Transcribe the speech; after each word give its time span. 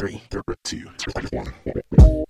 three, 0.00 0.22
two, 0.64 0.86
one. 1.30 1.52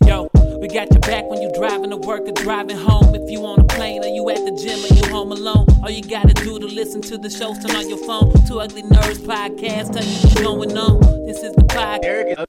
Yo, 0.05 0.23
we 0.25 0.30
got 0.73 0.91
your 0.93 1.01
back 1.01 1.25
when 1.29 1.43
you 1.43 1.51
driving 1.53 1.91
to 1.91 1.97
work 1.97 2.23
or 2.23 2.33
driving 2.33 2.77
home. 2.77 3.15
If 3.15 3.28
you 3.28 3.44
on 3.44 3.60
a 3.60 3.65
plane 3.65 4.04
or 4.04 4.09
you 4.09 4.30
at 4.30 4.37
the 4.37 4.53
gym 4.53 4.79
or 4.79 4.95
you 4.95 5.12
home 5.12 5.33
alone, 5.33 5.67
all 5.83 5.91
you 5.91 6.03
gotta 6.03 6.33
do 6.33 6.61
to 6.61 6.67
listen 6.67 7.03
to 7.03 7.19
the 7.19 7.29
shows, 7.29 7.59
turn 7.59 7.75
on 7.75 7.89
your 7.89 7.99
phone. 8.07 8.33
Two 8.46 8.61
Ugly 8.61 8.85
Nerds 8.85 9.19
podcast, 9.19 9.93
tell 9.93 10.04
you 10.04 10.17
what's 10.22 10.35
going 10.41 10.79
on. 10.79 11.27
This 11.27 11.43
is 11.43 11.53
the 11.54 11.62
podcast. 11.62 12.04
Eric 12.04 12.38
is 12.38 12.46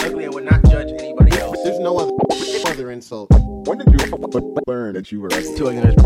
ugly 0.00 0.24
and 0.24 0.34
would 0.34 0.44
not 0.44 0.64
judge 0.66 0.90
anybody 0.92 1.36
else. 1.38 1.58
There's 1.64 1.80
no 1.80 1.98
other, 1.98 2.12
other 2.70 2.92
insult. 2.92 3.30
When 3.32 3.78
did 3.78 3.88
you 3.88 4.16
learn 4.68 4.94
that 4.94 5.10
you 5.10 5.20
were 5.20 5.32
ugly? 5.32 5.56
Two 5.56 5.68
Ugly 5.68 5.82
Nerds 5.82 5.96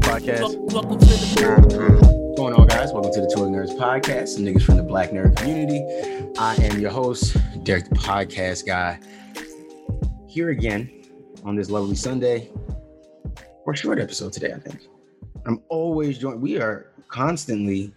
podcast. 0.00 0.56
Welcome 0.72 0.98
to 0.98 1.06
the 1.06 2.14
What's 2.34 2.38
going 2.38 2.54
on, 2.54 2.66
guys? 2.66 2.92
Welcome 2.92 3.12
to 3.12 3.20
the 3.20 3.30
Two 3.34 3.44
Ugly 3.44 3.58
Nerds 3.58 3.78
podcast, 3.78 4.28
some 4.28 4.44
niggas 4.44 4.62
from 4.62 4.78
the 4.78 4.82
Black 4.82 5.10
Nerd 5.10 5.36
community. 5.36 5.84
I 6.38 6.54
am 6.56 6.80
your 6.80 6.90
host, 6.90 7.36
Derek, 7.62 7.90
the 7.90 7.94
podcast 7.94 8.64
guy, 8.64 8.98
here 10.34 10.50
again 10.50 10.90
on 11.44 11.54
this 11.54 11.70
lovely 11.70 11.94
Sunday 11.94 12.50
for 13.64 13.72
a 13.72 13.76
short 13.76 14.00
episode 14.00 14.32
today. 14.32 14.52
I 14.52 14.58
think 14.58 14.88
I'm 15.46 15.62
always 15.68 16.18
joined. 16.18 16.42
We 16.42 16.58
are 16.58 16.90
constantly 17.06 17.94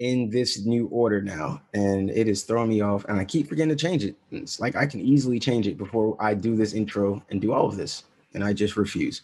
in 0.00 0.28
this 0.28 0.66
new 0.66 0.88
order 0.88 1.22
now, 1.22 1.62
and 1.72 2.10
it 2.10 2.26
is 2.26 2.42
throwing 2.42 2.68
me 2.68 2.80
off. 2.80 3.04
And 3.04 3.20
I 3.20 3.24
keep 3.24 3.48
forgetting 3.48 3.68
to 3.68 3.76
change 3.76 4.02
it. 4.02 4.16
It's 4.32 4.58
like 4.58 4.74
I 4.74 4.86
can 4.86 5.00
easily 5.00 5.38
change 5.38 5.68
it 5.68 5.78
before 5.78 6.16
I 6.18 6.34
do 6.34 6.56
this 6.56 6.74
intro 6.74 7.22
and 7.30 7.40
do 7.40 7.52
all 7.52 7.68
of 7.68 7.76
this, 7.76 8.02
and 8.34 8.42
I 8.42 8.52
just 8.52 8.76
refuse. 8.76 9.22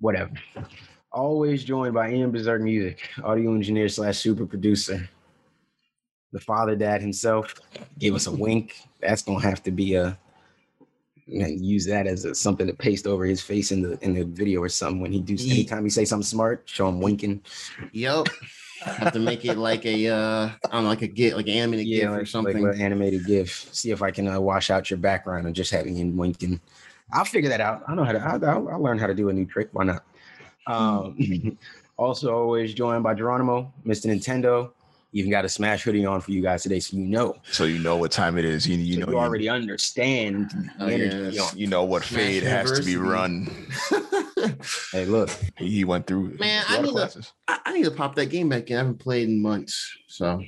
Whatever. 0.00 0.32
Always 1.12 1.62
joined 1.62 1.94
by 1.94 2.10
Ian 2.10 2.32
Berserk 2.32 2.62
Music, 2.62 3.08
audio 3.22 3.54
engineer 3.54 3.88
slash 3.88 4.18
super 4.18 4.44
producer. 4.44 5.08
The 6.32 6.40
father 6.40 6.74
dad 6.74 7.00
himself 7.00 7.54
gave 7.96 8.16
us 8.16 8.26
a 8.26 8.32
wink. 8.32 8.74
That's 9.00 9.22
gonna 9.22 9.40
have 9.40 9.62
to 9.62 9.70
be 9.70 9.94
a 9.94 10.18
and 11.28 11.64
use 11.64 11.86
that 11.86 12.06
as 12.06 12.24
a, 12.24 12.34
something 12.34 12.66
to 12.66 12.72
paste 12.72 13.06
over 13.06 13.24
his 13.24 13.40
face 13.40 13.72
in 13.72 13.82
the 13.82 13.98
in 14.04 14.14
the 14.14 14.24
video 14.24 14.62
or 14.62 14.68
something. 14.68 15.00
When 15.00 15.12
he 15.12 15.20
do 15.20 15.34
anytime 15.34 15.84
he 15.84 15.90
say 15.90 16.04
something 16.04 16.24
smart, 16.24 16.62
show 16.66 16.88
him 16.88 17.00
winking. 17.00 17.42
Yep. 17.92 18.28
Have 18.84 19.12
to 19.14 19.18
make 19.18 19.44
it 19.44 19.56
like 19.56 19.84
a 19.86 20.08
uh 20.08 20.50
I 20.64 20.68
don't 20.72 20.84
know, 20.84 20.88
like 20.88 21.02
a 21.02 21.08
gif, 21.08 21.34
like 21.34 21.46
an 21.46 21.54
animated 21.54 21.86
gif 21.86 22.10
like, 22.10 22.20
or 22.20 22.26
something. 22.26 22.62
like 22.62 22.76
an 22.76 22.80
animated 22.80 23.26
GIF. 23.26 23.68
See 23.72 23.90
if 23.90 24.02
I 24.02 24.10
can 24.10 24.28
uh, 24.28 24.40
wash 24.40 24.70
out 24.70 24.90
your 24.90 24.98
background 24.98 25.46
and 25.46 25.54
just 25.54 25.70
having 25.70 25.96
him 25.96 26.16
winking. 26.16 26.60
I'll 27.12 27.24
figure 27.24 27.50
that 27.50 27.60
out. 27.60 27.82
I 27.88 27.94
know 27.94 28.04
how 28.04 28.12
to. 28.12 28.18
I'll, 28.18 28.44
I'll, 28.44 28.68
I'll 28.68 28.82
learn 28.82 28.98
how 28.98 29.06
to 29.06 29.14
do 29.14 29.28
a 29.28 29.32
new 29.32 29.46
trick. 29.46 29.68
Why 29.72 29.84
not? 29.84 30.04
Um, 30.66 31.58
also, 31.96 32.36
always 32.36 32.74
joined 32.74 33.02
by 33.02 33.14
Geronimo, 33.14 33.72
Mr. 33.86 34.06
Nintendo. 34.06 34.72
Even 35.16 35.30
got 35.30 35.46
a 35.46 35.48
Smash 35.48 35.82
hoodie 35.84 36.04
on 36.04 36.20
for 36.20 36.30
you 36.30 36.42
guys 36.42 36.62
today, 36.62 36.78
so 36.78 36.94
you 36.94 37.06
know. 37.06 37.36
So 37.50 37.64
you 37.64 37.78
know 37.78 37.96
what 37.96 38.12
time 38.12 38.36
it 38.36 38.44
is. 38.44 38.68
You, 38.68 38.76
you 38.76 38.94
So 38.94 39.00
know 39.00 39.06
you 39.06 39.12
you- 39.14 39.18
already 39.18 39.48
understand 39.48 40.50
the 40.78 40.84
Oh, 40.84 40.86
energy. 40.88 41.36
yes. 41.36 41.52
on. 41.52 41.58
You 41.58 41.66
know 41.68 41.84
what 41.84 42.04
Smash 42.04 42.20
fade 42.22 42.42
has 42.42 42.70
to 42.78 42.84
be 42.84 42.96
run. 42.96 43.48
Hey, 44.92 45.06
look, 45.06 45.30
He 45.58 45.70
he 45.70 45.84
went 45.84 46.06
through 46.06 46.36
Man, 46.38 46.62
a 46.68 46.72
I 46.72 46.76
lot 46.76 46.78
of 46.78 46.84
need 46.84 46.88
to- 46.88 46.92
classes. 46.98 47.32
I, 47.48 47.58
I 47.64 47.72
need 47.72 47.84
to 47.84 47.90
pop 47.90 48.14
that 48.16 48.26
game 48.26 48.48
back 48.50 48.70
in. 48.70 48.76
I 48.76 48.80
haven't 48.80 48.98
played 48.98 49.28
in 49.28 49.40
months. 49.40 49.90
So 50.06 50.40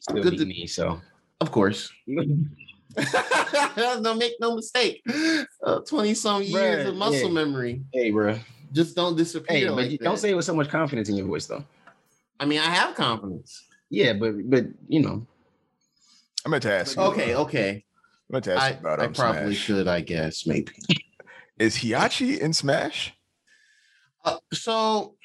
still 0.00 0.22
Good 0.22 0.36
to- 0.38 0.44
me, 0.44 0.66
so 0.66 1.00
of 1.40 1.50
course. 1.52 1.90
don't 3.76 4.18
make 4.18 4.34
no 4.40 4.56
mistake. 4.56 5.02
Uh, 5.62 5.80
20 5.80 6.14
some 6.14 6.42
years 6.42 6.84
Bruh, 6.86 6.88
of 6.88 6.96
muscle 6.96 7.28
yeah. 7.28 7.34
memory. 7.34 7.82
hey, 7.92 8.10
bro. 8.10 8.38
Just 8.72 8.94
don't 8.96 9.16
disappear. 9.16 9.56
Hey, 9.56 9.64
but 9.66 9.74
like 9.76 9.90
you- 9.92 9.98
don't 9.98 10.18
say 10.18 10.30
it 10.30 10.34
with 10.34 10.44
so 10.44 10.54
much 10.54 10.68
confidence 10.68 11.08
in 11.08 11.16
your 11.16 11.26
voice, 11.26 11.46
though. 11.46 11.64
I 12.40 12.46
mean, 12.46 12.60
I 12.60 12.64
have 12.64 12.94
confidence. 12.94 13.64
Yeah, 13.90 14.12
but 14.12 14.34
but 14.48 14.66
you 14.86 15.02
know, 15.02 15.26
I 16.44 16.48
meant 16.48 16.62
to 16.64 16.72
ask 16.72 16.96
you. 16.96 17.02
Okay, 17.02 17.34
okay. 17.34 17.84
I 18.30 18.32
meant 18.32 18.44
to 18.44 18.54
ask 18.54 18.62
I, 18.62 18.70
you 18.70 18.78
about 18.78 19.00
I 19.00 19.06
um, 19.06 19.12
probably 19.12 19.54
Smash. 19.54 19.56
should, 19.56 19.88
I 19.88 20.00
guess, 20.00 20.46
maybe. 20.46 20.72
Is 21.58 21.76
Heihachi 21.76 22.38
in 22.38 22.52
Smash? 22.52 23.14
Uh, 24.24 24.36
so 24.52 25.16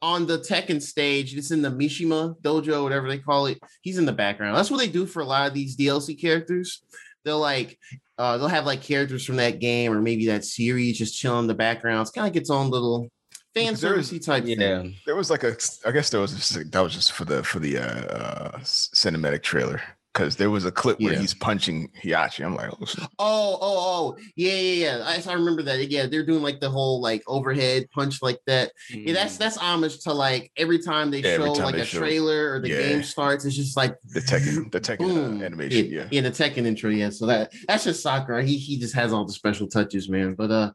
on 0.00 0.26
the 0.26 0.38
Tekken 0.38 0.80
stage, 0.80 1.34
it's 1.34 1.50
in 1.50 1.62
the 1.62 1.70
Mishima 1.70 2.40
dojo, 2.40 2.82
whatever 2.82 3.08
they 3.08 3.18
call 3.18 3.46
it. 3.46 3.58
He's 3.80 3.98
in 3.98 4.06
the 4.06 4.12
background. 4.12 4.56
That's 4.56 4.70
what 4.70 4.78
they 4.78 4.88
do 4.88 5.06
for 5.06 5.20
a 5.22 5.24
lot 5.24 5.48
of 5.48 5.54
these 5.54 5.76
DLC 5.76 6.20
characters. 6.20 6.82
They'll 7.24 7.40
like 7.40 7.78
uh 8.18 8.36
they'll 8.36 8.48
have 8.48 8.66
like 8.66 8.82
characters 8.82 9.24
from 9.24 9.36
that 9.36 9.60
game 9.60 9.92
or 9.92 10.02
maybe 10.02 10.26
that 10.26 10.44
series 10.44 10.98
just 10.98 11.18
chill 11.18 11.38
in 11.38 11.46
the 11.46 11.54
background. 11.54 12.02
It's 12.02 12.10
kind 12.10 12.26
of 12.26 12.34
like 12.34 12.40
its 12.40 12.50
own 12.50 12.68
little 12.68 13.08
fan 13.54 13.66
Because 13.66 13.80
there 13.80 13.98
is- 13.98 14.10
servicey 14.10 14.24
type 14.24 14.44
yeah. 14.46 14.56
thing. 14.56 14.94
There 15.06 15.16
was 15.16 15.30
like 15.30 15.42
a. 15.44 15.56
I 15.86 15.90
guess 15.92 16.10
there 16.10 16.20
was 16.20 16.56
a, 16.56 16.64
that 16.64 16.80
was 16.80 16.94
just 16.94 17.12
for 17.12 17.24
the 17.24 17.42
for 17.42 17.58
the 17.58 17.78
uh, 17.78 17.82
uh 17.82 18.58
cinematic 18.60 19.42
trailer 19.42 19.80
because 20.12 20.36
there 20.36 20.50
was 20.50 20.64
a 20.66 20.70
clip 20.72 21.00
where 21.00 21.14
Yeah. 21.14 21.20
he's 21.20 21.32
punching 21.32 21.88
Heihachi. 22.02 22.44
I'm 22.44 22.54
like, 22.54 22.70
oh. 22.70 22.78
Oh, 23.18 23.58
oh, 23.60 23.60
oh, 23.60 24.16
yeah, 24.36 24.52
yeah, 24.52 24.98
yeah. 24.98 25.04
I, 25.06 25.30
I 25.30 25.34
remember 25.34 25.62
that. 25.62 25.88
Yeah, 25.90 26.06
they're 26.06 26.24
doing 26.26 26.42
like 26.42 26.60
the 26.60 26.68
whole 26.68 27.00
like 27.00 27.22
overhead 27.26 27.88
punch 27.92 28.20
like 28.20 28.38
that. 28.46 28.72
Yeah, 28.90 29.14
that's 29.14 29.38
that's 29.38 29.56
homage 29.56 30.00
to 30.00 30.12
like 30.12 30.52
every 30.56 30.78
time 30.80 31.10
they 31.10 31.20
Yeah, 31.20 31.36
show 31.36 31.54
time 31.54 31.64
like 31.64 31.74
they 31.76 31.80
a 31.80 31.84
show- 31.86 31.98
trailer 32.00 32.52
or 32.54 32.60
the 32.60 32.68
Yeah. 32.68 32.78
game 32.82 33.02
starts, 33.02 33.44
it's 33.46 33.56
just 33.56 33.76
like 33.76 33.94
the 34.12 34.20
Tekken 34.20 34.70
the 34.70 34.80
Tekken 34.80 35.40
uh, 35.40 35.44
animation. 35.44 35.86
Yeah, 35.86 36.02
Yeah. 36.02 36.08
yeah, 36.10 36.20
the 36.20 36.30
Tekken 36.30 36.66
intro. 36.66 36.90
Yeah, 36.90 37.10
so 37.10 37.26
that 37.26 37.52
that's 37.66 37.84
just 37.84 38.02
Sakurai. 38.02 38.44
He 38.44 38.58
he 38.58 38.78
just 38.78 38.94
has 38.94 39.12
all 39.12 39.24
the 39.24 39.32
special 39.32 39.66
touches, 39.66 40.08
man. 40.10 40.34
But 40.34 40.50
uh, 40.50 40.72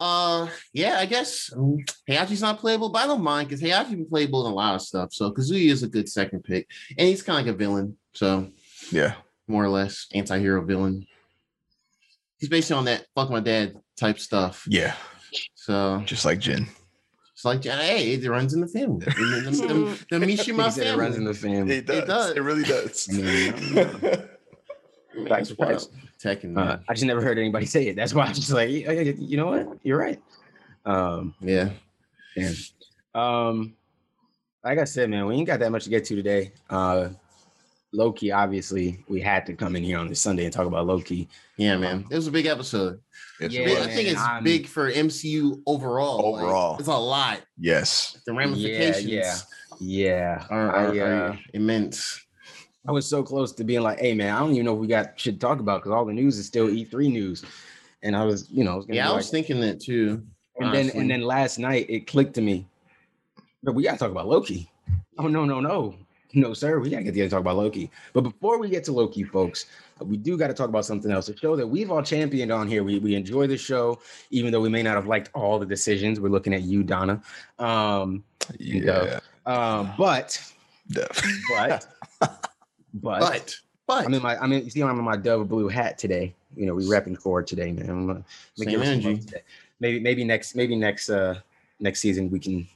uh, 0.00 0.48
yeah, 0.72 0.96
I 0.98 1.06
guess 1.06 1.52
um, 1.56 1.78
Heihachi's 2.08 2.40
not 2.42 2.58
playable, 2.58 2.88
but 2.88 3.04
I 3.04 3.06
don't 3.06 3.22
mind 3.22 3.48
because 3.48 3.62
Heihachi 3.62 3.90
been 3.90 4.06
playable 4.08 4.44
in 4.46 4.52
a 4.52 4.54
lot 4.54 4.74
of 4.74 4.82
stuff. 4.82 5.12
So 5.12 5.30
Kazuya 5.30 5.70
is 5.70 5.82
a 5.84 5.88
good 5.88 6.08
second 6.08 6.42
pick, 6.42 6.68
and 6.98 7.06
he's 7.08 7.22
kind 7.22 7.38
of 7.38 7.46
like 7.46 7.54
a 7.54 7.56
villain. 7.58 7.96
So 8.14 8.50
Yeah. 8.92 9.14
more 9.48 9.64
or 9.64 9.68
less 9.68 10.06
anti-hero 10.14 10.64
villain. 10.64 11.06
He's 12.38 12.48
basically 12.48 12.78
on 12.78 12.84
that 12.86 13.06
fuck 13.14 13.30
my 13.30 13.40
dad 13.40 13.74
type 13.96 14.18
stuff. 14.18 14.64
Yeah. 14.68 14.94
So 15.54 16.02
Just 16.04 16.24
like 16.24 16.40
Jin. 16.40 16.66
it's 17.32 17.44
like, 17.44 17.64
hey, 17.64 18.14
it 18.14 18.28
runs 18.28 18.52
in 18.54 18.60
the 18.60 18.66
family. 18.66 19.04
The, 19.06 19.10
the, 19.10 20.04
the, 20.10 20.18
the 20.18 20.26
He 20.26 20.36
Mishima 20.36 20.70
said 20.70 20.86
it 20.88 20.96
runs 20.98 21.16
in 21.16 21.24
the 21.24 21.34
family. 21.34 21.76
It 21.76 21.86
does. 21.86 22.04
does. 22.06 22.30
It 22.32 22.40
really 22.40 22.64
does. 22.64 23.08
I 23.10 23.14
mean, 25.14 25.28
Facts 25.28 25.50
are 25.50 25.54
facts. 25.56 25.88
Tekken, 26.22 26.56
Uh. 26.56 26.78
I 26.88 26.94
just 26.94 27.04
never 27.04 27.20
heard 27.20 27.38
anybody 27.38 27.66
say 27.66 27.88
it. 27.88 27.96
That's 27.96 28.14
why 28.14 28.24
I'm 28.26 28.34
just 28.34 28.50
like, 28.50 28.70
"Yeah, 28.70 28.92
yeah, 28.92 29.12
you 29.18 29.36
know 29.36 29.46
what? 29.48 29.78
You're 29.82 29.98
right. 29.98 30.20
Um, 30.86 31.34
yeah. 31.40 31.70
damn. 32.36 32.54
Um, 33.14 33.74
like 34.64 34.78
I 34.78 34.84
said, 34.84 35.10
man, 35.10 35.26
we 35.26 35.34
ain't 35.34 35.46
got 35.46 35.60
that 35.60 35.70
much 35.70 35.84
to 35.84 35.90
get 35.90 36.04
to 36.06 36.16
today. 36.16 36.52
Uh, 36.70 37.10
Loki, 37.94 38.32
obviously, 38.32 39.04
we 39.08 39.20
had 39.20 39.44
to 39.46 39.54
come 39.54 39.76
in 39.76 39.82
here 39.82 39.98
on 39.98 40.08
this 40.08 40.20
Sunday 40.20 40.44
and 40.44 40.52
talk 40.52 40.66
about 40.66 40.86
Loki. 40.86 41.28
Yeah, 41.58 41.76
man. 41.76 42.06
It 42.10 42.14
was 42.16 42.26
a 42.26 42.30
big 42.32 42.46
episode. 42.46 43.00
Yes, 43.40 43.52
Yeah, 43.52 43.64
Big- 43.66 43.78
was. 43.78 43.86
I 43.86 43.90
think 43.90 44.08
it's 44.08 44.20
I'm- 44.20 44.44
big 44.44 44.66
for 44.66 44.90
MCU 44.90 45.62
overall. 45.66 46.32
like, 46.32 46.42
Overall. 46.42 46.76
it's 46.78 46.88
a 46.88 46.96
lot. 46.96 47.40
Yes. 47.58 48.18
The 48.24 48.32
ramifications 48.32 49.04
yeah, 49.06 49.36
yeah. 49.78 50.46
are, 50.48 50.70
are, 50.70 50.92
I, 50.94 50.98
uh, 50.98 51.04
are 51.32 51.38
immense. 51.52 52.20
I 52.88 52.92
was 52.92 53.06
so 53.06 53.22
close 53.22 53.52
to 53.52 53.64
being 53.64 53.82
like, 53.82 54.00
"Hey, 54.00 54.14
man, 54.14 54.34
I 54.34 54.40
don't 54.40 54.52
even 54.52 54.64
know 54.64 54.74
if 54.74 54.80
we 54.80 54.86
got 54.88 55.18
shit 55.20 55.34
to 55.34 55.38
talk 55.40 55.60
about 55.60 55.80
because 55.82 55.92
all 55.92 56.04
the 56.04 56.12
news 56.12 56.38
is 56.38 56.46
still 56.46 56.68
E3 56.68 57.08
news." 57.12 57.44
And 58.02 58.16
I 58.16 58.24
was, 58.24 58.48
you 58.50 58.64
know, 58.64 58.72
I 58.72 58.76
was 58.76 58.86
gonna 58.86 58.96
Yeah, 58.96 59.10
I 59.10 59.14
was 59.14 59.26
like- 59.26 59.30
thinking 59.46 59.60
that 59.60 59.80
too. 59.80 60.22
and 60.58 60.74
then 60.74 60.90
and 60.90 61.10
then 61.10 61.22
last 61.22 61.58
night 61.58 61.86
it 61.88 62.06
clicked 62.06 62.34
to 62.34 62.40
me. 62.40 62.66
But 63.62 63.74
we 63.74 63.82
gotta 63.84 63.98
talk 63.98 64.10
about 64.10 64.26
Loki. 64.28 64.68
Oh 65.18 65.28
no, 65.28 65.44
no, 65.44 65.60
no. 65.60 65.94
No, 66.34 66.54
sir, 66.54 66.78
we 66.78 66.88
gotta 66.90 67.02
get 67.02 67.10
together 67.10 67.24
and 67.24 67.30
talk 67.30 67.40
about 67.40 67.56
Loki. 67.56 67.90
But 68.12 68.22
before 68.22 68.58
we 68.58 68.68
get 68.70 68.84
to 68.84 68.92
Loki, 68.92 69.22
folks, 69.22 69.66
we 70.00 70.16
do 70.16 70.36
got 70.38 70.48
to 70.48 70.54
talk 70.54 70.68
about 70.68 70.84
something 70.84 71.10
else. 71.10 71.28
A 71.28 71.36
show 71.36 71.56
that 71.56 71.66
we've 71.66 71.90
all 71.90 72.02
championed 72.02 72.50
on 72.50 72.66
here. 72.68 72.82
We 72.82 72.98
we 72.98 73.14
enjoy 73.14 73.46
the 73.46 73.56
show, 73.58 74.00
even 74.30 74.50
though 74.50 74.60
we 74.60 74.68
may 74.70 74.82
not 74.82 74.94
have 74.94 75.06
liked 75.06 75.30
all 75.34 75.58
the 75.58 75.66
decisions. 75.66 76.20
We're 76.20 76.30
looking 76.30 76.54
at 76.54 76.62
you, 76.62 76.82
Donna. 76.82 77.22
Um, 77.58 78.24
Yeah. 78.58 79.20
um, 79.46 79.92
but 79.98 80.40
but 80.94 81.22
but, 81.50 81.86
but 82.94 83.56
but 83.86 84.06
I'm 84.06 84.14
in 84.14 84.22
my 84.22 84.36
I 84.38 84.46
mean, 84.46 84.64
you 84.64 84.70
see, 84.70 84.82
I'm 84.82 84.98
in 84.98 85.04
my 85.04 85.16
Dove 85.16 85.48
blue 85.48 85.68
hat 85.68 85.98
today. 85.98 86.34
You 86.56 86.66
know, 86.66 86.74
we 86.74 86.84
repping 86.84 87.18
core 87.18 87.42
today, 87.42 87.72
man. 87.72 87.88
I'm 87.90 88.06
gonna 88.06 88.24
Same 88.56 88.68
give 88.70 88.80
us 88.80 88.86
some 88.88 88.96
love 88.96 89.04
energy. 89.06 89.20
today. 89.26 89.42
Maybe 89.80 90.00
maybe 90.00 90.24
next 90.24 90.54
maybe 90.54 90.76
next 90.76 91.10
uh 91.10 91.40
next 91.80 92.00
season 92.00 92.30
we 92.30 92.38
can 92.38 92.66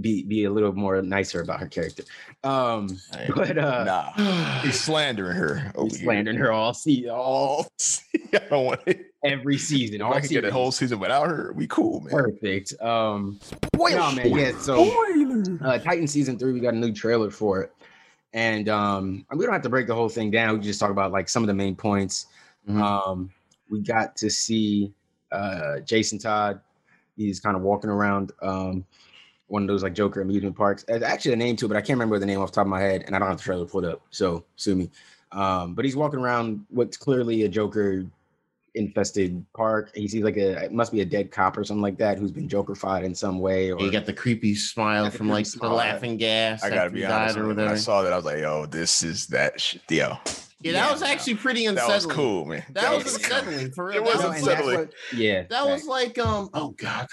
be 0.00 0.24
be 0.24 0.44
a 0.44 0.50
little 0.50 0.72
more 0.72 1.00
nicer 1.02 1.40
about 1.40 1.60
her 1.60 1.68
character. 1.68 2.02
Um, 2.42 2.98
but 3.34 3.56
uh, 3.56 3.84
Nah. 3.84 4.60
He's 4.62 4.80
slandering 4.80 5.36
her. 5.36 5.72
he's 5.82 6.00
slandering 6.00 6.36
her 6.36 6.50
all 6.52 6.74
see 6.74 7.08
all 7.08 7.18
All 7.20 7.66
I 8.34 8.38
don't 8.50 8.64
want 8.66 8.80
it. 8.86 9.12
every 9.24 9.56
season. 9.58 10.02
All 10.02 10.12
I 10.14 10.20
can 10.20 10.28
get 10.30 10.44
a 10.44 10.50
whole 10.50 10.72
season 10.72 10.98
without 10.98 11.28
her, 11.28 11.52
we 11.54 11.66
cool, 11.68 12.00
man. 12.00 12.10
perfect. 12.10 12.74
Um, 12.82 13.38
no 13.76 14.12
man, 14.12 14.30
yeah. 14.30 14.58
So 14.58 14.82
uh, 15.62 15.78
Titan 15.78 16.06
season 16.08 16.38
three, 16.38 16.52
we 16.52 16.60
got 16.60 16.74
a 16.74 16.76
new 16.78 16.92
trailer 16.92 17.30
for 17.30 17.62
it, 17.62 17.72
and 18.32 18.68
um, 18.68 19.24
we 19.34 19.44
don't 19.44 19.52
have 19.52 19.62
to 19.62 19.68
break 19.68 19.86
the 19.86 19.94
whole 19.94 20.08
thing 20.08 20.30
down. 20.30 20.54
We 20.54 20.58
can 20.58 20.66
just 20.66 20.80
talk 20.80 20.90
about 20.90 21.12
like 21.12 21.28
some 21.28 21.42
of 21.42 21.46
the 21.46 21.54
main 21.54 21.76
points. 21.76 22.26
Mhm. 22.68 22.80
Um, 22.80 23.30
we 23.70 23.80
got 23.80 24.16
to 24.16 24.28
see 24.30 24.92
uh, 25.32 25.80
Jason 25.80 26.18
Todd. 26.18 26.60
He's 27.16 27.38
kind 27.40 27.56
of 27.56 27.62
walking 27.62 27.90
around 27.90 28.32
um, 28.42 28.84
one 29.48 29.62
of 29.62 29.68
those 29.68 29.82
like 29.82 29.94
Joker 29.94 30.20
amusement 30.22 30.56
parks. 30.56 30.84
There's 30.84 31.02
actually 31.02 31.32
a 31.34 31.36
name 31.36 31.56
to 31.56 31.66
it, 31.66 31.68
but 31.68 31.76
I 31.76 31.80
can't 31.80 31.98
remember 31.98 32.18
the 32.18 32.26
name 32.26 32.40
off 32.40 32.50
the 32.50 32.56
top 32.56 32.66
of 32.66 32.70
my 32.70 32.80
head, 32.80 33.04
and 33.06 33.14
I 33.14 33.18
don't 33.18 33.28
have 33.28 33.36
the 33.38 33.42
trailer 33.44 33.66
pulled 33.66 33.84
up, 33.84 34.02
so 34.10 34.44
sue 34.56 34.74
me. 34.74 34.90
Um, 35.32 35.74
but 35.74 35.84
he's 35.84 35.96
walking 35.96 36.20
around 36.20 36.64
what's 36.70 36.96
clearly 36.96 37.42
a 37.42 37.48
Joker 37.48 38.04
infested 38.74 39.44
park. 39.54 39.90
He 39.94 40.08
sees 40.08 40.24
like 40.24 40.36
a 40.36 40.64
it 40.64 40.72
must 40.72 40.90
be 40.92 41.00
a 41.00 41.04
dead 41.04 41.30
cop 41.30 41.56
or 41.56 41.64
something 41.64 41.82
like 41.82 41.98
that 41.98 42.18
who's 42.18 42.32
been 42.32 42.48
Jokerfied 42.48 43.04
in 43.04 43.14
some 43.14 43.38
way. 43.38 43.70
Or 43.70 43.80
You 43.80 43.90
got 43.90 44.06
the 44.06 44.12
creepy 44.12 44.54
smile 44.54 45.10
from 45.10 45.28
like 45.28 45.46
smile. 45.46 45.70
the 45.70 45.76
laughing 45.76 46.16
gas. 46.16 46.62
I 46.62 46.70
gotta 46.70 46.90
be 46.90 47.04
honest. 47.04 47.36
died 47.36 47.42
or 47.44 47.48
When 47.48 47.60
I 47.60 47.76
saw 47.76 48.02
that, 48.02 48.12
I 48.12 48.16
was 48.16 48.24
like, 48.24 48.38
"Yo, 48.40 48.66
this 48.66 49.02
is 49.02 49.26
that 49.28 49.60
shit." 49.60 49.82
Yo, 49.90 49.98
Yeah, 49.98 50.72
that 50.72 50.86
Yeah, 50.86 50.92
was 50.92 51.02
actually 51.02 51.34
pretty 51.36 51.66
unsettling. 51.66 51.90
that 52.00 52.06
was 52.06 52.14
cool, 52.16 52.44
man. 52.46 52.64
That 52.70 52.94
was 52.94 53.04
was- 53.04 53.14
unsettling 53.16 53.70
for 53.72 53.86
real. 53.86 53.96
It 53.98 54.02
was 54.04 54.14
No, 54.20 54.28
was 54.28 54.38
and 54.38 54.46
that's 54.46 54.46
unsettling. 54.60 54.78
what- 54.78 54.92
yeah, 55.14 55.42
That 55.50 55.66
was 55.66 55.84
like 55.86 56.18
um 56.18 56.50
oh 56.54 56.70
god. 56.70 57.06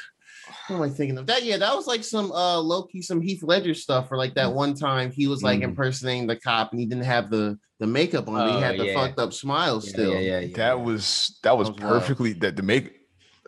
What 0.72 0.86
am 0.86 0.92
I 0.92 0.96
thinking 0.96 1.18
of? 1.18 1.28
That 1.28 1.44
yeah, 1.44 1.58
that 1.58 1.76
was 1.76 1.88
like 1.88 2.04
some 2.04 2.32
uh 2.32 2.60
Loki, 2.60 3.02
some 3.02 3.22
Heath 3.22 3.44
Ledger 3.44 3.74
stuff 3.74 4.08
for 4.08 4.18
like 4.18 4.34
that 4.36 4.52
one 4.54 4.74
time 4.74 5.12
he 5.12 5.28
was 5.28 5.44
like 5.44 5.60
Mm. 5.60 5.64
impersonating 5.64 6.28
the 6.28 6.36
cop 6.36 6.72
and 6.72 6.80
he 6.80 6.86
didn't 6.86 7.04
have 7.06 7.30
the 7.30 7.58
the 7.80 7.88
makeup 7.88 8.28
on, 8.28 8.36
but 8.36 8.52
he 8.52 8.58
Oh, 8.58 8.60
had 8.60 8.80
the 8.80 8.86
yeah. 8.86 8.94
fucked 8.94 9.20
up 9.20 9.34
smile 9.34 9.82
Yeah, 9.84 9.90
still. 9.92 10.14
Yeah, 10.14 10.20
yeah, 10.20 10.40
yeah. 10.40 10.58
That 10.58 10.82
was 10.82 11.40
that 11.44 11.58
was 11.58 11.68
That 11.68 11.74
was 11.76 11.82
wild. 11.84 12.02
perfectly 12.02 12.34
that 12.34 12.56
the 12.56 12.64
make. 12.64 12.98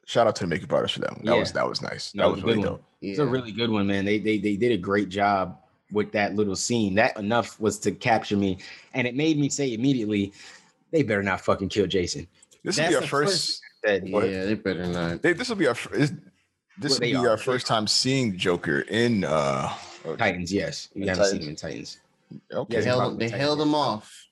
Shout 0.05 0.27
out 0.27 0.35
to 0.37 0.43
the 0.43 0.47
makeup 0.47 0.73
artist 0.73 0.95
for 0.95 0.99
that 1.01 1.11
one. 1.15 1.25
That 1.25 1.33
Yeah. 1.35 1.39
was 1.39 1.51
that 1.53 1.67
was 1.69 1.81
nice. 1.81 2.13
No, 2.13 2.23
that 2.23 2.27
it 2.27 2.31
was 2.31 2.35
was 2.35 2.43
a 2.43 2.47
really 2.47 2.59
one. 2.59 2.67
dope. 2.77 2.83
Yeah. 3.01 3.09
It's 3.11 3.19
a 3.19 3.25
really 3.25 3.51
good 3.51 3.69
one, 3.69 3.87
man. 3.87 4.03
They 4.05 4.19
they 4.19 4.37
they 4.37 4.55
did 4.57 4.71
a 4.73 4.77
great 4.77 5.09
job 5.09 5.57
with 5.91 6.11
that 6.11 6.35
little 6.35 6.55
scene. 6.55 6.95
That 6.95 7.17
enough 7.17 7.59
was 7.59 7.79
to 7.79 7.91
capture 7.91 8.35
me, 8.35 8.57
and 8.93 9.07
it 9.07 9.15
made 9.15 9.37
me 9.37 9.47
say 9.49 9.73
immediately, 9.73 10.33
they 10.91 11.03
better 11.03 11.23
not 11.23 11.39
fucking 11.41 11.69
kill 11.69 11.87
Jason. 11.87 12.27
This 12.63 12.75
will 12.77 12.83
That's 12.83 12.91
be 12.91 12.95
our 12.95 13.01
the 13.01 13.07
first. 13.07 13.61
That 13.83 14.07
yeah, 14.07 14.45
they 14.45 14.53
better 14.55 14.87
not. 14.87 15.21
they- 15.21 15.33
This 15.33 15.49
will 15.49 15.57
be 15.57 15.67
our. 15.67 15.75
fir- 15.75 16.07
This, 16.77 16.91
this 16.97 16.99
will 16.99 17.21
be 17.21 17.27
are. 17.27 17.29
our 17.31 17.37
first 17.37 17.67
time 17.67 17.87
seeing 17.87 18.37
Joker 18.37 18.81
in. 18.81 19.23
uh 19.23 19.73
Titans, 20.17 20.51
yes, 20.51 20.89
we 20.95 21.07
haven't 21.07 21.25
seen 21.25 21.41
him 21.43 21.49
in 21.49 21.55
Titans. 21.55 21.99
They 22.29 22.55
Okay. 22.57 22.75
Yes, 22.77 22.85
held, 22.85 22.99
probably 22.99 23.17
they 23.19 23.25
Titans. 23.25 23.41
held 23.41 23.61
him 23.61 23.75
off. 23.75 24.27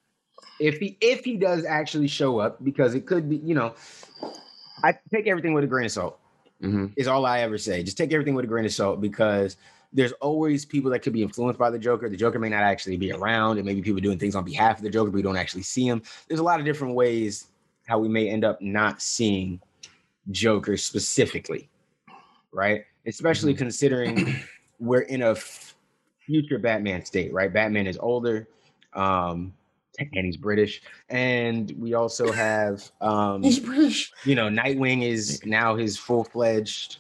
If 0.60 0.80
he 0.80 0.98
if 1.02 1.24
he 1.24 1.38
does 1.38 1.64
actually 1.66 2.08
show 2.08 2.40
up, 2.40 2.62
because 2.64 2.94
it 2.94 3.06
could 3.06 3.30
be, 3.30 3.38
you 3.38 3.56
know, 3.56 3.74
I 4.84 4.94
take 5.14 5.28
everything 5.28 5.54
with 5.54 5.64
a 5.64 5.68
grain 5.68 5.86
of 5.86 5.92
salt. 5.92 6.18
Mhm. 6.62 6.94
is 6.96 7.08
all 7.08 7.26
I 7.26 7.40
ever 7.40 7.58
say. 7.58 7.82
Just 7.82 7.98
take 7.98 8.14
everything 8.14 8.36
with 8.36 8.46
a 8.46 8.48
grain 8.48 8.66
of 8.66 8.72
salt 8.72 9.02
because 9.02 9.58
there's 9.94 10.12
always 10.14 10.64
people 10.64 10.92
that 10.92 11.00
could 11.00 11.12
be 11.14 11.24
influenced 11.24 11.58
by 11.58 11.72
the 11.72 11.80
Joker. 11.80 12.08
The 12.08 12.16
Joker 12.16 12.38
may 12.38 12.50
not 12.50 12.62
actually 12.62 12.98
be 12.98 13.12
around, 13.12 13.58
and 13.58 13.66
maybe 13.66 13.82
people 13.82 14.00
doing 14.00 14.20
things 14.20 14.36
on 14.36 14.44
behalf 14.44 14.78
of 14.78 14.84
the 14.84 14.90
Joker, 14.92 15.10
but 15.10 15.16
we 15.16 15.22
don't 15.24 15.38
actually 15.38 15.64
see 15.64 15.88
him. 15.88 16.04
There's 16.28 16.40
a 16.40 16.44
lot 16.44 16.60
of 16.60 16.66
different 16.68 16.94
ways 16.94 17.48
how 17.88 17.98
we 17.98 18.08
may 18.10 18.30
end 18.30 18.44
up 18.46 18.62
not 18.62 19.02
seeing 19.02 19.60
Joker 20.30 20.78
specifically, 20.78 21.68
right? 22.52 22.84
Especially 23.06 23.54
considering 23.54 24.36
we're 24.80 25.02
in 25.02 25.22
a 25.24 25.32
f- 25.32 25.76
future 26.26 26.60
Batman 26.60 27.04
state, 27.06 27.34
right? 27.34 27.52
Batman 27.52 27.88
is 27.88 27.98
older, 28.00 28.48
um, 28.94 29.54
and 30.00 30.26
he's 30.26 30.38
British, 30.38 30.82
and 31.10 31.72
we 31.78 31.94
also 31.94 32.32
have 32.32 32.90
um, 33.02 33.44
He's 33.44 33.60
British. 33.60 34.12
you 34.26 34.36
know, 34.36 34.48
Nightwing 34.50 35.04
is 35.04 35.46
now 35.46 35.76
his 35.76 35.98
full 35.98 36.24
fledged 36.24 36.98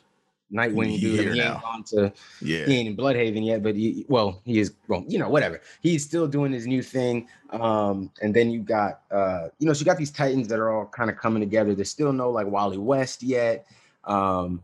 Nightwing 0.53 1.00
dude. 1.00 1.01
Year 1.01 1.33
He 1.33 1.39
ain't 1.39 1.54
now. 1.54 1.62
gone 1.63 1.83
to 1.86 2.12
Yeah. 2.42 2.65
he 2.65 2.75
ain't 2.77 2.89
in 2.89 2.97
Blüdhaven 2.97 3.45
yet, 3.45 3.63
but 3.63 3.75
he 3.75 4.06
well, 4.09 4.42
he 4.44 4.59
is 4.59 4.74
well, 4.89 5.06
you 5.07 5.18
know, 5.18 5.30
whatever. 5.30 5.62
He's 5.81 6.04
still 6.04 6.27
doing 6.27 6.51
his 6.51 6.68
new 6.68 6.83
thing. 6.83 7.27
Um, 7.51 8.12
and 8.21 8.33
then 8.33 8.51
you 8.51 8.59
got 8.62 9.01
uh, 9.12 9.47
you 9.59 9.65
know, 9.68 9.71
so 9.74 9.80
you 9.80 9.86
got 9.86 9.97
these 9.97 10.12
Titans 10.12 10.50
that 10.50 10.59
are 10.59 10.69
all 10.71 10.86
kind 10.88 11.09
of 11.09 11.15
coming 11.18 11.39
together. 11.42 11.74
There's 11.74 11.89
still 11.89 12.12
no 12.12 12.30
like 12.30 12.47
Wally 12.47 12.77
West 12.77 13.24
yet. 13.24 13.65
Um, 14.04 14.62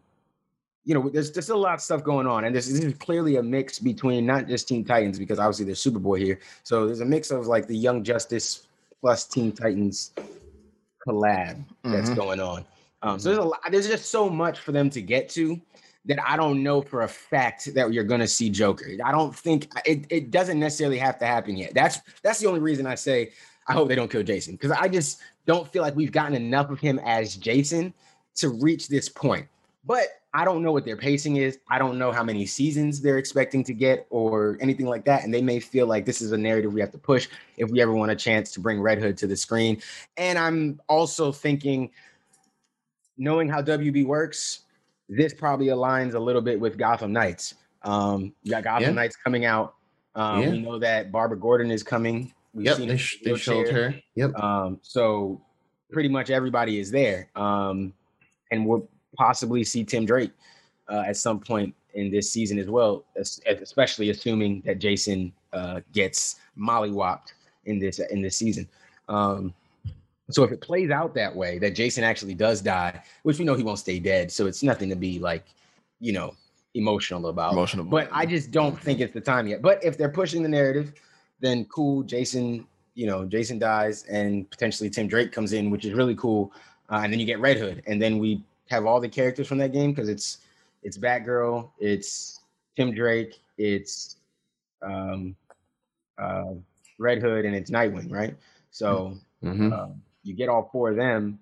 you 0.87 0.93
know, 0.93 1.09
there's 1.09 1.31
there's 1.33 1.45
still 1.45 1.57
a 1.57 1.67
lot 1.67 1.73
of 1.73 1.81
stuff 1.81 2.01
going 2.01 2.25
on, 2.27 2.45
and 2.45 2.55
this, 2.55 2.67
this 2.67 2.79
is 2.79 2.93
clearly 2.97 3.35
a 3.35 3.43
mix 3.43 3.77
between 3.77 4.25
not 4.25 4.47
just 4.47 4.69
Teen 4.69 4.85
Titans 4.85 5.19
because 5.19 5.37
obviously 5.37 5.65
there's 5.65 5.83
Superboy 5.83 6.19
here, 6.19 6.39
so 6.63 6.85
there's 6.85 7.01
a 7.01 7.05
mix 7.05 7.29
of 7.29 7.45
like 7.45 7.67
the 7.67 7.75
Young 7.75 8.05
Justice 8.05 8.67
plus 9.01 9.25
Teen 9.25 9.51
Titans 9.51 10.13
collab 11.05 11.61
that's 11.83 12.09
Mhm. 12.09 12.15
going 12.15 12.39
on. 12.39 12.65
Um, 13.01 13.19
so 13.19 13.29
there's 13.29 13.37
a 13.39 13.47
lot, 13.47 13.59
there's 13.69 13.87
just 13.87 14.09
so 14.09 14.29
much 14.29 14.59
for 14.59 14.71
them 14.71 14.89
to 14.91 15.01
get 15.01 15.27
to 15.31 15.59
that 16.05 16.19
I 16.25 16.37
don't 16.37 16.63
know 16.63 16.81
for 16.81 17.01
a 17.01 17.07
fact 17.07 17.73
that 17.75 17.91
you're 17.91 18.05
gonna 18.05 18.27
see 18.27 18.49
Joker. 18.49 18.87
I 19.03 19.11
don't 19.11 19.35
think 19.35 19.67
it, 19.85 20.05
it 20.09 20.31
doesn't 20.31 20.57
necessarily 20.59 20.97
have 20.99 21.19
to 21.19 21.25
happen 21.25 21.57
yet. 21.57 21.73
That's 21.73 21.99
that's 22.23 22.39
the 22.39 22.47
only 22.47 22.61
reason 22.61 22.85
I 22.87 22.95
say 22.95 23.31
I 23.67 23.73
hope 23.73 23.89
they 23.89 23.95
don't 23.95 24.09
kill 24.09 24.23
Jason 24.23 24.53
because 24.55 24.71
I 24.71 24.87
just 24.87 25.19
don't 25.45 25.67
feel 25.67 25.81
like 25.81 25.97
we've 25.97 26.13
gotten 26.13 26.33
enough 26.33 26.69
of 26.69 26.79
him 26.79 26.97
as 27.03 27.35
Jason 27.35 27.93
to 28.35 28.49
reach 28.49 28.87
this 28.87 29.09
point. 29.09 29.47
But 29.85 30.07
I 30.37 30.45
don't 30.45 30.61
know 30.61 30.71
what 30.71 30.85
their 30.85 30.95
pacing 30.95 31.37
is. 31.37 31.57
I 31.67 31.79
don't 31.79 31.97
know 31.97 32.11
how 32.11 32.23
many 32.23 32.45
seasons 32.45 33.01
they're 33.01 33.17
expecting 33.17 33.63
to 33.63 33.73
get 33.73 34.05
or 34.11 34.55
anything 34.61 34.85
like 34.85 35.03
that. 35.05 35.23
And 35.23 35.33
they 35.33 35.41
may 35.41 35.59
feel 35.59 35.87
like 35.87 36.05
this 36.05 36.21
is 36.21 36.31
a 36.31 36.37
narrative 36.37 36.71
we 36.75 36.79
have 36.79 36.91
to 36.91 36.99
push 36.99 37.27
if 37.57 37.71
we 37.71 37.81
ever 37.81 37.91
want 37.91 38.11
a 38.11 38.15
chance 38.15 38.51
to 38.51 38.59
bring 38.59 38.79
Red 38.79 38.99
Hood 38.99 39.17
to 39.17 39.25
the 39.25 39.35
screen. 39.35 39.81
And 40.15 40.37
I'm 40.37 40.79
also 40.87 41.31
thinking, 41.31 41.89
knowing 43.17 43.49
how 43.49 43.63
WB 43.63 44.05
works, 44.05 44.59
this 45.09 45.33
probably 45.33 45.67
aligns 45.67 46.13
a 46.13 46.19
little 46.19 46.43
bit 46.43 46.59
with 46.59 46.77
Gotham 46.77 47.11
Knights. 47.11 47.55
Um, 47.81 48.31
you 48.43 48.51
got 48.51 48.63
Gotham 48.63 48.89
Yeah. 48.89 48.91
Knights 48.91 49.15
coming 49.15 49.45
out. 49.45 49.73
Um, 50.13 50.41
Yeah. 50.43 50.49
We 50.51 50.59
know 50.61 50.77
that 50.77 51.11
Barbara 51.11 51.39
Gordon 51.39 51.71
is 51.71 51.81
coming. 51.81 52.31
We've 52.53 52.67
Yep, 52.67 52.77
seen 52.77 52.87
they, 52.89 52.97
sh- 52.97 53.21
they 53.23 53.35
showed 53.37 53.69
her. 53.69 53.95
Yep. 54.13 54.35
Um, 54.35 54.77
so 54.83 55.41
pretty 55.91 56.09
much 56.09 56.29
everybody 56.29 56.79
is 56.79 56.91
there. 56.91 57.31
Um, 57.35 57.91
and 58.51 58.63
we'll 58.67 58.87
possibly 59.17 59.63
see 59.63 59.83
Tim 59.83 60.05
Drake 60.05 60.31
uh, 60.89 61.03
at 61.07 61.17
some 61.17 61.39
point 61.39 61.73
in 61.93 62.11
this 62.11 62.31
season 62.31 62.59
as 62.59 62.69
well, 62.69 63.03
especially 63.15 64.11
assuming 64.11 64.61
that 64.65 64.79
Jason 64.79 65.33
uh, 65.53 65.81
gets 65.93 66.35
mollywopped 66.57 67.33
in 67.65 67.79
this 67.79 67.99
in 67.99 68.21
this 68.21 68.35
season. 68.35 68.67
Um, 69.09 69.53
so 70.29 70.43
if 70.43 70.51
it 70.51 70.61
plays 70.61 70.91
out 70.91 71.13
that 71.15 71.35
way, 71.35 71.57
that 71.59 71.71
Jason 71.71 72.03
actually 72.03 72.35
does 72.35 72.61
die, 72.61 73.01
which 73.23 73.39
we 73.39 73.45
know 73.45 73.55
he 73.55 73.63
won't 73.63 73.79
stay 73.79 73.99
dead, 73.99 74.31
so 74.31 74.45
it's 74.45 74.61
nothing 74.61 74.89
to 74.89 74.95
be 74.95 75.19
like, 75.19 75.45
you 75.99 76.11
know, 76.11 76.35
emotional 76.75 77.27
about. 77.27 77.53
Emotional. 77.53 77.85
But 77.85 78.09
I 78.11 78.25
just 78.25 78.51
don't 78.51 78.79
think 78.79 78.99
it's 78.99 79.13
the 79.13 79.21
time 79.21 79.47
yet. 79.47 79.61
But 79.61 79.83
if 79.83 79.97
they're 79.97 80.09
pushing 80.09 80.43
the 80.43 80.49
narrative, 80.49 80.93
then 81.39 81.65
cool. 81.65 82.03
Jason, 82.03 82.67
you 82.93 83.07
know, 83.07 83.25
Jason 83.25 83.57
dies 83.57 84.03
and 84.03 84.49
potentially 84.51 84.89
Tim 84.89 85.07
Drake 85.07 85.31
comes 85.31 85.53
in, 85.53 85.69
which 85.69 85.85
is 85.85 85.93
really 85.93 86.15
cool. 86.15 86.51
Uh, 86.89 87.01
and 87.03 87.11
then 87.11 87.19
you 87.19 87.25
get 87.25 87.39
Red 87.39 87.57
Hood, 87.57 87.83
and 87.87 88.01
then 88.01 88.17
we 88.17 88.43
have 88.69 88.85
all 88.85 88.99
the 88.99 89.09
characters 89.09 89.47
from 89.47 89.57
that 89.59 89.71
game 89.71 89.91
because 89.91 90.09
it's 90.09 90.39
it's 90.83 90.97
Batgirl, 90.97 91.69
it's 91.79 92.41
Tim 92.75 92.93
Drake, 92.93 93.35
it's 93.57 94.17
um, 94.81 95.35
uh, 96.17 96.53
Red 96.99 97.21
Hood, 97.21 97.45
and 97.45 97.55
it's 97.55 97.71
Nightwing, 97.71 98.11
right? 98.11 98.35
So 98.71 99.17
Mhm. 99.43 99.71
um, 99.73 100.01
you 100.23 100.33
get 100.33 100.49
all 100.49 100.69
four 100.71 100.91
of 100.91 100.95
them 100.95 101.39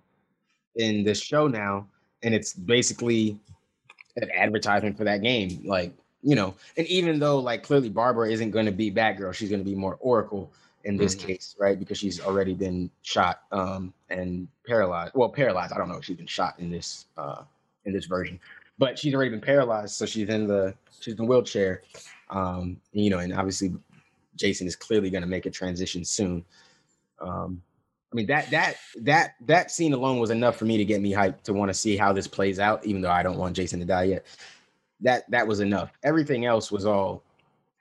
in 0.76 1.04
this 1.04 1.20
show 1.22 1.48
now, 1.48 1.88
and 2.24 2.34
it's 2.34 2.54
basically 2.54 3.38
an 4.18 4.30
advertisement 4.32 4.98
for 4.98 5.04
that 5.04 5.22
game. 5.22 5.62
Like, 5.66 5.94
you 6.22 6.36
know, 6.36 6.56
and 6.78 6.88
even 6.88 7.20
though 7.20 7.40
like 7.40 7.64
clearly 7.64 7.90
Barbara 7.90 8.30
isn't 8.30 8.52
going 8.52 8.66
to 8.66 8.72
be 8.72 8.92
Batgirl, 8.92 9.34
she's 9.34 9.50
going 9.50 9.64
to 9.64 9.70
be 9.70 9.76
more 9.76 9.98
Oracle 10.00 10.52
in 10.86 10.98
this 10.98 11.16
Mhm. 11.16 11.28
case, 11.28 11.56
right? 11.60 11.78
Because 11.78 11.98
she's 11.98 12.22
already 12.22 12.54
been 12.54 12.90
shot 13.02 13.42
um, 13.52 13.94
and 14.10 14.48
paralyzed. 14.66 15.14
Well, 15.16 15.30
paralyzed. 15.30 15.74
I 15.74 15.78
don't 15.78 15.90
know 15.90 15.98
if 15.98 16.06
she's 16.06 16.18
been 16.18 16.28
shot 16.28 16.60
in 16.60 16.70
this 16.72 17.08
uh, 17.18 17.44
in 17.86 17.94
this 17.94 18.06
version, 18.06 18.40
but 18.78 18.98
she's 18.98 19.14
already 19.14 19.32
been 19.32 19.42
paralyzed, 19.42 19.96
so 19.96 20.06
she's 20.06 20.30
in 20.30 20.48
the 20.48 20.74
she's 21.00 21.14
in 21.14 21.18
the 21.18 21.26
wheelchair. 21.26 21.82
Um, 22.30 22.80
you 22.94 23.10
know, 23.10 23.20
and 23.20 23.34
obviously 23.34 23.74
Jason 24.36 24.68
is 24.68 24.76
clearly 24.76 25.10
going 25.10 25.22
to 25.24 25.28
make 25.30 25.46
a 25.46 25.52
transition 25.52 26.06
soon. 26.06 26.46
Um, 27.20 27.62
I 28.12 28.16
mean 28.16 28.28
that 28.28 28.50
that 28.52 28.78
that 29.02 29.36
that 29.42 29.72
scene 29.72 29.94
alone 29.94 30.20
was 30.20 30.30
enough 30.30 30.56
for 30.56 30.66
me 30.66 30.78
to 30.78 30.86
get 30.86 31.02
me 31.02 31.12
hyped 31.12 31.42
to 31.44 31.54
want 31.54 31.70
to 31.70 31.74
see 31.74 31.98
how 31.98 32.14
this 32.14 32.28
plays 32.28 32.60
out, 32.60 32.86
even 32.86 33.02
though 33.02 33.12
I 33.12 33.24
don't 33.24 33.38
want 33.38 33.56
Jason 33.56 33.80
to 33.80 33.86
die 33.86 34.04
yet. 34.06 34.26
That 35.02 35.30
that 35.32 35.48
was 35.48 35.60
enough. 35.60 35.92
Everything 36.04 36.46
else 36.46 36.72
was 36.72 36.86
all 36.86 37.24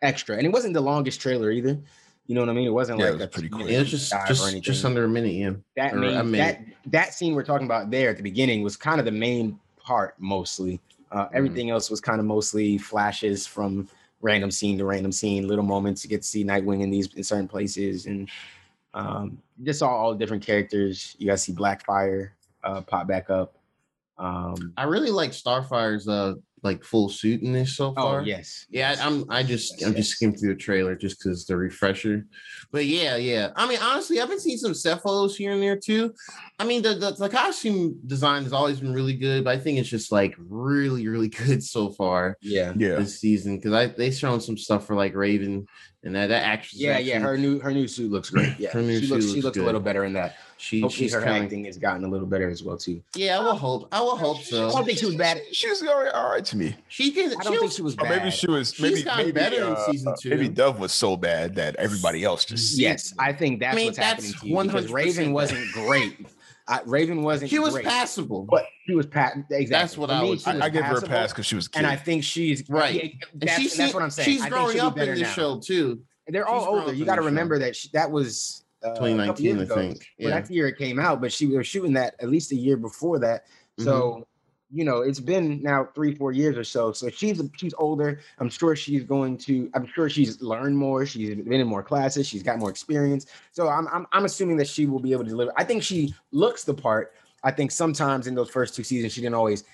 extra, 0.02 0.36
and 0.36 0.46
it 0.46 0.50
wasn't 0.52 0.74
the 0.74 0.80
longest 0.80 1.20
trailer 1.20 1.50
either. 1.50 1.78
You 2.26 2.34
know 2.34 2.40
what 2.40 2.48
I 2.50 2.52
mean? 2.54 2.66
It 2.66 2.70
wasn't 2.72 2.98
Yeah, 3.00 3.06
it 3.06 3.10
like 3.10 3.18
was 3.18 3.24
a 3.24 3.28
pretty 3.28 3.48
quick. 3.48 3.68
It 3.68 3.78
was 3.78 3.86
Yeah, 3.86 3.98
just 3.98 4.14
or 4.14 4.26
just 4.26 4.42
anything. 4.44 4.62
just 4.62 4.84
under 4.84 5.04
a 5.04 5.08
minute, 5.08 5.34
yeah. 5.34 5.52
that 5.76 5.92
or 5.94 5.98
main 5.98 6.16
a 6.16 6.24
minute. 6.24 6.58
that 6.84 6.92
that 6.92 7.14
scene 7.14 7.34
we're 7.34 7.44
talking 7.44 7.66
about 7.66 7.90
there 7.90 8.10
at 8.10 8.16
the 8.16 8.22
beginning 8.22 8.62
was 8.62 8.76
kind 8.76 8.98
of 8.98 9.04
the 9.04 9.12
main 9.12 9.58
part 9.76 10.14
mostly. 10.18 10.80
Uh, 11.12 11.26
Mm-hmm. 11.26 11.36
everything 11.36 11.70
else 11.70 11.90
was 11.90 12.00
kind 12.00 12.18
of 12.20 12.26
mostly 12.26 12.78
flashes 12.78 13.46
from 13.46 13.88
random 14.20 14.50
scene 14.50 14.78
to 14.78 14.84
random 14.84 15.12
scene, 15.12 15.46
little 15.46 15.64
moments. 15.64 16.02
You 16.02 16.10
get 16.10 16.22
to 16.22 16.28
see 16.28 16.44
Nightwing 16.44 16.80
in 16.82 16.90
these 16.90 17.12
in 17.14 17.22
certain 17.22 17.46
places, 17.46 18.06
and 18.06 18.28
um, 18.94 19.38
just 19.62 19.78
saw 19.80 19.88
all 19.88 20.12
the 20.12 20.18
different 20.18 20.42
characters. 20.44 21.14
You 21.18 21.26
guys 21.28 21.42
see 21.42 21.52
Blackfire 21.52 22.30
uh, 22.64 22.80
pop 22.80 23.06
back 23.06 23.28
up. 23.30 23.54
Um, 24.16 24.72
I 24.76 24.84
really 24.84 25.10
like 25.10 25.30
Starfire's 25.32 26.08
uh 26.08 26.34
like 26.64 26.82
full 26.82 27.08
suit 27.08 27.42
in 27.42 27.52
this 27.52 27.76
so 27.76 27.92
far? 27.94 28.04
oh 28.04 28.08
far. 28.18 28.22
yes, 28.22 28.66
Yeah, 28.70 28.96
I- 28.98 29.06
I'm. 29.06 29.24
I 29.30 29.42
just. 29.42 29.82
I'm 29.84 29.94
just 29.94 30.10
skimmed 30.10 30.40
through 30.40 30.54
the 30.54 30.60
trailer 30.60 30.96
just 30.96 31.18
because 31.18 31.44
the 31.46 31.56
refresher. 31.56 32.26
But 32.72 32.86
yeah, 32.86 33.16
yeah. 33.16 33.50
I 33.54 33.68
mean, 33.68 33.78
honestly, 33.80 34.20
I've 34.20 34.28
been 34.28 34.40
seeing 34.40 34.56
some 34.58 34.74
set 34.74 35.02
photos 35.02 35.36
here 35.36 35.52
and 35.52 35.62
there 35.62 35.76
too. 35.76 36.14
I 36.58 36.64
mean, 36.64 36.82
the, 36.82 36.94
the 36.94 37.12
the 37.12 37.28
costume 37.28 38.00
design 38.06 38.42
has 38.44 38.52
always 38.52 38.80
been 38.80 38.92
really 38.94 39.14
good, 39.14 39.44
but 39.44 39.50
I 39.56 39.58
think 39.60 39.78
it's 39.78 39.88
just 39.88 40.10
like 40.10 40.34
really, 40.38 41.06
really 41.06 41.28
good 41.46 41.62
so 41.62 41.90
far 41.90 42.36
yeah. 42.40 42.72
yeah. 42.76 42.96
this 42.96 43.20
season 43.20 43.56
because 43.56 43.72
I 43.72 43.86
they 43.86 44.10
shown 44.10 44.40
some 44.40 44.56
stuff 44.56 44.86
for 44.86 44.96
like 44.96 45.14
Raven 45.14 45.66
and 46.02 46.14
that 46.16 46.28
that 46.28 46.44
actually. 46.44 46.78
is 46.78 46.84
Yeah, 46.84 46.98
yeah. 46.98 47.18
Her 47.20 47.36
new 47.36 47.60
her 47.60 47.72
new 47.72 47.86
suit 47.86 48.10
looks 48.10 48.30
great. 48.30 48.54
Yeah, 48.58 48.70
Her 48.72 48.82
new 48.82 49.00
she 49.00 49.06
suit 49.06 49.12
looks 49.14 49.24
she 49.26 49.30
looks 49.32 49.44
looks 49.44 49.58
a 49.58 49.62
little 49.62 49.80
better 49.80 50.04
in 50.04 50.14
that. 50.14 50.36
She 50.56 50.80
Hopefully 50.80 51.06
she's 51.06 51.14
her 51.14 51.20
killing. 51.22 51.42
acting 51.44 51.64
has 51.64 51.76
gotten 51.78 52.04
a 52.04 52.08
little 52.08 52.26
better 52.26 52.48
as 52.48 52.62
well 52.62 52.76
too. 52.76 53.02
Yeah, 53.14 53.38
I 53.38 53.42
will 53.42 53.56
hope. 53.56 53.88
I 53.92 54.00
will 54.00 54.16
hope 54.16 54.38
so. 54.42 54.68
I 54.68 54.72
don't 54.72 54.84
think 54.84 54.98
she 54.98 55.06
was 55.06 55.16
bad. 55.16 55.40
She 55.52 55.68
was 55.68 55.82
all 55.82 56.02
right, 56.02 56.12
all 56.12 56.30
right 56.30 56.44
to 56.46 56.56
me. 56.56 56.74
She 56.88 57.10
can. 57.10 57.32
I 57.38 57.42
don't 57.44 57.58
think 57.58 57.72
she 57.72 57.82
was 57.82 57.94
bad. 57.96 58.08
maybe 58.18 58.30
she 58.30 58.48
was. 58.48 58.78
Maybe 58.80 59.02
gotten 59.02 59.18
maybe 59.26 59.32
better 59.32 59.56
in 59.56 59.62
uh, 59.74 59.86
season 59.86 60.14
two. 60.20 60.30
Maybe 60.30 60.48
Dove 60.48 60.78
was 60.78 60.92
so 60.92 61.16
bad 61.16 61.54
that 61.56 61.76
everybody 61.76 62.24
else 62.24 62.44
just. 62.44 62.78
Yes, 62.78 63.12
I 63.18 63.32
think 63.32 63.60
that's 63.60 63.74
I 63.74 63.76
mean, 63.76 63.86
what's 63.86 63.98
that's 63.98 64.24
happening 64.24 64.32
to 64.40 64.48
you 64.48 64.62
because 64.62 64.86
100% 64.86 64.92
Raven 64.94 65.32
wasn't 65.32 65.72
great. 65.72 66.26
I, 66.66 66.80
Raven 66.86 67.22
wasn't. 67.22 67.50
She 67.50 67.58
was 67.58 67.74
great, 67.74 67.84
passable. 67.84 68.46
but 68.48 68.64
she 68.86 68.94
was 68.94 69.04
pat. 69.04 69.36
Exactly. 69.36 69.66
That's 69.66 69.98
what 69.98 70.08
For 70.08 70.14
I 70.16 70.22
me, 70.22 70.30
would. 70.30 70.46
I, 70.46 70.54
was 70.54 70.62
I 70.62 70.68
give 70.70 70.84
her 70.84 70.96
a 70.96 71.02
pass 71.02 71.30
because 71.30 71.44
she 71.44 71.56
was 71.56 71.68
kid. 71.68 71.80
and 71.80 71.86
I 71.86 71.94
think 71.96 72.24
she's 72.24 72.66
Right. 72.70 72.94
yeah, 72.94 73.10
And 73.32 73.42
That's, 73.42 73.60
she's 73.60 73.76
that's 73.76 73.92
what 73.92 74.02
I'm 74.02 74.08
saying. 74.08 74.24
She's 74.30 74.46
growing 74.46 74.80
up 74.80 74.96
in 74.96 75.06
this 75.10 75.20
now. 75.20 75.28
show 75.28 75.60
too. 75.60 76.00
They're 76.26 76.48
all 76.48 76.60
she's 76.60 76.68
older. 76.80 76.94
You 76.94 77.04
got 77.04 77.16
to 77.16 77.22
remember 77.22 77.58
that 77.58 77.76
that 77.92 78.10
was 78.10 78.63
uh, 78.84 78.94
2019, 78.94 79.44
years 79.44 79.70
I 79.70 79.74
think. 79.74 80.06
Well, 80.18 80.30
that's 80.30 80.48
the 80.48 80.54
year 80.54 80.68
it 80.68 80.78
came 80.78 80.98
out, 80.98 81.20
but 81.20 81.32
she 81.32 81.46
was 81.46 81.66
shooting 81.66 81.92
that 81.94 82.14
at 82.20 82.28
least 82.28 82.52
a 82.52 82.56
year 82.56 82.76
before 82.76 83.18
that. 83.20 83.44
Mm-hmm. 83.78 83.84
So, 83.84 84.26
you 84.70 84.84
know, 84.84 85.00
it's 85.00 85.20
been 85.20 85.62
now 85.62 85.88
three, 85.94 86.14
four 86.14 86.32
years 86.32 86.56
or 86.56 86.64
so. 86.64 86.92
So 86.92 87.08
she's 87.08 87.40
she's 87.56 87.74
older. 87.78 88.20
I'm 88.38 88.50
sure 88.50 88.76
she's 88.76 89.04
going 89.04 89.38
to. 89.38 89.70
I'm 89.74 89.86
sure 89.86 90.08
she's 90.08 90.42
learned 90.42 90.76
more. 90.76 91.06
She's 91.06 91.34
been 91.34 91.52
in 91.52 91.66
more 91.66 91.82
classes. 91.82 92.26
She's 92.26 92.42
got 92.42 92.58
more 92.58 92.70
experience. 92.70 93.26
So 93.52 93.68
I'm 93.68 93.88
I'm, 93.88 94.06
I'm 94.12 94.24
assuming 94.24 94.56
that 94.58 94.68
she 94.68 94.86
will 94.86 95.00
be 95.00 95.12
able 95.12 95.24
to 95.24 95.30
deliver. 95.30 95.52
I 95.56 95.64
think 95.64 95.82
she 95.82 96.14
looks 96.32 96.64
the 96.64 96.74
part. 96.74 97.14
I 97.42 97.50
think 97.50 97.70
sometimes 97.70 98.26
in 98.26 98.34
those 98.34 98.50
first 98.50 98.74
two 98.74 98.82
seasons 98.82 99.12
she 99.12 99.20
didn't 99.20 99.34
always 99.34 99.64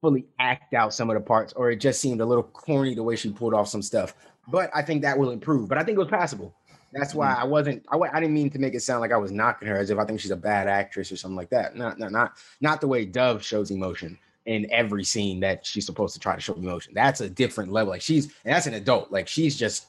fully 0.00 0.26
act 0.38 0.74
out 0.74 0.94
some 0.94 1.10
of 1.10 1.14
the 1.14 1.20
parts, 1.20 1.52
or 1.54 1.70
it 1.70 1.76
just 1.76 2.00
seemed 2.00 2.20
a 2.20 2.26
little 2.26 2.44
corny 2.44 2.94
the 2.94 3.02
way 3.02 3.16
she 3.16 3.30
pulled 3.30 3.54
off 3.54 3.68
some 3.68 3.82
stuff. 3.82 4.14
But 4.48 4.70
I 4.74 4.82
think 4.82 5.02
that 5.02 5.18
will 5.18 5.30
improve. 5.30 5.68
But 5.68 5.78
I 5.78 5.84
think 5.84 5.96
it 5.96 6.00
was 6.00 6.08
passable. 6.08 6.54
That's 6.92 7.14
why 7.14 7.34
I 7.34 7.44
wasn't. 7.44 7.84
I, 7.90 7.96
I 7.96 8.20
didn't 8.20 8.34
mean 8.34 8.50
to 8.50 8.58
make 8.58 8.74
it 8.74 8.80
sound 8.80 9.00
like 9.00 9.12
I 9.12 9.16
was 9.16 9.30
knocking 9.30 9.68
her 9.68 9.76
as 9.76 9.90
if 9.90 9.98
I 9.98 10.04
think 10.04 10.20
she's 10.20 10.30
a 10.30 10.36
bad 10.36 10.66
actress 10.68 11.12
or 11.12 11.16
something 11.16 11.36
like 11.36 11.50
that. 11.50 11.76
Not 11.76 11.98
not 11.98 12.12
not 12.12 12.38
not 12.60 12.80
the 12.80 12.88
way 12.88 13.04
Dove 13.04 13.42
shows 13.44 13.70
emotion 13.70 14.18
in 14.46 14.66
every 14.72 15.04
scene 15.04 15.40
that 15.40 15.64
she's 15.64 15.86
supposed 15.86 16.14
to 16.14 16.20
try 16.20 16.34
to 16.34 16.40
show 16.40 16.54
emotion. 16.54 16.92
That's 16.94 17.20
a 17.20 17.30
different 17.30 17.72
level. 17.72 17.90
Like 17.92 18.02
she's 18.02 18.26
and 18.44 18.54
that's 18.54 18.66
an 18.66 18.74
adult. 18.74 19.12
Like 19.12 19.28
she's 19.28 19.56
just 19.56 19.86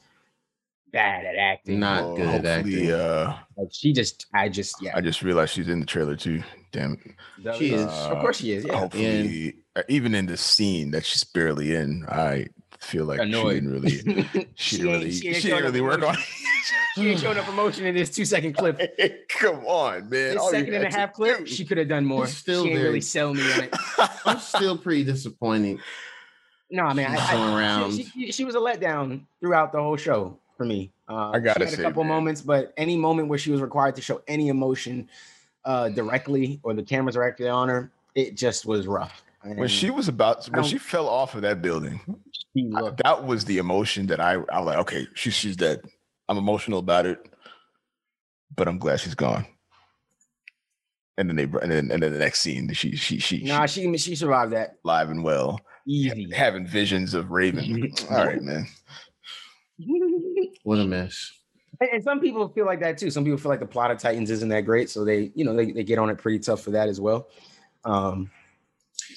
bad 0.92 1.26
at 1.26 1.36
acting. 1.36 1.80
Not 1.80 2.04
Well, 2.04 2.16
good 2.18 2.28
at 2.28 2.46
acting. 2.46 2.92
Uh, 2.92 3.38
Like 3.58 3.70
she 3.72 3.94
just. 3.94 4.28
I 4.34 4.50
just 4.50 4.76
yeah. 4.82 4.92
I 4.96 5.02
just 5.02 5.24
realized 5.24 5.54
she's 5.54 5.70
in 5.70 5.80
the 5.80 5.86
trailer 5.86 6.16
too. 6.16 6.44
Damn 6.72 6.94
it. 6.94 7.44
Dove 7.44 7.58
She 7.58 7.74
is. 7.74 7.86
of 7.86 8.20
course 8.20 8.38
she 8.38 8.52
is. 8.52 8.66
Yeah. 8.66 8.78
Hopefully, 8.78 9.56
uh, 9.76 9.84
even 9.88 10.14
in 10.16 10.26
the 10.26 10.38
scene 10.38 10.92
that 10.92 11.06
she's 11.06 11.24
barely 11.24 11.76
in, 11.76 12.06
I 12.08 12.48
feel 12.82 13.06
like 13.06 13.20
Annoyed. 13.20 13.56
she 13.56 13.62
didn't 13.62 13.72
really. 13.72 13.92
She, 14.56 14.78
didn't 14.78 14.92
really. 14.92 15.12
She, 15.12 15.28
ain't 15.30 15.42
didn't 15.42 15.64
really 15.64 15.82
work 15.82 16.02
on. 16.02 16.16
emotion. 16.16 16.24
She 16.96 17.10
ain't 17.10 17.20
showing 17.20 17.38
up 17.38 17.48
emotion 17.48 17.86
in 17.86 17.96
this 17.96 18.10
two 18.10 18.26
second 18.26 18.54
clip. 18.54 18.78
it. 18.98 19.30
Come 19.30 19.66
on, 19.66 20.02
man. 20.02 20.10
This 20.10 20.38
All 20.38 20.50
second 20.50 20.74
and 20.74 20.84
a 20.84 20.92
half 20.92 21.14
clip, 21.14 21.40
do- 21.40 21.46
she 21.46 21.64
could 21.64 21.78
have 21.78 21.88
done 21.88 22.06
more. 22.06 22.26
It's 22.26 22.34
still 22.34 22.64
she 22.64 22.70
ain't 22.70 22.78
very- 22.78 22.90
really 22.90 23.02
sell 23.02 23.34
me 23.34 23.42
on 23.54 23.62
it. 23.62 23.76
I'm 24.26 24.40
still 24.40 24.78
pretty 24.78 25.04
disappointed. 25.04 25.80
No, 26.70 26.94
man, 26.94 27.12
I, 27.12 27.32
going 27.34 27.50
I, 27.50 27.58
around. 27.58 27.94
She, 27.94 28.04
she, 28.04 28.32
she 28.32 28.46
was 28.46 28.56
a 28.56 28.60
letdown 28.60 29.22
throughout 29.42 29.72
the 29.74 29.80
whole 29.80 29.98
show 29.98 30.38
for 30.58 30.66
me. 30.66 30.92
Uh, 31.10 31.32
I 31.32 31.40
gotta 31.40 31.66
she 31.66 31.72
had 31.72 31.80
a 31.80 31.84
couple 31.84 32.04
man. 32.04 32.14
moments, 32.14 32.42
but 32.42 32.74
any 32.78 32.96
moment 32.96 33.28
where 33.28 33.38
she 33.38 33.52
was 33.52 33.62
required 33.62 33.96
to 33.98 34.02
show 34.02 34.22
any 34.28 34.48
emotion 34.48 35.10
uh, 35.66 35.90
directly 35.90 36.60
or 36.64 36.74
the 36.74 36.84
cameras 36.84 37.16
directly 37.16 37.50
on 37.50 37.68
her, 37.68 37.92
it 38.16 38.36
just 38.36 38.66
was 38.66 38.88
rough. 38.88 39.22
when 39.44 39.68
she 39.68 39.90
was 39.90 40.08
about 40.08 40.46
when 40.48 40.64
she 40.64 40.78
fell 40.78 41.10
off 41.10 41.36
of 41.36 41.42
that 41.42 41.62
building, 41.62 42.00
she 42.56 42.72
I- 42.76 42.80
looked, 42.82 43.04
that 43.04 43.26
was 43.26 43.46
the 43.46 43.58
emotion 43.58 44.08
that 44.08 44.20
I 44.20 44.34
I 44.34 44.60
was 44.60 44.66
like, 44.66 44.78
okay, 44.80 45.08
she's 45.14 45.34
she's 45.34 45.56
dead. 45.56 45.82
I'm 46.30 46.38
emotional 46.38 46.80
about 46.80 47.06
it, 47.06 47.20
but 48.56 48.68
I'm 48.68 48.78
glad 48.78 49.00
she's 49.00 49.16
gone. 49.16 49.46
And 51.18 51.30
then 51.30 51.36
they 51.36 51.46
br- 51.46 51.60
and 51.60 51.72
then 51.72 51.92
and 51.92 52.02
then 52.02 52.14
the 52.14 52.20
next 52.20 52.40
scene, 52.42 52.72
she 52.74 52.96
she 52.96 53.20
she, 53.20 53.44
nah, 53.44 53.66
she's 53.66 53.84
she 53.84 53.98
she 54.12 54.16
survived 54.16 54.54
that 54.54 54.76
live 54.84 55.10
and 55.10 55.24
well, 55.24 55.60
easy. 55.88 56.30
having 56.34 56.66
visions 56.66 57.14
of 57.14 57.32
Raven. 57.32 57.92
All 58.10 58.26
right, 58.26 58.42
man. 58.42 58.66
What 60.64 60.80
a 60.80 60.86
mess. 60.86 61.32
And, 61.80 61.90
and 61.94 62.04
some 62.04 62.20
people 62.20 62.48
feel 62.50 62.66
like 62.66 62.80
that 62.82 62.98
too. 62.98 63.10
Some 63.10 63.24
people 63.24 63.38
feel 63.38 63.50
like 63.50 63.60
the 63.60 63.66
plot 63.66 63.92
of 63.92 63.98
Titans 63.98 64.30
isn't 64.32 64.50
that 64.50 64.62
great, 64.62 64.90
so 64.90 65.04
they, 65.04 65.32
you 65.36 65.44
know, 65.44 65.56
they, 65.56 65.72
they 65.72 65.84
get 65.84 66.00
on 66.00 66.10
it 66.10 66.18
pretty 66.18 66.40
tough 66.40 66.62
for 66.62 66.72
that 66.72 66.88
as 66.88 67.02
well. 67.02 67.28
Um, 67.84 68.30
so 68.32 68.41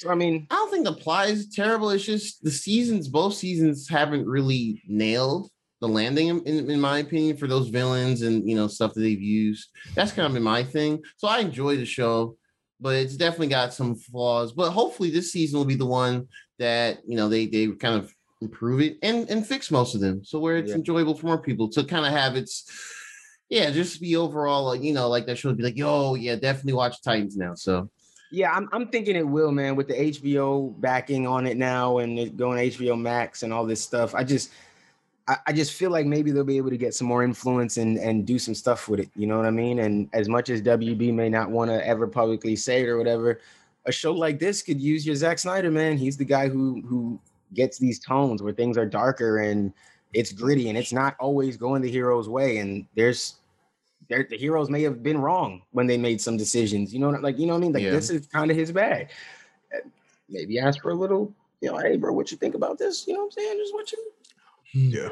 I 0.09 0.15
mean, 0.15 0.47
I 0.51 0.55
don't 0.55 0.71
think 0.71 0.85
the 0.85 0.93
plot 0.93 1.29
is 1.29 1.49
terrible. 1.49 1.91
It's 1.91 2.05
just 2.05 2.43
the 2.43 2.51
seasons, 2.51 3.09
both 3.09 3.35
seasons 3.35 3.89
haven't 3.89 4.27
really 4.27 4.83
nailed 4.87 5.51
the 5.81 5.89
landing, 5.89 6.29
in, 6.29 6.71
in, 6.71 6.81
my 6.81 6.99
opinion, 6.99 7.37
for 7.37 7.47
those 7.47 7.69
villains 7.69 8.23
and 8.23 8.49
you 8.49 8.57
know 8.57 8.67
stuff 8.67 8.95
that 8.95 9.01
they've 9.01 9.21
used. 9.21 9.69
That's 9.95 10.13
kind 10.13 10.27
of 10.27 10.33
been 10.33 10.43
my 10.43 10.65
thing. 10.65 11.03
So 11.19 11.29
I 11.29 11.41
enjoy 11.41 11.77
the 11.77 11.85
show, 11.85 12.37
but 12.81 12.95
it's 12.97 13.17
definitely 13.17 13.49
got 13.49 13.75
some 13.75 13.95
flaws. 13.95 14.53
But 14.53 14.71
hopefully 14.71 15.11
this 15.11 15.33
season 15.33 15.59
will 15.59 15.67
be 15.67 15.75
the 15.75 15.87
one 15.87 16.29
that 16.59 16.99
you 17.07 17.17
know 17.17 17.29
they 17.29 17.47
they 17.47 17.67
kind 17.69 17.97
of 17.97 18.13
improve 18.41 18.81
it 18.81 18.99
and 19.03 19.29
and 19.29 19.47
fix 19.47 19.71
most 19.71 19.95
of 19.95 20.01
them, 20.01 20.25
so 20.25 20.39
where 20.39 20.57
it's 20.57 20.71
Yeah. 20.71 20.77
enjoyable 20.77 21.15
for 21.15 21.27
more 21.27 21.43
people 21.43 21.69
to 21.71 21.85
kind 21.85 22.07
of 22.07 22.13
have 22.13 22.37
its. 22.37 22.65
Yeah, 23.51 23.71
just 23.71 24.01
be 24.01 24.17
overall, 24.17 24.65
like, 24.65 24.83
you 24.83 24.95
know, 24.95 25.09
like 25.09 25.27
that 25.27 25.37
show 25.37 25.51
would 25.51 25.59
be 25.59 25.63
like, 25.63 25.77
yo, 25.77 26.15
yeah, 26.15 26.35
definitely 26.35 26.73
watch 26.73 27.03
Titans 27.03 27.37
now. 27.37 27.55
So 27.55 27.91
yeah, 28.35 28.53
I'm, 28.53 28.69
I'm 28.73 28.89
thinking 28.89 29.15
it 29.15 29.27
will, 29.27 29.53
man, 29.53 29.77
with 29.77 29.89
the 29.89 29.95
HBO 29.95 30.79
backing 30.81 31.27
on 31.27 31.47
it 31.47 31.57
now 31.57 31.99
and 31.99 32.19
it 32.19 32.37
going 32.37 32.59
HBO 32.71 33.01
Max 33.01 33.43
and 33.45 33.53
all 33.53 33.65
this 33.65 33.81
stuff. 33.81 34.15
I 34.15 34.25
just, 34.25 34.51
I, 35.29 35.37
I 35.47 35.53
just 35.53 35.73
feel 35.73 35.91
like 35.91 36.05
maybe 36.05 36.33
they'll 36.33 36.45
be 36.45 36.57
able 36.57 36.71
to 36.71 36.77
get 36.77 36.95
some 36.95 37.07
more 37.07 37.23
influence 37.23 37.77
and 37.77 37.97
and 37.99 38.27
do 38.27 38.39
some 38.39 38.55
stuff 38.55 38.89
with 38.89 39.01
it. 39.01 39.11
You 39.15 39.27
know 39.27 39.37
what 39.37 39.47
I 39.47 39.51
mean? 39.51 39.79
And 39.79 40.09
as 40.13 40.29
much 40.29 40.51
as 40.51 40.61
WB 40.63 41.15
may 41.15 41.29
not 41.29 41.51
want 41.51 41.71
to 41.71 41.87
ever 41.87 42.09
publicly 42.09 42.57
say 42.57 42.83
it 42.83 42.89
or 42.89 42.99
whatever, 42.99 43.41
a 43.87 43.93
show 43.93 44.13
like 44.13 44.39
this 44.39 44.63
could 44.63 44.81
use 44.81 45.07
your 45.07 45.15
Zack 45.15 45.39
Snyder, 45.39 45.71
man. 45.71 45.97
He's 45.97 46.17
the 46.17 46.25
guy 46.25 46.49
who 46.49 46.83
who 46.87 47.21
gets 47.55 47.79
these 47.79 48.01
tones 48.01 48.43
where 48.43 48.53
things 48.53 48.77
are 48.77 48.87
darker 48.87 49.39
and 49.39 49.73
it's 50.13 50.33
gritty 50.33 50.69
and 50.69 50.77
it's 50.77 50.93
not 50.93 51.15
always 51.21 51.57
going 51.57 51.83
the 51.83 51.91
hero's 51.91 52.29
way. 52.29 52.59
And 52.59 52.87
there's 52.97 53.37
there 53.37 53.44
the 54.09 54.37
heroes 54.37 54.71
may 54.71 54.83
have 54.83 55.03
been 55.03 55.19
wrong 55.19 55.63
when 55.71 55.87
they 55.87 55.97
made 55.97 56.21
some 56.21 56.37
decisions. 56.37 56.93
You 56.93 57.01
know, 57.01 57.11
like 57.11 57.39
you 57.39 57.47
know 57.47 57.55
what 57.55 57.59
I 57.59 57.63
mean? 57.63 57.73
Like 57.73 57.83
Yeah. 57.85 57.91
this 57.91 58.11
is 58.11 58.27
kind 58.27 58.51
of 58.51 58.57
his 58.57 58.73
bag. 58.73 59.11
Maybe 60.29 60.59
ask 60.59 60.81
for 60.81 60.91
a 60.91 60.95
little, 60.95 61.35
you 61.61 61.71
know, 61.71 61.79
hey 61.79 61.97
bro, 61.97 62.13
what 62.13 62.31
you 62.31 62.37
think 62.37 62.55
about 62.55 62.79
this? 62.79 63.07
You 63.07 63.15
know 63.15 63.21
what 63.21 63.27
I'm 63.27 63.31
saying? 63.33 63.59
Just 63.59 63.75
what 63.75 63.93
you 63.93 64.13
Yeah. 64.73 65.09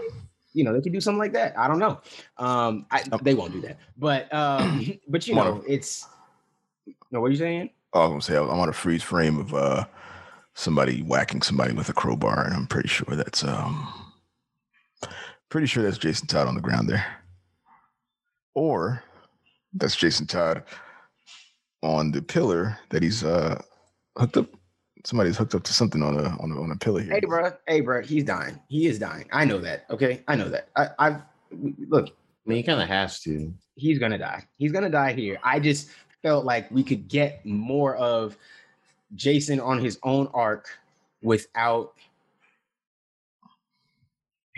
you 0.52 0.64
know, 0.64 0.72
they 0.72 0.80
could 0.80 0.92
do 0.92 1.00
something 1.00 1.18
like 1.18 1.32
that. 1.32 1.58
I 1.58 1.68
don't 1.68 1.78
know. 1.78 2.00
Um, 2.38 2.86
I, 2.90 3.02
they 3.22 3.34
won't 3.34 3.52
do 3.52 3.60
that. 3.62 3.78
But 3.96 4.32
um, 4.32 4.84
but 5.08 5.26
you 5.26 5.34
know, 5.34 5.62
it's 5.66 6.06
no, 7.10 7.20
what 7.20 7.26
are 7.28 7.30
you 7.30 7.36
saying? 7.36 7.70
I 7.94 8.00
was 8.00 8.08
gonna 8.08 8.22
say 8.22 8.36
I'm 8.36 8.48
on 8.58 8.68
a 8.68 8.72
freeze 8.72 9.02
frame 9.02 9.38
of 9.38 9.54
uh 9.54 9.84
somebody 10.54 11.02
whacking 11.02 11.42
somebody 11.42 11.72
with 11.74 11.88
a 11.88 11.92
crowbar, 11.92 12.44
and 12.44 12.54
I'm 12.54 12.66
pretty 12.66 12.88
sure 12.88 13.14
that's 13.14 13.44
um 13.44 14.12
pretty 15.50 15.66
sure 15.66 15.82
that's 15.82 15.98
Jason 15.98 16.26
Todd 16.26 16.48
on 16.48 16.54
the 16.54 16.60
ground 16.60 16.88
there. 16.88 17.04
Or 18.54 19.02
that's 19.74 19.96
Jason 19.96 20.26
Todd 20.26 20.64
on 21.82 22.12
the 22.12 22.22
pillar 22.22 22.78
that 22.90 23.02
he's 23.02 23.24
uh 23.24 23.60
hooked 24.18 24.36
up. 24.36 24.46
Somebody's 25.04 25.36
hooked 25.36 25.54
up 25.54 25.64
to 25.64 25.72
something 25.72 26.02
on 26.02 26.18
a 26.18 26.36
on 26.38 26.52
a, 26.52 26.62
on 26.62 26.70
a 26.70 26.76
pillar 26.76 27.00
here. 27.00 27.14
Hey, 27.14 27.20
bro, 27.20 27.50
hey, 27.66 27.80
bro, 27.80 28.02
he's 28.02 28.24
dying. 28.24 28.60
He 28.68 28.86
is 28.86 28.98
dying. 28.98 29.28
I 29.32 29.44
know 29.44 29.58
that. 29.58 29.86
Okay, 29.90 30.22
I 30.28 30.36
know 30.36 30.48
that. 30.48 30.68
I, 30.76 30.88
I've 30.98 31.22
look. 31.88 32.08
I 32.08 32.48
mean, 32.48 32.58
he 32.58 32.62
kind 32.62 32.80
of 32.80 32.88
has 32.88 33.20
to. 33.20 33.52
He's 33.74 33.98
gonna 33.98 34.18
die. 34.18 34.44
He's 34.58 34.72
gonna 34.72 34.90
die 34.90 35.12
here. 35.12 35.38
I 35.42 35.58
just 35.58 35.88
felt 36.22 36.44
like 36.44 36.70
we 36.70 36.84
could 36.84 37.08
get 37.08 37.44
more 37.44 37.96
of 37.96 38.36
Jason 39.14 39.60
on 39.60 39.78
his 39.80 39.98
own 40.04 40.28
arc 40.32 40.68
without 41.22 41.94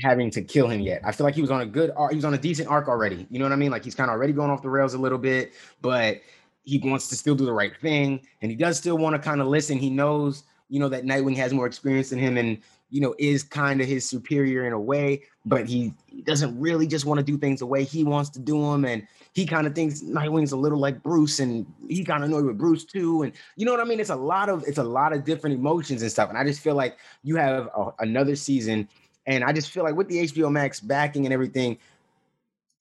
having 0.00 0.30
to 0.30 0.42
kill 0.42 0.68
him 0.68 0.80
yet. 0.80 1.00
I 1.04 1.12
feel 1.12 1.24
like 1.24 1.34
he 1.34 1.40
was 1.40 1.50
on 1.50 1.60
a 1.60 1.66
good. 1.66 1.90
Uh, 1.96 2.08
he 2.08 2.16
was 2.16 2.24
on 2.24 2.34
a 2.34 2.38
decent 2.38 2.68
arc 2.68 2.88
already. 2.88 3.26
You 3.30 3.38
know 3.38 3.44
what 3.44 3.52
I 3.52 3.56
mean? 3.56 3.70
Like 3.70 3.84
he's 3.84 3.94
kind 3.94 4.10
of 4.10 4.14
already 4.14 4.32
going 4.32 4.50
off 4.50 4.62
the 4.62 4.70
rails 4.70 4.94
a 4.94 4.98
little 4.98 5.18
bit, 5.18 5.52
but 5.80 6.20
he 6.64 6.78
wants 6.78 7.08
to 7.08 7.16
still 7.16 7.34
do 7.34 7.44
the 7.44 7.52
right 7.52 7.76
thing. 7.80 8.20
And 8.42 8.50
he 8.50 8.56
does 8.56 8.78
still 8.78 8.98
want 8.98 9.14
to 9.14 9.18
kind 9.18 9.40
of 9.40 9.46
listen. 9.46 9.78
He 9.78 9.90
knows, 9.90 10.44
you 10.68 10.80
know, 10.80 10.88
that 10.88 11.04
Nightwing 11.04 11.36
has 11.36 11.52
more 11.52 11.66
experience 11.66 12.10
than 12.10 12.18
him 12.18 12.36
and, 12.36 12.58
you 12.90 13.00
know, 13.00 13.14
is 13.18 13.42
kind 13.42 13.80
of 13.80 13.86
his 13.86 14.08
superior 14.08 14.66
in 14.66 14.72
a 14.72 14.80
way, 14.80 15.22
but 15.44 15.66
he, 15.66 15.92
he 16.06 16.22
doesn't 16.22 16.58
really 16.58 16.86
just 16.86 17.04
want 17.04 17.18
to 17.18 17.24
do 17.24 17.36
things 17.36 17.60
the 17.60 17.66
way 17.66 17.84
he 17.84 18.02
wants 18.02 18.30
to 18.30 18.38
do 18.38 18.62
them. 18.62 18.84
And 18.84 19.06
he 19.34 19.44
kind 19.44 19.66
of 19.66 19.74
thinks 19.74 20.00
Nightwing's 20.00 20.52
a 20.52 20.56
little 20.56 20.78
like 20.78 21.02
Bruce 21.02 21.38
and 21.38 21.66
he 21.88 22.02
kind 22.02 22.22
of 22.24 22.30
annoyed 22.30 22.46
with 22.46 22.56
Bruce 22.56 22.84
too. 22.84 23.22
And 23.22 23.32
you 23.56 23.66
know 23.66 23.72
what 23.72 23.80
I 23.80 23.84
mean? 23.84 24.00
It's 24.00 24.10
a 24.10 24.16
lot 24.16 24.48
of, 24.48 24.64
it's 24.66 24.78
a 24.78 24.84
lot 24.84 25.12
of 25.12 25.24
different 25.24 25.56
emotions 25.56 26.00
and 26.00 26.10
stuff. 26.10 26.30
And 26.30 26.38
I 26.38 26.44
just 26.44 26.60
feel 26.60 26.76
like 26.76 26.96
you 27.22 27.36
have 27.36 27.68
a, 27.76 27.90
another 27.98 28.36
season 28.36 28.88
and 29.26 29.44
I 29.44 29.52
just 29.52 29.70
feel 29.70 29.84
like 29.84 29.94
with 29.94 30.08
the 30.08 30.22
HBO 30.24 30.50
Max 30.50 30.80
backing 30.80 31.24
and 31.24 31.32
everything, 31.32 31.78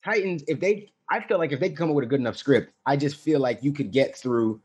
Titans, 0.04 0.44
if 0.48 0.60
they, 0.60 0.92
I 1.10 1.22
feel 1.22 1.38
like 1.38 1.52
if 1.52 1.60
they 1.60 1.70
come 1.70 1.90
up 1.90 1.96
with 1.96 2.04
a 2.04 2.08
good 2.08 2.20
enough 2.20 2.38
script, 2.38 2.74
I 2.86 2.98
just 2.98 3.16
feel 3.16 3.40
like 3.40 3.64
you 3.64 3.72
could 3.72 3.92
get 3.92 4.16
through. 4.16 4.60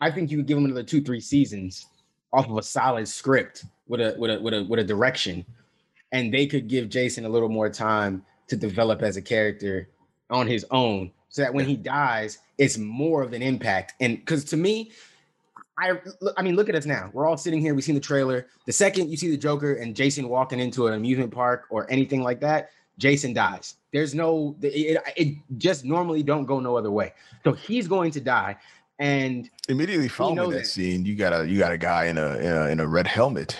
I 0.00 0.10
think 0.10 0.30
you 0.30 0.38
could 0.38 0.46
give 0.46 0.56
them 0.56 0.64
another 0.64 0.82
two, 0.82 1.02
three 1.02 1.20
seasons 1.20 1.86
off 2.32 2.48
of 2.48 2.56
a 2.56 2.62
solid 2.62 3.06
script 3.06 3.64
with 3.88 4.00
a 4.00 4.14
with 4.18 4.30
a 4.30 4.40
with 4.40 4.54
a 4.54 4.64
with 4.64 4.80
a 4.80 4.84
direction, 4.84 5.44
and 6.12 6.32
they 6.32 6.46
could 6.46 6.68
give 6.68 6.88
Jason 6.88 7.24
a 7.24 7.28
little 7.28 7.48
more 7.48 7.68
time 7.68 8.24
to 8.48 8.56
develop 8.56 9.02
as 9.02 9.16
a 9.16 9.22
character 9.22 9.88
on 10.30 10.46
his 10.46 10.64
own, 10.70 11.10
so 11.28 11.42
that 11.42 11.52
when 11.52 11.66
he 11.66 11.76
dies, 11.76 12.38
it's 12.58 12.78
more 12.78 13.22
of 13.22 13.32
an 13.32 13.42
impact. 13.42 13.94
And 14.00 14.18
because 14.18 14.44
to 14.46 14.56
me, 14.56 14.90
I 15.80 15.92
I 16.36 16.42
mean, 16.42 16.56
look 16.56 16.68
at 16.68 16.74
us 16.74 16.86
now. 16.86 17.10
We're 17.12 17.26
all 17.26 17.36
sitting 17.36 17.60
here. 17.60 17.74
We've 17.74 17.84
seen 17.84 17.94
the 17.94 18.00
trailer. 18.00 18.46
The 18.66 18.72
second 18.72 19.10
you 19.10 19.16
see 19.16 19.30
the 19.30 19.36
Joker 19.36 19.74
and 19.74 19.96
Jason 19.96 20.28
walking 20.28 20.60
into 20.60 20.86
an 20.86 20.94
amusement 20.94 21.32
park 21.32 21.64
or 21.70 21.90
anything 21.90 22.22
like 22.22 22.40
that, 22.40 22.70
Jason 22.98 23.32
dies. 23.32 23.76
There's 23.92 24.14
no 24.14 24.56
it, 24.62 25.02
it 25.16 25.36
just 25.58 25.84
normally 25.84 26.22
don't 26.22 26.44
go 26.44 26.60
no 26.60 26.76
other 26.76 26.90
way. 26.90 27.14
So 27.44 27.52
he's 27.52 27.88
going 27.88 28.10
to 28.12 28.20
die. 28.20 28.56
And 28.98 29.48
Immediately 29.68 30.08
following 30.08 30.50
that, 30.50 30.56
that. 30.58 30.66
scene, 30.66 31.06
you 31.06 31.16
got 31.16 31.32
a 31.32 31.48
you 31.48 31.58
got 31.58 31.72
a 31.72 31.78
guy 31.78 32.04
in 32.06 32.18
a 32.18 32.36
in 32.36 32.52
a, 32.52 32.66
in 32.66 32.80
a 32.80 32.86
red 32.86 33.06
helmet 33.06 33.58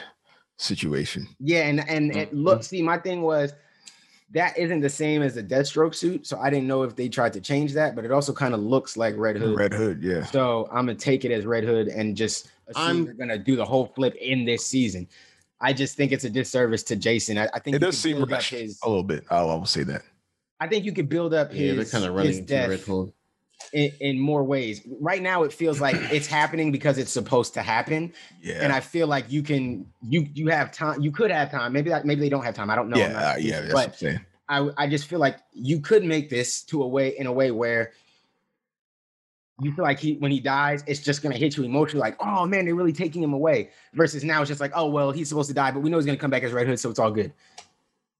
situation. 0.59 1.27
yeah, 1.41 1.63
and 1.69 1.81
and 1.89 2.15
it 2.15 2.31
Mhm. 2.35 2.45
look, 2.45 2.63
see, 2.63 2.83
my 2.83 2.99
thing 2.99 3.23
was 3.23 3.55
that 4.33 4.57
isn't 4.57 4.81
the 4.81 4.89
same 4.89 5.23
as 5.23 5.35
the 5.35 5.43
Deathstroke 5.43 5.95
suit. 5.95 6.27
So 6.27 6.39
I 6.39 6.51
didn't 6.51 6.69
know 6.69 6.83
if 6.85 6.95
they 6.95 7.09
tried 7.09 7.33
to 7.33 7.41
change 7.41 7.73
that, 7.75 7.97
but 7.97 8.05
it 8.05 8.13
also 8.13 8.33
kind 8.33 8.55
of 8.55 8.61
looks 8.61 8.97
like 8.97 9.15
Red 9.17 9.37
Hood. 9.37 9.59
Red 9.59 9.73
Hood, 9.75 10.03
yeah. 10.03 10.25
So 10.27 10.69
I'm 10.71 10.87
gonna 10.87 10.95
take 10.95 11.25
it 11.25 11.33
as 11.33 11.47
Red 11.47 11.65
Hood 11.65 11.89
and 11.89 12.17
just 12.17 12.51
assume 12.69 12.83
I'm- 12.83 13.05
they're 13.07 13.15
gonna 13.15 13.39
do 13.39 13.57
the 13.57 13.65
whole 13.65 13.87
flip 13.97 14.15
in 14.17 14.45
this 14.45 14.65
season. 14.65 15.09
I 15.61 15.73
just 15.73 15.97
think 15.97 16.13
it's 16.13 16.25
a 16.25 16.31
disservice 16.31 16.83
to 16.85 16.97
Jason. 16.97 17.37
I, 17.37 17.49
I 17.53 17.59
think 17.59 17.77
It 17.77 17.81
does 17.81 17.99
seem 17.99 18.23
rushed 18.25 18.51
his. 18.53 18.79
a 18.83 18.89
little 18.89 19.03
bit. 19.03 19.25
I'll, 19.31 19.51
I'll 19.51 19.65
say 19.67 19.83
that. 19.83 20.03
I 20.59 20.69
think 20.69 20.85
you 20.85 20.93
could 20.93 21.09
build 21.09 21.35
up 21.35 21.53
Yeah, 21.53 21.73
his, 21.73 21.77
they're 21.91 22.01
kind 22.01 22.05
of 22.09 22.15
running 22.15 22.29
his 22.31 22.39
into 22.39 22.49
death 22.55 22.69
Red 22.71 22.81
Hood. 22.81 23.13
In, 23.73 23.91
in 24.01 24.19
more 24.19 24.43
ways. 24.45 24.81
Right 25.01 25.23
now, 25.23 25.43
it 25.45 25.53
feels 25.53 25.81
like 25.81 25.97
it's 26.13 26.27
happening 26.41 26.73
because 26.73 26.99
it's 26.99 27.13
supposed 27.13 27.55
to 27.55 27.63
happen, 27.63 28.13
Yeah. 28.43 28.59
and 28.63 28.73
I 28.73 28.81
feel 28.81 29.07
like 29.07 29.31
you 29.31 29.43
can 29.43 29.87
you 30.03 30.27
you 30.35 30.49
have 30.49 30.73
time. 30.73 31.01
You 31.01 31.13
could 31.13 31.31
have 31.31 31.51
time. 31.51 31.73
Maybe 31.73 31.91
that 31.91 32.05
maybe 32.05 32.21
they 32.21 32.29
don't 32.29 32.45
have 32.45 32.55
time. 32.55 32.71
I 32.71 32.77
don't 32.77 32.89
know. 32.89 32.97
Yeah, 32.99 33.13
not 33.13 33.23
uh, 33.23 33.35
yeah, 33.39 33.57
sure. 33.59 33.63
that's 33.69 33.75
what 33.75 34.09
I'm 34.11 34.15
but. 34.15 34.27
I 34.79 34.85
I 34.85 34.89
just 34.89 35.07
feel 35.07 35.19
like 35.21 35.39
you 35.53 35.81
could 35.81 36.05
make 36.05 36.29
this 36.31 36.63
to 36.65 36.83
a 36.83 36.89
way 36.89 37.17
in 37.17 37.27
a 37.27 37.33
way 37.33 37.51
where 37.53 37.93
you 39.63 39.73
feel 39.75 39.85
like 39.85 39.99
he 40.01 40.15
when 40.15 40.31
he 40.33 40.41
dies, 40.41 40.83
it's 40.87 41.01
just 41.01 41.23
gonna 41.23 41.37
hit 41.37 41.57
you 41.57 41.65
emotionally, 41.65 42.01
like, 42.01 42.17
oh 42.21 42.47
man, 42.47 42.65
they're 42.65 42.75
really 42.75 42.93
taking 42.93 43.23
him 43.23 43.33
away. 43.35 43.71
Versus 43.95 44.25
now 44.25 44.41
it's 44.41 44.49
just 44.49 44.61
like, 44.61 44.73
oh 44.75 44.89
well, 44.89 45.13
he's 45.13 45.29
supposed 45.29 45.49
to 45.49 45.55
die, 45.55 45.71
but 45.71 45.81
we 45.81 45.91
know 45.91 45.99
he's 45.99 46.07
gonna 46.07 46.19
come 46.19 46.31
back 46.31 46.43
as 46.43 46.53
Red 46.53 46.67
Hood, 46.67 46.81
so 46.81 46.89
it's 46.91 46.99
all 46.99 47.11
good. 47.11 47.33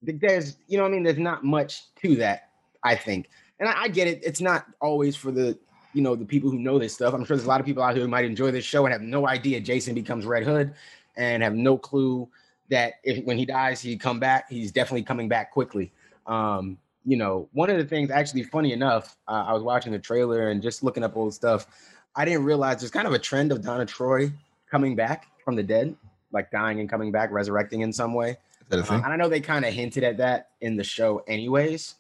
Th- 0.05 0.19
There's, 0.21 0.57
you 0.69 0.77
know, 0.77 0.85
what 0.85 0.91
I 0.91 0.93
mean, 0.93 1.03
there's 1.03 1.19
not 1.19 1.43
much 1.45 1.83
to 2.03 2.17
that, 2.17 2.51
I 2.85 2.95
think, 2.95 3.29
and 3.61 3.69
I, 3.69 3.83
I 3.83 3.89
get 3.89 4.09
it. 4.09 4.21
It's 4.25 4.41
not 4.41 4.67
always 4.81 5.15
for 5.15 5.31
the, 5.31 5.57
you 5.95 6.03
know, 6.03 6.17
the 6.17 6.25
people 6.25 6.51
who 6.51 6.59
know 6.59 6.79
this 6.79 6.95
stuff. 6.95 7.15
I'm 7.15 7.25
sure 7.25 7.37
there's 7.37 7.47
a 7.47 7.49
lot 7.49 7.61
of 7.61 7.67
people 7.67 7.83
out 7.83 7.95
here 7.95 8.03
who 8.03 8.09
might 8.09 8.25
enjoy 8.25 8.51
this 8.51 8.65
show 8.65 8.87
and 8.87 8.93
have 8.93 9.03
no 9.03 9.29
idea 9.29 9.61
Jason 9.61 9.95
becomes 9.95 10.27
Red 10.27 10.43
Hood, 10.43 10.73
and 11.17 11.43
have 11.43 11.55
no 11.55 11.77
clue 11.77 12.29
that 12.71 12.95
if 13.05 13.25
when 13.25 13.37
he 13.37 13.45
dies, 13.45 13.81
he 13.81 13.97
come 13.97 14.19
back. 14.19 14.49
He's 14.49 14.73
definitely 14.73 15.03
coming 15.03 15.29
back 15.29 15.53
quickly. 15.53 15.93
Um, 16.27 16.79
you 17.05 17.17
know, 17.17 17.49
one 17.53 17.71
of 17.71 17.79
the 17.79 17.85
things, 17.85 18.11
actually, 18.11 18.43
funny 18.43 18.73
enough, 18.73 19.17
uh, 19.27 19.45
I 19.49 19.53
was 19.53 19.63
watching 19.63 19.93
the 19.93 19.99
trailer 19.99 20.51
and 20.51 20.63
just 20.63 20.83
looking 20.83 21.03
up 21.03 21.17
old 21.17 21.35
stuff. 21.35 21.67
I 22.15 22.25
didn't 22.25 22.45
realize 22.45 22.81
there's 22.81 22.91
kind 22.91 23.07
of 23.07 23.13
a 23.13 23.19
trend 23.19 23.53
of 23.53 23.63
Donna 23.63 23.87
Troy 23.87 24.33
coming 24.71 24.95
back 24.95 25.27
from 25.45 25.57
the 25.57 25.63
dead, 25.63 25.97
like 26.33 26.51
dying 26.51 26.79
and 26.81 26.89
coming 26.89 27.11
back, 27.11 27.31
resurrecting 27.33 27.81
in 27.81 27.93
some 27.93 28.15
way. 28.15 28.31
Is 28.31 28.69
that 28.69 28.79
a 28.79 28.85
Uh, 28.93 28.97
and 29.05 29.13
I 29.13 29.17
know 29.17 29.29
they 29.29 29.41
kind 29.41 29.65
of 29.65 29.73
hinted 29.73 30.05
at 30.05 30.19
that 30.19 30.51
in 30.61 30.77
the 30.77 30.85
show, 30.85 31.23
anyways. 31.27 31.97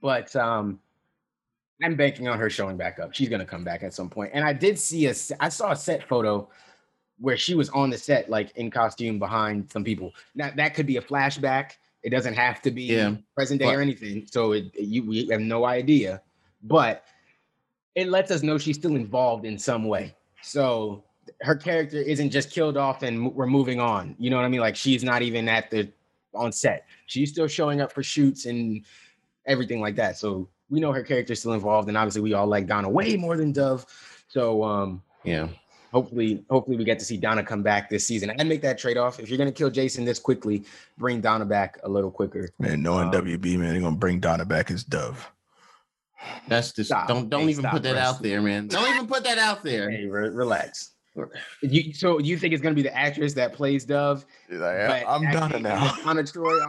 But 0.00 0.34
um, 0.36 0.78
I'm 1.82 1.94
banking 1.96 2.28
on 2.28 2.38
her 2.38 2.50
showing 2.50 2.76
back 2.76 2.98
up. 2.98 3.14
She's 3.14 3.28
gonna 3.28 3.44
come 3.44 3.64
back 3.64 3.82
at 3.82 3.94
some 3.94 4.08
point. 4.10 4.30
And 4.34 4.44
I 4.44 4.52
did 4.52 4.78
see 4.78 5.06
a, 5.06 5.14
I 5.40 5.48
saw 5.48 5.72
a 5.72 5.76
set 5.76 6.08
photo 6.08 6.48
where 7.20 7.36
she 7.36 7.54
was 7.54 7.68
on 7.70 7.90
the 7.90 7.98
set, 7.98 8.30
like 8.30 8.56
in 8.56 8.70
costume 8.70 9.18
behind 9.18 9.70
some 9.70 9.84
people. 9.84 10.12
Now 10.34 10.50
that 10.56 10.74
could 10.74 10.86
be 10.86 10.96
a 10.96 11.02
flashback. 11.02 11.72
It 12.04 12.10
doesn't 12.10 12.34
have 12.34 12.62
to 12.62 12.70
be 12.70 12.84
Yeah, 12.84 13.14
present 13.34 13.60
day 13.60 13.66
but- 13.66 13.74
or 13.76 13.80
anything. 13.80 14.26
So 14.30 14.52
it, 14.52 14.74
you 14.78 15.04
we 15.04 15.26
have 15.28 15.40
no 15.40 15.64
idea, 15.64 16.22
but 16.62 17.04
it 17.94 18.08
lets 18.08 18.30
us 18.30 18.42
know 18.44 18.58
she's 18.58 18.76
still 18.76 18.94
involved 18.94 19.44
in 19.44 19.58
some 19.58 19.84
way. 19.84 20.14
So 20.42 21.02
her 21.42 21.56
character 21.56 21.98
isn't 21.98 22.30
just 22.30 22.50
killed 22.52 22.76
off 22.76 23.02
and 23.02 23.34
we're 23.34 23.46
moving 23.46 23.80
on. 23.80 24.14
You 24.18 24.30
know 24.30 24.36
what 24.36 24.44
I 24.44 24.48
mean? 24.48 24.60
Like 24.60 24.76
she's 24.76 25.02
not 25.02 25.22
even 25.22 25.48
at 25.48 25.70
the 25.70 25.88
on 26.34 26.52
set. 26.52 26.86
She's 27.06 27.30
still 27.30 27.48
showing 27.48 27.80
up 27.80 27.92
for 27.92 28.02
shoots 28.02 28.46
and 28.46 28.84
everything 29.48 29.80
like 29.80 29.96
that. 29.96 30.16
So 30.16 30.48
we 30.70 30.78
know 30.80 30.92
her 30.92 31.02
character's 31.02 31.40
still 31.40 31.54
involved, 31.54 31.88
and 31.88 31.96
obviously 31.96 32.20
we 32.22 32.34
all 32.34 32.46
like 32.46 32.66
Donna 32.66 32.88
way 32.88 33.16
more 33.16 33.36
than 33.36 33.50
Dove. 33.52 33.84
So 34.28 34.62
um 34.62 35.02
Yeah. 35.24 35.48
hopefully 35.90 36.44
hopefully 36.50 36.76
we 36.76 36.84
get 36.84 36.98
to 37.00 37.04
see 37.04 37.16
Donna 37.16 37.42
come 37.42 37.62
back 37.62 37.88
this 37.90 38.06
season 38.06 38.30
and 38.30 38.48
make 38.48 38.60
that 38.62 38.78
trade 38.78 38.96
off. 38.98 39.18
If 39.18 39.28
you're 39.30 39.38
gonna 39.38 39.50
kill 39.52 39.70
Jason 39.70 40.04
this 40.04 40.18
quickly, 40.18 40.64
bring 40.98 41.20
Donna 41.20 41.46
back 41.46 41.78
a 41.82 41.88
little 41.88 42.10
quicker. 42.10 42.50
Man, 42.58 42.82
knowing 42.82 43.06
um, 43.08 43.12
WB, 43.12 43.56
man, 43.58 43.72
they're 43.72 43.80
gonna 43.80 43.96
bring 43.96 44.20
Donna 44.20 44.44
back 44.44 44.70
as 44.70 44.84
Dove. 44.84 45.30
That's 46.48 46.72
just 46.72 46.90
Stop. 46.90 47.08
don't 47.08 47.30
don't 47.30 47.44
Hey, 47.44 47.50
even 47.50 47.64
put 47.70 47.82
that 47.84 47.92
Chris. 47.94 48.04
out 48.04 48.22
there, 48.22 48.42
man. 48.42 48.66
Don't 48.68 48.92
even 48.94 49.06
put 49.06 49.24
that 49.24 49.38
out 49.38 49.62
there. 49.64 49.90
Hey, 49.90 50.06
re- 50.06 50.28
relax. 50.28 50.90
You, 51.62 51.92
so 51.94 52.20
you 52.20 52.36
think 52.38 52.54
it's 52.54 52.62
gonna 52.62 52.76
be 52.76 52.82
the 52.82 52.96
actress 52.96 53.34
that 53.34 53.52
plays 53.52 53.84
Dove? 53.84 54.24
He's 54.48 54.58
like, 54.60 55.04
I'm 55.08 55.22
Donna 55.32 55.38
actually 55.56 55.62
now. 55.62 55.96
Donna 56.04 56.22
Troy. 56.24 56.58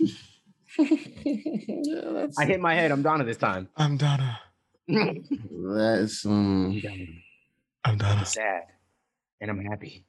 off- 0.78 0.88
Yeah, 1.24 2.26
I 2.38 2.44
hit 2.46 2.60
my 2.60 2.74
head. 2.74 2.90
I'm 2.92 3.02
Donna 3.02 3.24
this 3.24 3.36
time. 3.36 3.68
I'm 3.76 3.96
Donna. 3.96 4.38
that's 4.88 6.24
um, 6.26 6.80
I'm 7.84 7.98
Donna. 7.98 8.14
I'm 8.18 8.24
sad, 8.24 8.62
and 9.40 9.50
I'm 9.50 9.64
happy, 9.64 10.04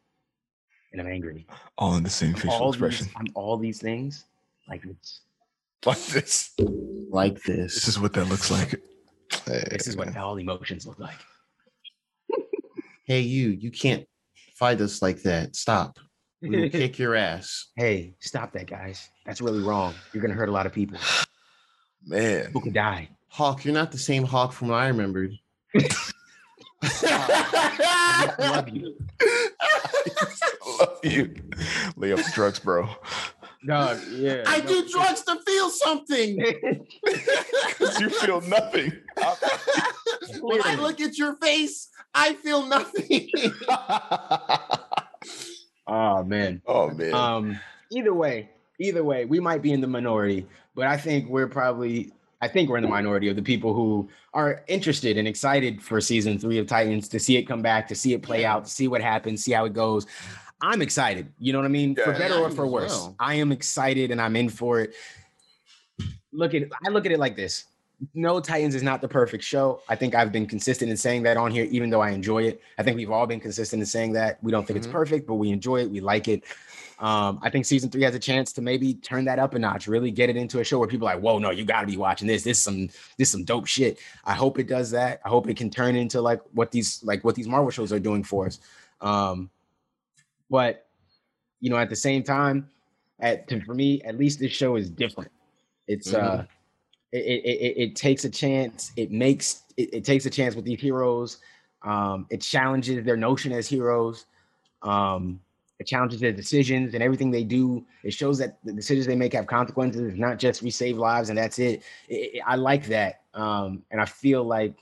and 0.92 1.02
I'm 1.02 1.08
angry. 1.08 1.48
All 1.78 1.96
in 1.96 2.04
the 2.04 2.10
same 2.10 2.34
facial 2.34 2.52
all 2.52 2.70
expression. 2.70 3.06
These, 3.08 3.16
I'm 3.18 3.28
all 3.34 3.58
these 3.58 3.80
things. 3.82 4.26
Like 4.70 4.84
it's, 4.86 5.22
Like 5.86 6.04
this. 6.08 6.52
like 7.10 7.36
This 7.44 7.74
this. 7.76 7.88
is 7.88 8.00
what 8.00 8.14
that 8.14 8.26
looks 8.26 8.52
like. 8.52 8.82
this 9.46 9.88
is 9.88 9.96
what 9.98 10.16
all 10.18 10.38
emotions 10.38 10.86
look 10.86 11.00
like. 11.00 11.16
Hey, 13.06 13.22
you, 13.22 13.50
you 13.52 13.72
can't 13.72 14.06
fight 14.56 14.82
us 14.82 15.02
like 15.02 15.22
that. 15.24 15.56
Stop. 15.56 15.98
We 16.48 16.62
will 16.62 16.70
kick 16.72 16.98
your 17.00 17.16
ass. 17.16 17.68
hey, 17.76 18.16
stop 18.20 18.54
that, 18.54 18.68
guys. 18.68 19.10
That's 19.26 19.42
really 19.42 19.62
wrong. 19.62 19.94
You're 20.14 20.22
gonna 20.22 20.34
hurt 20.34 20.50
a 20.50 20.52
lot 20.52 20.66
of 20.66 20.74
people. 20.74 20.98
man. 22.06 22.52
Who 22.52 22.62
could 22.62 22.74
die? 22.74 23.10
Hawk, 23.30 23.66
you're 23.66 23.74
not 23.74 23.92
the 23.92 23.98
same 23.98 24.24
Hawk 24.24 24.52
from 24.54 24.70
what 24.70 24.78
I 24.78 24.88
remembered. 24.88 25.34
I 26.84 28.34
love 28.40 28.70
you. 28.70 28.96
Love 30.80 31.00
you. 31.04 31.34
Lay 31.96 32.14
off 32.14 32.34
drugs, 32.34 32.60
bro. 32.60 32.88
Dog, 33.66 34.00
yeah. 34.12 34.44
I 34.46 34.60
no- 34.60 34.68
do 34.68 34.88
drugs 34.90 35.24
to 35.24 35.40
feel 35.46 35.70
something. 35.70 36.38
Because 37.04 38.00
you 38.00 38.10
feel 38.10 38.42
nothing. 38.42 38.94
when 40.42 40.62
I 40.64 40.76
look 40.76 41.02
at 41.02 41.18
your 41.18 41.36
face, 41.38 41.90
I 42.14 42.34
feel 42.34 42.66
nothing. 42.68 43.30
Oh 45.88 46.23
man. 46.23 46.62
oh 46.67 46.89
man. 46.89 47.13
Um, 47.13 47.60
either 47.91 48.13
way, 48.13 48.50
either 48.80 49.04
way, 49.04 49.26
we 49.26 49.39
might 49.39 49.62
be 49.62 49.71
in 49.71 49.82
the 49.82 49.88
minority, 49.88 50.45
but 50.76 50.88
I 50.88 50.97
think 50.97 51.30
we're 51.30 51.47
probably 51.47 52.12
I 52.41 52.47
think 52.47 52.69
we're 52.69 52.78
in 52.78 52.84
the 52.84 52.89
minority 52.89 53.30
of 53.30 53.36
the 53.36 53.41
people 53.41 53.73
who 53.73 54.10
are 54.34 54.63
interested 54.67 55.17
and 55.17 55.28
excited 55.28 55.82
for 55.82 56.00
season 56.00 56.38
three 56.38 56.60
of 56.60 56.67
Titans 56.67 57.08
to 57.10 57.19
see 57.19 57.36
it 57.38 57.43
come 57.43 57.62
back, 57.62 57.88
to 57.88 57.95
see 57.95 58.13
it 58.13 58.21
play 58.21 58.45
out, 58.45 58.65
to 58.65 58.71
see 58.71 58.88
what 58.88 59.02
happens, 59.02 59.43
see 59.43 59.54
how 59.54 59.65
it 59.65 59.73
goes. 59.73 60.06
I'm 60.62 60.82
excited. 60.82 61.32
You 61.39 61.54
know 61.54 61.60
what 61.60 61.65
I 61.65 61.69
mean? 61.69 61.95
for 61.95 62.12
better 62.13 62.36
or 62.36 62.52
for 62.52 62.67
worse. 62.67 62.91
well. 62.91 63.15
I 63.19 63.36
am 63.36 63.52
excited 63.52 64.12
and 64.12 64.21
I'm 64.21 64.36
in 64.36 64.50
for 64.50 64.82
it. 64.82 64.93
Look 66.32 66.54
at 66.54 66.63
I 66.86 66.89
look 66.89 67.06
at 67.06 67.12
it 67.12 67.19
like 67.19 67.36
this. 67.36 67.65
No, 68.14 68.40
Titans 68.40 68.76
is 68.76 68.84
not 68.84 69.02
the 69.02 69.08
perfect 69.08 69.44
show. 69.44 69.82
I 69.90 69.96
think 69.96 70.14
I've 70.14 70.32
been 70.32 70.46
consistent 70.46 70.92
in 70.92 70.98
saying 70.98 71.24
that 71.24 71.36
on 71.36 71.50
here, 71.52 71.66
even 71.72 71.90
though 71.90 72.02
I 72.02 72.12
enjoy 72.12 72.44
it. 72.44 72.62
I 72.78 72.84
think 72.84 72.96
we've 72.96 73.10
all 73.10 73.26
been 73.26 73.40
consistent 73.40 73.80
in 73.80 73.86
saying 73.88 74.14
that. 74.14 74.38
We 74.44 74.52
don't 74.52 74.68
think 74.68 74.78
Mhm. 74.78 74.84
it's 74.84 74.92
perfect, 74.92 75.26
but 75.28 75.36
we 75.36 75.50
enjoy 75.50 75.82
it. 75.82 75.90
We 75.90 76.00
like 76.00 76.28
it. 76.28 76.44
Um, 77.00 77.40
I 77.42 77.50
think 77.50 77.66
season 77.66 77.90
three 77.90 78.04
has 78.04 78.14
a 78.16 78.20
chance 78.20 78.52
to 78.54 78.62
maybe 78.62 78.96
turn 78.96 79.26
that 79.26 79.40
up 79.40 79.54
a 79.56 79.60
notch, 79.60 79.88
really 79.88 80.12
get 80.12 80.30
it 80.30 80.36
into 80.36 80.60
a 80.60 80.64
show 80.64 80.80
where 80.80 80.88
people 80.88 81.08
are 81.08 81.16
like, 81.16 81.24
whoa, 81.24 81.38
no, 81.40 81.52
you 81.52 81.64
gotta 81.64 81.88
be 81.88 81.98
watching 81.98 82.28
this. 82.28 82.44
This 82.44 82.58
is 82.58 82.64
some 82.64 82.88
this 83.18 83.28
is 83.28 83.32
some 83.32 83.44
dope 83.44 83.68
shit. 83.68 84.00
I 84.26 84.34
hope 84.34 84.58
it 84.60 84.68
does 84.68 84.92
that. 84.92 85.22
I 85.24 85.30
hope 85.30 85.48
it 85.48 85.58
can 85.58 85.70
turn 85.70 85.96
into 85.96 86.22
like 86.22 86.42
what 86.54 86.72
these 86.72 87.04
like 87.04 87.24
what 87.24 87.36
these 87.36 87.48
Marvel 87.48 87.70
shows 87.72 87.92
are 87.94 88.00
doing 88.00 88.24
for 88.24 88.48
us. 88.48 88.60
Um, 89.02 89.50
but 90.50 90.88
you 91.60 91.70
know, 91.70 91.78
at 91.78 91.90
the 91.90 91.96
same 91.96 92.24
time, 92.24 92.70
at 93.20 93.48
to, 93.50 93.60
for 93.62 93.74
me, 93.76 94.02
at 94.04 94.18
least 94.18 94.40
this 94.40 94.52
show 94.52 94.76
is 94.76 94.90
different. 94.90 95.32
It's 95.88 96.14
uh 96.14 96.46
it, 97.12 97.17
it, 97.17 97.78
it, 97.78 97.96
takes 97.96 98.26
a 98.26 98.30
chance, 98.30 98.91
it 98.96 99.12
makes 99.12 99.63
it, 99.78 99.93
it 99.93 100.06
takes 100.06 100.26
a 100.26 100.30
chance 100.30 100.56
with 100.56 100.65
these 100.65 100.80
heroes. 100.80 101.38
Um, 101.84 102.26
it 102.30 102.41
challenges 102.41 103.04
their 103.06 103.17
notion 103.17 103.52
as 103.52 103.67
heroes. 103.67 104.26
Um, 104.82 105.39
it 105.80 105.86
challenges 105.86 106.20
their 106.20 106.32
decisions 106.32 106.93
and 106.93 107.04
everything 107.04 107.32
they 107.32 107.43
do. 107.43 107.86
It 108.04 108.12
shows 108.12 108.38
that 108.39 108.58
the 108.63 108.74
decisions 108.74 109.06
they 109.06 109.15
make 109.15 109.34
have 109.34 109.48
consequences. 109.48 110.02
It's 110.02 110.20
not 110.20 110.39
just 110.39 110.63
we 110.63 110.72
save 110.72 110.98
lives 110.98 111.30
and 111.30 111.38
that's 111.38 111.60
it. 111.60 111.84
It- 112.10 112.41
I 112.46 112.56
like 112.56 112.86
that. 112.88 113.22
Um, 113.34 113.84
and 113.91 114.02
I 114.02 114.06
feel 114.06 114.43
like 114.43 114.74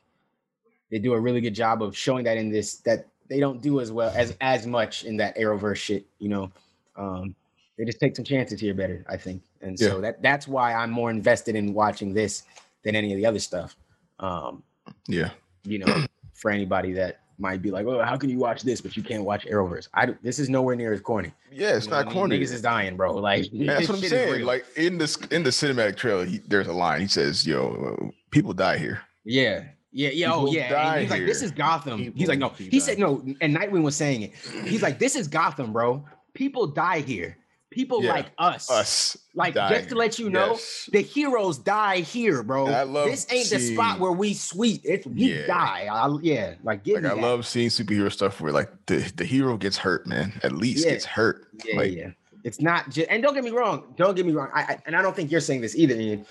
they 0.90 1.00
do 1.00 1.14
a 1.14 1.20
really 1.20 1.42
good 1.42 1.56
job 1.56 1.84
of 1.84 1.96
showing 1.96 2.24
that 2.24 2.38
in 2.38 2.50
this 2.50 2.78
that 2.78 3.08
they 3.28 3.40
don't 3.40 3.62
do 3.62 3.82
as 3.82 3.92
well 3.92 4.14
as 4.16 4.38
as 4.40 4.66
much 4.66 5.04
in 5.04 5.18
that 5.18 5.38
Arrowverse 5.38 5.78
shit, 5.78 6.06
you 6.20 6.30
know. 6.30 6.52
They 7.78 7.86
just 7.86 8.00
take 8.00 8.16
some 8.16 8.24
chances 8.26 8.60
here 8.60 8.74
better, 8.74 9.04
I 9.10 9.18
think. 9.18 9.44
And 9.62 9.78
so 9.78 10.00
that 10.02 10.22
that's 10.22 10.48
why 10.48 10.74
I'm 10.74 10.92
more 10.92 11.10
invested 11.10 11.56
in 11.56 11.74
watching 11.74 12.14
this 12.14 12.44
than 12.84 12.96
any 12.96 13.12
of 13.12 13.18
the 13.18 13.26
other 13.26 13.40
stuff. 13.40 13.76
Um, 14.20 14.64
Yeah. 15.08 15.32
you 15.64 15.80
know, 15.80 16.06
for 16.34 16.52
anybody 16.52 16.94
that 16.94 17.20
might 17.38 17.62
be 17.62 17.70
like, 17.72 17.86
"Oh, 17.86 18.02
how 18.02 18.16
can 18.16 18.30
you 18.30 18.38
watch 18.38 18.62
this 18.64 18.80
but 18.80 18.96
you 18.96 19.04
can't 19.04 19.26
watch 19.26 19.46
Arrowverse?" 19.46 19.90
I 19.94 20.16
this 20.24 20.40
is 20.40 20.48
nowhere 20.48 20.76
near 20.78 20.94
as 20.94 21.02
corny. 21.02 21.34
Yeah, 21.52 21.76
it's 21.76 21.86
You 21.86 21.92
know 21.92 21.98
not 21.98 22.06
what 22.08 22.14
corny. 22.14 22.40
Niggas 22.40 22.54
is 22.54 22.62
dying, 22.62 22.96
bro. 22.96 23.14
Like 23.16 23.48
Yeah, 23.52 23.74
that's 23.74 23.90
what 23.90 23.98
I'm 24.04 24.04
saying. 24.06 24.46
Like 24.46 24.66
in 24.78 24.98
this 24.98 25.18
in 25.32 25.44
the 25.44 25.50
cinematic 25.50 25.98
trailer, 25.98 26.24
he, 26.26 26.38
there's 26.48 26.68
a 26.68 26.74
line. 26.74 27.02
He 27.02 27.08
says, 27.08 27.46
"Yo, 27.46 27.98
uh, 28.02 28.08
people 28.32 28.54
die 28.54 28.78
here." 28.78 29.02
Yeah. 29.26 29.66
Yeah, 29.92 30.10
yeah, 30.10 30.34
oh 30.34 30.52
yeah. 30.52 30.92
And 30.92 31.02
he's 31.04 31.10
like, 31.10 31.26
this 31.26 31.42
is 31.42 31.52
Gotham. 31.52 32.12
he's 32.18 32.28
like, 32.28 32.38
no, 32.38 32.50
he 32.50 32.68
die. 32.70 32.78
said 32.80 33.00
no, 33.00 33.24
and 33.40 33.56
Nightwing 33.56 33.82
was 33.82 33.96
saying 33.96 34.24
it. 34.24 34.34
He's 34.66 34.82
like, 34.82 35.00
this 35.00 35.16
is 35.16 35.30
Gotham, 35.30 35.72
bro. 35.72 36.04
People 36.34 36.68
die 36.68 37.00
here. 37.00 37.38
People 37.72 38.02
Yeah, 38.04 38.12
like 38.12 38.32
us. 38.38 38.70
Us, 38.70 39.18
Like 39.34 39.56
die 39.56 39.70
just 39.70 39.90
to 39.90 39.96
let 39.96 40.18
you 40.18 40.30
know, 40.30 40.52
Yes. 40.52 40.90
the 40.94 41.02
heroes 41.02 41.58
die 41.58 41.98
here, 42.00 42.42
bro. 42.42 42.68
I 42.68 42.84
love 42.84 43.10
this 43.10 43.28
ain't 43.30 43.50
the 43.50 43.60
spot 43.60 44.00
where 44.00 44.14
we 44.14 44.34
sweet. 44.34 44.82
It's 44.86 45.06
we 45.06 45.34
Yeah. 45.34 45.48
die. 45.48 45.88
I, 45.92 46.08
yeah, 46.22 46.56
like 46.64 46.88
Like 46.88 46.98
I 46.98 47.02
that. 47.02 47.18
love 47.18 47.46
seeing 47.46 47.70
superhero 47.70 48.12
stuff 48.12 48.40
where 48.40 48.54
like 48.54 48.70
the, 48.86 49.12
the 49.18 49.26
hero 49.26 49.58
gets 49.58 49.78
hurt, 49.78 50.08
man. 50.08 50.40
At 50.44 50.54
least 50.54 50.86
Yeah. 50.86 50.92
gets 50.92 51.06
hurt. 51.06 51.48
Yeah, 51.66 51.76
like, 51.78 51.94
yeah. 51.94 52.12
It's 52.46 52.62
not 52.62 52.92
just, 52.92 53.10
and 53.10 53.22
don't 53.24 53.34
get 53.34 53.44
me 53.44 53.50
wrong. 53.52 53.94
Don't 53.98 54.16
get 54.16 54.26
me 54.26 54.32
wrong. 54.32 54.50
I, 54.54 54.62
I 54.62 54.78
and 54.86 54.96
I 54.96 55.02
don't 55.02 55.16
think 55.16 55.32
you're 55.32 55.42
saying 55.42 55.62
this 55.62 55.76
either. 55.76 55.96
Ian. 55.96 56.26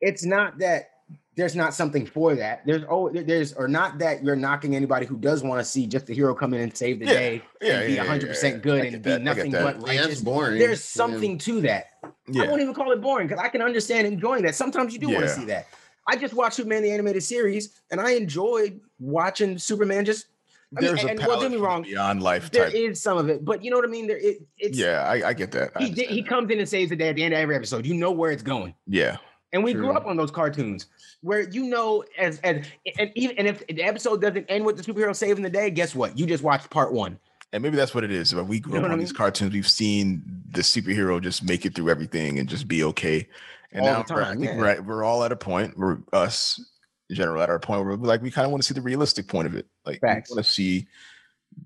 It's 0.00 0.24
not 0.24 0.58
that 0.58 0.90
there's 1.38 1.54
not 1.54 1.72
something 1.72 2.04
for 2.04 2.34
that. 2.34 2.66
There's 2.66 2.82
oh, 2.90 3.10
there's 3.10 3.52
or 3.52 3.68
not 3.68 3.98
that 4.00 4.24
you're 4.24 4.34
knocking 4.34 4.74
anybody 4.74 5.06
who 5.06 5.16
does 5.16 5.44
want 5.44 5.60
to 5.60 5.64
see 5.64 5.86
just 5.86 6.06
the 6.06 6.12
hero 6.12 6.34
come 6.34 6.52
in 6.52 6.60
and 6.60 6.76
save 6.76 6.98
the 6.98 7.06
Yeah, 7.06 7.12
day 7.12 7.42
yeah, 7.62 7.78
and 7.78 7.86
be 7.86 7.92
yeah, 7.92 8.02
yeah, 8.02 8.08
100 8.08 8.26
yeah. 8.26 8.32
percent 8.32 8.62
good 8.62 8.80
and 8.82 8.90
get 8.90 9.02
be 9.04 9.10
that, 9.12 9.22
nothing 9.22 9.52
that. 9.52 9.62
but 9.62 9.86
Yeah, 9.86 9.94
that's 9.94 10.06
righteous. 10.06 10.20
boring. 10.20 10.58
There's 10.58 10.80
Yeah. 10.80 11.02
something 11.04 11.38
to 11.38 11.60
that. 11.60 11.86
I 12.04 12.46
won't 12.48 12.60
even 12.60 12.74
call 12.74 12.90
it 12.90 13.00
boring 13.00 13.28
because 13.28 13.42
I 13.42 13.48
can 13.48 13.62
understand 13.62 14.08
enjoying 14.08 14.42
that. 14.42 14.56
Sometimes 14.56 14.92
you 14.92 14.98
do 14.98 15.08
want 15.10 15.22
to 15.22 15.28
see 15.28 15.44
that. 15.46 15.68
I 16.08 16.16
just 16.16 16.34
watched 16.34 16.56
Superman 16.56 16.82
the 16.82 16.90
animated 16.90 17.22
series 17.22 17.80
and 17.92 18.00
I 18.00 18.12
enjoyed 18.12 18.80
watching 18.98 19.58
Superman 19.58 20.04
just. 20.04 20.26
I 20.76 20.80
mean, 20.80 20.88
there's 20.88 21.00
and, 21.00 21.08
a 21.08 21.10
and 21.12 21.18
well, 21.20 21.28
don't 21.28 21.36
palette 21.38 21.52
get 21.52 21.58
me 21.60 21.64
wrong. 21.64 21.82
beyond 21.82 22.22
life 22.22 22.50
There 22.50 22.64
type. 22.66 22.74
is 22.74 23.00
some 23.00 23.16
of 23.16 23.30
it, 23.30 23.42
but 23.44 23.64
you 23.64 23.70
know 23.70 23.76
what 23.78 23.86
I 23.86 23.90
mean. 23.90 24.06
There, 24.06 24.18
it, 24.18 24.38
it's 24.58 24.76
yeah, 24.76 25.02
I, 25.02 25.28
I 25.28 25.32
get 25.32 25.50
that. 25.52 25.70
I 25.76 25.84
he 25.84 25.90
did, 25.90 26.10
he 26.10 26.22
comes 26.22 26.50
in 26.50 26.58
and 26.58 26.68
saves 26.68 26.90
the 26.90 26.96
day 26.96 27.08
at 27.08 27.16
the 27.16 27.22
end 27.22 27.32
of 27.32 27.40
every 27.40 27.54
episode. 27.56 27.86
You 27.86 27.94
know 27.94 28.10
where 28.10 28.32
it's 28.32 28.42
going, 28.42 28.74
yeah, 28.86 29.16
and 29.52 29.64
we 29.64 29.72
grew 29.72 29.92
up 29.92 30.06
on 30.06 30.16
those 30.16 30.30
cartoons 30.30 30.86
where 31.22 31.48
you 31.48 31.64
know 31.64 32.04
as 32.18 32.38
as 32.40 32.66
and 32.98 33.12
even 33.14 33.36
and 33.38 33.46
if 33.48 33.66
the 33.66 33.82
episode 33.82 34.20
doesn't 34.20 34.46
end 34.48 34.64
with 34.64 34.76
the 34.76 34.82
superhero 34.92 35.14
saving 35.14 35.42
the 35.42 35.50
day, 35.50 35.70
guess 35.70 35.94
what? 35.94 36.18
You 36.18 36.26
just 36.26 36.42
watched 36.44 36.70
part 36.70 36.92
one. 36.92 37.18
and 37.52 37.62
maybe 37.62 37.76
that's 37.76 37.94
what 37.94 38.04
it 38.04 38.10
is. 38.10 38.32
But 38.32 38.44
we 38.44 38.60
grew 38.60 38.74
You 38.74 38.80
know 38.80 38.86
up 38.86 38.92
on 38.92 38.98
I 38.98 39.00
these 39.00 39.12
cartoons. 39.12 39.52
We've 39.54 39.66
seen 39.68 40.22
the 40.50 40.60
superhero 40.62 41.20
just 41.22 41.42
make 41.42 41.64
it 41.66 41.74
through 41.74 41.90
everything 41.90 42.38
and 42.38 42.48
just 42.48 42.68
be 42.68 42.84
okay. 42.84 43.28
And 43.72 43.84
All 43.86 43.92
now 43.92 44.02
time, 44.02 44.24
I 44.24 44.30
think 44.34 44.44
yeah. 44.44 44.56
we're, 44.58 44.66
at, 44.66 44.84
we're 44.86 45.04
all 45.04 45.24
at 45.24 45.32
a 45.32 45.36
point 45.36 45.78
where 45.78 45.98
us 46.12 46.58
in 47.10 47.16
general 47.16 47.42
at 47.42 47.48
our 47.50 47.58
point 47.58 47.84
where 47.84 47.96
we're 47.96 48.06
like 48.06 48.20
we 48.22 48.30
kind 48.30 48.44
of 48.44 48.50
want 48.50 48.62
to 48.62 48.66
see 48.68 48.74
the 48.74 48.80
realistic 48.82 49.28
point 49.28 49.46
of 49.46 49.54
it. 49.54 49.66
Like 49.86 50.00
Facts. 50.00 50.30
we 50.30 50.34
want 50.36 50.46
to 50.46 50.52
see, 50.52 50.86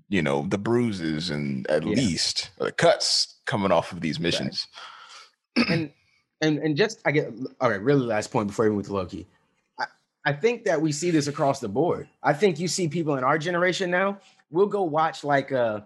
you 0.09 0.21
know, 0.21 0.45
the 0.49 0.57
bruises 0.57 1.29
and 1.29 1.65
at 1.69 1.83
Yeah. 1.83 1.95
least 1.95 2.49
the 2.59 2.71
cuts 2.71 3.39
coming 3.45 3.71
off 3.71 3.91
of 3.91 3.99
these 4.01 4.19
missions. 4.21 4.67
and 5.69 5.91
and 6.43 6.59
and 6.59 6.77
just 6.77 7.01
I 7.05 7.11
get 7.11 7.33
all 7.59 7.69
right. 7.69 7.81
Really, 7.81 8.05
last 8.05 8.31
point 8.31 8.47
before 8.47 8.65
we 8.65 8.75
move 8.75 8.85
to 8.85 8.93
Loki. 8.93 9.27
I, 9.79 9.85
I 10.25 10.33
think 10.33 10.65
that 10.65 10.81
we 10.81 10.91
see 10.91 11.09
this 11.09 11.27
across 11.27 11.59
the 11.59 11.69
board. 11.69 12.07
I 12.21 12.33
think 12.33 12.59
you 12.59 12.67
see 12.67 12.87
people 12.87 13.15
in 13.15 13.23
our 13.23 13.37
generation 13.37 13.89
now. 13.89 14.19
We'll 14.51 14.67
go 14.67 14.83
watch 14.83 15.23
like 15.23 15.51
a, 15.51 15.85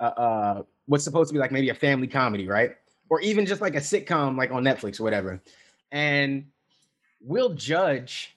a, 0.00 0.04
a 0.04 0.66
what's 0.86 1.04
supposed 1.04 1.28
to 1.28 1.34
be 1.34 1.38
like 1.38 1.52
maybe 1.52 1.68
a 1.68 1.74
family 1.74 2.06
comedy, 2.06 2.48
right? 2.48 2.72
Or 3.08 3.20
even 3.20 3.46
just 3.46 3.60
like 3.60 3.74
a 3.74 3.80
sitcom, 3.80 4.36
like 4.36 4.50
on 4.50 4.64
Netflix 4.64 4.98
or 5.00 5.04
whatever, 5.04 5.40
and 5.92 6.46
we'll 7.20 7.54
judge 7.54 8.36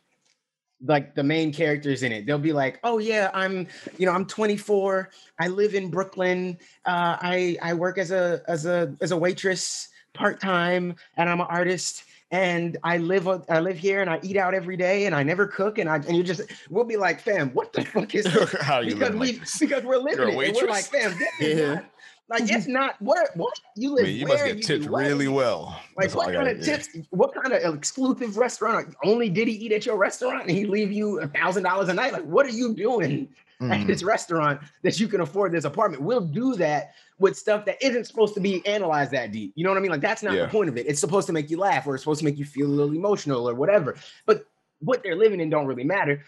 like 0.85 1.15
the 1.15 1.23
main 1.23 1.53
characters 1.53 2.03
in 2.03 2.11
it. 2.11 2.25
They'll 2.25 2.37
be 2.37 2.51
like, 2.53 2.79
"Oh 2.83 2.97
yeah, 2.97 3.31
I'm, 3.33 3.67
you 3.97 4.05
know, 4.05 4.11
I'm 4.11 4.25
24. 4.25 5.09
I 5.39 5.47
live 5.47 5.75
in 5.75 5.89
Brooklyn. 5.89 6.57
Uh, 6.85 7.17
I 7.21 7.57
I 7.61 7.73
work 7.73 7.97
as 7.97 8.11
a 8.11 8.41
as 8.47 8.65
a 8.65 8.95
as 8.99 9.11
a 9.11 9.17
waitress 9.17 9.89
part 10.13 10.39
time, 10.39 10.95
and 11.17 11.29
I'm 11.29 11.41
an 11.41 11.47
artist." 11.49 12.03
And 12.31 12.77
I 12.83 12.97
live 12.97 13.27
I 13.27 13.59
live 13.59 13.77
here 13.77 14.01
and 14.01 14.09
I 14.09 14.19
eat 14.23 14.37
out 14.37 14.55
every 14.55 14.75
day 14.75 15.05
and 15.05 15.13
I 15.13 15.21
never 15.21 15.45
cook 15.45 15.77
and 15.77 15.87
I 15.87 15.97
and 15.97 16.17
you 16.17 16.23
just 16.23 16.41
we'll 16.71 16.83
be 16.83 16.97
like 16.97 17.21
fam 17.21 17.51
what 17.51 17.73
the 17.73 17.85
fuck 17.93 18.15
is 18.15 18.25
this? 18.25 18.51
Because 18.51 19.11
we 19.11 19.33
like 19.33 19.59
because 19.59 19.83
we're 19.83 19.97
living 19.97 20.29
it 20.29 20.55
we're 20.55 20.67
like 20.67 20.85
fam 20.85 21.15
Yeah. 21.39 21.81
Not, 22.29 22.39
like 22.39 22.51
it's 22.51 22.67
not 22.67 22.95
what 23.01 23.35
what 23.35 23.53
you 23.75 23.91
I 23.91 23.95
live 23.95 24.05
mean, 24.05 24.15
you 24.17 24.25
where 24.25 24.33
must 24.37 24.45
get 24.45 24.57
you 24.57 24.63
tipped 24.63 24.85
do 24.85 24.91
what? 24.91 25.01
really 25.05 25.27
well. 25.27 25.79
Like 25.97 26.05
That's 26.05 26.15
what 26.15 26.23
kind 26.25 26.35
gotta 26.37 26.51
of 26.51 26.59
do. 26.59 26.63
tips? 26.65 26.89
What 27.09 27.33
kind 27.33 27.53
of 27.53 27.75
exclusive 27.75 28.37
restaurant? 28.37 28.95
Only 29.03 29.29
did 29.29 29.47
he 29.47 29.53
eat 29.55 29.71
at 29.71 29.85
your 29.85 29.97
restaurant 29.97 30.41
and 30.43 30.51
he 30.51 30.65
leave 30.65 30.91
you 30.91 31.19
a 31.19 31.27
thousand 31.27 31.63
dollars 31.63 31.89
a 31.89 31.93
night? 31.93 32.13
Like 32.13 32.23
what 32.23 32.45
are 32.45 32.49
you 32.49 32.73
doing 32.73 33.27
at 33.61 33.67
Mm. 33.67 33.87
this 33.87 34.03
restaurant 34.03 34.59
that 34.81 34.99
you 34.99 35.07
can 35.07 35.21
afford 35.21 35.51
this 35.53 35.63
apartment? 35.63 36.01
We'll 36.03 36.25
do 36.25 36.55
that 36.55 36.95
with 37.19 37.37
stuff 37.37 37.63
that 37.65 37.81
isn't 37.85 38.05
supposed 38.05 38.33
to 38.33 38.39
be 38.41 38.65
analyzed 38.65 39.11
that 39.11 39.31
deep. 39.31 39.53
You 39.55 39.63
know 39.63 39.69
what 39.69 39.77
I 39.77 39.81
mean? 39.81 39.91
Like 39.91 40.01
that's 40.01 40.23
not 40.23 40.33
Yeah. 40.33 40.43
the 40.43 40.47
point 40.49 40.69
of 40.69 40.77
it. 40.77 40.85
It's 40.87 40.99
supposed 40.99 41.27
to 41.27 41.33
make 41.33 41.49
you 41.49 41.57
laugh 41.57 41.85
or 41.87 41.93
it's 41.95 42.03
supposed 42.03 42.19
to 42.19 42.25
make 42.25 42.37
you 42.37 42.45
feel 42.45 42.67
a 42.67 42.73
little 42.73 42.93
emotional 42.95 43.47
or 43.47 43.53
whatever. 43.53 43.95
But 44.25 44.45
what 44.79 45.01
they're 45.03 45.15
living 45.15 45.39
in 45.39 45.49
don't 45.49 45.65
really 45.65 45.83
matter. 45.85 46.23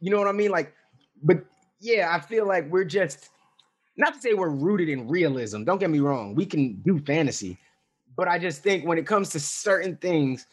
You 0.00 0.10
know 0.10 0.18
what 0.18 0.28
I 0.28 0.32
mean? 0.32 0.50
Like, 0.50 0.72
but 1.22 1.44
yeah, 1.80 2.08
I 2.14 2.20
feel 2.20 2.46
like 2.46 2.70
we're 2.70 2.84
just 2.84 3.28
not 3.96 4.14
to 4.14 4.20
say 4.20 4.34
we're 4.34 4.48
rooted 4.48 4.88
in 4.88 5.08
realism. 5.08 5.64
Don't 5.64 5.78
get 5.78 5.90
me 5.90 6.00
wrong. 6.00 6.34
We 6.34 6.46
can 6.46 6.80
do 6.82 6.98
fantasy, 7.00 7.58
but 8.16 8.28
I 8.28 8.38
just 8.38 8.62
think 8.62 8.86
when 8.86 8.98
it 8.98 9.06
comes 9.06 9.30
to 9.30 9.40
certain 9.40 9.96
things, 9.96 10.46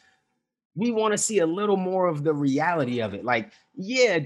we 0.75 0.91
want 0.91 1.13
to 1.13 1.17
see 1.17 1.39
a 1.39 1.45
little 1.45 1.77
more 1.77 2.07
of 2.07 2.23
the 2.23 2.33
reality 2.33 3.01
of 3.01 3.13
it. 3.13 3.25
Like, 3.25 3.51
yeah, 3.75 4.19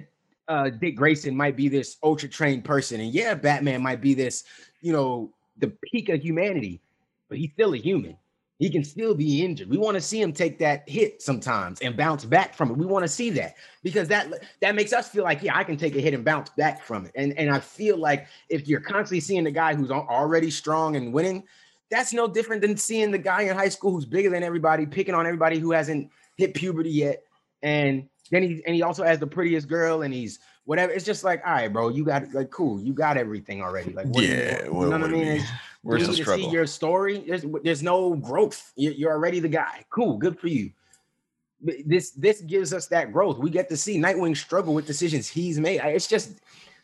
uh, 0.48 0.70
Dick 0.70 0.96
Grayson 0.96 1.36
might 1.36 1.56
be 1.56 1.70
this 1.70 1.98
ultra 2.04 2.28
trained 2.30 2.66
person, 2.66 3.00
and 3.00 3.14
yeah, 3.14 3.34
Batman 3.34 3.82
might 3.82 4.02
be 4.02 4.14
this, 4.14 4.44
you 4.82 4.92
know, 4.92 5.32
the 5.58 5.72
peak 5.92 6.10
of 6.10 6.22
humanity, 6.22 6.82
but 7.30 7.38
he's 7.38 7.52
still 7.54 7.74
a 7.74 7.78
human. 7.78 8.18
He 8.64 8.70
can 8.70 8.86
still 8.86 9.14
be 9.14 9.44
injured. 9.44 9.70
We 9.70 9.78
want 9.78 9.96
to 9.96 10.02
see 10.02 10.22
him 10.22 10.32
take 10.32 10.58
that 10.60 10.88
hit 10.88 11.22
sometimes 11.22 11.82
and 11.82 11.98
bounce 11.98 12.24
back 12.24 12.56
from 12.56 12.72
it. 12.72 12.78
We 12.78 12.86
want 12.86 13.04
to 13.04 13.10
see 13.10 13.30
that 13.32 13.56
because 13.84 14.08
that 14.08 14.32
that 14.62 14.74
makes 14.74 14.94
us 14.94 15.10
feel 15.10 15.26
like, 15.26 15.44
yeah, 15.44 15.58
I 15.58 15.66
can 15.66 15.76
take 15.76 15.98
a 15.98 16.00
hit 16.00 16.14
and 16.14 16.24
bounce 16.24 16.50
back 16.52 16.82
from 16.82 17.06
it. 17.06 17.12
And 17.14 17.38
and 17.38 17.54
I 17.54 17.60
feel 17.60 17.98
like 17.98 18.28
if 18.48 18.66
you're 18.70 18.80
constantly 18.80 19.20
seeing 19.20 19.44
the 19.44 19.52
guy 19.52 19.76
who's 19.76 19.92
already 19.92 20.50
strong 20.50 20.96
and 20.96 21.12
winning, 21.12 21.44
that's 21.92 22.14
no 22.14 22.26
different 22.26 22.62
than 22.62 22.78
seeing 22.78 23.12
the 23.12 23.18
guy 23.18 23.42
in 23.42 23.54
high 23.54 23.68
school 23.68 23.92
who's 23.92 24.06
bigger 24.06 24.30
than 24.30 24.44
everybody, 24.44 24.86
picking 24.86 25.14
on 25.14 25.26
everybody 25.26 25.60
who 25.60 25.74
hasn't 25.74 26.10
hit 26.38 26.54
puberty 26.54 26.90
yet. 26.90 27.22
And 27.64 28.08
then 28.32 28.44
he 28.44 28.64
and 28.66 28.74
he 28.74 28.82
also 28.82 29.04
has 29.04 29.20
the 29.20 29.28
prettiest 29.28 29.68
girl, 29.68 30.04
and 30.04 30.14
he's 30.14 30.40
whatever. 30.64 30.94
It's 30.94 31.04
just 31.04 31.26
like, 31.26 31.42
all 31.46 31.52
right, 31.52 31.68
bro, 31.68 31.90
you 31.90 32.06
got 32.06 32.34
like 32.34 32.50
cool, 32.50 32.82
you 32.82 32.94
got 32.94 33.18
everything 33.18 33.62
already. 33.62 33.92
Like, 33.92 34.06
what 34.06 34.22
do 34.22 34.28
you 34.28 34.36
Yeah, 34.36 34.64
you 34.64 34.72
know 34.72 34.90
what 34.92 34.94
I 34.94 34.98
what 35.02 35.10
do 35.10 35.18
mean? 35.18 35.44
We- 35.84 35.96
It's- 35.96 36.08
Where's 36.08 36.08
the 36.08 36.12
need 36.12 36.18
to 36.18 36.24
struggle? 36.24 36.46
see 36.46 36.52
your 36.54 36.66
story. 36.68 37.18
There's 37.28 37.46
there's 37.64 37.84
no 37.84 38.16
growth. 38.16 38.72
You're, 38.76 39.12
already 39.12 39.40
the 39.40 39.50
guy. 39.50 39.86
Cool, 39.90 40.18
good 40.18 40.40
for 40.40 40.48
you. 40.48 40.72
But 41.62 41.76
This 41.86 42.12
this 42.12 42.42
gives 42.42 42.74
us 42.74 42.88
that 42.88 43.12
growth. 43.12 43.38
We 43.38 43.50
get 43.50 43.70
to 43.70 43.78
see 43.78 43.98
Nightwing 43.98 44.36
struggle 44.38 44.74
with 44.74 44.86
decisions 44.88 45.28
he's 45.30 45.60
made. 45.60 45.80
It's 45.84 46.08
just 46.08 46.40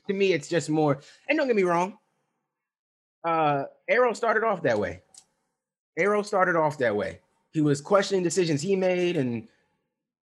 to 0.08 0.14
me, 0.14 0.34
it's 0.34 0.48
just 0.50 0.70
more. 0.70 1.00
And 1.28 1.38
don't 1.38 1.48
get 1.48 1.56
me 1.56 1.64
wrong. 1.64 1.98
Uh, 3.24 3.66
Arrow 3.88 4.14
started 4.14 4.44
off 4.46 4.62
that 4.64 4.80
way. 4.80 5.02
Arrow 5.98 6.22
started 6.22 6.56
off 6.56 6.78
that 6.78 6.96
way. 6.96 7.20
He 7.52 7.62
was 7.62 7.82
questioning 7.82 8.24
decisions 8.24 8.62
he 8.62 8.76
made 8.76 9.18
and 9.18 9.48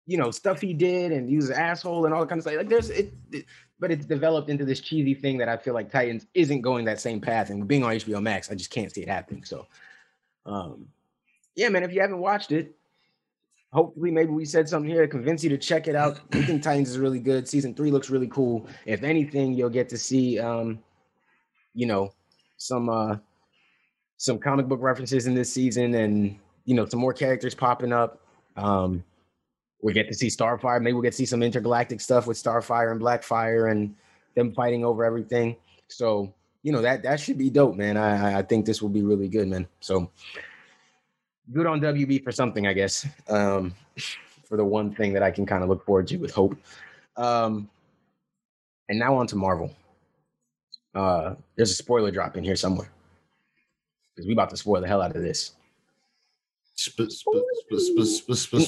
you 0.07 0.17
know 0.17 0.31
stuff 0.31 0.59
he 0.61 0.73
did, 0.73 1.11
and 1.11 1.29
he 1.29 1.35
was 1.35 1.49
an 1.49 1.55
asshole 1.57 2.05
and 2.05 2.13
all 2.13 2.21
that 2.21 2.29
kind 2.29 2.39
of 2.39 2.43
stuff. 2.43 2.57
Like 2.57 2.69
there's 2.69 2.89
it, 2.89 3.13
it- 3.31 3.45
but 3.81 3.91
it's 3.91 4.05
developed 4.05 4.49
into 4.49 4.63
this 4.63 4.79
cheesy 4.79 5.15
thing 5.15 5.39
that 5.39 5.49
I 5.49 5.57
feel 5.57 5.73
like 5.73 5.91
Titans 5.91 6.27
isn't 6.35 6.61
going 6.61 6.85
that 6.85 7.01
same 7.01 7.19
path. 7.19 7.49
And 7.49 7.67
being 7.67 7.83
on 7.83 7.91
HBO 7.91 8.21
Max, 8.21 8.51
I 8.51 8.55
just 8.55 8.69
can't 8.69 8.93
see 8.93 9.01
it 9.01 9.09
happening. 9.09 9.43
So, 9.43 9.65
um, 10.45 10.85
yeah, 11.55 11.67
man, 11.67 11.83
if 11.83 11.91
you 11.91 11.99
haven't 11.99 12.19
watched 12.19 12.51
it, 12.51 12.75
hopefully 13.73 14.11
maybe 14.11 14.29
we 14.29 14.45
said 14.45 14.69
something 14.69 14.89
here 14.89 15.01
to 15.01 15.07
convince 15.07 15.43
you 15.43 15.49
to 15.49 15.57
check 15.57 15.87
it 15.87 15.95
out. 15.95 16.19
We 16.31 16.43
think 16.43 16.61
Titans 16.61 16.91
is 16.91 16.99
really 16.99 17.19
good. 17.19 17.47
Season 17.47 17.73
three 17.73 17.89
looks 17.89 18.11
really 18.11 18.27
cool. 18.27 18.67
If 18.85 19.01
anything, 19.01 19.53
you'll 19.53 19.69
get 19.71 19.89
to 19.89 19.97
see, 19.97 20.39
um, 20.39 20.79
you 21.73 21.87
know, 21.87 22.13
some 22.57 22.87
uh, 22.87 23.17
some 24.17 24.37
comic 24.37 24.67
book 24.67 24.79
references 24.81 25.25
in 25.25 25.33
this 25.33 25.51
season, 25.51 25.95
and 25.95 26.37
you 26.65 26.75
know, 26.75 26.85
some 26.85 26.99
more 26.99 27.13
characters 27.13 27.55
popping 27.55 27.91
up. 27.91 28.21
Um, 28.57 29.03
we 29.81 29.93
get 29.93 30.07
to 30.09 30.13
see 30.13 30.27
Starfire. 30.27 30.81
Maybe 30.81 30.93
we'll 30.93 31.01
get 31.01 31.11
to 31.11 31.17
see 31.17 31.25
some 31.25 31.41
intergalactic 31.43 32.01
stuff 32.01 32.27
with 32.27 32.41
Starfire 32.41 32.91
and 32.91 33.01
Blackfire 33.01 33.71
and 33.71 33.95
them 34.35 34.53
fighting 34.53 34.85
over 34.85 35.03
everything. 35.03 35.55
So, 35.87 36.33
you 36.63 36.71
know, 36.71 36.81
that 36.81 37.03
that 37.03 37.19
should 37.19 37.37
be 37.37 37.49
dope, 37.49 37.75
man. 37.75 37.97
I 37.97 38.35
I- 38.35 38.39
I 38.39 38.41
think 38.43 38.65
this 38.65 38.81
will 38.81 38.89
be 38.89 39.01
really 39.01 39.27
good, 39.27 39.47
man. 39.47 39.67
So 39.79 40.09
good 41.51 41.65
on 41.65 41.81
WB 41.81 42.23
for 42.23 42.31
something, 42.31 42.67
I 42.67 42.73
guess. 42.73 43.05
Um, 43.27 43.73
for 44.45 44.57
the 44.57 44.65
one 44.65 44.93
thing 44.93 45.13
that 45.13 45.23
I 45.23 45.31
can 45.31 45.45
kind 45.45 45.63
of 45.63 45.69
look 45.69 45.85
forward 45.85 46.07
to 46.07 46.17
with 46.17 46.33
hope. 46.33 46.55
Um, 47.17 47.69
and 48.89 48.99
now 48.99 49.15
on 49.15 49.25
to 49.27 49.35
Marvel. 49.37 49.73
Uh, 50.93 51.35
there's 51.55 51.71
a 51.71 51.75
spoiler 51.75 52.11
drop 52.11 52.35
in 52.35 52.43
here 52.43 52.55
somewhere. 52.57 52.89
because 54.13 54.27
we 54.27 54.33
about 54.33 54.49
to 54.49 54.57
spoil 54.57 54.81
the 54.81 54.87
hell 54.87 55.01
out 55.01 55.15
of 55.15 55.21
this. 55.21 55.53
Sp- 56.75 57.11
sp- 57.11 57.45
sp- 57.77 58.31
sp- 58.31 58.63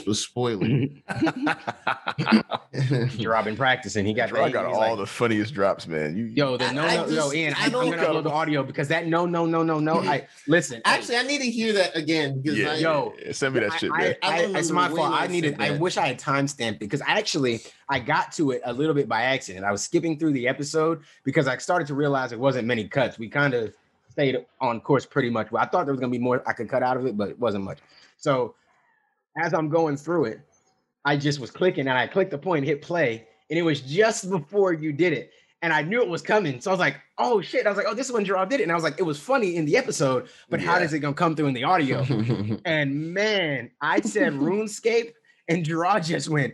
practicing. 3.56 4.06
He 4.06 4.14
got, 4.14 4.30
Bro, 4.30 4.44
I 4.46 4.50
got 4.52 4.66
all 4.66 4.80
like, 4.80 4.98
the 4.98 5.06
funniest 5.06 5.54
drops, 5.54 5.88
man. 5.88 6.16
You 6.16 6.26
Yo, 6.26 6.58
the 6.58 6.66
I- 6.66 6.74
no, 6.74 6.82
I 6.84 6.96
no, 6.98 7.08
yo, 7.08 7.16
just- 7.16 7.34
Ian, 7.36 7.54
I 7.56 7.62
I, 7.62 7.66
am 7.66 7.72
gonna 7.72 7.98
upload 7.98 8.24
the 8.24 8.30
audio 8.32 8.64
because 8.64 8.88
that 8.90 9.08
no, 9.08 9.26
no, 9.26 9.46
no, 9.46 9.64
no, 9.64 9.80
no. 9.80 10.00
I 10.02 10.28
listen. 10.48 10.82
Actually, 10.86 11.18
I 11.18 11.24
need 11.24 11.40
to 11.40 11.50
hear 11.50 11.74
that 11.74 11.96
again 11.96 12.42
because 12.42 12.60
yeah, 12.60 12.72
I, 12.72 12.76
yo, 12.76 13.14
send 13.32 13.56
me 13.56 13.62
that 13.62 13.80
shit, 13.80 13.92
I, 13.92 13.98
man. 13.98 14.16
I, 14.22 14.28
I 14.34 14.42
don't 14.42 14.56
it's 14.56 14.70
my 14.70 14.90
fault. 14.90 15.12
I 15.12 15.24
I 15.24 15.28
needed. 15.28 15.56
I 15.60 15.72
wish 15.72 15.98
I 15.98 16.08
had 16.08 16.20
timestamped 16.20 16.74
it 16.74 16.80
because 16.80 17.02
I 17.02 17.18
actually 17.18 17.62
I 17.90 18.00
got 18.00 18.32
to 18.34 18.52
it 18.52 18.62
a 18.66 18.74
little 18.74 18.94
bit 18.94 19.08
by 19.08 19.24
accident. 19.24 19.66
I 19.66 19.72
was 19.72 19.82
skipping 19.82 20.20
through 20.20 20.34
the 20.34 20.48
episode 20.48 21.02
because 21.24 21.48
I 21.48 21.58
started 21.58 21.88
to 21.88 21.96
realize 21.96 22.32
it 22.32 22.40
wasn't 22.40 22.68
many 22.68 22.88
cuts. 22.88 23.18
We 23.18 23.30
kind 23.30 23.54
of 23.54 23.74
stayed 24.14 24.38
on 24.62 24.80
course 24.82 25.06
pretty 25.06 25.30
much. 25.30 25.52
Well, 25.52 25.62
I 25.64 25.68
thought 25.68 25.86
there 25.86 25.94
was 25.94 26.00
gonna 26.00 26.12
be 26.12 26.20
more 26.20 26.42
I 26.48 26.54
could 26.54 26.70
cut 26.70 26.84
out 26.84 26.98
of 26.98 27.06
it, 27.06 27.18
but 27.18 27.30
it 27.30 27.40
wasn't 27.40 27.64
much. 27.66 27.80
So 28.18 28.56
as 29.38 29.54
I'm 29.54 29.70
going 29.70 29.98
through 29.98 30.26
it, 30.26 30.40
I 31.06 31.18
just 31.18 31.40
was 31.40 31.52
clicking 31.52 31.88
and 31.88 31.98
I 31.98 32.08
clicked 32.08 32.32
the 32.32 32.38
point, 32.38 32.66
hit 32.66 32.82
play, 32.82 33.28
and 33.50 33.60
it 33.60 33.64
was 33.64 33.82
just 33.82 34.30
before 34.30 34.72
you 34.74 34.94
did 34.94 35.14
it. 35.14 35.32
And 35.62 35.72
I 35.74 35.82
knew 35.82 36.02
it 36.02 36.10
was 36.10 36.22
coming. 36.22 36.60
So 36.60 36.70
I 36.72 36.74
was 36.74 36.80
like, 36.80 36.98
oh 37.18 37.42
shit. 37.42 37.66
I 37.66 37.70
was 37.70 37.78
like, 37.78 37.86
oh, 37.90 37.94
this 37.94 38.08
is 38.08 38.12
when 38.14 38.26
Gerard 38.26 38.50
did 38.50 38.60
it. 38.60 38.64
And 38.64 38.72
I 38.72 38.76
was 38.76 38.84
like, 38.84 39.00
it 39.00 39.04
was 39.04 39.20
funny 39.20 39.56
in 39.56 39.66
the 39.66 39.78
episode, 39.78 40.28
but 40.50 40.60
how 40.60 40.74
Yeah. 40.74 40.80
does 40.80 40.94
it 40.94 41.00
gonna 41.00 41.14
come 41.14 41.36
through 41.36 41.48
in 41.48 41.54
the 41.54 41.64
audio? 41.64 42.04
and 42.66 43.14
man, 43.14 43.72
I 43.82 44.02
said 44.02 44.34
RuneScape, 44.34 45.14
and 45.48 45.66
Gerard 45.66 46.04
just 46.04 46.30
went. 46.30 46.54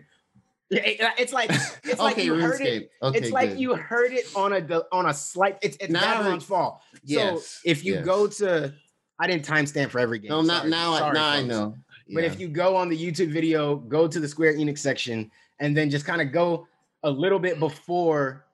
It- 0.72 0.98
it's 1.18 1.34
like 1.34 1.50
it's 1.84 2.00
like 2.00 2.14
okay, 2.14 2.26
you 2.26 2.36
heard 2.36 2.62
it. 2.62 2.92
Okay, 3.02 3.18
it's 3.18 3.32
like 3.32 3.50
good. 3.52 3.60
you 3.60 3.76
heard 3.76 4.12
it 4.14 4.26
on 4.36 4.54
a 4.54 4.84
on 4.92 5.08
a 5.08 5.14
slight. 5.14 5.58
It's 5.62 5.78
it's 5.80 5.92
Now 5.92 6.00
I 6.02 6.14
Babylon's 6.18 6.44
fault. 6.44 6.82
Yes, 7.04 7.46
So 7.48 7.60
if 7.70 7.84
you 7.84 7.96
yes. 7.96 8.06
go 8.06 8.28
to, 8.28 8.74
I 9.20 9.28
didn't 9.28 9.46
timestamp 9.46 9.90
for 9.90 10.00
every 10.00 10.20
game. 10.20 10.30
No, 10.30 10.42
not 10.42 10.60
Sorry. 10.62 10.70
now. 10.70 10.98
Sorry, 10.98 11.14
now 11.14 11.30
I 11.30 11.38
folks. 11.38 11.48
know. 11.50 11.76
But 12.12 12.24
if 12.24 12.40
you 12.40 12.48
go 12.48 12.76
on 12.76 12.90
the 12.90 12.98
YouTube 12.98 13.32
video, 13.32 13.76
go 13.76 14.08
to 14.08 14.20
the 14.20 14.28
Square 14.28 14.56
Enix 14.56 14.80
section, 14.80 15.30
and 15.60 15.78
then 15.78 15.90
just 15.92 16.06
kind 16.06 16.22
of 16.22 16.32
go 16.32 16.68
a 17.04 17.10
little 17.10 17.38
bit 17.40 17.60
before 17.60 18.46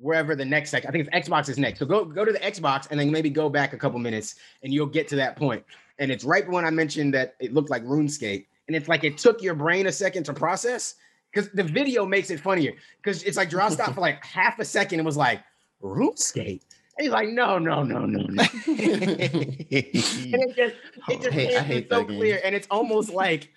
wherever 0.00 0.34
the 0.34 0.44
next 0.44 0.70
section. 0.70 0.88
I 0.88 0.92
think 0.92 1.06
it's 1.12 1.28
Xbox 1.28 1.48
is 1.48 1.58
next. 1.58 1.78
So 1.78 1.86
go 1.86 2.04
go 2.04 2.24
to 2.24 2.32
the 2.32 2.38
Xbox 2.40 2.88
and 2.90 2.98
then 2.98 3.10
maybe 3.10 3.30
go 3.30 3.48
back 3.48 3.72
a 3.72 3.76
couple 3.76 3.98
minutes, 3.98 4.36
and 4.62 4.72
you'll 4.72 4.86
get 4.86 5.08
to 5.08 5.16
that 5.16 5.36
point. 5.36 5.64
And 5.98 6.10
it's 6.10 6.24
right 6.24 6.48
when 6.48 6.64
I 6.64 6.70
mentioned 6.70 7.12
that 7.14 7.34
it 7.40 7.52
looked 7.52 7.70
like 7.70 7.84
RuneScape, 7.84 8.46
and 8.68 8.76
it's 8.76 8.88
like 8.88 9.04
it 9.04 9.18
took 9.18 9.42
your 9.42 9.54
brain 9.54 9.86
a 9.86 9.92
second 9.92 10.24
to 10.24 10.32
process 10.32 10.94
because 11.32 11.50
the 11.50 11.62
video 11.62 12.04
makes 12.06 12.30
it 12.30 12.40
funnier. 12.40 12.72
Because 13.02 13.22
it's 13.22 13.36
like 13.36 13.50
Gerard 13.50 13.72
stopped 13.72 13.94
for 13.94 14.00
like 14.00 14.24
half 14.24 14.58
a 14.58 14.64
second 14.64 15.00
and 15.00 15.06
was 15.06 15.16
like 15.16 15.40
RuneScape. 15.82 16.62
And 16.98 17.04
he's 17.04 17.10
like, 17.12 17.28
no, 17.28 17.58
no, 17.58 17.82
no, 17.82 18.04
no, 18.04 18.20
no. 18.22 18.42
and 18.66 19.66
it 19.72 20.56
just 20.56 20.76
it 21.08 21.22
just 21.22 21.30
Hey, 21.32 21.56
I 21.56 21.60
hate 21.60 21.84
it 21.84 21.88
so 21.88 21.98
that 22.00 22.08
game. 22.08 22.18
clear 22.18 22.40
and 22.44 22.54
it's 22.54 22.66
almost 22.70 23.10
like 23.10 23.50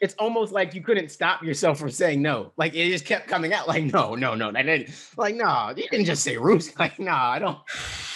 it's 0.00 0.14
almost 0.18 0.52
like 0.52 0.74
you 0.74 0.82
couldn't 0.82 1.10
stop 1.10 1.42
yourself 1.42 1.78
from 1.78 1.90
saying 1.90 2.20
no 2.20 2.52
like 2.56 2.74
it 2.74 2.90
just 2.90 3.04
kept 3.04 3.28
coming 3.28 3.52
out 3.52 3.66
like 3.68 3.84
no 3.84 4.14
no 4.14 4.34
no 4.34 4.52
that 4.52 4.62
didn't 4.62 4.90
like 5.16 5.34
no 5.34 5.72
you 5.76 5.88
didn't 5.88 6.06
just 6.06 6.22
say 6.22 6.36
roots 6.36 6.76
like 6.78 6.98
no 6.98 7.12
i 7.12 7.38
don't 7.38 7.58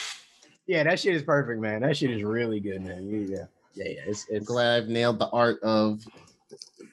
yeah 0.67 0.83
that 0.83 1.01
shit 1.01 1.15
is 1.15 1.23
perfect 1.23 1.61
man 1.61 1.81
that 1.81 1.97
shit 1.97 2.11
is 2.11 2.23
really 2.23 2.61
good 2.61 2.83
man 2.83 3.29
yeah 3.31 3.45
yeah 3.75 3.85
yeah 3.85 4.01
it's, 4.07 4.27
I'm 4.35 4.45
glad 4.45 4.83
I've 4.83 4.89
nailed 4.89 5.19
the 5.19 5.29
art 5.31 5.61
of 5.63 6.05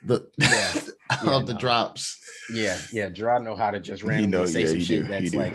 the 0.04 0.28
Yeah. 0.38 0.74
of 1.22 1.24
Yeah, 1.42 1.46
the 1.46 1.54
no. 1.54 1.60
drops. 1.60 2.20
yeah 2.54 2.78
yeah 2.92 3.10
Gerard 3.10 3.44
know 3.44 3.56
how 3.56 3.72
to 3.72 3.80
just 3.80 4.04
randomly 4.04 4.38
know- 4.38 4.46
say 4.46 4.62
yeah, 4.62 4.68
some 4.68 4.80
shit 4.82 5.04
do, 5.04 5.08
that's 5.10 5.34
like 5.34 5.54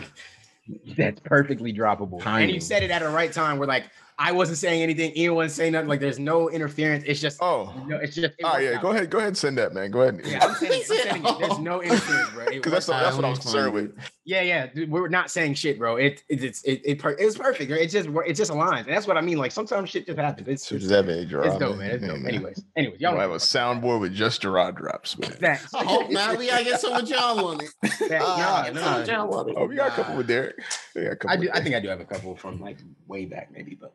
that's 0.97 1.21
perfectly 1.21 1.73
droppable 1.73 2.25
and 2.25 2.51
you 2.51 2.61
said 2.61 2.83
it 2.83 2.90
at 2.90 3.03
the 3.03 3.09
right 3.09 3.33
time 3.33 3.59
where 3.59 3.66
like 3.68 3.85
i 4.23 4.33
wasn't 4.33 4.57
saying 4.57 4.83
anything 4.83 5.13
ian 5.17 5.35
wasn't 5.35 5.53
saying 5.57 5.73
nothing 5.73 5.89
like 5.89 6.01
there's 6.01 6.19
no 6.19 6.49
interference 6.51 7.05
it's 7.07 7.21
just 7.21 7.39
Oh, 7.43 7.73
no, 7.87 7.97
it's 7.97 8.15
just 8.15 8.35
it 8.39 8.45
oh 8.45 8.57
yeah. 8.59 8.77
out. 8.77 8.83
Go 8.83 8.91
ahead. 8.93 9.11
Go 9.11 9.19
ahead 9.19 9.29
and 9.29 9.37
send 9.37 9.59
that, 9.59 9.73
man. 9.75 9.91
Go 9.91 10.03
ahead. 10.03 10.21
Yeah, 10.25 10.39
I'm 10.47 10.55
saying, 10.55 10.73
I'm 10.73 10.85
saying 10.85 11.23
there's 11.41 11.59
no 11.59 11.83
interference, 11.83 12.31
bro. 12.31 12.45
Because 12.47 12.73
that's, 12.73 12.87
that's 12.87 13.17
what 13.17 13.25
I 13.25 13.31
was 13.31 13.39
concerned 13.41 13.73
with. 13.75 13.97
Yeah, 14.25 14.43
yeah. 14.43 14.67
dude, 14.67 14.91
We're 14.91 15.09
not 15.09 15.31
saying 15.31 15.55
shit, 15.55 15.79
bro. 15.79 15.97
It 15.97 16.23
it 16.29 16.45
it's 16.45 16.63
it 16.63 16.81
it, 16.85 16.99
per- 17.01 17.17
it 17.19 17.25
was 17.25 17.37
perfect. 17.37 17.71
Right? 17.73 17.81
It 17.81 17.89
just 17.91 18.09
it 18.27 18.35
just 18.35 18.53
aligns, 18.53 18.81
and 18.87 18.89
that's 18.95 19.07
what 19.09 19.17
I 19.17 19.21
mean. 19.23 19.39
Like 19.39 19.51
sometimes 19.51 19.91
shit 19.91 20.07
just 20.07 20.19
happens. 20.19 20.47
It's 20.47 20.67
So 20.69 20.77
it's, 20.77 20.85
does 20.85 20.91
that 20.91 21.07
mean, 21.07 21.29
Gerard? 21.29 21.47
it's 21.49 21.59
dope, 21.59 21.77
man. 21.79 21.91
It's 21.91 22.07
dope. 22.07 22.25
Anyways, 22.25 22.63
anyways, 22.77 23.01
y'all 23.01 23.13
y'all 23.13 23.21
have 23.21 23.31
a 23.33 23.37
soundboard 23.37 24.01
with 24.01 24.15
just 24.15 24.43
Gerard 24.43 24.77
drops. 24.77 25.19
Man. 25.19 25.31
Facts. 25.33 25.75
I 25.75 25.85
hope 25.85 26.11
now 26.11 26.35
we 26.37 26.47
gotta 26.47 26.65
get 26.65 26.81
some 26.81 26.93
of 26.93 27.09
y'all 27.09 27.45
on 27.47 27.61
it. 27.61 27.71
Fact- 27.93 28.23
Ah, 28.25 28.65
no, 28.69 28.73
get 28.75 28.83
some 28.83 29.01
of 29.01 29.07
no. 29.07 29.13
y'all 29.13 29.35
on 29.35 29.49
it. 29.51 29.55
Oh, 29.59 29.67
we 29.67 29.75
got 29.77 29.89
a 29.89 29.95
couple 29.95 30.17
with 30.17 30.29
Derek. 30.29 30.57
We 30.95 31.03
got 31.03 31.13
a 31.13 31.17
couple 31.17 31.31
I 31.33 31.37
do. 31.41 31.51
I 31.55 31.61
think 31.63 31.75
I 31.75 31.81
do 31.81 31.89
have 31.89 32.01
a 32.01 32.05
couple 32.05 32.37
from 32.37 32.61
like 32.61 32.79
way 33.09 33.25
back, 33.25 33.51
maybe, 33.53 33.75
but 33.81 33.93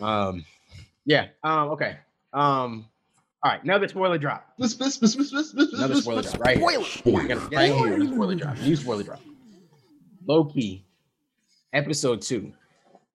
um, 0.00 0.44
yeah. 1.04 1.28
Um, 1.42 1.68
okay. 1.70 1.96
Um, 2.32 2.86
all 3.42 3.52
right. 3.52 3.62
Another 3.62 3.88
spoiler 3.88 4.18
drop. 4.18 4.52
Another 4.58 5.94
spoiler 5.94 6.22
drop 6.22 6.40
right 6.40 6.58
here. 6.58 6.82
Spoiler. 6.84 7.28
Gotta- 7.28 7.40
gotta 7.40 7.56
Right 7.56 7.68
go 7.70 7.84
here. 7.84 7.98
with 7.98 8.12
Spoiler 8.14 8.34
drop. 8.34 8.58
New 8.58 8.76
spoiler 8.76 9.02
drop. 9.02 9.20
Loki, 10.26 10.84
episode 11.72 12.20
two. 12.22 12.52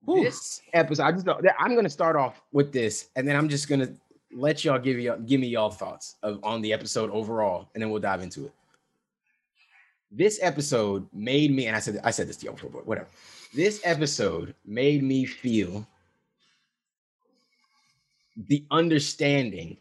Whew. 0.05 0.23
This 0.23 0.61
episode, 0.73 1.03
I 1.03 1.11
just 1.11 1.27
I'm 1.59 1.75
gonna 1.75 1.89
start 1.89 2.15
off 2.15 2.41
with 2.51 2.71
this, 2.71 3.09
and 3.15 3.27
then 3.27 3.35
I'm 3.35 3.49
just 3.49 3.67
gonna 3.69 3.89
let 4.33 4.63
y'all 4.63 4.79
give 4.79 4.97
you 4.97 5.15
give 5.25 5.39
me 5.41 5.47
y'all 5.47 5.69
thoughts 5.69 6.15
of 6.23 6.39
on 6.43 6.61
the 6.61 6.71
episode 6.73 7.11
overall, 7.11 7.69
and 7.73 7.81
then 7.83 7.89
we'll 7.91 8.01
dive 8.01 8.21
into 8.21 8.45
it. 8.45 8.53
This 10.09 10.39
episode 10.41 11.07
made 11.13 11.51
me, 11.55 11.67
and 11.67 11.75
I 11.75 11.79
said 11.79 11.99
I 12.03 12.11
said 12.11 12.27
this 12.27 12.37
to 12.37 12.45
y'all 12.45 12.55
before, 12.55 12.69
but 12.71 12.87
whatever. 12.87 13.07
This 13.53 13.81
episode 13.83 14.55
made 14.65 15.03
me 15.03 15.25
feel 15.25 15.85
the 18.47 18.63
understanding 18.71 19.77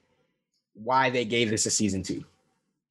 why 0.74 1.10
they 1.10 1.24
gave 1.24 1.50
this 1.50 1.66
a 1.66 1.70
season 1.70 2.02
two. 2.02 2.24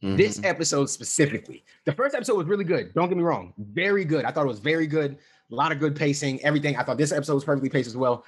This 0.02 0.40
Mhm. 0.40 0.46
episode 0.46 0.90
specifically, 0.90 1.64
the 1.86 1.92
first 1.92 2.16
episode 2.16 2.38
was 2.38 2.48
really 2.48 2.64
good. 2.64 2.94
Don't 2.94 3.10
get 3.10 3.18
me 3.18 3.24
wrong, 3.24 3.54
very 3.58 4.06
good. 4.06 4.24
I 4.24 4.32
thought 4.32 4.46
it 4.46 4.48
was 4.50 4.60
very 4.60 4.88
good. 4.88 5.18
A 5.52 5.56
lot 5.56 5.72
of 5.74 5.80
good 5.80 5.94
pacing, 5.96 6.42
everything. 6.42 6.78
I 6.78 6.84
thought 6.84 6.98
this 6.98 7.12
episode 7.12 7.34
was 7.36 7.44
perfectly 7.44 7.70
paced 7.70 7.88
as 7.88 7.98
well. 7.98 8.24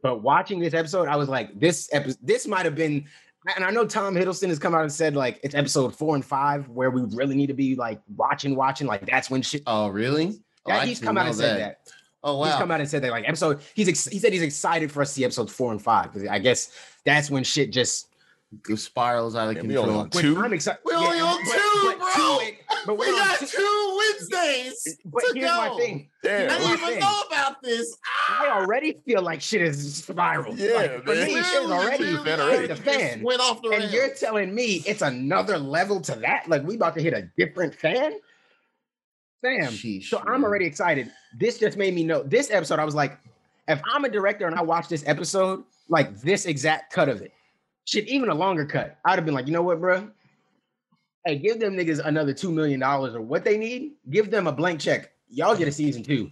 But 0.00 0.22
watching 0.22 0.60
this 0.60 0.74
episode, 0.74 1.08
I 1.08 1.16
was 1.16 1.28
like, 1.28 1.58
this 1.58 1.88
episode, 1.92 2.18
this 2.22 2.46
might 2.46 2.64
have 2.66 2.76
been. 2.76 3.04
And 3.56 3.64
I 3.64 3.70
know 3.70 3.84
Tom 3.86 4.14
Hiddleston 4.14 4.48
has 4.48 4.58
come 4.60 4.74
out 4.74 4.82
and 4.82 4.92
said 4.92 5.16
like 5.16 5.40
it's 5.42 5.54
episode 5.56 5.96
four 5.96 6.14
and 6.14 6.24
five 6.24 6.68
where 6.68 6.90
we 6.90 7.02
really 7.16 7.34
need 7.34 7.46
to 7.48 7.54
be 7.54 7.74
like 7.74 8.00
watching, 8.16 8.54
watching. 8.54 8.86
Like 8.86 9.04
that's 9.06 9.28
when 9.28 9.42
shit. 9.42 9.62
Oh, 9.66 9.88
really? 9.88 10.34
Oh, 10.66 10.72
Yeah, 10.72 10.78
I 10.78 10.86
he's 10.86 11.00
come 11.00 11.16
out 11.18 11.26
and 11.26 11.34
said 11.34 11.58
that. 11.58 11.80
Oh, 12.28 12.44
He's 12.44 12.54
come 12.54 12.70
out 12.70 12.80
and 12.80 12.88
said 12.88 13.02
that 13.02 13.10
like 13.10 13.24
episode. 13.28 13.60
He's 13.74 13.88
ex- 13.88 14.06
he 14.06 14.18
said 14.18 14.32
he's 14.32 14.42
excited 14.42 14.90
for 14.92 15.02
us 15.02 15.08
to 15.10 15.14
see 15.14 15.24
episode 15.24 15.50
four 15.50 15.72
and 15.72 15.80
five 15.82 16.12
because 16.12 16.28
I 16.28 16.38
guess 16.38 16.70
that's 17.04 17.30
when 17.30 17.44
shit 17.44 17.72
just 17.72 18.06
It 18.68 18.76
spirals 18.78 19.36
out 19.36 19.48
of 19.50 19.56
Yeah, 19.56 19.62
we 19.62 19.76
only 19.76 19.88
control. 19.92 20.00
on 20.00 20.10
when 20.10 20.24
Two? 20.24 20.42
I'm 20.44 20.52
excited. 20.54 20.80
We 20.84 20.94
only 20.94 21.20
on 21.20 21.38
two, 21.44 21.98
bro. 21.98 22.38
but 22.86 22.98
We 22.98 23.06
got 23.06 23.38
two- 23.40 23.46
two 23.46 23.98
Wednesdays 23.98 24.98
But 25.04 25.20
to 25.20 25.32
here's 25.34 25.50
go. 25.50 25.56
my 25.56 25.76
thing. 25.78 26.08
I 26.24 26.26
Damn. 26.28 26.46
my 26.48 26.58
didn't 26.58 26.88
even 26.88 26.98
know 27.00 27.22
about 27.30 27.62
this. 27.62 27.96
I 28.30 28.46
Ah! 28.48 28.60
already 28.60 28.98
feel 29.04 29.22
like 29.22 29.40
shit 29.42 29.60
is 29.62 29.96
spiral. 29.96 30.54
Yeah, 30.56 30.72
like, 30.74 31.04
for 31.04 31.14
man. 31.14 31.26
me, 31.26 31.34
shit 31.34 31.62
is 31.62 31.70
already 31.70 32.16
fan 32.16 32.40
already. 32.40 32.66
the 32.68 32.76
fan. 32.76 33.22
Went 33.22 33.40
off 33.40 33.60
the 33.62 33.68
And 33.68 33.80
rails. 33.82 33.92
you're 33.92 34.14
telling 34.14 34.54
me 34.54 34.82
it's 34.86 35.02
another 35.02 35.58
level 35.58 36.00
to 36.02 36.14
that? 36.16 36.48
Like 36.48 36.62
we 36.64 36.76
about 36.76 36.94
to 36.94 37.02
hit 37.02 37.12
a 37.12 37.28
different 37.36 37.74
fan? 37.74 38.14
Fam. 39.42 39.72
Sheesh, 39.72 40.04
So 40.04 40.22
I'm 40.26 40.44
already 40.44 40.64
excited. 40.64 41.10
This 41.38 41.58
just 41.58 41.76
made 41.76 41.94
me 41.94 42.04
know 42.04 42.22
this 42.22 42.50
episode. 42.50 42.78
I 42.78 42.84
was 42.84 42.94
like, 42.94 43.18
if 43.68 43.80
I'm 43.92 44.04
a 44.04 44.08
director 44.08 44.46
and 44.46 44.56
I 44.56 44.62
watch 44.62 44.88
this 44.88 45.04
episode, 45.06 45.64
like 45.88 46.20
this 46.20 46.46
exact 46.46 46.92
cut 46.92 47.08
of 47.08 47.20
it, 47.22 47.32
shit, 47.84 48.08
even 48.08 48.28
a 48.30 48.34
longer 48.34 48.64
cut, 48.64 48.98
I'd 49.04 49.16
have 49.16 49.24
been 49.24 49.34
like, 49.34 49.46
you 49.46 49.52
know 49.52 49.62
what, 49.62 49.80
bro? 49.80 50.10
Hey, 51.24 51.36
give 51.36 51.60
them 51.60 51.76
niggas 51.76 52.04
another 52.04 52.32
two 52.32 52.50
million 52.50 52.80
dollars 52.80 53.14
or 53.14 53.20
what 53.20 53.44
they 53.44 53.58
need. 53.58 53.92
Give 54.10 54.30
them 54.30 54.46
a 54.46 54.52
blank 54.52 54.80
check. 54.80 55.12
Y'all 55.28 55.56
get 55.56 55.68
a 55.68 55.72
season 55.72 56.02
two. 56.02 56.30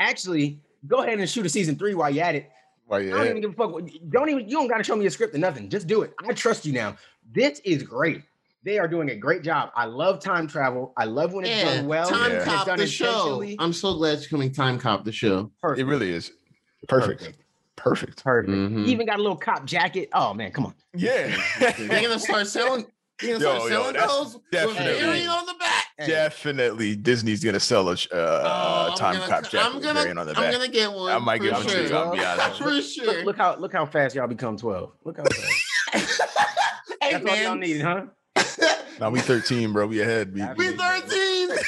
Actually, 0.00 0.60
go 0.86 1.02
ahead 1.02 1.18
and 1.18 1.28
shoot 1.28 1.44
a 1.44 1.48
season 1.48 1.76
three 1.76 1.94
while 1.94 2.10
you 2.10 2.20
at 2.20 2.34
it. 2.34 2.50
Why 2.86 2.98
I 2.98 3.02
don't 3.02 3.24
yeah. 3.24 3.30
even 3.30 3.40
give 3.42 3.50
a 3.50 3.54
fuck. 3.54 3.72
Don't 4.08 4.30
even. 4.30 4.48
You 4.48 4.56
don't 4.56 4.68
got 4.68 4.78
to 4.78 4.84
show 4.84 4.96
me 4.96 5.04
a 5.04 5.10
script 5.10 5.34
or 5.34 5.38
nothing. 5.38 5.68
Just 5.68 5.86
do 5.86 6.00
it. 6.02 6.14
I 6.26 6.32
trust 6.32 6.64
you 6.64 6.72
now. 6.72 6.96
This 7.30 7.60
is 7.60 7.82
great. 7.82 8.22
They 8.64 8.78
are 8.78 8.88
doing 8.88 9.10
a 9.10 9.16
great 9.16 9.42
job. 9.42 9.70
I 9.76 9.84
love 9.86 10.20
time 10.22 10.46
travel. 10.46 10.92
I 10.96 11.04
love 11.04 11.32
when 11.32 11.44
it's 11.44 11.54
Yeah, 11.62 11.76
done 11.76 11.86
well. 11.86 12.08
Time 12.08 12.32
Yeah. 12.32 12.44
Cop 12.44 12.76
the 12.76 12.86
show. 12.86 13.42
I'm 13.58 13.72
so 13.72 13.94
glad 13.94 14.18
you're 14.20 14.28
coming. 14.28 14.52
Time 14.52 14.78
Cop 14.78 15.04
the 15.04 15.12
show. 15.12 15.50
Perfect. 15.62 15.80
It 15.80 15.84
really 15.84 16.10
is. 16.12 16.32
Perfect. 16.88 17.20
Perfect. 17.76 18.24
Perfect. 18.24 18.50
Mhm. 18.50 18.86
Even 18.86 19.06
got 19.06 19.18
a 19.20 19.22
little 19.22 19.36
cop 19.36 19.64
jacket. 19.64 20.08
Oh 20.12 20.34
man, 20.34 20.50
come 20.50 20.66
on. 20.66 20.74
Yeah. 20.94 21.34
They're 21.60 22.02
gonna 22.02 22.18
start 22.18 22.46
selling. 22.48 22.86
They're 23.20 23.38
gonna 23.38 23.44
Yo, 23.44 23.66
start 23.66 23.70
yo, 23.70 23.82
selling 23.92 23.96
those 23.96 24.34
with 24.34 24.42
definitely- 24.50 25.26
on 25.26 25.46
the 25.46 25.54
back. 25.54 25.84
Hey, 25.98 26.06
Definitely, 26.06 26.94
Disney's 26.94 27.42
gonna 27.42 27.58
sell 27.58 27.88
a 27.88 27.92
uh, 27.92 27.96
Oh, 28.92 28.96
time 28.96 29.14
gonna- 29.16 29.26
cop 29.28 29.42
jacket 29.50 29.58
I'm 29.66 29.80
gonna, 29.80 29.94
variant 29.94 30.18
on 30.20 30.26
the 30.28 30.36
I'm 30.38 30.52
gonna 30.52 30.68
get 30.68 30.92
one. 30.92 31.10
I 31.12 31.18
might 31.18 31.38
for 31.38 31.44
get. 31.44 31.54
I'm 31.54 31.68
sure. 31.68 31.86
sure. 31.88 31.96
I'll 31.96 32.12
be 32.12 32.24
honest. 32.24 32.58
For 32.62 32.70
Look, 32.70 32.84
sure. 32.84 33.24
look 33.24 33.36
how 33.36 33.56
look 33.56 33.72
how 33.72 33.84
fast 33.86 34.14
y'all 34.14 34.28
become 34.28 34.56
twelve. 34.56 34.92
Look 35.04 35.16
how 35.16 35.24
fast. 35.24 36.22
hey 37.02 37.12
That's 37.12 37.24
all 37.26 37.36
y'all 37.36 37.50
man, 37.56 37.60
need, 37.60 37.80
huh? 37.80 38.02
Now 39.00 39.10
we 39.10 39.20
13, 39.20 39.72
bro. 39.72 39.86
We 39.86 40.00
ahead. 40.00 40.32
We, 40.34 40.42
we 40.56 40.72
13. 40.76 41.48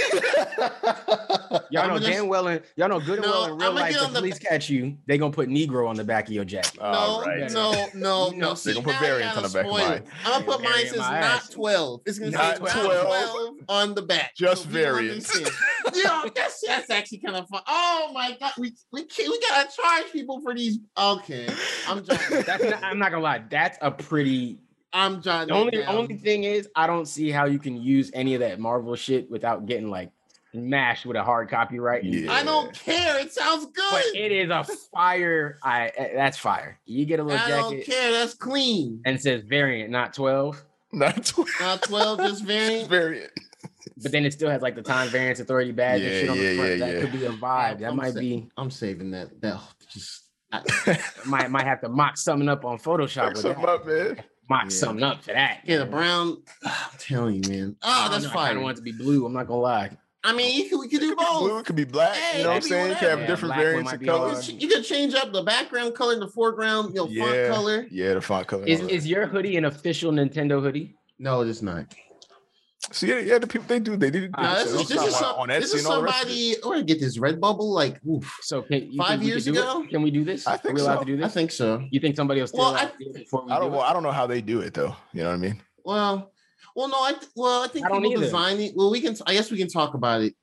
Y'all 1.72 1.86
know 1.88 1.94
I'ma 1.94 1.98
damn 2.00 2.26
well, 2.28 2.48
in, 2.48 2.60
y'all 2.76 2.88
know 2.88 2.98
good 3.00 3.18
and 3.18 3.26
No, 3.26 3.30
well 3.30 3.44
in 3.52 3.58
real 3.58 3.72
life. 3.72 3.92
get 3.92 4.02
If 4.02 4.08
the- 4.12 4.18
police 4.18 4.38
catch 4.38 4.68
you, 4.68 4.96
they 5.06 5.18
gonna 5.18 5.32
put 5.32 5.48
Negro 5.48 5.88
on 5.88 5.96
the 5.96 6.02
back 6.04 6.26
of 6.26 6.32
your 6.34 6.44
jacket. 6.44 6.78
No, 6.80 6.84
All 6.86 7.22
right. 7.22 7.50
no, 7.50 7.72
no, 7.94 8.30
No, 8.30 8.30
no. 8.30 8.54
they 8.54 8.72
gonna 8.74 8.84
put 8.84 8.98
variants 8.98 9.36
on 9.36 9.42
the 9.44 9.48
back 9.48 9.64
of 9.64 9.70
spoil 9.70 9.88
mine. 9.88 10.02
I'm 10.24 10.44
gonna 10.44 10.58
put 10.58 10.62
mine 10.64 10.86
says 10.86 10.96
not 10.96 11.12
ass. 11.14 11.48
12. 11.50 12.00
It's 12.06 12.18
gonna 12.18 12.30
Not 12.32 12.56
say 12.56 12.80
12. 12.82 13.06
12 13.06 13.54
on 13.68 13.94
the 13.94 14.02
back. 14.02 14.34
Just 14.36 14.64
people 14.64 14.80
variants. 14.80 15.36
understand. 15.36 15.56
Yo, 16.04 16.30
that's 16.34 16.60
that's 16.66 16.90
actually 16.90 17.18
kind 17.18 17.36
of 17.36 17.48
fun. 17.48 17.62
Oh 17.66 18.10
my 18.12 18.36
god, 18.38 18.52
we 18.58 18.72
we 18.92 19.04
can't, 19.04 19.28
we 19.28 19.40
gotta 19.40 19.68
charge 19.74 20.12
people 20.12 20.40
for 20.42 20.54
these. 20.54 20.78
Okay, 20.98 21.48
I'm 21.88 22.04
jotting. 22.04 22.44
Not, 22.70 22.84
I'm 22.84 22.98
not 22.98 23.10
gonna 23.12 23.22
lie. 23.22 23.44
That's 23.48 23.78
a 23.80 23.90
pretty. 23.90 24.58
I'm 24.92 25.22
jotting. 25.22 25.48
The 25.48 25.54
only 25.54 25.78
down. 25.78 25.96
only 25.96 26.16
thing 26.16 26.44
is, 26.44 26.68
I 26.74 26.86
don't 26.86 27.06
see 27.06 27.30
how 27.30 27.44
you 27.46 27.58
can 27.58 27.80
use 27.80 28.10
any 28.14 28.34
of 28.34 28.40
that 28.40 28.58
Marvel 28.58 28.94
shit 28.96 29.30
without 29.30 29.66
getting 29.66 29.90
like 29.90 30.10
mashed 30.52 31.06
with 31.06 31.16
a 31.16 31.22
hard 31.22 31.48
copyright. 31.48 32.04
Yeah. 32.04 32.32
I 32.32 32.42
don't 32.42 32.72
care. 32.74 33.20
It 33.20 33.32
sounds 33.32 33.66
good. 33.66 33.90
But 33.90 34.04
good. 34.12 34.16
it 34.16 34.32
is 34.32 34.50
a 34.50 34.64
fire. 34.92 35.58
I 35.62 35.92
eh, 35.96 36.14
that's 36.14 36.38
fire. 36.38 36.78
You 36.86 37.04
get 37.04 37.20
a 37.20 37.22
little 37.22 37.38
jacket. 37.38 37.54
I 37.54 37.60
don't 37.60 37.84
care. 37.84 38.12
That's 38.12 38.34
clean. 38.34 39.00
and 39.04 39.16
it 39.16 39.22
says 39.22 39.42
variant, 39.42 39.90
not 39.90 40.12
twelve. 40.14 40.62
Not 40.92 41.24
12. 41.24 41.48
Not 41.60 41.82
12, 41.82 42.18
just 42.18 42.44
variant. 42.46 42.88
variant. 42.88 43.30
But 44.02 44.12
then 44.12 44.24
it 44.24 44.32
still 44.32 44.50
has 44.50 44.60
like 44.60 44.74
the 44.74 44.82
time 44.82 45.08
variance 45.08 45.38
authority 45.38 45.72
badge 45.72 46.02
and 46.02 46.10
shit 46.10 46.28
on 46.28 46.36
yeah, 46.36 46.42
the 46.42 46.56
front. 46.56 46.70
yeah, 46.70 46.76
that 46.78 46.94
yeah. 46.94 47.00
could 47.00 47.12
be 47.12 47.24
a 47.26 47.30
vibe. 47.30 47.78
That 47.78 47.90
I'm 47.90 47.96
might 47.96 48.14
sa- 48.14 48.20
be 48.20 48.48
I'm 48.56 48.70
saving 48.70 49.10
that. 49.12 49.40
That 49.40 49.60
just 49.88 50.24
I, 50.52 50.98
might 51.26 51.50
might 51.50 51.66
have 51.66 51.80
to 51.82 51.88
mock 51.88 52.16
something 52.16 52.48
up 52.48 52.64
on 52.64 52.78
Photoshop 52.78 53.14
Fuck 53.14 53.32
with 53.34 53.42
something 53.42 53.62
that. 53.62 53.70
up, 53.70 53.86
man. 53.86 54.22
Mock 54.50 54.64
Yeah. 54.64 54.68
something 54.70 55.02
up 55.04 55.22
for 55.22 55.32
that. 55.32 55.60
yeah, 55.64 55.78
the 55.78 55.86
brown. 55.86 56.42
I'm 56.64 56.98
telling 56.98 57.42
you, 57.42 57.50
man. 57.50 57.76
Ah, 57.82 58.02
I 58.02 58.06
Oh, 58.08 58.10
don't 58.10 58.20
that's 58.22 58.34
know, 58.34 58.40
I 58.40 58.52
don't 58.52 58.62
want 58.64 58.76
it 58.76 58.80
to 58.80 58.82
be 58.82 58.92
blue. 58.92 59.24
I'm 59.24 59.32
not 59.32 59.46
gonna 59.46 59.60
lie. 59.60 59.96
I 60.22 60.34
mean, 60.34 60.54
you 60.62 60.68
could, 60.68 60.80
we 60.80 60.88
could 60.88 61.02
It 61.02 61.06
do 61.06 61.08
could 61.14 61.18
be 61.18 61.24
blue, 61.24 61.48
both. 61.48 61.60
it 61.60 61.66
could 61.66 61.76
be 61.76 61.84
black. 61.84 62.14
Hey, 62.14 62.38
you 62.38 62.42
know 62.44 62.50
what 62.50 62.56
I'm 62.56 62.62
saying? 62.62 62.88
You 62.90 62.94
can 62.96 63.08
have 63.08 63.18
whatever. 63.20 63.26
different 63.26 63.54
Yeah, 63.54 63.62
black 63.62 63.74
one 63.74 63.84
variants 63.86 63.92
of 63.92 64.02
color. 64.50 64.58
You 64.60 64.68
could 64.68 64.84
change 64.84 65.14
up 65.14 65.32
the 65.32 65.42
background 65.42 65.94
color, 65.94 66.18
the 66.18 66.28
foreground, 66.28 66.88
you 66.94 66.96
know, 66.96 67.06
font 67.06 67.54
color. 67.54 67.86
Yeah, 67.90 68.14
the 68.14 68.20
font 68.20 68.46
color. 68.48 68.62
and 68.62 68.70
Is 68.70 68.80
all 68.80 68.86
that. 68.88 68.92
is 68.94 69.06
your 69.06 69.26
hoodie 69.26 69.56
an 69.56 69.64
official 69.64 70.12
Nintendo 70.12 70.60
hoodie? 70.60 70.94
No, 71.18 71.40
it's 71.42 71.62
not. 71.62 71.86
So 72.92 73.06
yeah, 73.06 73.18
yeah, 73.20 73.38
the 73.38 73.46
people 73.46 73.66
they 73.68 73.78
do 73.78 73.96
they 73.96 74.10
do. 74.10 74.28
Ah, 74.34 74.54
this 74.56 74.72
is, 74.72 74.88
this 74.88 75.02
is, 75.04 75.14
some, 75.16 75.36
on 75.36 75.48
this 75.48 75.72
is 75.72 75.84
and 75.84 75.92
all 75.94 76.00
the 76.00 76.06
rest 76.06 76.24
of 76.24 76.28
it. 76.30 76.32
somebody. 76.34 76.56
We're 76.64 76.72
gonna 76.74 76.84
get 76.84 77.00
this 77.00 77.18
Redbubble 77.18 77.60
Like, 77.72 78.04
oof. 78.04 78.38
So 78.42 78.62
can 78.62 78.92
Five 78.96 79.22
years 79.22 79.46
ago? 79.46 79.82
It? 79.82 79.90
Can 79.90 80.02
we 80.02 80.10
do 80.10 80.24
this? 80.24 80.46
I 80.46 80.54
Are 80.54 80.58
think 80.58 80.74
we 80.76 80.80
allowed 80.80 80.94
so. 80.94 81.00
to 81.00 81.04
do 81.06 81.16
this. 81.16 81.26
I 81.26 81.28
think 81.28 81.52
so. 81.52 81.84
You 81.90 82.00
think 82.00 82.16
somebody 82.16 82.40
else? 82.40 82.50
steal 82.50 82.64
Well, 82.64 82.74
I- 82.74 82.90
before 83.14 83.44
we 83.44 83.52
I 83.52 83.58
don't. 83.60 83.70
do 83.70 83.76
Well, 83.76 83.86
it? 83.86 83.90
I 83.90 83.92
don't 83.92 84.02
know 84.02 84.10
how 84.10 84.26
they 84.26 84.40
do 84.40 84.60
it 84.60 84.74
though. 84.74 84.96
You 85.12 85.22
know 85.22 85.28
what 85.28 85.34
I 85.34 85.38
mean? 85.38 85.62
Well, 85.84 86.32
well, 86.74 86.88
no, 86.88 86.96
I 86.96 87.14
well, 87.36 87.62
I 87.62 87.68
think 87.68 87.86
I 87.86 87.88
don't 87.90 87.98
people 88.02 88.14
either. 88.14 88.24
design 88.24 88.58
it. 88.60 88.72
Well, 88.74 88.90
we 88.90 89.00
can. 89.00 89.16
I 89.26 89.34
guess 89.34 89.50
we 89.52 89.58
can 89.58 89.68
talk 89.68 89.94
about 89.94 90.22
it. 90.22 90.34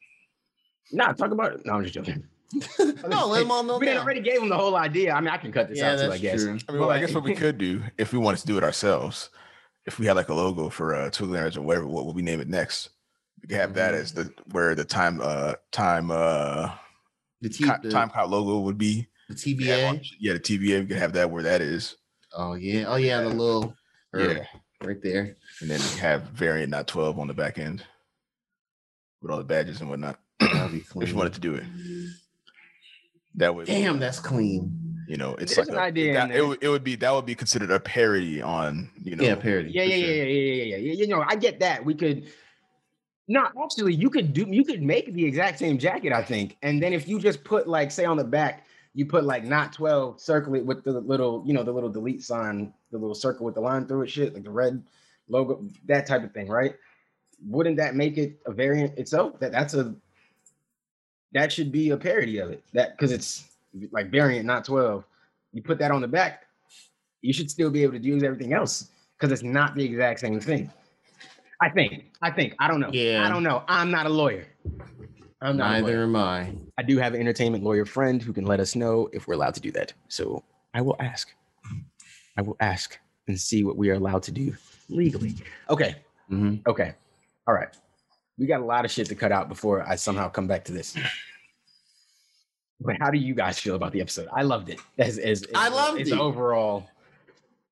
Nah, 0.94 1.12
talk 1.14 1.32
about 1.32 1.54
it. 1.54 1.66
No, 1.66 1.74
I'm 1.74 1.84
just 1.84 1.96
joking. 1.96 2.24
no, 2.80 3.28
let 3.28 3.40
them 3.40 3.52
all 3.52 3.62
know. 3.64 3.78
We 3.78 3.88
now. 3.88 4.00
already 4.04 4.22
gave 4.22 4.40
them 4.40 4.48
the 4.48 4.58
whole 4.58 4.78
idea. 4.78 5.12
I 5.14 5.20
mean, 5.20 5.30
I 5.30 5.38
can 5.38 5.52
cut 5.52 5.68
this 5.68 5.80
Yeah, 5.80 5.94
out 5.94 6.00
too, 6.00 6.12
I 6.14 6.18
guess. 6.18 6.44
true. 6.44 6.58
I 6.70 6.72
mean, 6.72 6.82
well, 6.82 6.92
I 6.92 7.00
guess 7.02 7.14
what 7.14 7.26
we 7.26 7.36
could 7.44 7.58
do 7.58 7.84
if 7.98 8.14
we 8.14 8.20
wanted 8.20 8.40
to 8.40 8.48
do 8.48 8.58
it 8.58 8.64
ourselves, 8.64 9.30
if 9.88 9.98
we 9.98 10.06
had 10.06 10.16
like 10.16 10.30
a 10.30 10.34
logo 10.34 10.70
for 10.70 10.94
uh 10.94 11.10
Twiggler's 11.10 11.58
or 11.58 11.62
whatever, 11.62 11.88
what 11.88 12.06
would 12.06 12.16
we 12.16 12.22
name 12.22 12.40
it 12.42 12.48
next? 12.50 12.90
We 13.42 13.48
could 13.48 13.58
have 13.58 13.74
that 13.76 13.94
as 13.96 14.12
the 14.14 14.32
where 14.52 14.76
the 14.76 14.84
time 14.86 15.20
uh 15.22 15.54
time 15.72 16.12
uh 16.12 16.72
The, 17.42 17.50
T- 17.50 17.64
co- 17.64 17.90
time 17.90 18.10
cop 18.10 18.30
logo 18.30 18.60
would 18.60 18.78
be. 18.78 19.08
the 19.30 19.42
We 19.46 19.58
could 19.58 19.68
have 19.68 19.90
on- 19.90 19.98
TVA. 20.00 20.10
Yeah, 20.20 20.34
the 20.34 20.40
TVA. 20.40 20.82
We 20.82 20.86
could 20.88 20.98
have 20.98 21.14
that 21.14 21.32
where 21.32 21.44
that 21.44 21.62
is. 21.62 21.96
Oh 22.36 22.54
yeah. 22.54 22.84
Oh 22.88 22.98
yeah. 22.98 23.22
The 23.22 23.30
little. 23.30 23.74
Yeah. 24.16 24.46
Right 24.84 25.02
there. 25.02 25.36
and 25.62 25.70
then 25.72 25.80
have 26.00 26.24
variant 26.30 26.70
not 26.70 26.88
twelve 26.88 27.18
on 27.18 27.28
the 27.28 27.34
back 27.34 27.58
end 27.58 27.84
with 29.22 29.32
all 29.32 29.38
the 29.40 29.44
badges 29.44 29.82
and 29.82 29.90
whatnot. 29.90 30.20
If 30.40 30.92
you 31.00 31.16
wanted 31.16 31.34
to 31.34 31.40
do 31.40 31.56
it, 31.56 31.64
that 33.36 33.56
would. 33.56 33.66
Damn, 33.68 33.98
that's 34.00 34.20
clean. 34.20 34.87
You 35.08 35.16
know, 35.16 35.36
it's 35.36 35.56
There's 35.56 35.70
like 35.70 35.78
an 35.78 35.82
a- 35.82 35.86
idea 35.88 36.14
That, 36.14 36.32
it 36.32 36.46
would 36.46 36.62
it 36.62 36.68
would 36.68 36.84
be 36.84 36.96
that 36.98 37.12
would 37.14 37.26
be 37.26 37.34
considered 37.34 37.72
a 37.72 37.80
parody 37.80 38.42
on 38.42 38.90
you 39.02 39.16
know. 39.16 39.24
yeah, 39.24 39.36
parody. 39.36 39.72
Yeah, 39.72 39.84
yeah, 39.84 39.96
yeah, 39.96 40.06
sure. 40.06 40.16
yeah, 40.16 40.24
yeah, 40.24 40.54
yeah, 40.54 40.64
yeah, 40.64 40.78
yeah. 40.78 40.94
You 40.94 41.08
know, 41.08 41.24
I 41.26 41.36
get 41.36 41.60
that. 41.62 41.84
We 41.84 41.94
could. 41.96 42.28
No, 43.30 43.48
actually, 43.64 43.94
you 43.94 44.10
could 44.10 44.34
do. 44.34 44.46
You 44.50 44.64
could 44.66 44.82
make 44.84 45.14
the 45.14 45.26
exact 45.26 45.60
same 45.60 45.78
jacket, 45.78 46.12
I 46.14 46.24
think. 46.24 46.58
And 46.62 46.82
then 46.84 46.94
if 46.94 47.08
you 47.08 47.20
just 47.20 47.44
put 47.44 47.68
like, 47.68 47.90
say, 47.92 48.06
on 48.06 48.18
the 48.18 48.24
back, 48.24 48.66
you 48.94 49.06
put 49.06 49.24
like 49.24 49.46
not 49.46 49.72
twelve, 49.74 50.20
circle 50.20 50.56
it 50.56 50.66
with 50.66 50.84
the 50.84 51.00
little, 51.00 51.42
you 51.46 51.54
know, 51.54 51.64
the 51.64 51.72
little 51.72 51.90
delete 51.90 52.24
sign, 52.24 52.74
the 52.92 52.98
little 52.98 53.16
circle 53.16 53.46
with 53.46 53.56
the 53.56 53.62
line 53.62 53.86
through 53.86 54.04
it, 54.04 54.10
shit, 54.10 54.34
like 54.34 54.44
the 54.44 54.50
red 54.52 54.84
logo, 55.30 55.66
that 55.86 56.06
type 56.06 56.24
of 56.24 56.34
thing, 56.34 56.48
right? 56.48 56.76
Wouldn't 57.46 57.78
that 57.78 57.96
make 57.96 58.18
it 58.18 58.40
a 58.46 58.52
variant 58.52 58.98
itself? 58.98 59.40
That 59.40 59.52
that's 59.52 59.74
a 59.74 59.96
that 61.34 61.52
should 61.52 61.72
be 61.72 61.92
a 61.92 61.98
parody 61.98 62.40
of 62.40 62.50
it. 62.50 62.64
That 62.74 62.92
because 62.98 63.12
it's 63.12 63.46
like 63.92 64.10
variant, 64.12 64.46
not 64.46 64.66
twelve. 64.66 65.04
You 65.54 65.62
put 65.64 65.80
that 65.80 65.92
on 65.92 66.02
the 66.02 66.08
back, 66.08 66.44
you 67.22 67.34
should 67.34 67.50
still 67.50 67.70
be 67.70 67.84
able 67.84 67.94
to 67.94 68.00
use 68.00 68.24
everything 68.24 68.54
else 68.54 68.90
because 69.18 69.32
it's 69.32 69.44
not 69.44 69.76
the 69.76 69.84
exact 69.84 70.20
same 70.20 70.40
thing. 70.40 70.72
I 71.62 71.70
think. 71.70 72.12
I 72.22 72.30
think. 72.32 72.54
I 72.60 72.68
don't 72.68 72.80
know. 72.80 72.90
Yeah. 72.92 73.26
I 73.26 73.30
don't 73.30 73.44
know. 73.44 73.64
I'm 73.68 73.90
not 73.90 74.06
a 74.06 74.10
lawyer. 74.10 74.46
I'm 75.42 75.58
not. 75.58 75.82
Neither 75.82 76.04
am 76.04 76.16
I. 76.16 76.54
I 76.78 76.84
do 76.84 76.98
have 76.98 77.14
an 77.14 77.20
entertainment 77.20 77.64
lawyer 77.64 77.86
friend 77.86 78.22
who 78.22 78.34
can 78.34 78.46
let 78.46 78.60
us 78.60 78.76
know 78.76 79.10
if 79.14 79.28
we're 79.28 79.34
allowed 79.36 79.56
to 79.56 79.62
do 79.62 79.72
that. 79.72 79.94
So 80.08 80.44
I 80.74 80.82
will 80.82 80.96
ask. 81.00 81.34
I 82.38 82.42
will 82.44 82.58
ask 82.60 82.98
and 83.28 83.40
see 83.40 83.64
what 83.64 83.78
we 83.78 83.90
are 83.90 83.96
allowed 83.96 84.24
to 84.24 84.32
do 84.32 84.56
legally. 84.90 85.36
Okay. 85.70 85.96
Mhm. 86.32 86.62
Okay. 86.68 86.94
All 87.48 87.54
right. 87.54 87.70
We 88.38 88.46
got 88.46 88.62
a 88.62 88.66
lot 88.66 88.86
of 88.86 88.92
shit 88.92 89.08
to 89.08 89.16
cut 89.16 89.32
out 89.32 89.50
before 89.50 89.82
I 89.88 89.96
somehow 89.96 90.30
come 90.30 90.46
back 90.48 90.64
to 90.66 90.72
this. 90.72 90.96
But 92.80 92.98
how 93.00 93.10
do 93.10 93.18
you 93.18 93.34
guys 93.34 93.58
feel 93.60 93.76
about 93.76 93.92
the 93.92 94.02
episode? 94.02 94.28
I 94.32 94.44
loved 94.44 94.70
it. 94.70 94.80
As, 94.98 95.18
as, 95.18 95.44
as 95.44 95.50
I 95.56 95.70
loved 95.70 96.00
it's 96.00 96.12
it. 96.12 96.18
overall. 96.20 96.88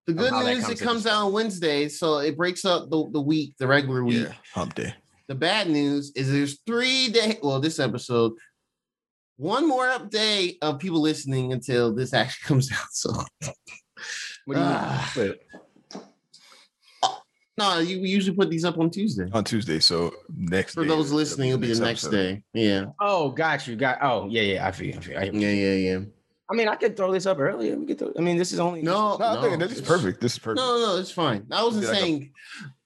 The 0.07 0.13
good 0.13 0.33
news, 0.33 0.65
comes 0.65 0.81
it 0.81 0.83
comes 0.83 1.07
out 1.07 1.25
on 1.25 1.33
Wednesday, 1.33 1.89
so 1.89 2.19
it 2.19 2.37
breaks 2.37 2.63
up 2.65 2.89
the, 2.89 3.09
the 3.11 3.21
week, 3.21 3.55
the 3.57 3.67
regular 3.67 4.03
week. 4.03 4.27
Yeah, 4.27 4.33
hump 4.53 4.75
day. 4.75 4.93
The 5.27 5.35
bad 5.35 5.67
news 5.69 6.11
is 6.15 6.31
there's 6.31 6.59
three 6.67 7.09
day. 7.09 7.39
Well, 7.41 7.59
this 7.59 7.79
episode, 7.79 8.33
one 9.37 9.67
more 9.67 9.87
update 9.87 10.57
of 10.61 10.79
people 10.79 11.01
listening 11.01 11.53
until 11.53 11.93
this 11.93 12.13
actually 12.13 12.45
comes 12.47 12.71
out. 12.71 12.87
So 12.91 13.11
What 14.45 14.55
do 14.55 14.59
you 14.61 14.65
Ah. 14.67 15.11
but 15.15 15.39
no, 17.57 17.79
you 17.79 18.01
we 18.01 18.09
usually 18.09 18.35
put 18.35 18.49
these 18.49 18.65
up 18.65 18.77
on 18.77 18.89
Tuesday. 18.89 19.27
on 19.33 19.43
Tuesday. 19.43 19.79
So 19.79 20.13
next 20.35 20.73
For 20.73 20.83
day 20.83 20.89
those 20.89 21.11
listening, 21.11 21.49
it'll 21.49 21.59
be 21.61 21.73
the 21.73 21.79
next 21.79 22.03
episode. 22.05 22.11
day. 22.11 22.43
Yeah, 22.53 22.85
Oh, 22.99 23.29
got 23.29 23.65
you. 23.67 23.75
Got 23.75 23.99
oh 24.01 24.27
yeah, 24.29 24.41
yeah. 24.41 24.67
I 24.67 24.71
feel. 24.71 24.95
I, 24.97 24.99
feel. 24.99 25.17
I, 25.19 25.23
yeah, 25.25 25.49
yeah, 25.49 25.73
yeah. 25.73 25.99
I 26.47 26.53
mean, 26.53 26.67
I 26.67 26.75
could 26.75 26.95
throw 26.95 27.11
this 27.11 27.25
up 27.25 27.39
earlier. 27.39 27.75
We 27.75 27.85
could. 27.87 27.97
Throw, 27.97 28.11
I 28.17 28.21
mean, 28.21 28.37
this 28.37 28.51
is 28.51 28.59
only 28.59 28.81
No, 28.83 29.17
No, 29.17 29.25
I 29.25 29.35
no, 29.35 29.41
think 29.41 29.59
this 29.59 29.71
is 29.71 29.77
it's- 29.79 29.87
perfect. 29.87 30.21
This 30.21 30.33
is 30.33 30.39
perfect. 30.39 30.57
No, 30.59 30.77
no, 30.79 30.97
it's 30.97 31.09
fine. 31.11 31.47
I 31.51 31.63
wasn't 31.63 31.83
Be 31.83 31.87
like 31.87 31.97
a- 31.97 32.01
saying 32.01 32.31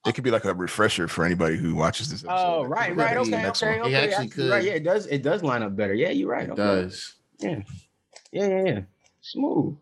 It 0.06 0.14
could 0.14 0.24
be 0.24 0.30
like 0.30 0.46
a 0.46 0.54
refresher 0.54 1.08
for 1.08 1.26
anybody 1.26 1.56
who 1.58 1.74
watches 1.74 2.08
this. 2.10 2.24
Episode. 2.24 2.34
Oh, 2.34 2.64
right, 2.64 2.96
right. 2.96 3.14
gonna 3.16 3.20
Okay, 3.20 3.48
okay. 3.48 3.76
It 3.76 3.80
okay. 3.82 3.94
actually 3.96 4.26
actually, 4.28 4.48
Right, 4.50 4.60
could. 4.60 4.66
yeah, 4.66 4.72
it 4.72 4.84
does. 4.84 5.06
It 5.08 5.22
does 5.22 5.42
line 5.42 5.62
up 5.62 5.76
better. 5.76 5.92
Yeah, 5.92 6.08
you're 6.10 6.30
right. 6.30 6.44
it 6.48 6.52
okay. 6.52 6.62
does. 6.62 7.16
Yeah, 7.40 7.60
yeah, 8.32 8.46
yeah, 8.48 8.64
yeah. 8.64 8.80
Smooth. 9.20 9.76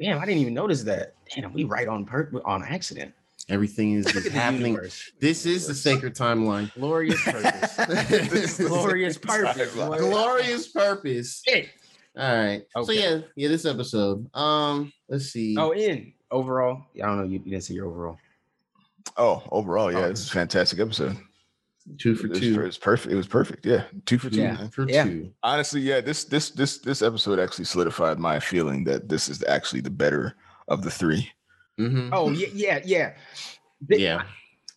Damn, 0.00 0.18
I 0.18 0.24
didn't 0.24 0.40
even 0.40 0.54
notice 0.54 0.82
that. 0.84 1.14
Damn, 1.34 1.52
we 1.52 1.64
right 1.64 1.88
on 1.88 2.06
per 2.06 2.30
on 2.46 2.62
accident. 2.64 3.12
Everything 3.48 3.92
is, 3.92 4.06
Look 4.06 4.16
is 4.16 4.26
at 4.26 4.32
the 4.32 4.38
happening. 4.38 4.72
universe. 4.72 5.12
This 5.20 5.46
is 5.46 5.66
the 5.68 5.74
sacred 5.74 6.16
timeline. 6.16 6.72
Glorious 6.74 7.22
purpose. 7.22 8.56
Glorious 8.58 9.18
purpose. 9.18 9.72
Glorious 9.74 10.68
purpose. 10.68 11.42
Shit. 11.46 11.68
All 12.18 12.34
right. 12.36 12.62
So 12.84 12.90
yeah, 12.92 13.20
yeah, 13.36 13.48
this 13.48 13.64
episode. 13.64 14.28
Um, 14.34 14.92
let's 15.08 15.26
see. 15.26 15.54
Oh, 15.58 15.72
in 15.72 16.12
overall, 16.30 16.86
yeah, 16.94 17.04
I 17.04 17.08
don't 17.08 17.18
know. 17.18 17.24
You, 17.24 17.40
you 17.44 17.50
didn't 17.52 17.62
say 17.62 17.74
your 17.74 17.86
overall. 17.86 18.18
Oh, 19.16 19.42
overall, 19.52 19.92
yeah, 19.92 19.98
Oh. 20.00 20.10
it's 20.10 20.26
a 20.26 20.30
fantastic 20.32 20.80
episode. 20.80 21.16
two 21.98 22.16
for 22.16 22.26
It 22.26 22.30
was, 22.30 22.40
two. 22.40 22.60
it's 22.62 22.78
perfect. 22.78 23.12
It 23.12 23.16
was 23.16 23.28
perfect. 23.28 23.64
Yeah, 23.64 23.84
two 24.06 24.18
for 24.18 24.28
two. 24.30 24.40
Yeah. 24.40 24.66
For 24.70 24.88
Yeah. 24.88 25.04
two. 25.04 25.32
Honestly, 25.44 25.80
yeah, 25.82 26.00
this 26.00 26.24
this 26.24 26.50
this 26.50 26.78
this 26.78 27.00
episode 27.02 27.38
actually 27.38 27.66
solidified 27.66 28.18
my 28.18 28.40
feeling 28.40 28.82
that 28.84 29.08
this 29.08 29.28
is 29.28 29.44
actually 29.44 29.82
the 29.82 29.90
better 29.90 30.34
of 30.66 30.82
the 30.82 30.90
three. 30.90 31.30
Mhm. 31.78 32.10
Oh 32.12 32.30
yeah, 32.30 32.48
yeah, 32.54 32.80
yeah. 32.84 33.12
Th- 33.88 34.00
yeah. 34.00 34.22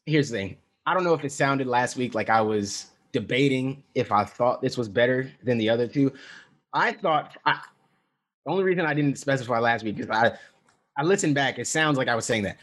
here's 0.06 0.30
the 0.30 0.38
thing. 0.38 0.58
I 0.86 0.94
don't 0.94 1.04
know 1.04 1.14
if 1.14 1.24
it 1.24 1.32
sounded 1.32 1.68
last 1.68 1.96
week 1.96 2.14
like 2.16 2.30
I 2.30 2.42
was 2.42 2.88
debating 3.12 3.84
if 3.96 4.12
I 4.12 4.24
thought 4.24 4.62
this 4.62 4.78
was 4.78 4.90
better 4.90 5.32
than 5.44 5.58
the 5.58 5.70
other 5.70 5.88
two. 5.88 6.12
I 6.74 6.92
thought 6.94 7.38
I, 7.46 7.60
the 8.46 8.52
only 8.52 8.64
reason 8.64 8.86
I 8.86 8.94
didn't 8.94 9.18
specify 9.18 9.60
last 9.60 9.84
week 9.84 10.00
is 10.00 10.10
I 10.10 10.34
I 10.98 11.04
listened 11.04 11.36
back. 11.36 11.60
It 11.60 11.68
sounds 11.68 11.98
like 11.98 12.08
I 12.08 12.16
was 12.16 12.26
saying 12.26 12.44
that. 12.44 12.58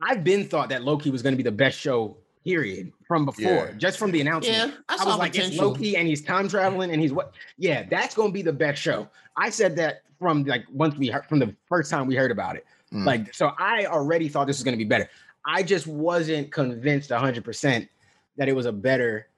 I've 0.00 0.24
been 0.24 0.48
thought 0.48 0.68
that 0.70 0.82
Loki 0.82 1.10
was 1.10 1.22
going 1.22 1.32
to 1.32 1.36
be 1.36 1.42
the 1.44 1.52
best 1.52 1.78
show, 1.78 2.16
period, 2.44 2.92
from 3.06 3.24
before, 3.24 3.44
Yeah. 3.44 3.72
just 3.78 3.98
from 3.98 4.10
the 4.10 4.20
announcement. 4.20 4.56
Yeah, 4.56 4.76
I 4.88 4.94
I, 4.94 4.96
saw 4.96 5.06
was 5.06 5.18
like, 5.18 5.34
it's 5.36 5.44
potential. 5.50 5.68
Loki 5.68 5.96
and 5.96 6.08
he's 6.08 6.22
time 6.22 6.48
traveling 6.48 6.90
and 6.90 7.00
he's 7.00 7.12
what? 7.12 7.32
Yeah, 7.56 7.84
that's 7.88 8.14
going 8.14 8.30
to 8.30 8.32
be 8.32 8.42
the 8.42 8.52
best 8.52 8.80
show. 8.82 9.08
I 9.36 9.50
said 9.50 9.76
that 9.76 10.02
from 10.18 10.44
like 10.44 10.64
once 10.72 10.96
we 10.96 11.08
heard 11.08 11.26
from 11.26 11.38
the 11.38 11.54
first 11.68 11.90
time 11.90 12.06
we 12.06 12.14
heard 12.16 12.30
about 12.30 12.56
it. 12.56 12.64
Mm. 12.92 13.06
Like, 13.06 13.34
so 13.34 13.52
I 13.58 13.86
already 13.86 14.28
thought 14.28 14.46
this 14.46 14.58
was 14.58 14.64
going 14.64 14.74
to 14.76 14.84
be 14.84 14.88
better. 14.88 15.08
I 15.46 15.62
just 15.62 15.86
wasn't 15.86 16.52
convinced 16.52 17.10
100% 17.10 17.88
that 18.36 18.48
it 18.48 18.54
was 18.54 18.66
a 18.66 18.72
better 18.72 19.28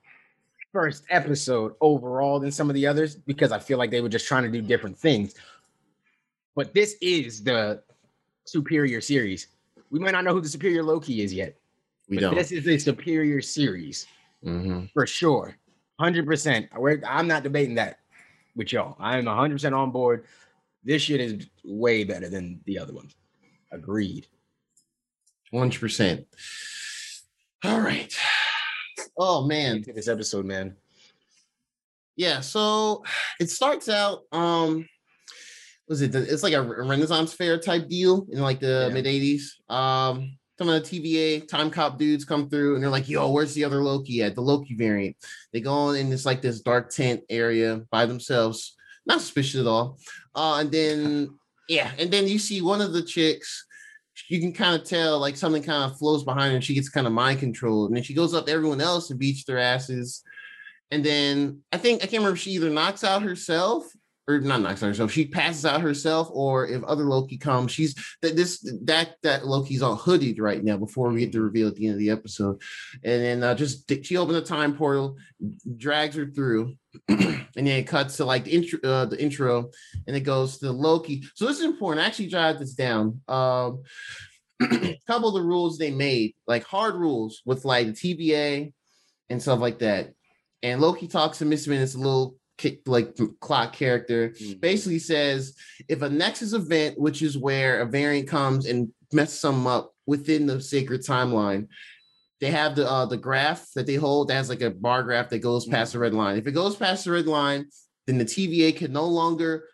first 0.73 1.05
episode 1.09 1.75
overall 1.81 2.41
than 2.41 2.51
some 2.51 2.69
of 2.69 2.75
the 2.75 2.87
others 2.87 3.15
because 3.15 3.53
I 3.53 3.59
feel 3.61 3.79
like 3.79 3.91
they 3.91 4.01
were 4.01 4.09
just 4.09 4.27
trying 4.27 4.43
to 4.43 4.51
do 4.51 4.61
different 4.61 4.99
things. 4.99 5.35
But 6.57 6.75
this 6.75 6.97
is 7.01 7.43
the 7.45 7.83
superior 8.45 9.01
series. 9.01 9.49
We 9.91 10.01
might 10.01 10.11
not 10.13 10.25
know 10.25 10.33
who 10.33 10.41
the 10.41 10.49
superior 10.49 10.83
Loki 10.83 11.23
is 11.23 11.33
yet. 11.33 11.57
We 12.09 12.17
but 12.17 12.21
don't. 12.23 12.35
This 12.35 12.53
is 12.53 12.67
a 12.67 12.77
superior 12.79 13.41
series 13.41 14.07
Mhm. 14.45 14.91
for 14.93 15.07
sure. 15.07 15.57
100%. 16.01 16.69
We're- 16.77 17.01
I'm 17.07 17.29
not 17.29 17.45
debating 17.45 17.77
that 17.77 18.01
with 18.57 18.73
y'all. 18.73 18.97
I'm 18.99 19.27
100% 19.29 19.75
on 19.75 19.91
board. 19.91 20.27
This 20.83 21.03
shit 21.03 21.21
is 21.21 21.47
way 21.65 22.05
better 22.05 22.29
than 22.29 22.61
the 22.67 22.79
other 22.79 22.93
ones. 22.93 23.15
Agreed. 23.75 24.27
100%. 25.53 26.25
All 27.64 27.81
right. 27.81 28.14
Oh 29.18 29.47
man. 29.47 29.85
This 29.95 30.09
episode, 30.09 30.45
man. 30.45 30.77
Yeah, 32.16 32.41
so 32.41 33.03
it 33.41 33.51
starts 33.51 33.89
out 33.89 34.22
um 34.33 34.89
was 35.89 36.01
it 36.03 36.14
it's 36.14 36.43
like 36.43 36.55
a 36.55 36.62
Renaissance 36.62 37.33
fair 37.33 37.59
type 37.59 37.89
deal 37.89 38.27
in 38.31 38.41
like 38.41 38.61
the 38.61 38.87
Yeah. 38.89 38.95
mid 38.95 39.05
80s. 39.07 39.43
Um 39.72 40.37
some 40.59 40.68
of 40.68 40.89
the 40.89 40.89
TVA 41.01 41.49
time 41.49 41.70
cop 41.70 41.99
dudes 41.99 42.25
come 42.25 42.49
through 42.49 42.75
and 42.75 42.83
they're 42.83 42.91
like, 42.91 43.09
yo, 43.09 43.29
where's 43.31 43.55
the 43.55 43.64
other 43.64 43.83
Loki 43.83 44.22
at? 44.22 44.37
The 44.37 44.41
Loki 44.41 44.75
variant. 44.75 45.16
They 45.53 45.61
go 45.61 45.91
in 45.91 46.11
this 46.11 46.25
like 46.25 46.43
this 46.43 46.61
dark 46.61 46.91
tent 46.91 47.22
area 47.29 47.83
by 47.91 48.07
themselves, 48.07 48.77
not 49.07 49.20
suspicious 49.20 49.61
at 49.61 49.66
all. 49.66 49.99
Uh 50.35 50.59
and 50.61 50.70
then 50.70 51.39
yeah, 51.69 51.91
and 51.99 52.11
then 52.11 52.29
you 52.29 52.39
see 52.39 52.61
one 52.61 52.81
of 52.81 52.93
the 52.93 53.03
chicks. 53.03 53.67
You 54.29 54.41
can 54.41 54.53
kind 54.53 54.81
of 54.81 54.87
tell 54.87 55.19
like 55.19 55.37
something 55.37 55.62
kind 55.62 55.91
of 55.91 55.99
flows 55.99 56.25
behind 56.25 56.51
her 56.51 56.57
and 56.57 56.65
she 56.65 56.75
gets 56.75 56.89
kind 56.89 57.07
of 57.07 57.12
mind 57.12 57.41
controlled. 57.41 57.91
And 57.91 57.97
then 57.97 58.05
she 58.05 58.15
goes 58.15 58.33
up 58.33 58.47
to 58.47 58.53
everyone 58.53 58.81
else 58.81 59.11
and 59.11 59.19
beats 59.19 59.45
their 59.45 59.59
asses. 59.59 60.23
And 60.93 61.05
then 61.05 61.62
I 61.73 61.79
think 61.79 61.99
I 61.99 62.07
can't 62.07 62.21
remember 62.21 62.37
if 62.37 62.41
she 62.41 62.53
either 62.53 62.71
knocks 62.71 63.03
out 63.03 63.23
herself 63.23 63.85
or 64.27 64.41
not 64.41 64.61
knocks 64.61 64.83
out 64.83 64.87
herself. 64.87 65.11
She 65.11 65.27
passes 65.27 65.67
out 65.67 65.81
herself, 65.81 66.29
or 66.33 66.67
if 66.67 66.83
other 66.85 67.05
Loki 67.05 67.37
comes, 67.37 67.73
she's 67.73 67.95
that 68.23 68.37
this 68.37 68.67
that 68.83 69.17
that 69.23 69.47
Loki's 69.47 69.83
all 69.83 69.97
hooded 69.97 70.39
right 70.39 70.62
now 70.62 70.77
before 70.77 71.11
we 71.11 71.21
get 71.21 71.33
the 71.33 71.43
reveal 71.43 71.69
at 71.69 71.75
the 71.75 71.87
end 71.87 71.95
of 71.95 71.99
the 71.99 72.11
episode. 72.11 72.61
And 73.03 73.23
then 73.23 73.43
uh, 73.43 73.55
just 73.55 73.91
she 74.05 74.17
opens 74.17 74.39
a 74.39 74.43
time 74.43 74.77
portal, 74.77 75.17
drags 75.77 76.17
her 76.17 76.27
through, 76.27 76.75
and 77.09 77.47
then 77.55 77.66
it 77.66 77.86
cuts 77.86 78.16
to 78.16 78.24
like 78.24 78.45
the 78.45 78.55
intro, 78.55 78.78
uh, 78.84 79.05
the 79.05 79.20
intro, 79.20 79.70
and 80.07 80.16
it 80.16 80.20
goes 80.20 80.59
to 80.59 80.72
Loki. 80.72 81.24
So 81.34 81.47
this 81.47 81.59
is 81.59 81.64
important. 81.64 82.05
I 82.05 82.07
actually 82.07 82.28
jotted 82.28 82.61
this 82.61 82.74
down. 82.74 83.20
Um, 83.28 83.82
a 84.62 84.99
couple 85.07 85.28
of 85.28 85.34
the 85.34 85.49
rules 85.49 85.78
they 85.78 85.90
made, 85.90 86.34
like 86.47 86.64
hard 86.64 86.95
rules 86.95 87.42
with 87.45 87.64
like 87.64 87.88
the 87.88 87.92
TVA 87.92 88.72
and 89.30 89.42
stuff 89.42 89.61
like 89.61 89.78
that. 89.80 90.12
And 90.62 90.80
Loki 90.80 91.09
talks 91.09 91.38
to 91.38 91.45
Miss 91.45 91.66
Minutes, 91.66 91.95
a 91.95 91.99
little 91.99 92.36
kick, 92.57 92.80
like 92.86 93.16
clock 93.40 93.72
character, 93.72 94.34
basically 94.61 94.99
says 94.99 95.55
if 95.88 96.03
a 96.03 96.09
Nexus 96.09 96.53
event, 96.53 96.99
which 96.99 97.22
is 97.22 97.36
where 97.36 97.80
a 97.80 97.86
variant 97.86 98.28
comes 98.28 98.66
and 98.66 98.90
messes 99.12 99.38
some 99.38 99.66
up 99.66 99.92
within 100.07 100.47
the 100.47 100.61
sacred 100.61 101.03
timeline, 101.03 101.68
they 102.41 102.51
have 102.51 102.76
the 102.76 102.89
uh, 102.89 103.07
the 103.07 103.16
graph 103.16 103.66
that 103.74 103.87
they 103.87 103.95
hold 103.95 104.28
that 104.28 104.35
has 104.35 104.49
like 104.49 104.61
a 104.61 104.70
bar 104.70 105.03
graph 105.03 105.30
that 105.30 105.39
goes 105.39 105.66
past 105.66 105.93
the 105.93 105.99
red 105.99 106.14
line. 106.14 106.37
If 106.37 106.47
it 106.47 106.53
goes 106.53 106.76
past 106.76 107.05
the 107.05 107.12
red 107.12 107.26
line, 107.26 107.66
then 108.07 108.18
the 108.18 108.24
TVA 108.24 108.76
can 108.76 108.93
no 108.93 109.07
longer, 109.07 109.68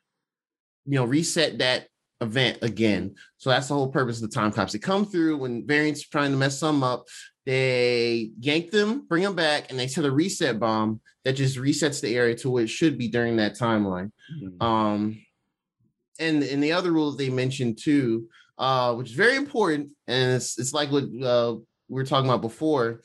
you 0.86 0.94
know, 0.94 1.04
reset 1.04 1.58
that 1.58 1.86
event 2.20 2.58
again. 2.62 3.14
So 3.38 3.50
that's 3.50 3.68
the 3.68 3.74
whole 3.74 3.88
purpose 3.88 4.22
of 4.22 4.30
the 4.30 4.34
time 4.34 4.52
cops. 4.52 4.72
They 4.72 4.78
come 4.78 5.06
through 5.06 5.38
when 5.38 5.66
variants 5.66 6.04
are 6.04 6.10
trying 6.10 6.30
to 6.32 6.36
mess 6.36 6.58
some 6.58 6.82
up. 6.82 7.06
They 7.46 8.30
yank 8.38 8.70
them, 8.70 9.06
bring 9.08 9.22
them 9.22 9.34
back, 9.34 9.70
and 9.70 9.78
they 9.78 9.86
set 9.86 10.04
a 10.04 10.10
reset 10.10 10.60
bomb 10.60 11.00
that 11.24 11.32
just 11.32 11.56
resets 11.56 12.00
the 12.00 12.14
area 12.16 12.34
to 12.36 12.50
what 12.50 12.64
it 12.64 12.70
should 12.70 12.98
be 12.98 13.08
during 13.08 13.36
that 13.36 13.58
timeline. 13.58 14.12
Mhm. 14.40 14.62
Um, 14.62 15.18
and 16.18 16.42
and 16.42 16.62
the 16.62 16.72
other 16.72 16.92
rules 16.92 17.16
they 17.16 17.30
mentioned 17.30 17.78
too, 17.82 18.28
uh, 18.58 18.94
which 18.94 19.08
is 19.08 19.16
very 19.16 19.36
important, 19.36 19.90
and 20.06 20.36
it's 20.36 20.58
it's 20.58 20.74
like 20.74 20.92
what 20.92 21.04
uh, 21.22 21.56
we 21.90 22.00
were 22.00 22.06
talking 22.06 22.30
about 22.30 22.40
before. 22.40 23.02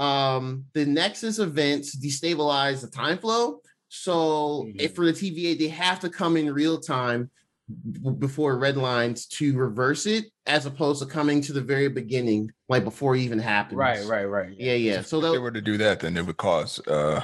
Um, 0.00 0.64
the 0.72 0.84
Nexus 0.86 1.38
events 1.38 1.96
destabilize 1.96 2.80
the 2.80 2.88
time 2.88 3.18
flow. 3.18 3.60
So 3.88 4.64
Mhm. 4.66 4.80
if 4.80 4.94
for 4.96 5.04
the 5.04 5.12
TVA, 5.12 5.54
they 5.56 5.68
have 5.68 6.00
to 6.00 6.08
come 6.08 6.36
in 6.36 6.52
real 6.52 6.78
time 6.80 7.30
b- 7.68 8.10
before 8.18 8.58
red 8.58 8.76
lines 8.76 9.26
to 9.26 9.56
reverse 9.56 10.06
it, 10.06 10.24
as 10.46 10.66
opposed 10.66 11.00
to 11.00 11.06
coming 11.06 11.40
to 11.42 11.52
the 11.52 11.60
very 11.60 11.88
beginning, 11.88 12.50
like 12.68 12.82
before 12.82 13.14
it 13.14 13.20
even 13.20 13.38
happens. 13.38 13.76
Right, 13.78 14.04
right, 14.04 14.24
right. 14.24 14.54
Yeah, 14.58 14.74
yeah. 14.74 15.02
So 15.02 15.18
if 15.24 15.32
they 15.32 15.38
were 15.38 15.52
to 15.52 15.60
do 15.60 15.76
that, 15.78 16.00
then 16.00 16.16
it 16.16 16.26
would 16.26 16.38
cause 16.38 16.80
uh, 16.88 17.22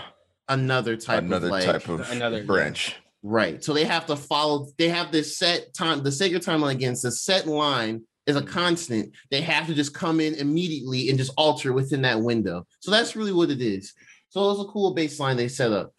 another 0.48 0.96
type 0.96 1.24
another 1.24 1.46
of 1.48 1.50
like, 1.52 1.64
type 1.64 1.88
of 1.88 2.08
another- 2.10 2.44
branch. 2.44 2.94
Right. 3.22 3.62
So 3.62 3.74
they 3.74 3.84
have 3.84 4.06
to 4.06 4.16
follow, 4.16 4.68
they 4.78 4.88
have 4.88 5.12
this 5.12 5.36
set 5.36 5.74
time, 5.74 6.02
the 6.02 6.12
sacred 6.12 6.42
timeline 6.42 6.70
against 6.72 7.02
the 7.02 7.10
set 7.10 7.46
line 7.46 8.02
is 8.30 8.36
a 8.36 8.42
constant. 8.42 9.12
They 9.30 9.40
have 9.42 9.66
to 9.66 9.74
just 9.74 9.94
come 9.94 10.20
in 10.20 10.34
immediately 10.34 11.08
and 11.08 11.18
just 11.18 11.32
alter 11.36 11.72
within 11.72 12.02
that 12.02 12.20
window. 12.20 12.66
So 12.80 12.90
that's 12.90 13.16
really 13.16 13.32
what 13.32 13.50
it 13.50 13.60
is. 13.60 13.92
So 14.30 14.44
it 14.44 14.58
was 14.58 14.60
a 14.60 14.70
cool 14.70 14.94
baseline 14.94 15.36
they 15.36 15.48
set 15.48 15.72
up. 15.72 15.92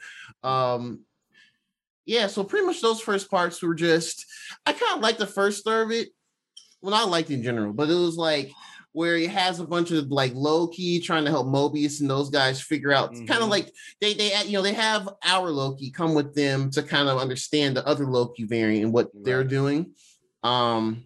Um 0.44 1.02
yeah, 2.06 2.28
so 2.28 2.44
pretty 2.44 2.66
much 2.66 2.82
those 2.82 3.00
first 3.00 3.30
parts 3.30 3.62
were 3.62 3.76
just 3.76 4.26
I 4.66 4.74
kind 4.74 4.96
of 4.96 5.02
like 5.02 5.18
the 5.18 5.28
first 5.28 5.64
third 5.64 5.84
of 5.84 5.92
it. 5.92 6.10
Well, 6.82 6.92
not 6.92 7.10
liked 7.10 7.30
in 7.30 7.44
general, 7.44 7.74
but 7.74 7.90
it 7.90 7.96
was 7.96 8.18
like 8.18 8.52
where 8.94 9.16
it 9.16 9.30
has 9.30 9.60
a 9.60 9.68
bunch 9.68 9.92
of 9.92 10.12
like 10.12 10.34
Loki 10.34 11.00
trying 11.00 11.26
to 11.26 11.32
help 11.32 11.48
Mobius 11.48 12.02
and 12.02 12.10
those 12.10 12.30
guys 12.30 12.62
figure 12.62 12.92
out 12.92 13.14
kind 13.28 13.42
of 13.44 13.50
like 13.50 13.72
they 14.02 14.14
they 14.14 14.32
you 14.46 14.54
know 14.54 14.62
they 14.62 14.74
have 14.74 15.08
our 15.24 15.50
Loki 15.50 15.92
come 15.92 16.14
with 16.14 16.34
them 16.34 16.70
to 16.72 16.84
kind 16.84 17.08
of 17.08 17.18
understand 17.18 17.78
the 17.78 17.88
other 17.88 18.06
Loki 18.06 18.44
variant 18.44 18.86
and 18.86 18.94
what 18.94 19.10
they're 19.14 19.44
doing. 19.44 19.94
Um 20.44 21.06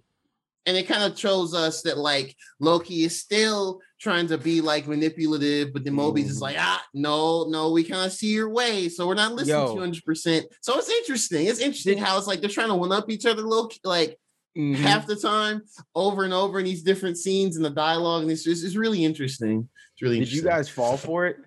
and 0.65 0.75
it 0.77 0.87
kind 0.87 1.03
of 1.03 1.17
shows 1.17 1.53
us 1.53 1.81
that 1.83 1.97
like 1.97 2.35
Loki 2.59 3.03
is 3.03 3.19
still 3.19 3.79
trying 3.99 4.27
to 4.27 4.37
be 4.37 4.61
like 4.61 4.87
manipulative, 4.87 5.71
but 5.73 5.83
then 5.83 5.93
Mobius 5.93 6.25
is 6.25 6.41
like, 6.41 6.55
ah, 6.59 6.83
no, 6.93 7.45
no, 7.49 7.71
we 7.71 7.83
kind 7.83 8.05
of 8.05 8.11
see 8.11 8.31
your 8.33 8.49
way, 8.49 8.89
so 8.89 9.07
we're 9.07 9.13
not 9.15 9.33
listening 9.33 9.55
Yo. 9.55 9.65
to 9.67 9.73
you 9.73 9.79
100. 9.79 10.03
percent 10.03 10.45
So 10.61 10.77
it's 10.77 10.89
interesting. 10.89 11.47
It's 11.47 11.59
interesting 11.59 11.97
how 11.97 12.17
it's 12.17 12.27
like 12.27 12.41
they're 12.41 12.49
trying 12.49 12.69
to 12.69 12.75
one 12.75 12.91
up 12.91 13.09
each 13.09 13.25
other, 13.25 13.41
Loki, 13.41 13.79
like 13.83 14.17
Mhm. 14.57 14.75
half 14.77 15.05
the 15.05 15.15
time, 15.17 15.63
over 15.95 16.23
and 16.23 16.33
over 16.33 16.59
in 16.59 16.65
these 16.65 16.81
different 16.81 17.17
scenes 17.17 17.57
and 17.57 17.65
the 17.65 17.69
dialogue, 17.69 18.23
and 18.23 18.31
it's 18.31 18.43
just 18.43 18.63
it's 18.63 18.75
really 18.75 19.03
interesting. 19.03 19.67
It's 19.93 20.01
really 20.01 20.19
Did 20.19 20.31
you 20.31 20.41
guys 20.43 20.69
fall 20.69 20.97
for 20.97 21.27
it? 21.27 21.37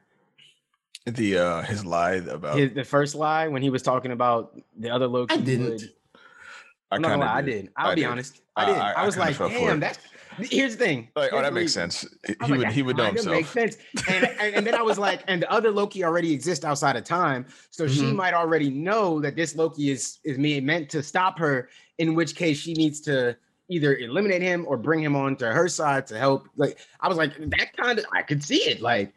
The 1.07 1.39
uh 1.39 1.63
his 1.63 1.87
lie 1.87 2.17
about 2.17 2.59
His, 2.59 2.75
the 2.75 2.85
first 2.85 3.15
lie 3.15 3.49
when 3.49 3.63
he 3.63 3.71
was 3.71 3.83
talking 3.83 4.13
about 4.13 4.59
the 4.79 4.91
other 4.91 5.07
Loki. 5.07 5.35
I 5.35 5.39
didn't. 5.39 5.71
would- 5.71 5.93
I 6.91 6.97
I'm 6.97 7.03
not 7.03 7.09
gonna 7.11 7.21
lie, 7.25 7.33
I 7.35 7.41
of 7.41 7.47
did. 7.47 7.71
I'll 7.77 7.91
I 7.91 7.95
be 7.95 8.01
did. 8.03 8.11
honest. 8.11 8.41
I 8.57 8.63
I- 8.63 8.67
did. 8.67 8.77
I- 8.77 8.91
I, 8.91 9.03
I 9.03 9.07
was 9.07 9.17
like, 9.17 9.37
damn, 9.39 9.81
that's 9.81 9.99
here's 10.39 10.77
the 10.77 10.85
thing. 10.85 11.09
Like, 11.17 11.33
oh, 11.33 11.43
that 11.43 11.53
makes 11.53 11.77
reason. 11.77 11.91
sense. 11.91 12.15
He 12.27 12.35
like, 12.53 12.59
would 12.59 12.69
he 12.69 12.83
would 12.83 12.97
know 12.97 13.05
himself. 13.07 13.35
Makes 13.35 13.51
sense. 13.51 13.77
And, 14.09 14.25
and 14.41 14.55
and 14.57 14.67
then 14.67 14.75
I 14.75 14.83
was 14.83 14.99
like, 14.99 15.23
and 15.29 15.43
the 15.43 15.51
other 15.51 15.71
Loki 15.71 16.05
already 16.05 16.33
exists 16.33 16.65
outside 16.65 16.97
of 16.97 17.05
time, 17.05 17.45
so 17.71 17.87
she 17.87 18.03
Mhm. 18.03 18.15
might 18.17 18.35
already 18.35 18.71
know 18.71 19.21
that 19.21 19.37
this 19.37 19.55
Loki 19.57 19.91
is 19.91 20.19
is 20.25 20.39
me 20.39 20.61
meant 20.61 20.89
to 20.91 21.03
stop 21.03 21.39
her. 21.39 21.69
In 21.99 22.15
which 22.15 22.37
case, 22.37 22.59
she 22.59 22.73
needs 22.75 23.01
to 23.03 23.37
either 23.69 23.97
eliminate 23.97 24.41
him 24.41 24.65
or 24.69 24.77
bring 24.79 25.03
him 25.03 25.15
on 25.17 25.37
to 25.37 25.53
her 25.53 25.69
side 25.69 26.07
to 26.07 26.17
help. 26.19 26.49
Like 26.57 26.79
I 27.01 27.09
was 27.09 27.19
like, 27.19 27.37
that 27.51 27.77
kind 27.77 27.99
of 27.99 28.07
I 28.13 28.23
could 28.23 28.43
see 28.43 28.63
it. 28.63 28.81
Like, 28.81 29.13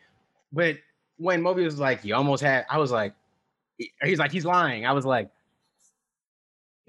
but 0.51 0.77
when 1.17 1.41
Mobius 1.43 1.65
was 1.65 1.79
like, 1.79 2.03
you 2.03 2.15
almost 2.15 2.41
had, 2.43 2.65
I 2.69 2.79
was 2.79 2.91
like, 2.91 3.13
he's 4.03 4.17
like, 4.19 4.31
he's 4.31 4.45
lying. 4.45 4.85
I 4.85 4.91
was 4.91 5.05
like. 5.05 5.29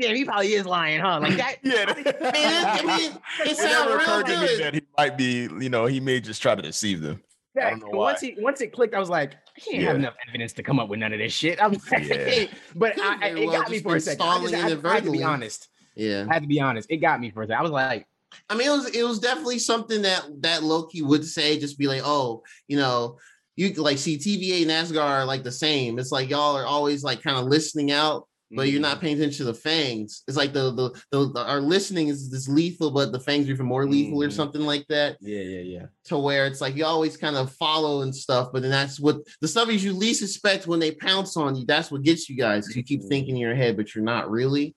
Damn, 0.02 0.16
he 0.16 0.24
probably 0.24 0.52
is 0.52 0.66
lying, 0.66 1.00
huh? 1.00 1.20
Like 1.20 1.36
that. 1.36 1.56
Yeah, 1.62 1.84
Man, 1.86 2.66
I 2.66 2.82
mean, 2.98 3.12
it 3.40 3.50
it 3.52 3.56
sounds 3.56 3.72
never 3.72 3.90
real 3.92 4.00
occurred 4.00 4.26
to 4.26 4.40
me 4.40 4.46
good. 4.46 4.60
that 4.60 4.74
he 4.74 4.82
might 4.98 5.16
be, 5.16 5.48
you 5.60 5.68
know, 5.68 5.86
he 5.86 6.00
may 6.00 6.20
just 6.20 6.42
try 6.42 6.54
to 6.54 6.62
deceive 6.62 7.00
them. 7.00 7.22
I 7.56 7.70
don't 7.70 7.80
know 7.80 7.86
and 7.88 7.96
Once 7.96 8.22
why. 8.22 8.28
he 8.36 8.42
once 8.42 8.60
it 8.60 8.72
clicked, 8.72 8.94
I 8.94 8.98
was 8.98 9.10
like, 9.10 9.34
I 9.34 9.60
can't 9.60 9.82
have 9.84 9.96
enough 9.96 10.14
evidence 10.28 10.52
to 10.54 10.62
come 10.62 10.80
up 10.80 10.88
with 10.88 10.98
none 10.98 11.12
of 11.12 11.18
this 11.18 11.32
shit. 11.32 11.62
I'm 11.62 11.72
like, 11.72 12.08
Yeah. 12.08 12.46
but 12.74 12.98
I, 13.00 13.14
I, 13.14 13.18
very 13.28 13.42
it 13.42 13.46
well 13.46 13.60
got 13.60 13.70
me 13.70 13.78
for 13.80 13.96
a 13.96 14.00
second. 14.00 14.22
I, 14.22 14.38
just, 14.38 14.48
stalling 14.48 14.54
I, 14.86 14.90
I 14.90 14.94
had 14.94 15.04
to 15.04 15.10
be 15.10 15.22
honest. 15.22 15.68
Yeah. 15.94 16.26
I 16.28 16.34
had 16.34 16.42
to 16.42 16.48
be 16.48 16.60
honest. 16.60 16.90
It 16.90 16.96
got 16.98 17.20
me 17.20 17.30
for 17.30 17.42
a 17.42 17.46
second. 17.46 17.58
I 17.58 17.62
was 17.62 17.70
like, 17.70 18.06
I 18.48 18.54
mean, 18.56 18.66
it 18.68 18.70
was 18.70 18.86
it 18.96 19.02
was 19.04 19.18
definitely 19.18 19.58
something 19.58 20.02
that 20.02 20.24
that 20.40 20.62
Loki 20.62 21.02
would 21.02 21.24
say, 21.24 21.58
just 21.58 21.78
be 21.78 21.86
like, 21.86 22.02
oh, 22.04 22.42
you 22.66 22.78
know, 22.78 23.18
you 23.56 23.72
like 23.74 23.98
see 23.98 24.16
TVA 24.16 24.62
and 24.62 24.72
Asgard 24.72 25.22
are 25.22 25.24
like 25.26 25.42
the 25.42 25.52
same. 25.52 25.98
It's 25.98 26.12
like 26.12 26.30
y'all 26.30 26.56
are 26.56 26.64
always 26.66 27.04
like 27.04 27.22
kind 27.22 27.36
of 27.36 27.44
listening 27.46 27.92
out, 27.92 28.26
but 28.54 28.62
you're 28.68 28.74
Mm-hmm. 28.74 28.82
not 28.82 29.00
paying 29.00 29.16
attention 29.16 29.38
to 29.46 29.52
the 29.52 29.58
fangs. 29.58 30.22
It's 30.28 30.36
like 30.36 30.52
the 30.52 30.70
the, 30.72 30.90
the, 31.10 31.32
the 31.32 31.40
our 31.46 31.60
listening 31.60 32.08
is 32.08 32.30
this 32.30 32.48
lethal, 32.48 32.90
but 32.90 33.12
the 33.12 33.20
fangs 33.20 33.48
are 33.48 33.52
even 33.52 33.66
more 33.66 33.86
lethal 33.86 34.22
or 34.22 34.28
Mhm. 34.28 34.32
something 34.32 34.60
like 34.62 34.86
that. 34.88 35.16
yeah, 35.20 35.40
yeah, 35.40 35.60
yeah. 35.60 35.86
To 36.06 36.18
where 36.18 36.46
it's 36.46 36.60
like 36.60 36.76
you 36.76 36.84
always 36.84 37.16
kind 37.16 37.36
of 37.36 37.52
follow 37.52 38.02
and 38.02 38.14
stuff, 38.14 38.50
but 38.52 38.62
then 38.62 38.70
that's 38.70 39.00
what 39.00 39.18
the 39.40 39.48
stuff 39.48 39.68
is 39.70 39.82
you 39.84 39.92
least 39.92 40.22
expect 40.22 40.66
when 40.66 40.80
they 40.80 40.90
pounce 40.92 41.36
on 41.36 41.56
you. 41.56 41.64
That's 41.66 41.90
what 41.90 42.02
gets 42.02 42.28
you 42.28 42.36
guys. 42.36 42.74
You 42.76 42.82
keep 42.82 43.02
Mhm. 43.02 43.08
thinking 43.08 43.34
in 43.36 43.40
your 43.40 43.54
head, 43.54 43.76
but 43.76 43.94
you're 43.94 44.04
not 44.04 44.30
really. 44.30 44.74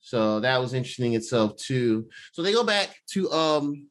So 0.00 0.40
that 0.40 0.60
was 0.60 0.74
interesting 0.74 1.14
itself 1.14 1.56
too. 1.56 2.08
So 2.32 2.42
they 2.42 2.52
go 2.52 2.64
back 2.64 2.94
to 3.12 3.30
um 3.32 3.88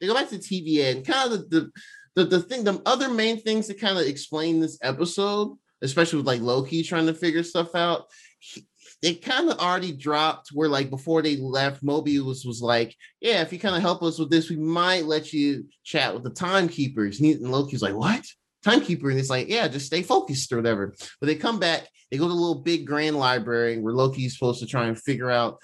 they 0.00 0.06
go 0.06 0.14
back 0.14 0.28
to 0.30 0.38
TVA 0.38 0.96
and 0.96 1.06
kind 1.06 1.32
of 1.32 1.50
the 1.50 1.70
the, 2.14 2.24
the, 2.24 2.24
the 2.24 2.40
thing, 2.40 2.64
the 2.64 2.80
other 2.86 3.08
main 3.08 3.40
things 3.40 3.66
that 3.68 3.80
kind 3.80 3.98
of 3.98 4.06
explain 4.06 4.60
this 4.60 4.78
episode, 4.82 5.56
especially 5.82 6.18
with 6.18 6.26
like 6.26 6.40
Loki 6.40 6.82
trying 6.82 7.06
to 7.06 7.14
figure 7.14 7.42
stuff 7.42 7.74
out, 7.74 8.06
he- 8.38 8.66
they 9.00 9.14
kind 9.14 9.48
of 9.48 9.58
already 9.58 9.92
dropped 9.92 10.48
where 10.52 10.68
like 10.68 10.90
before 10.90 11.22
they 11.22 11.36
left, 11.36 11.84
Mobius 11.84 12.44
was 12.44 12.60
like, 12.60 12.96
Yeah, 13.20 13.42
if 13.42 13.52
you 13.52 13.58
kind 13.58 13.76
of 13.76 13.82
help 13.82 14.02
us 14.02 14.18
with 14.18 14.30
this, 14.30 14.50
we 14.50 14.56
might 14.56 15.04
let 15.04 15.32
you 15.32 15.66
chat 15.84 16.14
with 16.14 16.24
the 16.24 16.30
timekeepers. 16.30 17.20
And, 17.20 17.40
Loki's 17.42 17.82
like, 17.82 17.94
What? 17.94 18.24
Timekeeper, 18.64 19.08
and 19.08 19.18
it's 19.18 19.30
like, 19.30 19.48
yeah, 19.48 19.68
just 19.68 19.86
stay 19.86 20.02
focused 20.02 20.52
or 20.52 20.56
whatever. 20.56 20.96
But 21.20 21.28
they 21.28 21.36
come 21.36 21.60
back, 21.60 21.86
they 22.10 22.18
go 22.18 22.24
to 22.24 22.28
the 22.28 22.34
little 22.34 22.60
big 22.62 22.86
grand 22.86 23.16
library 23.16 23.78
where 23.78 23.94
Loki's 23.94 24.34
supposed 24.34 24.58
to 24.60 24.66
try 24.66 24.86
and 24.86 25.00
figure 25.00 25.30
out 25.30 25.58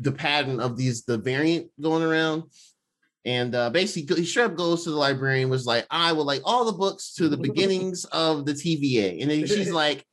the 0.00 0.10
pattern 0.10 0.58
of 0.58 0.76
these 0.76 1.04
the 1.04 1.18
variant 1.18 1.70
going 1.80 2.02
around. 2.02 2.44
And 3.24 3.54
uh, 3.54 3.70
basically, 3.70 4.24
Shrub 4.24 4.56
goes 4.56 4.84
to 4.84 4.90
the 4.90 4.96
librarian, 4.96 5.50
was 5.50 5.66
like, 5.66 5.86
I 5.90 6.12
would 6.12 6.24
like 6.24 6.40
all 6.44 6.64
the 6.64 6.72
books 6.72 7.12
to 7.14 7.28
the 7.28 7.36
beginnings 7.36 8.04
of 8.06 8.46
the 8.46 8.52
TVA. 8.52 9.20
And 9.20 9.30
then 9.30 9.46
she's 9.46 9.72
like, 9.72 10.04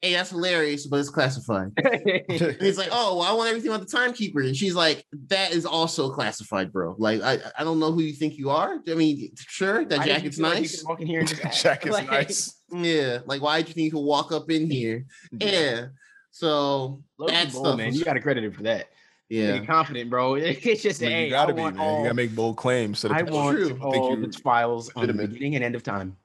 Hey, 0.00 0.12
that's 0.12 0.30
hilarious, 0.30 0.86
but 0.86 1.00
it's 1.00 1.08
classified. 1.08 1.72
And 1.82 2.56
he's 2.60 2.76
like, 2.78 2.90
Oh, 2.92 3.18
well, 3.18 3.26
I 3.26 3.32
want 3.32 3.48
everything 3.48 3.70
about 3.70 3.86
the 3.86 3.96
timekeeper. 3.96 4.40
And 4.40 4.56
she's 4.56 4.74
like, 4.74 5.04
That 5.28 5.52
is 5.52 5.66
also 5.66 6.10
classified, 6.10 6.72
bro. 6.72 6.94
Like, 6.98 7.20
I, 7.20 7.38
I 7.58 7.64
don't 7.64 7.78
know 7.78 7.92
who 7.92 8.00
you 8.00 8.14
think 8.14 8.38
you 8.38 8.48
are. 8.48 8.78
I 8.88 8.94
mean, 8.94 9.30
sure, 9.36 9.84
that 9.84 9.98
Why 9.98 10.06
jacket's 10.06 10.36
feel 10.36 10.48
like 10.48 10.60
nice. 10.60 10.84
walk 10.84 11.00
in 11.02 11.06
here 11.06 11.20
and 11.20 11.28
just? 11.28 11.42
Jacket's 11.62 11.92
Like, 11.92 12.10
nice. 12.10 12.60
Yeah, 12.72 13.18
like 13.26 13.42
why 13.42 13.58
did 13.58 13.68
you 13.68 13.74
think 13.74 13.84
you 13.84 13.90
could 13.92 14.00
walk 14.00 14.32
up 14.32 14.50
in 14.50 14.70
here? 14.70 15.06
Yeah. 15.32 15.86
So 16.30 17.02
Loki 17.18 17.32
that 17.32 17.52
bold, 17.52 17.78
man. 17.78 17.94
You 17.94 18.04
got 18.04 18.14
to 18.14 18.20
credit 18.20 18.44
him 18.44 18.52
for 18.52 18.64
that. 18.64 18.88
Yeah. 19.34 19.54
You're 19.56 19.64
confident, 19.64 20.10
bro. 20.10 20.34
It's 20.38 20.82
just 20.82 21.02
I 21.02 21.06
a, 21.06 21.08
mean, 21.08 21.16
hey, 21.18 21.24
you 21.24 21.30
gotta 21.30 21.52
I 21.52 21.56
be, 21.56 21.60
want 21.62 21.76
man. 21.76 21.84
all, 21.86 21.98
You 21.98 22.04
gotta 22.04 22.14
make 22.14 22.34
bold 22.36 22.56
claims. 22.56 23.00
So 23.00 23.08
that 23.08 23.14
I 23.16 23.22
people 23.22 23.38
want 23.38 23.56
true. 23.58 23.68
think 23.70 23.80
all 23.82 24.16
the 24.16 24.32
files 24.44 24.90
on 24.94 25.06
the 25.08 25.12
beginning 25.12 25.56
and 25.56 25.64
end 25.64 25.74
of 25.74 25.82
time. 25.82 26.16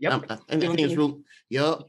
Yep. 0.00 0.12
Um, 0.12 0.24
I, 0.28 0.34
I 0.54 0.58
think 0.58 0.78
it's 0.78 0.94
real. 0.94 1.20
Yup. 1.48 1.88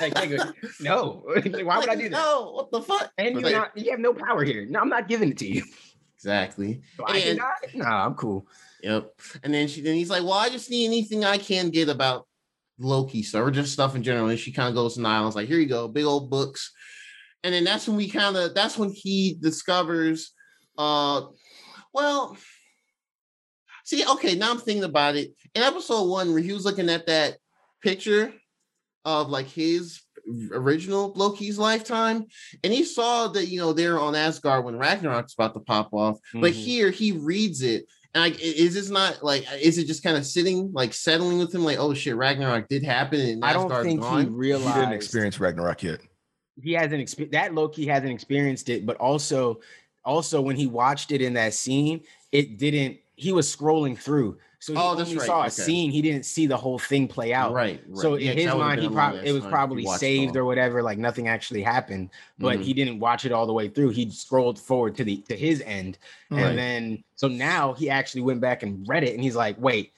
Like, 0.00 0.14
no. 0.80 1.24
Why 1.64 1.78
would 1.78 1.88
I 1.90 1.94
do 1.96 2.04
that? 2.04 2.12
No, 2.12 2.52
what 2.52 2.70
the 2.70 2.80
fuck? 2.80 3.12
And 3.18 3.34
you're 3.34 3.42
they- 3.42 3.52
not, 3.52 3.76
you 3.76 3.90
have 3.90 4.00
no 4.00 4.14
power 4.14 4.42
here. 4.44 4.64
No, 4.64 4.80
I'm 4.80 4.88
not 4.88 5.08
giving 5.08 5.30
it 5.30 5.38
to 5.38 5.46
you. 5.46 5.62
Exactly. 6.16 6.80
So 6.96 7.04
I 7.04 7.18
And- 7.18 7.38
cannot. 7.38 7.74
Nah, 7.74 8.06
I'm 8.06 8.14
cool. 8.14 8.46
Yep. 8.82 9.12
And 9.42 9.52
then 9.52 9.68
she 9.68 9.80
then 9.82 9.94
he's 9.94 10.08
like, 10.10 10.22
Well, 10.22 10.32
I 10.32 10.48
just 10.48 10.70
need 10.70 10.86
anything 10.86 11.24
I 11.24 11.36
can 11.36 11.68
get 11.70 11.88
about 11.90 12.26
Loki 12.78 13.22
stuff 13.22 13.42
or 13.46 13.50
just 13.50 13.72
stuff 13.72 13.94
in 13.94 14.02
general. 14.02 14.28
And 14.28 14.38
she 14.38 14.52
kind 14.52 14.68
of 14.68 14.74
goes 14.74 14.94
to 14.94 15.00
Niles, 15.02 15.36
like, 15.36 15.48
here 15.48 15.58
you 15.58 15.66
go, 15.66 15.86
big 15.88 16.04
old 16.04 16.30
books. 16.30 16.72
And 17.44 17.52
then 17.54 17.64
that's 17.64 17.88
when 17.88 17.96
we 17.96 18.08
kind 18.08 18.36
of 18.36 18.54
that's 18.54 18.78
when 18.78 18.90
he 18.90 19.36
discovers 19.40 20.32
uh 20.78 21.22
well 21.92 22.36
see, 23.84 24.06
okay, 24.06 24.34
now 24.36 24.50
I'm 24.50 24.58
thinking 24.58 24.84
about 24.84 25.16
it. 25.16 25.32
In 25.54 25.62
episode 25.62 26.08
one, 26.08 26.32
where 26.32 26.42
he 26.42 26.52
was 26.52 26.64
looking 26.64 26.88
at 26.88 27.06
that 27.06 27.36
picture 27.82 28.32
of 29.04 29.28
like 29.28 29.46
his 29.46 30.02
original 30.52 31.12
Loki's 31.14 31.58
lifetime, 31.58 32.26
and 32.62 32.72
he 32.72 32.84
saw 32.84 33.26
that 33.28 33.46
you 33.48 33.58
know 33.58 33.72
they're 33.72 33.98
on 33.98 34.14
Asgard 34.14 34.64
when 34.64 34.76
Ragnarok's 34.78 35.34
about 35.34 35.54
to 35.54 35.60
pop 35.60 35.92
off. 35.92 36.18
But 36.32 36.52
Mhm. 36.52 36.56
here 36.56 36.90
he 36.90 37.12
reads 37.12 37.62
it. 37.62 37.86
And 38.14 38.22
like, 38.22 38.40
is 38.40 38.74
this 38.74 38.90
not 38.90 39.24
like, 39.24 39.46
is 39.60 39.78
it 39.78 39.86
just 39.86 40.02
kind 40.02 40.16
of 40.18 40.26
sitting, 40.26 40.70
like 40.72 40.92
settling 40.92 41.38
with 41.38 41.52
him, 41.54 41.64
like, 41.64 41.78
oh 41.78 41.94
shit, 41.94 42.14
Ragnarok 42.14 42.68
did 42.68 42.84
happen 42.84 43.20
and 43.20 43.44
I 43.44 43.54
don't 43.54 43.70
think 43.70 44.00
he 44.00 44.06
gone? 44.06 44.24
He 44.24 44.30
realized 44.30 44.76
didn't 44.76 44.92
experience 44.92 45.40
Ragnarok 45.40 45.82
yet. 45.82 46.00
He 46.60 46.72
hasn't 46.72 47.00
experienced 47.00 47.32
that 47.32 47.54
Loki 47.54 47.86
hasn't 47.86 48.12
experienced 48.12 48.68
it, 48.68 48.84
but 48.86 48.96
also 48.96 49.60
also 50.04 50.40
when 50.40 50.56
he 50.56 50.66
watched 50.66 51.12
it 51.12 51.22
in 51.22 51.32
that 51.34 51.54
scene, 51.54 52.02
it 52.32 52.58
didn't. 52.58 52.98
He 53.14 53.30
was 53.32 53.54
scrolling 53.54 53.96
through, 53.96 54.38
so 54.58 54.72
he 54.72 54.78
Oh, 54.78 54.96
only 54.98 55.16
right, 55.16 55.26
saw 55.26 55.40
a 55.42 55.46
okay. 55.46 55.50
scene. 55.50 55.90
He 55.92 56.02
didn't 56.02 56.24
see 56.24 56.46
the 56.46 56.56
whole 56.56 56.78
thing 56.78 57.06
play 57.06 57.32
out. 57.32 57.52
Right, 57.52 57.80
right. 57.86 58.00
So 58.02 58.16
Yeah, 58.16 58.32
in 58.32 58.38
his 58.38 58.46
mind, 58.54 58.80
he 58.80 58.86
a 58.86 58.90
probably 58.90 59.28
it 59.28 59.32
was 59.32 59.44
probably 59.44 59.82
you 59.82 59.86
watched 59.86 60.02
it 60.02 60.06
saved 60.06 60.36
or 60.36 60.44
whatever. 60.44 60.82
Like 60.82 60.98
nothing 60.98 61.28
actually 61.28 61.62
happened, 61.62 62.10
but 62.38 62.58
Mhm. 62.58 62.62
he 62.62 62.72
didn't 62.74 62.98
watch 62.98 63.24
it 63.24 63.32
all 63.32 63.46
the 63.46 63.52
way 63.52 63.68
through. 63.68 63.90
He 63.90 64.10
scrolled 64.10 64.58
forward 64.58 64.96
to 64.96 65.04
the 65.04 65.18
to 65.28 65.36
his 65.36 65.62
end, 65.66 65.98
Right. 66.30 66.46
and 66.46 66.58
then 66.58 67.04
so 67.16 67.28
now 67.28 67.74
he 67.74 67.88
actually 67.88 68.22
went 68.22 68.40
back 68.40 68.62
and 68.62 68.86
read 68.88 69.04
it, 69.04 69.14
and 69.14 69.22
he's 69.22 69.36
like, 69.36 69.56
"Wait, 69.60 69.92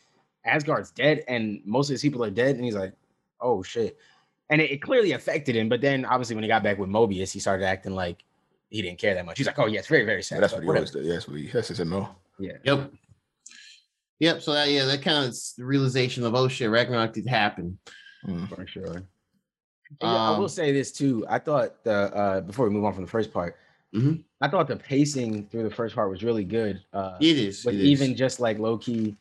Asgard's 0.44 0.90
dead, 0.90 1.24
and 1.28 1.62
most 1.64 1.88
of 1.88 1.94
his 1.94 2.02
people 2.02 2.22
are 2.24 2.30
dead," 2.30 2.56
and 2.56 2.64
he's 2.64 2.76
like, 2.76 2.92
"Oh 3.40 3.62
shit." 3.62 3.96
And 4.50 4.60
it, 4.60 4.70
it 4.70 4.82
clearly 4.82 5.12
affected 5.12 5.56
him, 5.56 5.68
but 5.68 5.80
then 5.80 6.04
obviously 6.04 6.34
when 6.36 6.44
he 6.44 6.48
got 6.48 6.62
back 6.62 6.78
with 6.78 6.90
Mobius, 6.90 7.32
he 7.32 7.40
started 7.40 7.64
acting 7.64 7.94
like 7.94 8.24
he 8.70 8.82
didn't 8.82 8.98
care 8.98 9.14
that 9.14 9.24
much. 9.24 9.38
He's 9.38 9.46
like, 9.46 9.58
"Oh 9.58 9.66
yeah, 9.66 9.78
it's 9.78 9.88
very, 9.88 10.04
very 10.04 10.22
sad." 10.22 10.42
That's 10.42 10.52
but 10.52 10.58
what 10.58 10.62
he 10.62 10.66
whatever." 10.68 10.86
always 10.86 10.90
did. 10.90 11.04
Yes, 11.06 11.28
we 11.28 11.46
that's 11.48 11.68
his 11.68 11.80
MO. 11.80 12.08
Yeah. 12.38 12.52
Yep. 12.64 12.92
Yep. 14.20 14.42
So 14.42 14.52
that, 14.52 14.68
yeah, 14.70 14.84
that 14.84 15.02
kind 15.02 15.26
of 15.28 15.36
the 15.56 15.64
realization 15.64 16.24
of, 16.24 16.34
oh 16.34 16.48
shit, 16.48 16.70
Ragnarok 16.70 17.12
did 17.12 17.26
happen. 17.26 17.78
Mm. 18.26 18.48
for 18.48 18.66
sure. 18.66 18.84
And 18.94 19.06
yeah, 20.00 20.08
I 20.08 20.30
will 20.38 20.44
Um, 20.44 20.48
say 20.48 20.72
this 20.72 20.92
too. 20.92 21.26
I 21.28 21.38
thought 21.38 21.84
the 21.84 21.92
uh 21.92 22.40
before 22.40 22.66
we 22.68 22.74
move 22.74 22.84
on 22.84 22.94
from 22.94 23.04
the 23.04 23.10
first 23.10 23.32
part, 23.32 23.56
Mhm. 23.94 24.24
I 24.40 24.48
thought 24.48 24.66
the 24.66 24.76
pacing 24.76 25.46
through 25.48 25.62
the 25.64 25.74
first 25.74 25.94
part 25.94 26.10
was 26.10 26.24
really 26.24 26.44
good. 26.44 26.82
Uh 26.92 27.16
It 27.20 27.36
is. 27.38 27.64
with 27.64 27.74
it 27.74 27.80
is. 27.82 27.86
even 27.86 28.16
just 28.16 28.40
like 28.40 28.58
Loki, 28.58 29.16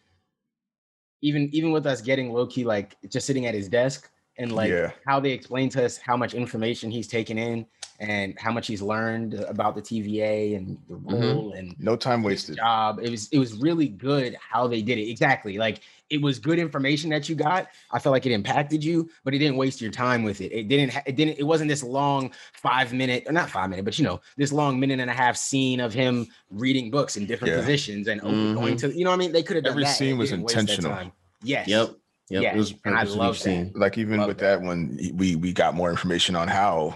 even 1.21 1.49
even 1.53 1.71
with 1.71 1.86
us 1.86 2.01
getting 2.01 2.32
Loki 2.32 2.63
like 2.63 2.95
just 3.09 3.28
sitting 3.28 3.45
at 3.45 3.53
his 3.53 3.67
desk 3.69 4.09
and 4.38 4.51
like 4.51 4.69
Yeah. 4.71 4.91
how 5.05 5.19
they 5.19 5.31
explain 5.31 5.69
to 5.69 5.86
us 5.86 5.97
how 5.97 6.17
much 6.17 6.34
information 6.34 6.89
he's 6.91 7.07
taken 7.07 7.38
in 7.38 7.65
and 7.99 8.38
how 8.39 8.51
much 8.51 8.67
he's 8.67 8.81
learned 8.81 9.36
about 9.36 9.75
the 9.75 9.81
TVA 9.81 10.55
and 10.55 10.77
the 10.89 10.95
Mhm. 10.95 11.57
and 11.57 11.75
No 11.79 11.95
time 11.95 12.23
wasted. 12.23 12.55
job. 12.57 12.99
It 13.01 13.09
was 13.11 13.29
it 13.31 13.38
was 13.38 13.53
really 13.53 13.88
good 13.88 14.36
how 14.41 14.67
they 14.67 14.81
did 14.81 14.97
it. 14.97 15.09
Exactly. 15.09 15.57
Like 15.57 15.79
it 16.09 16.21
was 16.21 16.38
good 16.39 16.59
information 16.59 17.09
that 17.11 17.29
you 17.29 17.36
got. 17.36 17.67
I 17.91 17.99
felt 17.99 18.11
like 18.11 18.25
it 18.25 18.31
impacted 18.31 18.84
you, 18.84 19.09
but 19.23 19.34
it 19.34 19.39
didn't 19.39 19.57
waste 19.57 19.79
your 19.81 19.91
time 19.91 20.23
with 20.23 20.41
it. 20.41 20.51
It 20.51 20.67
didn't 20.67 20.93
it 21.05 21.15
didn't 21.15 21.38
it 21.39 21.43
wasn't 21.43 21.69
this 21.69 21.84
long 21.84 22.31
5 22.53 22.91
minute 22.93 23.23
or 23.27 23.31
not 23.31 23.49
5 23.49 23.69
minute, 23.69 23.86
but 23.86 23.97
you 23.99 24.03
know, 24.05 24.19
this 24.38 24.51
long 24.51 24.79
minute 24.79 24.99
and 24.99 25.09
a 25.09 25.13
half 25.13 25.38
scene 25.38 25.79
of 25.79 25.93
him 25.93 26.27
reading 26.49 26.89
books 26.89 27.15
in 27.15 27.25
different 27.27 27.53
Yeah. 27.53 27.59
positions 27.61 28.07
and 28.07 28.19
Mhm. 28.21 28.55
going 28.55 28.75
to 28.77 28.91
you 28.97 29.03
know 29.05 29.11
what 29.11 29.15
I 29.15 29.19
mean? 29.19 29.31
They 29.31 29.43
could 29.43 29.55
have 29.57 29.65
done 29.65 29.71
Every 29.73 29.84
that 29.84 29.89
and 29.89 29.97
scene 29.97 30.17
was 30.17 30.31
didn't 30.31 30.45
waste 30.45 30.55
their 30.55 30.61
intentional. 30.61 31.11
Yes. 31.43 31.67
Yep. 31.67 31.95
Yep. 32.34 32.41
Yeah, 32.41 32.53
It 32.55 32.57
was 32.57 32.73
and 32.84 32.95
I 32.95 32.99
purposely 33.01 33.19
love 33.19 33.38
seen. 33.38 33.65
that. 33.73 33.77
Like 33.79 33.97
even 33.99 34.17
Love 34.17 34.27
with 34.27 34.38
that. 34.39 34.59
that 34.59 34.65
one, 34.65 34.97
we 35.13 35.36
we 35.36 35.53
got 35.53 35.75
more 35.75 35.91
information 35.91 36.36
on 36.36 36.47
how 36.47 36.95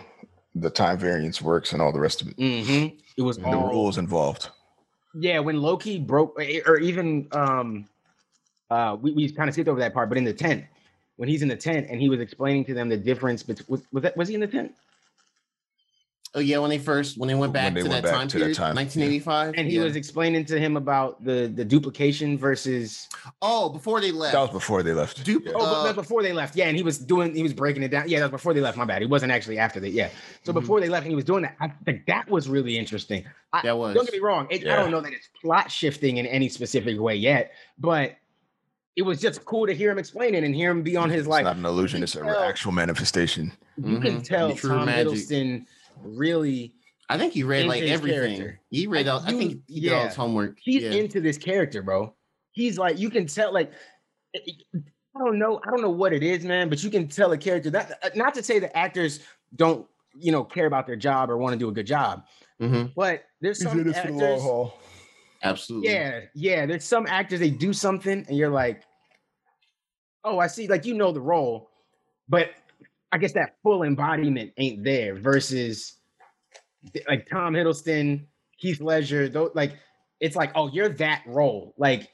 the 0.55 0.69
time 0.71 0.97
variance 0.97 1.41
works 1.43 1.73
and 1.73 1.81
all 1.81 1.91
the 1.93 1.99
rest 1.99 2.23
of 2.23 2.29
it. 2.29 2.37
Mhm. 2.37 2.97
It 3.17 3.21
was 3.21 3.37
And 3.37 3.45
all 3.45 3.51
the 3.67 3.71
rules 3.71 3.99
involved. 3.99 4.49
Yeah, 5.13 5.37
when 5.39 5.61
Loki 5.61 5.99
broke, 5.99 6.35
eh, 6.41 6.61
or 6.65 6.77
even 6.79 7.27
um, 7.33 7.85
uh, 8.71 8.97
we, 8.99 9.11
we 9.11 9.31
kind 9.31 9.47
of 9.47 9.53
skipped 9.53 9.69
over 9.69 9.79
that 9.79 9.93
part, 9.93 10.09
but 10.09 10.17
in 10.17 10.23
the 10.23 10.33
tent, 10.33 10.65
when 11.17 11.29
he's 11.29 11.43
in 11.43 11.47
the 11.47 11.55
tent 11.55 11.85
and 11.89 12.01
he 12.01 12.09
was 12.09 12.19
explaining 12.19 12.65
to 12.65 12.73
them 12.73 12.89
the 12.89 12.97
difference 12.97 13.43
between 13.43 13.65
was, 13.69 13.81
was 13.91 14.01
that 14.03 14.17
was 14.17 14.27
he 14.27 14.33
in 14.33 14.41
the 14.41 14.47
tent? 14.47 14.73
Oh 16.37 16.39
yeah, 16.39 16.59
when 16.59 16.69
they 16.69 16.77
first 16.77 17.17
when 17.17 17.27
they 17.27 17.33
went 17.33 17.51
back 17.51 17.73
they 17.73 17.81
to 17.81 17.89
went 17.89 18.03
that 18.03 18.09
back 18.11 18.19
time 18.19 18.27
to 18.27 18.37
that 18.37 18.43
period, 18.43 18.55
time, 18.57 18.75
yeah. 18.75 18.81
1985. 18.83 19.55
And 19.57 19.67
he 19.67 19.77
yeah. 19.77 19.83
was 19.85 19.95
explaining 19.95 20.45
to 20.45 20.59
him 20.59 20.77
about 20.77 21.23
the 21.23 21.47
the 21.47 21.65
duplication 21.65 22.37
versus 22.37 23.07
oh 23.41 23.69
before 23.69 23.99
they 24.01 24.11
left. 24.11 24.33
That 24.33 24.41
was 24.41 24.51
before 24.51 24.83
they 24.83 24.93
left. 24.93 25.23
Dupe- 25.25 25.45
Yeah. 25.47 25.53
oh, 25.55 25.59
but 25.59 25.63
Uh, 25.65 25.83
that's 25.85 25.95
before 25.95 26.21
they 26.21 26.33
left. 26.33 26.55
Yeah, 26.55 26.65
and 26.67 26.77
he 26.77 26.83
was 26.83 26.99
doing 26.99 27.33
he 27.33 27.41
was 27.41 27.53
breaking 27.53 27.81
it 27.81 27.89
down. 27.89 28.07
Yeah, 28.07 28.19
that 28.19 28.25
was 28.31 28.39
before 28.39 28.53
they 28.53 28.61
left. 28.61 28.77
My 28.77 28.85
bad. 28.85 29.01
He 29.01 29.07
wasn't 29.07 29.31
actually 29.31 29.57
after 29.57 29.79
that. 29.79 29.89
Yeah, 29.89 30.09
so 30.43 30.51
Mhm. 30.51 30.59
before 30.61 30.79
they 30.79 30.89
left, 30.89 31.05
and 31.05 31.11
he 31.11 31.15
was 31.15 31.25
doing 31.25 31.41
that. 31.41 31.55
I 31.59 31.69
think 31.85 32.05
that 32.05 32.29
was 32.29 32.47
really 32.47 32.77
interesting. 32.77 33.25
I, 33.51 33.61
That 33.63 33.77
was 33.79 33.95
Don't 33.95 34.05
get 34.05 34.13
me 34.13 34.19
wrong. 34.19 34.45
It, 34.51 34.67
I 34.67 34.75
don't 34.75 34.91
know 34.91 35.01
that 35.01 35.13
it's 35.13 35.29
plot 35.41 35.71
shifting 35.71 36.17
in 36.17 36.27
any 36.27 36.49
specific 36.49 36.99
way 36.99 37.15
yet, 37.15 37.51
but 37.79 38.15
it 38.95 39.01
was 39.01 39.19
just 39.21 39.43
cool 39.45 39.65
to 39.67 39.73
hear 39.73 39.89
him 39.91 39.97
explain 39.99 40.35
it 40.35 40.43
and 40.43 40.53
hear 40.55 40.69
him 40.71 40.81
be 40.83 40.95
on 40.97 41.09
his 41.09 41.21
It's 41.21 41.27
like. 41.29 41.45
not 41.45 41.55
an 41.55 41.65
illusion, 41.65 42.03
it's 42.03 42.15
an 42.15 42.27
actual 42.27 42.71
manifestation. 42.73 43.51
You 43.77 43.99
can 43.99 44.17
Mhm. 44.21 44.23
tell 44.23 44.55
True 44.55 44.69
Tom 44.71 44.85
magic. 44.87 45.13
Hiddleston 45.13 45.65
really 46.03 46.73
I 47.09 47.17
think 47.17 47.33
he 47.33 47.43
read 47.43 47.65
like 47.67 47.81
his 47.81 47.91
everything. 47.91 48.37
character. 48.37 48.59
He 48.69 48.87
read 48.87 49.07
I- 49.07 49.15
out. 49.15 49.21
I 49.25 49.31
think 49.31 49.61
he 49.67 49.81
did 49.81 49.93
all 49.93 50.05
his 50.05 50.15
homework. 50.15 50.57
he's 50.61 50.83
yeah. 50.83 50.91
into 50.91 51.21
this 51.21 51.37
character, 51.37 51.81
bro. 51.81 52.13
He's 52.51 52.77
like 52.77 52.97
you 52.99 53.09
can 53.09 53.27
tell 53.27 53.53
like 53.53 53.71
it- 54.33 54.43
it- 54.73 54.83
I 55.15 55.19
don't 55.19 55.39
know 55.39 55.59
I 55.65 55.71
don't 55.71 55.81
know 55.81 55.89
what 55.89 56.13
it 56.13 56.21
is, 56.23 56.43
man, 56.45 56.69
but 56.69 56.83
you 56.83 56.89
can 56.91 57.07
tell 57.07 57.31
a 57.31 57.37
character 57.37 57.69
that 57.71 57.97
uh, 58.03 58.09
not 58.15 58.33
to 58.35 58.43
say 58.43 58.59
that 58.59 58.75
actors 58.77 59.19
don't 59.55 59.87
you 60.15 60.31
know 60.31 60.43
care 60.43 60.65
about 60.67 60.85
their 60.85 60.95
job 60.95 61.29
or 61.31 61.37
want 61.37 61.53
to 61.53 61.59
do 61.59 61.69
a 61.69 61.71
good 61.71 61.87
job, 61.87 62.25
Mhm. 62.61 62.93
but 62.95 63.23
there's 63.41 63.61
some 63.61 63.79
actors. 63.93 64.41
haul. 64.41 64.77
Absolutely. 65.43 65.89
Yeah, 65.91 66.21
yeah. 66.33 66.65
There's 66.65 66.83
some 66.83 67.05
actors 67.07 67.39
they 67.39 67.51
do 67.51 67.71
something 67.73 68.25
and 68.27 68.35
you're 68.37 68.49
like, 68.49 68.81
oh, 70.23 70.39
I 70.39 70.47
see. 70.47 70.67
Like 70.67 70.85
you 70.85 70.93
know 70.95 71.11
the 71.11 71.21
role, 71.21 71.69
but 72.27 72.49
I 73.11 73.17
guess 73.17 73.33
that 73.33 73.55
full 73.63 73.83
embodiment 73.83 74.51
ain't 74.57 74.83
there. 74.83 75.15
Versus 75.15 75.95
like 77.07 77.27
Tom 77.29 77.53
Hiddleston, 77.53 78.25
Heath 78.57 78.81
Ledger, 78.81 79.29
though. 79.29 79.51
Like 79.53 79.73
it's 80.19 80.35
like, 80.35 80.51
oh, 80.55 80.69
you're 80.69 80.89
that 80.89 81.23
role. 81.25 81.73
Like 81.77 82.09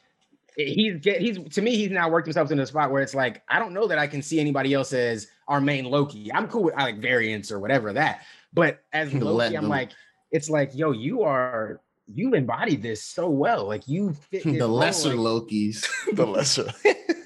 he's 0.55 0.99
get 1.01 1.19
he's 1.19 1.39
to 1.55 1.61
me 1.61 1.75
he's 1.75 1.89
now 1.89 2.09
worked 2.09 2.27
himself 2.27 2.51
into 2.51 2.63
a 2.63 2.67
spot 2.67 2.91
where 2.91 3.01
it's 3.01 3.15
like 3.15 3.41
I 3.49 3.59
don't 3.59 3.73
know 3.73 3.87
that 3.87 3.97
I 3.97 4.07
can 4.07 4.21
see 4.21 4.39
anybody 4.39 4.73
else 4.73 4.93
as 4.93 5.27
our 5.47 5.61
main 5.61 5.85
Loki. 5.85 6.31
I'm 6.33 6.47
cool 6.47 6.63
with 6.63 6.75
I 6.77 6.83
like 6.83 6.99
variants 6.99 7.51
or 7.51 7.59
whatever 7.59 7.93
that, 7.93 8.21
but 8.53 8.83
as 8.93 9.13
Loki, 9.13 9.55
I'm 9.55 9.67
like, 9.67 9.91
it's 10.31 10.49
like, 10.49 10.71
yo, 10.73 10.91
you 10.91 11.23
are 11.23 11.81
you 12.07 12.33
embodied 12.33 12.81
this 12.81 13.01
so 13.01 13.29
well. 13.29 13.65
Like 13.67 13.87
you 13.87 14.13
fit 14.13 14.43
this 14.43 14.53
the 14.53 14.59
role, 14.59 14.69
lesser 14.69 15.15
like- 15.15 15.43
Lokis. 15.43 15.85
the 16.15 16.25
lesser. 16.25 16.71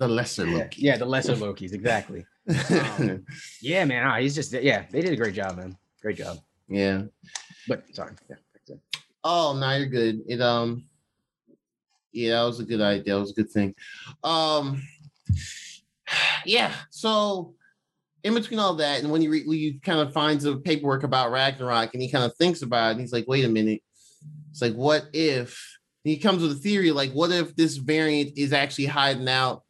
The 0.00 0.08
lesser 0.08 0.46
yeah, 0.46 0.56
Loki. 0.56 0.82
yeah, 0.82 0.96
the 0.96 1.04
lesser 1.04 1.34
Lokis, 1.34 1.74
exactly. 1.74 2.24
Um, 2.48 3.24
yeah, 3.60 3.84
man. 3.84 4.04
ah, 4.04 4.16
he's 4.16 4.34
just 4.34 4.52
yeah, 4.54 4.86
they 4.90 5.02
did 5.02 5.12
a 5.12 5.16
great 5.16 5.34
job, 5.34 5.58
man. 5.58 5.76
Great 6.02 6.16
job. 6.16 6.38
yeah. 6.68 7.02
But 7.68 7.84
sorry. 7.94 8.14
Yeah. 8.28 8.76
Oh 9.22 9.56
no, 9.60 9.76
you're 9.76 9.86
good. 9.86 10.22
It 10.26 10.40
um 10.40 10.84
yeah, 12.12 12.38
that 12.40 12.46
was 12.46 12.60
a 12.60 12.64
good 12.64 12.80
idea. 12.80 13.12
That 13.12 13.20
was 13.20 13.30
a 13.32 13.34
good 13.34 13.50
thing. 13.50 13.74
Um 14.24 14.82
yeah, 16.46 16.72
so 16.88 17.54
in 18.24 18.32
between 18.34 18.58
all 18.58 18.74
that, 18.76 19.02
and 19.02 19.12
when 19.12 19.20
you 19.20 19.30
read 19.30 19.44
you 19.46 19.80
kind 19.80 20.00
of 20.00 20.14
finds 20.14 20.44
the 20.44 20.56
paperwork 20.56 21.04
about 21.04 21.30
Ragnarok 21.30 21.92
and 21.92 22.02
he 22.02 22.10
kind 22.10 22.24
of 22.24 22.34
thinks 22.36 22.62
about 22.62 22.88
it, 22.88 22.90
and 22.92 23.00
he's 23.00 23.12
like, 23.12 23.28
wait 23.28 23.44
a 23.44 23.48
minute. 23.48 23.82
It's 24.50 24.62
like, 24.62 24.74
what 24.74 25.08
if 25.12 25.78
and 26.04 26.10
he 26.10 26.18
comes 26.18 26.42
with 26.42 26.52
a 26.52 26.56
theory 26.56 26.90
like 26.90 27.12
what 27.12 27.30
if 27.30 27.54
this 27.54 27.76
variant 27.76 28.38
is 28.38 28.54
actually 28.54 28.86
hiding 28.86 29.28
out 29.28 29.62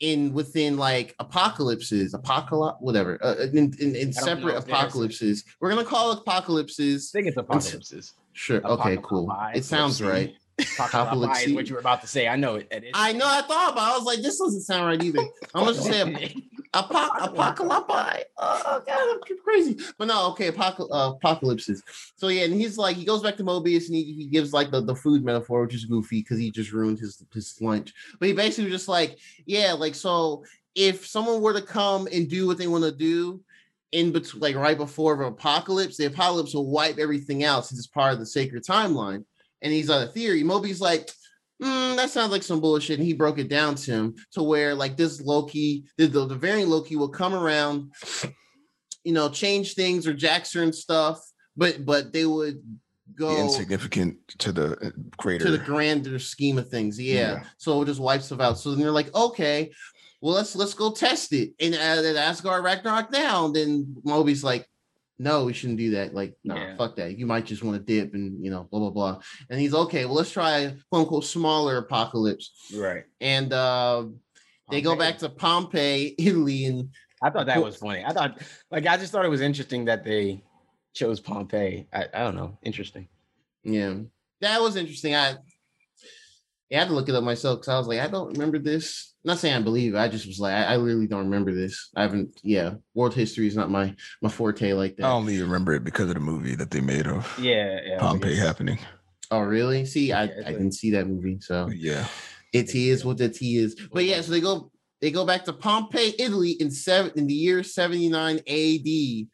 in 0.00 0.32
within 0.32 0.76
like 0.76 1.14
apocalypses, 1.18 2.14
apocalypse, 2.14 2.76
whatever, 2.80 3.18
uh, 3.22 3.36
in, 3.52 3.74
in, 3.80 3.96
in 3.96 4.12
separate 4.12 4.56
apocalypses. 4.56 5.44
We're 5.60 5.70
gonna 5.70 5.84
call 5.84 6.12
it 6.12 6.18
apocalypses. 6.18 7.10
I 7.14 7.18
think 7.18 7.28
it's 7.28 7.36
apocalypses. 7.36 8.12
Sure. 8.32 8.60
Okay, 8.66 8.98
cool. 9.02 9.34
It 9.54 9.64
sounds 9.64 10.02
right. 10.02 10.34
Apocalypse 10.58 11.42
is 11.42 11.54
what 11.54 11.68
you 11.68 11.74
were 11.74 11.80
about 11.80 12.00
to 12.00 12.06
say. 12.06 12.28
I 12.28 12.36
know 12.36 12.56
it. 12.56 12.72
I 12.94 13.12
know. 13.12 13.26
I 13.26 13.42
thought 13.42 13.72
about. 13.72 13.88
It. 13.88 13.92
I 13.92 13.96
was 13.96 14.04
like, 14.04 14.22
this 14.22 14.38
doesn't 14.38 14.62
sound 14.62 14.86
right 14.86 15.02
either. 15.02 15.20
I'm 15.54 15.64
gonna 15.64 15.74
say 15.74 16.34
apo- 16.74 17.24
apocalypse. 17.24 18.24
Oh 18.38 18.82
god, 18.86 19.20
I'm 19.28 19.38
crazy. 19.44 19.78
But 19.98 20.08
no, 20.08 20.30
okay, 20.30 20.50
apocal- 20.50 20.88
uh, 20.90 21.14
apocalypses. 21.16 21.82
So 22.16 22.28
yeah, 22.28 22.44
and 22.44 22.54
he's 22.54 22.78
like, 22.78 22.96
he 22.96 23.04
goes 23.04 23.22
back 23.22 23.36
to 23.36 23.44
Mobius 23.44 23.86
and 23.86 23.96
he, 23.96 24.14
he 24.14 24.26
gives 24.26 24.54
like 24.54 24.70
the, 24.70 24.80
the 24.80 24.94
food 24.94 25.24
metaphor, 25.24 25.62
which 25.62 25.74
is 25.74 25.84
goofy 25.84 26.20
because 26.20 26.38
he 26.38 26.50
just 26.50 26.72
ruined 26.72 26.98
his 26.98 27.22
his 27.34 27.54
lunch. 27.60 27.92
But 28.18 28.28
he 28.28 28.34
basically 28.34 28.64
was 28.64 28.80
just 28.80 28.88
like, 28.88 29.18
yeah, 29.44 29.72
like 29.72 29.94
so 29.94 30.42
if 30.74 31.06
someone 31.06 31.42
were 31.42 31.54
to 31.54 31.62
come 31.62 32.08
and 32.10 32.28
do 32.28 32.46
what 32.46 32.56
they 32.56 32.66
want 32.66 32.84
to 32.84 32.92
do 32.92 33.42
in 33.92 34.12
between, 34.12 34.40
like 34.40 34.56
right 34.56 34.76
before 34.76 35.16
the 35.16 35.24
apocalypse, 35.24 35.96
the 35.96 36.06
apocalypse 36.06 36.54
will 36.54 36.70
wipe 36.70 36.98
everything 36.98 37.44
out 37.44 37.66
since 37.66 37.78
it's 37.78 37.86
part 37.86 38.12
of 38.12 38.18
the 38.18 38.26
sacred 38.26 38.64
timeline. 38.64 39.24
And 39.62 39.72
he's 39.72 39.90
on 39.90 40.02
a 40.02 40.06
theory. 40.06 40.42
Moby's 40.42 40.80
like, 40.80 41.10
"Hmm, 41.62 41.96
that 41.96 42.10
sounds 42.10 42.32
like 42.32 42.42
some 42.42 42.60
bullshit. 42.60 42.98
And 42.98 43.06
he 43.06 43.14
broke 43.14 43.38
it 43.38 43.48
down 43.48 43.74
to 43.76 43.90
him 43.90 44.14
to 44.32 44.42
where 44.42 44.74
like 44.74 44.96
this 44.96 45.20
Loki, 45.20 45.84
the, 45.96 46.06
the, 46.06 46.26
the 46.26 46.34
variant 46.34 46.70
Loki 46.70 46.96
will 46.96 47.08
come 47.08 47.34
around, 47.34 47.92
you 49.04 49.12
know, 49.12 49.28
change 49.28 49.74
things 49.74 50.06
or 50.06 50.12
jack 50.12 50.46
certain 50.46 50.72
stuff, 50.72 51.20
but 51.56 51.84
but 51.84 52.12
they 52.12 52.26
would 52.26 52.62
go 53.14 53.40
insignificant 53.40 54.16
to 54.38 54.52
the 54.52 54.76
uh, 54.78 54.90
greater. 55.16 55.44
to 55.44 55.50
the 55.50 55.58
grander 55.58 56.18
scheme 56.18 56.58
of 56.58 56.68
things. 56.68 57.00
Yeah. 57.00 57.14
Yeah. 57.14 57.44
So 57.56 57.82
it 57.82 57.86
just 57.86 58.00
wipes 58.00 58.26
stuff 58.26 58.40
out. 58.40 58.58
So 58.58 58.70
then 58.70 58.80
they're 58.80 58.90
like, 58.90 59.14
okay, 59.14 59.72
well 60.20 60.34
let's 60.34 60.56
let's 60.56 60.74
go 60.74 60.92
test 60.92 61.32
it. 61.32 61.52
And 61.60 61.74
uh, 61.74 61.78
at 62.08 62.16
Asgard 62.16 62.64
Ragnarok 62.64 63.10
now, 63.10 63.48
then 63.48 63.96
Moby's 64.04 64.44
like, 64.44 64.68
no, 65.18 65.44
we 65.44 65.52
shouldn't 65.52 65.78
do 65.78 65.90
that. 65.92 66.14
Like, 66.14 66.36
no, 66.44 66.54
Yeah. 66.56 66.76
fuck 66.76 66.96
that. 66.96 67.16
You 67.18 67.26
might 67.26 67.46
just 67.46 67.62
want 67.64 67.76
to 67.78 67.82
dip 67.82 68.14
and 68.14 68.42
you 68.44 68.50
know, 68.50 68.68
blah 68.70 68.80
blah 68.80 68.90
blah. 68.90 69.20
And 69.50 69.58
he's 69.60 69.74
okay. 69.74 70.04
Well, 70.04 70.14
let's 70.14 70.30
try 70.30 70.74
quote 70.90 71.02
unquote 71.02 71.24
smaller 71.24 71.78
apocalypse. 71.78 72.52
right. 72.74 73.04
And 73.20 73.52
uh, 73.52 74.06
they 74.70 74.80
go 74.82 74.96
back 74.96 75.18
to 75.18 75.28
Pompeii, 75.28 76.14
Italy, 76.18 76.66
and 76.66 76.90
I 77.22 77.30
thought 77.30 77.46
that 77.46 77.62
was 77.62 77.76
funny. 77.76 78.04
I 78.04 78.12
thought, 78.12 78.42
like, 78.70 78.86
I 78.86 78.96
just 78.96 79.12
thought 79.12 79.24
it 79.24 79.28
was 79.30 79.40
interesting 79.40 79.86
that 79.86 80.04
they 80.04 80.42
chose 80.92 81.18
Pompeii. 81.20 81.86
I, 81.92 82.06
I 82.12 82.18
don't 82.24 82.36
know. 82.36 82.58
Interesting. 82.62 83.08
Yeah, 83.64 83.94
that 84.40 84.60
was 84.60 84.76
interesting. 84.76 85.14
I, 85.14 85.36
yeah, 86.68 86.78
I 86.78 86.80
had 86.80 86.88
to 86.88 86.94
look 86.94 87.08
it 87.08 87.14
up 87.14 87.24
myself 87.24 87.60
because 87.60 87.68
I 87.68 87.78
was 87.78 87.86
like, 87.88 88.00
I 88.00 88.08
don't 88.08 88.32
remember 88.32 88.58
this. 88.58 89.14
Not 89.26 89.38
saying 89.38 89.54
I 89.56 89.60
believe 89.60 89.94
it. 89.94 89.98
I 89.98 90.08
just 90.08 90.26
was 90.26 90.38
like, 90.38 90.54
I, 90.54 90.62
I 90.64 90.74
really 90.76 91.06
don't 91.06 91.24
remember 91.24 91.52
this. 91.52 91.90
I 91.96 92.02
haven't. 92.02 92.40
Yeah, 92.42 92.74
world 92.94 93.12
history 93.14 93.46
is 93.46 93.56
not 93.56 93.70
my 93.70 93.94
my 94.22 94.28
forte 94.30 94.72
like 94.72 94.96
that. 94.96 95.04
I 95.06 95.10
only 95.10 95.40
remember 95.42 95.72
it 95.74 95.84
because 95.84 96.08
of 96.08 96.14
the 96.14 96.20
movie 96.20 96.54
that 96.54 96.70
they 96.70 96.80
made 96.80 97.06
of 97.06 97.26
Yeah. 97.38 97.80
yeah 97.84 97.98
Pompeii 97.98 98.30
because- 98.30 98.46
happening. 98.46 98.78
oh, 99.30 99.40
really? 99.40 99.84
See, 99.84 100.12
I, 100.12 100.24
Yeah, 100.24 100.32
I 100.46 100.52
didn't 100.52 100.72
see 100.72 100.92
that 100.92 101.06
movie, 101.08 101.38
so 101.40 101.68
Yeah. 101.74 102.06
it 102.52 102.74
is 102.74 103.04
what 103.04 103.20
it 103.20 103.36
is. 103.42 103.74
But 103.92 104.04
yeah, 104.04 104.20
so 104.22 104.30
they 104.30 104.40
go 104.40 104.70
they 105.00 105.10
go 105.10 105.26
back 105.26 105.44
to 105.44 105.52
Pompeii, 105.52 106.14
Italy 106.18 106.52
in 106.52 106.70
seven 106.70 107.10
in 107.16 107.26
the 107.26 107.34
year 107.34 107.62
seventy 107.62 108.08
nine 108.08 108.40
A.D. 108.46 109.28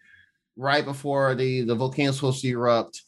Right 0.56 0.84
before 0.84 1.34
the 1.34 1.62
the 1.62 1.74
volcano's 1.74 2.16
supposed 2.16 2.42
to 2.42 2.48
erupt. 2.48 3.02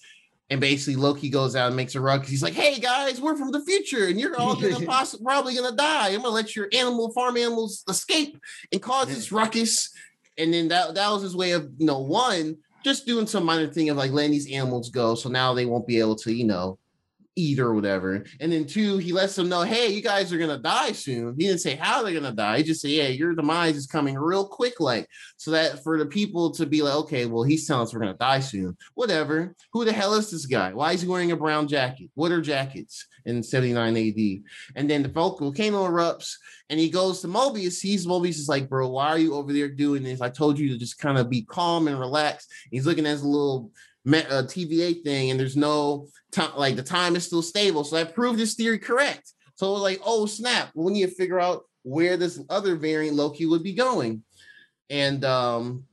And 0.50 0.60
basically, 0.60 0.96
Loki 0.96 1.30
goes 1.30 1.56
out 1.56 1.68
and 1.68 1.76
makes 1.76 1.94
a 1.94 2.00
run 2.00 2.18
because 2.18 2.30
he's 2.30 2.42
like, 2.42 2.52
"Hey 2.52 2.78
guys, 2.78 3.20
we're 3.20 3.36
from 3.36 3.50
the 3.50 3.62
future, 3.62 4.06
and 4.08 4.20
you're 4.20 4.38
all 4.38 4.54
gonna 4.54 4.80
poss- 4.86 5.16
probably 5.16 5.54
gonna 5.54 5.74
die. 5.74 6.10
I'm 6.10 6.22
gonna 6.22 6.28
let 6.34 6.54
your 6.54 6.68
animal 6.72 7.12
farm 7.12 7.36
animals 7.36 7.82
escape 7.88 8.38
and 8.70 8.82
cause 8.82 9.08
this 9.08 9.32
ruckus." 9.32 9.90
And 10.36 10.52
then 10.52 10.68
that 10.68 10.94
that 10.96 11.10
was 11.10 11.22
his 11.22 11.34
way 11.36 11.52
of, 11.52 11.70
you 11.78 11.86
know, 11.86 12.00
one 12.00 12.58
just 12.84 13.06
doing 13.06 13.26
some 13.26 13.44
minor 13.44 13.66
thing 13.66 13.88
of 13.88 13.96
like 13.96 14.10
letting 14.10 14.32
these 14.32 14.52
animals 14.52 14.90
go, 14.90 15.14
so 15.14 15.30
now 15.30 15.54
they 15.54 15.64
won't 15.64 15.86
be 15.86 15.98
able 15.98 16.16
to, 16.16 16.32
you 16.32 16.44
know, 16.44 16.78
eat 17.36 17.58
or 17.58 17.74
whatever. 17.74 18.24
And 18.40 18.52
then 18.52 18.66
two, 18.66 18.98
he 18.98 19.12
lets 19.12 19.34
them 19.34 19.48
know, 19.48 19.62
"Hey, 19.62 19.88
you 19.88 20.02
guys 20.02 20.32
are 20.32 20.38
gonna 20.38 20.58
die 20.58 20.92
soon." 20.92 21.34
He 21.38 21.46
didn't 21.46 21.60
say 21.60 21.76
how 21.76 22.02
they're 22.02 22.14
gonna 22.14 22.32
die. 22.32 22.58
He 22.58 22.64
just 22.64 22.80
said, 22.80 22.90
"Yeah, 22.90 23.08
your 23.08 23.34
demise 23.34 23.76
is 23.76 23.86
coming 23.86 24.16
real 24.16 24.46
quick, 24.46 24.80
like." 24.80 25.08
so 25.44 25.50
that 25.50 25.82
for 25.82 25.98
the 25.98 26.06
people 26.06 26.50
to 26.52 26.64
be 26.64 26.80
like, 26.80 26.94
okay, 26.94 27.26
well, 27.26 27.42
he's 27.42 27.66
telling 27.66 27.82
us 27.82 27.92
we're 27.92 28.00
gonna 28.00 28.14
die 28.14 28.40
soon. 28.40 28.76
Whatever. 28.94 29.54
Who 29.72 29.84
the 29.84 29.92
hell 29.92 30.14
is 30.14 30.30
this 30.30 30.46
guy? 30.46 30.72
Why 30.72 30.92
is 30.92 31.02
he 31.02 31.08
wearing 31.08 31.32
a 31.32 31.36
brown 31.36 31.68
jacket? 31.68 32.10
What 32.14 32.32
are 32.32 32.40
jackets 32.40 33.06
in 33.26 33.42
79 33.42 33.94
AD? 33.94 34.42
And 34.76 34.88
then 34.88 35.02
the 35.02 35.10
vol- 35.10 35.36
volcano 35.36 35.84
erupts 35.84 36.36
and 36.70 36.80
he 36.80 36.88
goes 36.88 37.20
to 37.20 37.28
Mobius. 37.28 37.80
He's 37.80 38.06
Mobius 38.06 38.38
is 38.38 38.48
like, 38.48 38.70
bro, 38.70 38.88
why 38.88 39.08
are 39.08 39.18
you 39.18 39.34
over 39.34 39.52
there 39.52 39.68
doing 39.68 40.02
this? 40.02 40.22
I 40.22 40.30
told 40.30 40.58
you 40.58 40.70
to 40.70 40.78
just 40.78 40.98
kind 40.98 41.18
of 41.18 41.28
be 41.28 41.42
calm 41.42 41.86
and 41.86 42.00
relax. 42.00 42.46
He's 42.70 42.86
looking 42.86 43.04
at 43.04 43.10
his 43.10 43.24
little 43.24 43.70
uh, 44.06 44.42
TVA 44.42 45.02
thing, 45.02 45.30
and 45.30 45.40
there's 45.40 45.56
no 45.56 46.08
time, 46.32 46.52
like 46.56 46.76
the 46.76 46.82
time 46.82 47.16
is 47.16 47.24
still 47.24 47.42
stable. 47.42 47.84
So 47.84 47.96
I 47.96 48.04
proved 48.04 48.38
this 48.38 48.54
theory 48.54 48.78
correct. 48.78 49.32
So 49.56 49.72
like, 49.74 50.00
oh 50.04 50.26
snap, 50.26 50.70
we 50.74 50.92
need 50.92 51.08
to 51.08 51.14
figure 51.14 51.40
out 51.40 51.62
where 51.82 52.16
this 52.16 52.40
other 52.50 52.76
variant 52.76 53.16
Loki 53.16 53.46
would 53.46 53.62
be 53.62 53.74
going 53.74 54.22
and 54.90 55.24
um 55.24 55.84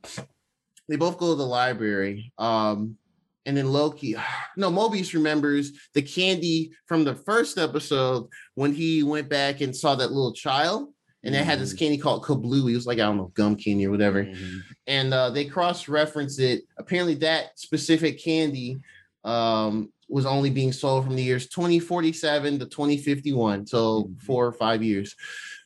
they 0.89 0.95
both 0.95 1.17
go 1.17 1.29
to 1.29 1.35
the 1.35 1.45
library 1.45 2.31
um 2.37 2.97
and 3.45 3.55
then 3.55 3.71
loki 3.71 4.15
no 4.57 4.69
mobius 4.69 5.13
remembers 5.13 5.71
the 5.93 6.01
candy 6.01 6.71
from 6.87 7.03
the 7.03 7.15
first 7.15 7.57
episode 7.57 8.27
when 8.55 8.73
he 8.73 9.03
went 9.03 9.29
back 9.29 9.61
and 9.61 9.75
saw 9.75 9.95
that 9.95 10.11
little 10.11 10.33
child 10.33 10.89
and 11.23 11.35
they 11.35 11.43
had 11.43 11.59
this 11.59 11.73
candy 11.73 11.97
called 11.97 12.23
kablooie 12.23 12.71
it 12.71 12.75
was 12.75 12.87
like 12.87 12.97
i 12.99 13.03
don't 13.03 13.17
know 13.17 13.31
gum 13.35 13.55
candy 13.55 13.85
or 13.85 13.91
whatever 13.91 14.23
Mhm. 14.23 14.59
and 14.87 15.13
uh, 15.13 15.29
they 15.29 15.45
cross 15.45 15.87
referenced 15.87 16.39
it. 16.39 16.63
Apparently, 16.77 17.13
that 17.15 17.57
specific 17.59 18.21
candy 18.23 18.79
um, 19.23 19.91
was 20.09 20.25
only 20.25 20.49
being 20.49 20.73
sold 20.73 21.05
from 21.05 21.15
the 21.15 21.21
years 21.23 21.47
2047 21.49 22.57
to 22.59 22.65
2051, 22.65 23.67
so 23.67 24.03
Mhm. 24.03 24.21
four 24.23 24.45
or 24.47 24.51
five 24.51 24.81
years. 24.83 25.15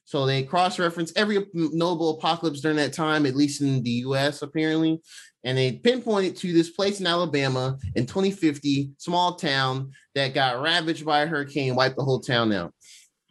So 0.04 0.26
they 0.28 0.44
cross-reference 0.44 1.14
every 1.16 1.44
notable 1.54 2.12
apocalypse 2.20 2.60
during 2.62 2.78
that 2.78 2.94
time, 2.94 3.26
at 3.26 3.36
least 3.36 3.62
in 3.62 3.82
the 3.82 3.90
U.S. 4.08 4.42
apparently, 4.44 5.00
and 5.44 5.58
they 5.58 5.72
pinpointed 5.72 6.36
to 6.38 6.54
this 6.54 6.70
place 6.70 7.00
in 7.00 7.08
Alabama 7.08 7.78
in 7.96 8.06
2050, 8.06 8.92
small 9.00 9.34
town 9.36 9.92
that 10.14 10.34
got 10.36 10.62
ravaged 10.62 11.06
by 11.06 11.22
a 11.22 11.26
hurricane, 11.28 11.74
wiped 11.76 11.96
the 11.98 12.04
whole 12.04 12.20
town 12.20 12.52
out. 12.54 12.72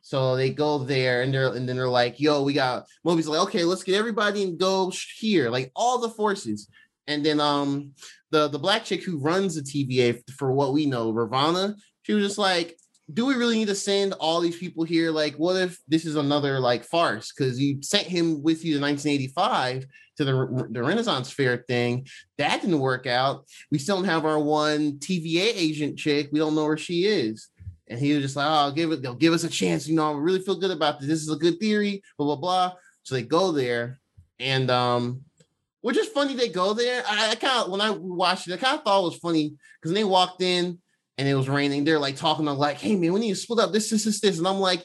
So 0.05 0.37
they 0.37 0.51
go 0.51 0.77
there 0.77 1.23
and 1.23 1.33
they're 1.33 1.55
and 1.55 1.67
then 1.67 1.77
they're 1.77 1.89
like, 1.89 2.21
yo, 2.21 2.43
we 2.43 2.53
got 2.53 2.85
Moby's 3.05 3.27
like, 3.27 3.41
okay, 3.49 3.65
let's 3.65 3.83
get 3.83 3.95
everybody 3.95 4.43
and 4.43 4.59
go 4.59 4.93
here, 5.19 5.49
like 5.49 5.73
all 5.75 5.99
the 5.99 6.11
forces. 6.11 6.69
And 7.07 7.25
then 7.25 7.41
um 7.41 7.93
the 8.31 8.49
the 8.49 8.59
black 8.59 8.85
chick 8.85 9.03
who 9.03 9.19
runs 9.19 9.55
the 9.55 9.63
TVA 9.63 10.21
for 10.33 10.53
what 10.53 10.75
we 10.75 10.85
know, 10.85 11.11
Ravonna, 11.11 11.75
she 12.03 12.13
was 12.13 12.23
just 12.23 12.37
like, 12.37 12.77
do 13.15 13.25
we 13.25 13.35
really 13.35 13.57
need 13.57 13.69
to 13.69 13.75
send 13.75 14.13
all 14.15 14.41
these 14.41 14.59
people 14.59 14.85
here? 14.85 15.11
Like, 15.11 15.37
what 15.37 15.57
if 15.57 15.81
this 15.89 16.05
is 16.05 16.17
another 16.17 16.61
like 16.61 16.85
farce? 16.85 17.33
Because 17.33 17.59
you 17.59 17.83
sent 17.83 18.07
him 18.07 18.43
with 18.43 18.63
you 18.63 18.75
to 18.75 18.83
1985 18.83 19.87
to 20.19 20.25
the, 20.25 20.69
the 20.71 20.83
Renaissance 20.83 21.31
Fair 21.31 21.65
thing. 21.67 22.07
That 22.37 22.61
didn't 22.61 22.79
work 22.79 23.07
out. 23.07 23.47
We 23.71 23.79
still 23.79 23.97
don't 23.97 24.05
have 24.05 24.27
our 24.27 24.39
one 24.39 24.99
TVA 24.99 25.53
agent 25.55 25.99
chick. 25.99 26.29
We 26.31 26.41
don't 26.41 26.55
know 26.55 26.67
where 26.67 26.77
she 26.77 27.07
is. 27.07 27.49
And 27.89 27.99
he 27.99 28.15
was 28.15 28.23
just 28.23 28.37
like, 28.37 28.47
oh, 28.49 28.73
give 28.73 28.93
it, 28.93 29.03
they'll 29.03 29.15
give 29.15 29.35
us 29.35 29.45
a 29.45 29.49
chance. 29.49 29.87
You 29.87 29.95
know, 29.95 30.13
I 30.13 30.17
really 30.17 30.41
feel 30.41 30.59
good 30.59 30.71
about 30.71 30.99
this. 30.99 31.09
This 31.09 31.23
is 31.23 31.31
a 31.31 31.37
good 31.37 31.61
theory, 31.61 32.03
blah, 32.17 32.27
blah, 32.27 32.37
blah. 32.37 32.73
So 33.03 33.15
they 33.15 33.23
go 33.23 33.53
there. 33.53 34.01
And 34.39 34.71
um, 34.71 35.23
which 35.83 35.99
is 35.99 36.09
funny, 36.09 36.35
they 36.35 36.49
go 36.49 36.73
there. 36.73 37.05
I, 37.07 37.31
I 37.31 37.35
kind 37.35 37.65
of 37.65 37.71
when 37.71 37.81
I 37.81 37.91
watched 37.91 38.49
it, 38.49 38.55
I 38.55 38.57
kind 38.57 38.79
of 38.79 38.85
thought 38.85 39.03
it 39.03 39.11
was 39.11 39.19
funny 39.19 39.55
because 39.81 39.95
they 39.95 40.05
walked 40.05 40.41
in 40.41 40.79
and 41.19 41.29
it 41.29 41.35
was 41.35 41.49
raining, 41.49 41.85
they're 41.85 41.99
like 41.99 42.17
talking 42.17 42.47
to 42.47 42.53
like, 42.53 42.79
hey 42.79 42.97
man, 42.97 43.13
we 43.13 43.21
need 43.21 43.31
to 43.31 43.37
split 43.37 43.61
up 43.61 43.73
this, 43.73 43.91
this, 43.91 44.05
this, 44.05 44.21
this. 44.21 44.39
And 44.39 44.49
I'm 44.49 44.59
like, 44.59 44.83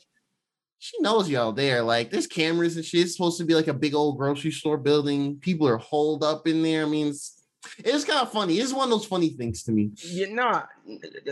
she 0.80 0.96
knows 1.02 1.30
y'all 1.30 1.52
there. 1.52 1.82
Like, 1.82 2.10
there's 2.10 2.28
cameras 2.28 2.76
and 2.76 2.86
shit. 2.86 3.02
It's 3.02 3.16
supposed 3.16 3.38
to 3.40 3.46
be 3.46 3.54
like 3.56 3.68
a 3.68 3.74
big 3.74 3.94
old 3.94 4.18
grocery 4.18 4.52
store 4.52 4.78
building. 4.78 5.38
People 5.40 5.68
are 5.68 5.78
holed 5.78 6.24
up 6.24 6.48
in 6.48 6.64
there. 6.64 6.86
I 6.86 6.90
mean, 6.90 7.08
it's 7.08 7.39
It's 7.80 8.04
kind 8.04 8.20
of 8.20 8.32
funny. 8.32 8.56
It's 8.56 8.74
one 8.74 8.86
of 8.86 8.90
those 8.90 9.06
funny 9.06 9.30
things 9.30 9.64
to 9.64 9.72
me. 9.72 9.92
Yeah, 10.04 10.28
no, 10.30 10.64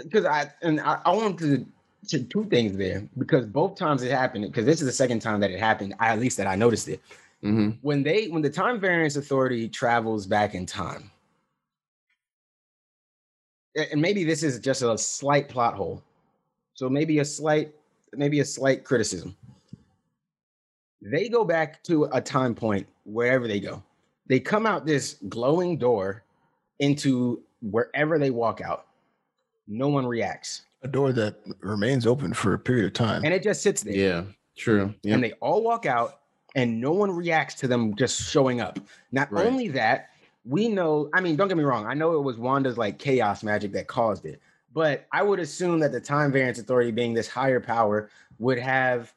because 0.04 0.26
I 0.26 0.52
and 0.62 0.80
I, 0.80 1.02
I 1.06 1.14
want 1.14 1.40
to, 1.40 1.66
to 2.10 2.24
two 2.24 2.46
things 2.46 2.78
there 2.78 3.08
because 3.18 3.46
both 3.46 3.76
times 3.76 4.02
it 4.04 4.12
happened 4.12 4.46
because 4.46 4.66
this 4.66 4.80
is 4.82 4.88
the 4.88 4.94
second 4.94 5.22
time 5.22 5.40
that 5.42 5.52
it 5.52 5.60
happened. 5.60 5.94
I, 6.00 6.10
at 6.10 6.20
least 6.20 6.38
that 6.38 6.48
I 6.48 6.56
noticed 6.56 6.88
it 6.88 7.02
Mm-hmm. 7.44 7.78
when 7.82 8.02
they 8.02 8.30
when 8.30 8.42
the 8.42 8.50
time 8.50 8.80
variance 8.80 9.16
authority 9.16 9.70
travels 9.70 10.26
back 10.26 10.56
in 10.56 10.66
time. 10.66 11.12
And 13.92 14.02
maybe 14.02 14.24
this 14.24 14.42
is 14.42 14.60
just 14.60 14.82
a 14.82 14.98
slight 14.98 15.48
plot 15.48 15.76
hole, 15.76 16.02
so 16.74 16.90
maybe 16.90 17.20
a 17.20 17.26
slight 17.26 17.76
maybe 18.14 18.40
a 18.40 18.46
slight 18.46 18.84
criticism. 18.84 19.38
They 21.00 21.30
go 21.30 21.46
back 21.46 21.84
to 21.84 22.06
a 22.06 22.20
time 22.20 22.56
point 22.56 22.88
wherever 23.04 23.48
they 23.48 23.60
go. 23.60 23.84
They 24.26 24.40
come 24.40 24.66
out 24.66 24.88
this 24.88 25.18
glowing 25.30 25.78
door 25.78 26.24
into 26.80 27.42
wherever 27.62 28.20
they 28.20 28.30
walk 28.30 28.62
out. 28.62 28.88
No 29.68 29.88
one 29.90 30.06
reacts. 30.06 30.64
A 30.84 30.88
door 30.88 31.12
that 31.14 31.36
remains 31.60 32.06
open 32.06 32.34
for 32.34 32.54
a 32.54 32.60
period 32.60 32.86
of 32.86 32.94
time. 32.94 33.24
And 33.26 33.34
it 33.34 33.44
just 33.44 33.62
sits 33.62 33.82
there. 33.84 33.94
Yeah, 33.94 34.24
true. 34.56 34.94
Yeah. 35.04 35.16
And 35.16 35.24
they 35.24 35.34
all 35.34 35.64
walk 35.64 35.86
out 35.86 36.20
and 36.56 36.80
no 36.80 36.92
one 36.92 37.12
reacts 37.12 37.56
to 37.56 37.68
them 37.68 37.96
just 37.96 38.30
showing 38.30 38.62
up. 38.62 38.80
Not 39.12 39.32
Right. 39.32 39.46
only 39.46 39.68
that, 39.70 40.10
we 40.46 40.70
know, 40.70 41.10
I 41.14 41.20
mean, 41.22 41.36
don't 41.36 41.48
get 41.48 41.58
me 41.58 41.64
wrong. 41.64 41.86
I 41.86 41.94
know 41.94 42.14
it 42.16 42.22
was 42.22 42.38
Wanda's 42.38 42.78
like 42.78 43.00
chaos 43.00 43.44
magic 43.44 43.74
that 43.74 43.88
caused 43.88 44.26
it. 44.26 44.40
But 44.74 45.08
I 45.12 45.24
would 45.24 45.40
assume 45.40 45.80
that 45.80 45.92
the 45.92 46.00
time 46.00 46.32
variance 46.32 46.60
authority 46.60 46.92
being 46.92 47.14
this 47.14 47.28
higher 47.28 47.60
power 47.60 48.10
would 48.40 48.60
have 48.60 49.12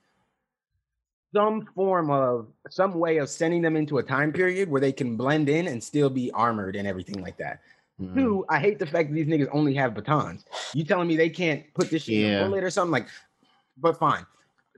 some 1.35 1.67
form 1.75 2.11
of 2.11 2.49
some 2.69 2.95
way 2.95 3.19
of 3.19 3.29
sending 3.29 3.63
them 3.63 3.77
into 3.77 3.99
a 3.99 4.03
time 4.03 4.33
period 4.33 4.69
where 4.71 4.81
they 4.81 4.93
can 4.93 5.17
blend 5.17 5.49
in 5.49 5.69
and 5.69 5.83
still 5.83 6.11
be 6.11 6.31
armored 6.33 6.77
and 6.77 6.89
everything 6.89 7.23
like 7.23 7.37
that. 7.39 7.61
Mhm. 8.01 8.15
Two, 8.15 8.45
I 8.49 8.59
hate 8.59 8.79
the 8.79 8.87
fact 8.87 9.11
that 9.11 9.15
these 9.15 9.27
niggas 9.27 9.49
only 9.53 9.75
have 9.75 9.95
batons. 9.95 10.45
You 10.75 10.85
telling 10.85 11.07
me 11.07 11.17
they 11.17 11.31
can't 11.31 11.73
put 11.75 11.91
this 11.91 12.05
shit 12.05 12.25
in 12.25 12.35
a 12.35 12.45
bullet 12.45 12.65
or 12.65 12.71
something 12.71 12.93
like, 12.93 13.09
but 13.77 13.99
fine. 13.99 14.27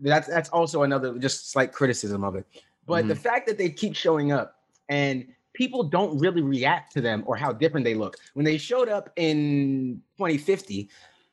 That's 0.01 0.27
that's 0.27 0.49
also 0.51 0.83
another 0.83 1.19
just 1.19 1.51
slight 1.53 1.73
criticism 1.73 2.25
of 2.25 2.35
it. 2.35 2.47
But 2.87 3.07
the 3.09 3.15
fact 3.17 3.47
that 3.47 3.57
they 3.59 3.71
keep 3.71 3.95
showing 3.95 4.33
up 4.33 4.57
and 4.89 5.33
people 5.55 5.85
don't 5.85 6.19
really 6.19 6.43
react 6.43 6.93
to 6.95 7.01
them 7.01 7.23
or 7.27 7.37
how 7.37 7.53
different 7.53 7.85
they 7.85 7.95
look. 7.95 8.17
When 8.35 8.45
they 8.45 8.59
showed 8.59 8.89
up 8.89 9.11
in 9.17 10.03
2050, 10.17 10.91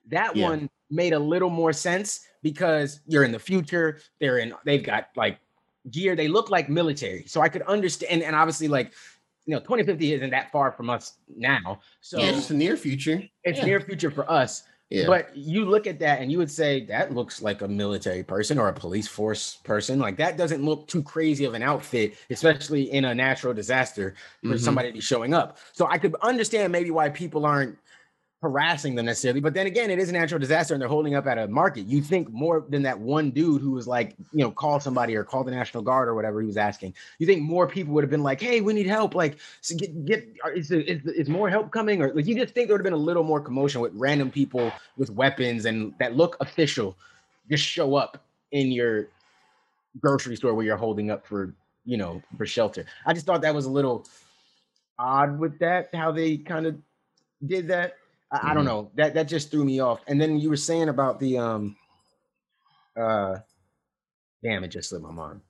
that 0.08 0.36
Yeah. 0.36 0.50
one 0.50 0.70
made 0.92 1.14
a 1.14 1.20
little 1.20 1.50
more 1.50 1.74
sense 1.74 2.28
because 2.44 3.02
you're 3.08 3.24
in 3.24 3.32
the 3.32 3.40
future. 3.40 4.00
They're 4.20 4.38
in, 4.40 4.54
they've 4.66 4.84
got 4.84 5.10
like 5.16 5.40
gear. 5.92 6.16
They 6.16 6.28
look 6.28 6.50
like 6.50 6.70
military. 6.70 7.24
So 7.28 7.42
I 7.42 7.50
could 7.50 7.64
understand. 7.64 8.24
And 8.24 8.36
obviously, 8.36 8.68
like, 8.68 8.94
you 9.46 9.54
know, 9.56 9.60
2050 9.60 10.14
isn't 10.14 10.30
that 10.30 10.52
far 10.52 10.72
from 10.72 10.90
us 10.90 11.14
now. 11.36 11.80
So 12.02 12.20
yeah, 12.20 12.32
just 12.32 12.50
the 12.50 12.54
near 12.56 12.78
future. 12.78 13.24
it's 13.44 13.60
yeah. 13.60 13.66
near 13.66 13.80
future 13.82 14.12
for 14.12 14.30
us. 14.30 14.64
Yeah. 14.90 15.06
But 15.06 15.36
you 15.38 15.66
look 15.66 15.86
at 15.86 16.00
that 16.00 16.20
and 16.20 16.32
you 16.32 16.40
would 16.40 16.50
say 16.50 16.84
that 16.86 17.14
looks 17.14 17.44
like 17.44 17.62
a 17.62 17.68
military 17.68 18.24
person 18.24 18.58
or 18.58 18.70
a 18.70 18.74
police 18.74 19.08
force 19.08 19.58
person. 19.64 20.00
Like 20.00 20.18
that 20.18 20.36
doesn't 20.36 20.64
look 20.64 20.88
too 20.88 21.04
crazy 21.04 21.46
of 21.46 21.54
an 21.54 21.62
outfit, 21.62 22.16
especially 22.32 22.92
in 22.92 23.06
a 23.06 23.14
natural 23.14 23.54
disaster 23.54 24.16
for 24.42 24.56
Mhm. 24.56 24.60
somebody 24.60 24.90
to 24.90 24.94
be 24.96 25.00
showing 25.00 25.36
up. 25.36 25.60
So 25.74 25.86
I 25.88 26.00
could 26.00 26.16
understand 26.24 26.72
maybe 26.72 26.90
why 26.90 27.10
people 27.10 27.46
aren't 27.46 27.78
harassing 28.42 28.96
them 28.96 29.06
necessarily. 29.06 29.42
But 29.42 29.54
then 29.54 29.68
again, 29.68 29.90
it 29.90 30.00
is 30.00 30.10
a 30.10 30.14
natural 30.14 30.40
disaster 30.40 30.74
and 30.74 30.82
they're 30.82 30.88
holding 30.88 31.14
up 31.14 31.28
at 31.28 31.38
a 31.38 31.48
market. 31.48 31.86
You 31.88 32.02
think 32.02 32.32
more 32.32 32.66
than 32.70 32.84
that 32.84 32.98
one 32.98 33.32
dude 33.32 33.62
who 33.62 33.72
was 33.72 33.86
like, 33.86 34.16
you 34.32 34.40
know, 34.40 34.50
call 34.50 34.80
somebody 34.80 35.16
or 35.16 35.26
call 35.26 35.44
the 35.44 35.52
National 35.52 35.84
Guard 35.84 36.08
or 36.08 36.16
whatever 36.16 36.40
he 36.40 36.48
was 36.48 36.56
asking. 36.56 36.94
You 37.18 37.28
think 37.28 37.42
more 37.42 37.68
people 37.68 37.94
would 37.94 38.04
have 38.04 38.10
been 38.10 38.24
like, 38.24 38.40
hey, 38.40 38.62
we 38.62 38.74
need 38.74 38.88
help. 38.88 39.14
Like, 39.14 39.40
so 39.60 39.76
get, 39.76 40.06
get 40.06 40.28
is, 40.56 40.72
is, 40.72 41.06
is 41.06 41.28
more 41.28 41.50
help 41.50 41.72
coming? 41.72 42.02
Or 42.02 42.14
like, 42.14 42.28
you 42.28 42.36
just 42.36 42.54
think 42.54 42.68
there 42.68 42.76
would 42.76 42.80
have 42.80 42.86
been 42.86 42.94
a 42.94 42.98
little 42.98 43.24
more 43.24 43.42
commotion 43.42 43.82
with 43.82 43.92
random 43.94 44.32
people 44.32 44.72
with 44.96 45.10
weapons 45.10 45.66
and 45.66 45.94
that 46.00 46.16
look 46.16 46.38
official 46.40 46.96
just 47.50 47.64
show 47.64 47.96
up 47.96 48.24
in 48.52 48.72
your 48.72 49.08
grocery 50.00 50.38
store 50.38 50.54
where 50.54 50.66
you're 50.66 50.78
holding 50.78 51.12
up 51.12 51.26
for, 51.26 51.54
you 51.84 51.98
know, 51.98 52.22
for 52.38 52.46
shelter. 52.46 52.86
I 53.06 53.14
just 53.14 53.26
thought 53.26 53.42
that 53.42 53.54
was 53.54 53.66
a 53.66 53.72
little 53.72 54.06
odd 54.98 55.40
with 55.40 55.60
that, 55.60 55.90
how 55.94 56.12
they 56.12 56.38
kind 56.38 56.66
of 56.66 56.78
did 57.46 57.68
that. 57.68 57.96
I, 58.32 58.52
I 58.52 58.54
don't 58.54 58.64
Mhm. 58.64 58.68
know. 58.68 58.92
That 58.96 59.14
that 59.16 59.28
just 59.28 59.52
threw 59.52 59.66
me 59.66 59.80
off. 59.80 60.02
And 60.08 60.20
then 60.22 60.40
you 60.40 60.50
were 60.50 60.56
saying 60.58 60.90
about 60.90 61.20
the 61.20 61.38
um 61.38 61.76
uh 62.96 63.38
damn, 64.44 64.64
it 64.64 64.70
just 64.70 64.90
slipped 64.90 65.04
my 65.06 65.12
mind. 65.12 65.42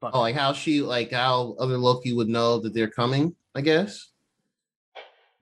Fuck. 0.00 0.12
Oh, 0.14 0.20
like 0.20 0.34
how 0.34 0.52
she, 0.52 0.80
like 0.82 1.10
how 1.12 1.54
other 1.58 1.78
Loki 1.78 2.12
would 2.12 2.28
know 2.28 2.58
that 2.58 2.74
they're 2.74 2.90
coming. 2.90 3.34
I 3.54 3.60
guess. 3.60 4.08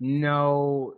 No, 0.00 0.96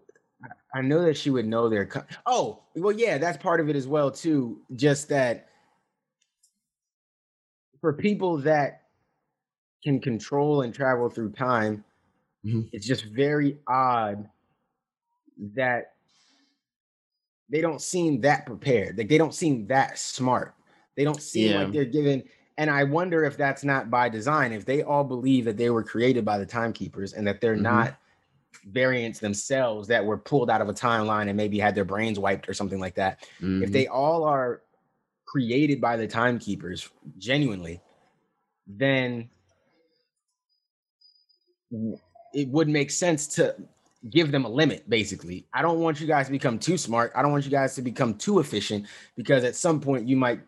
I- 0.75 0.81
know 0.81 1.03
that 1.03 1.16
she 1.16 1.31
would 1.31 1.47
know 1.47 1.68
they're. 1.68 1.87
Co- 1.87 2.05
oh, 2.27 2.62
well, 2.75 2.93
yeah, 2.93 3.18
that's 3.18 3.37
part 3.39 3.61
of 3.61 3.68
it 3.68 3.77
as 3.77 3.87
well 3.87 4.11
too. 4.11 4.61
Just 4.75 5.09
that 5.11 5.49
for 7.81 7.93
people 7.93 8.39
that 8.39 8.83
can 9.85 10.01
control 10.01 10.62
and 10.62 10.73
travel 10.73 11.09
through 11.11 11.33
time, 11.33 11.85
Mhm. 12.45 12.68
it's 12.73 12.87
just 12.87 13.05
very 13.07 13.59
odd 13.66 14.29
that 15.55 15.95
they 17.49 17.61
don't 17.61 17.80
seem 17.80 18.20
that 18.22 18.47
prepared. 18.47 18.97
Like 18.97 19.09
they 19.09 19.18
don't 19.18 19.35
seem 19.35 19.66
that 19.66 19.99
smart. 19.99 20.55
They 20.97 21.05
don't 21.05 21.20
seem 21.20 21.51
Yeah. 21.53 21.62
like 21.64 21.72
they're 21.72 21.85
given. 21.85 22.24
And 22.59 22.70
I 22.70 22.85
wonder 22.85 23.24
if 23.24 23.37
that's 23.37 23.64
not 23.64 23.91
by 23.91 24.09
design. 24.09 24.53
If 24.53 24.64
they 24.64 24.83
all 24.83 25.05
believe 25.05 25.45
that 25.47 25.57
they 25.57 25.70
were 25.70 25.83
created 25.83 26.24
by 26.24 26.39
the 26.39 26.47
timekeepers 26.47 27.12
and 27.14 27.26
that 27.26 27.41
they're 27.41 27.57
Mhm. 27.57 27.62
not 27.62 27.99
variants 28.66 29.18
themselves 29.18 29.89
that 29.89 30.05
were 30.05 30.18
pulled 30.18 30.51
out 30.51 30.61
of 30.61 30.68
a 30.68 30.74
timeline 30.74 31.28
and 31.28 31.37
maybe 31.37 31.59
had 31.59 31.74
their 31.74 31.85
brains 31.85 32.18
wiped 32.18 32.49
or 32.49 32.55
something 32.55 32.78
like 32.78 32.95
that. 32.95 33.26
If 33.41 33.70
Mhm. 33.70 33.72
they 33.72 33.87
all 33.87 34.24
are 34.24 34.62
created 35.24 35.80
by 35.80 35.97
the 35.97 36.07
timekeepers 36.07 36.89
genuinely, 37.18 37.80
then 38.66 39.30
it 42.35 42.49
would 42.49 42.68
make 42.68 42.91
sense 42.91 43.26
to 43.26 43.57
give 44.11 44.32
them 44.32 44.44
a 44.44 44.48
limit 44.48 44.88
basically. 44.88 45.46
I 45.53 45.62
don't 45.62 45.80
want 45.80 46.00
you 46.00 46.07
guys 46.07 46.26
to 46.26 46.32
become 46.32 46.59
too 46.59 46.76
smart. 46.76 47.12
I 47.14 47.22
don't 47.22 47.32
want 47.32 47.44
you 47.44 47.50
guys 47.50 47.74
to 47.76 47.82
become 47.82 48.14
too 48.14 48.40
efficient 48.40 48.86
because 49.16 49.44
at 49.44 49.55
some 49.55 49.80
point 49.80 50.09
you 50.09 50.16
might 50.16 50.40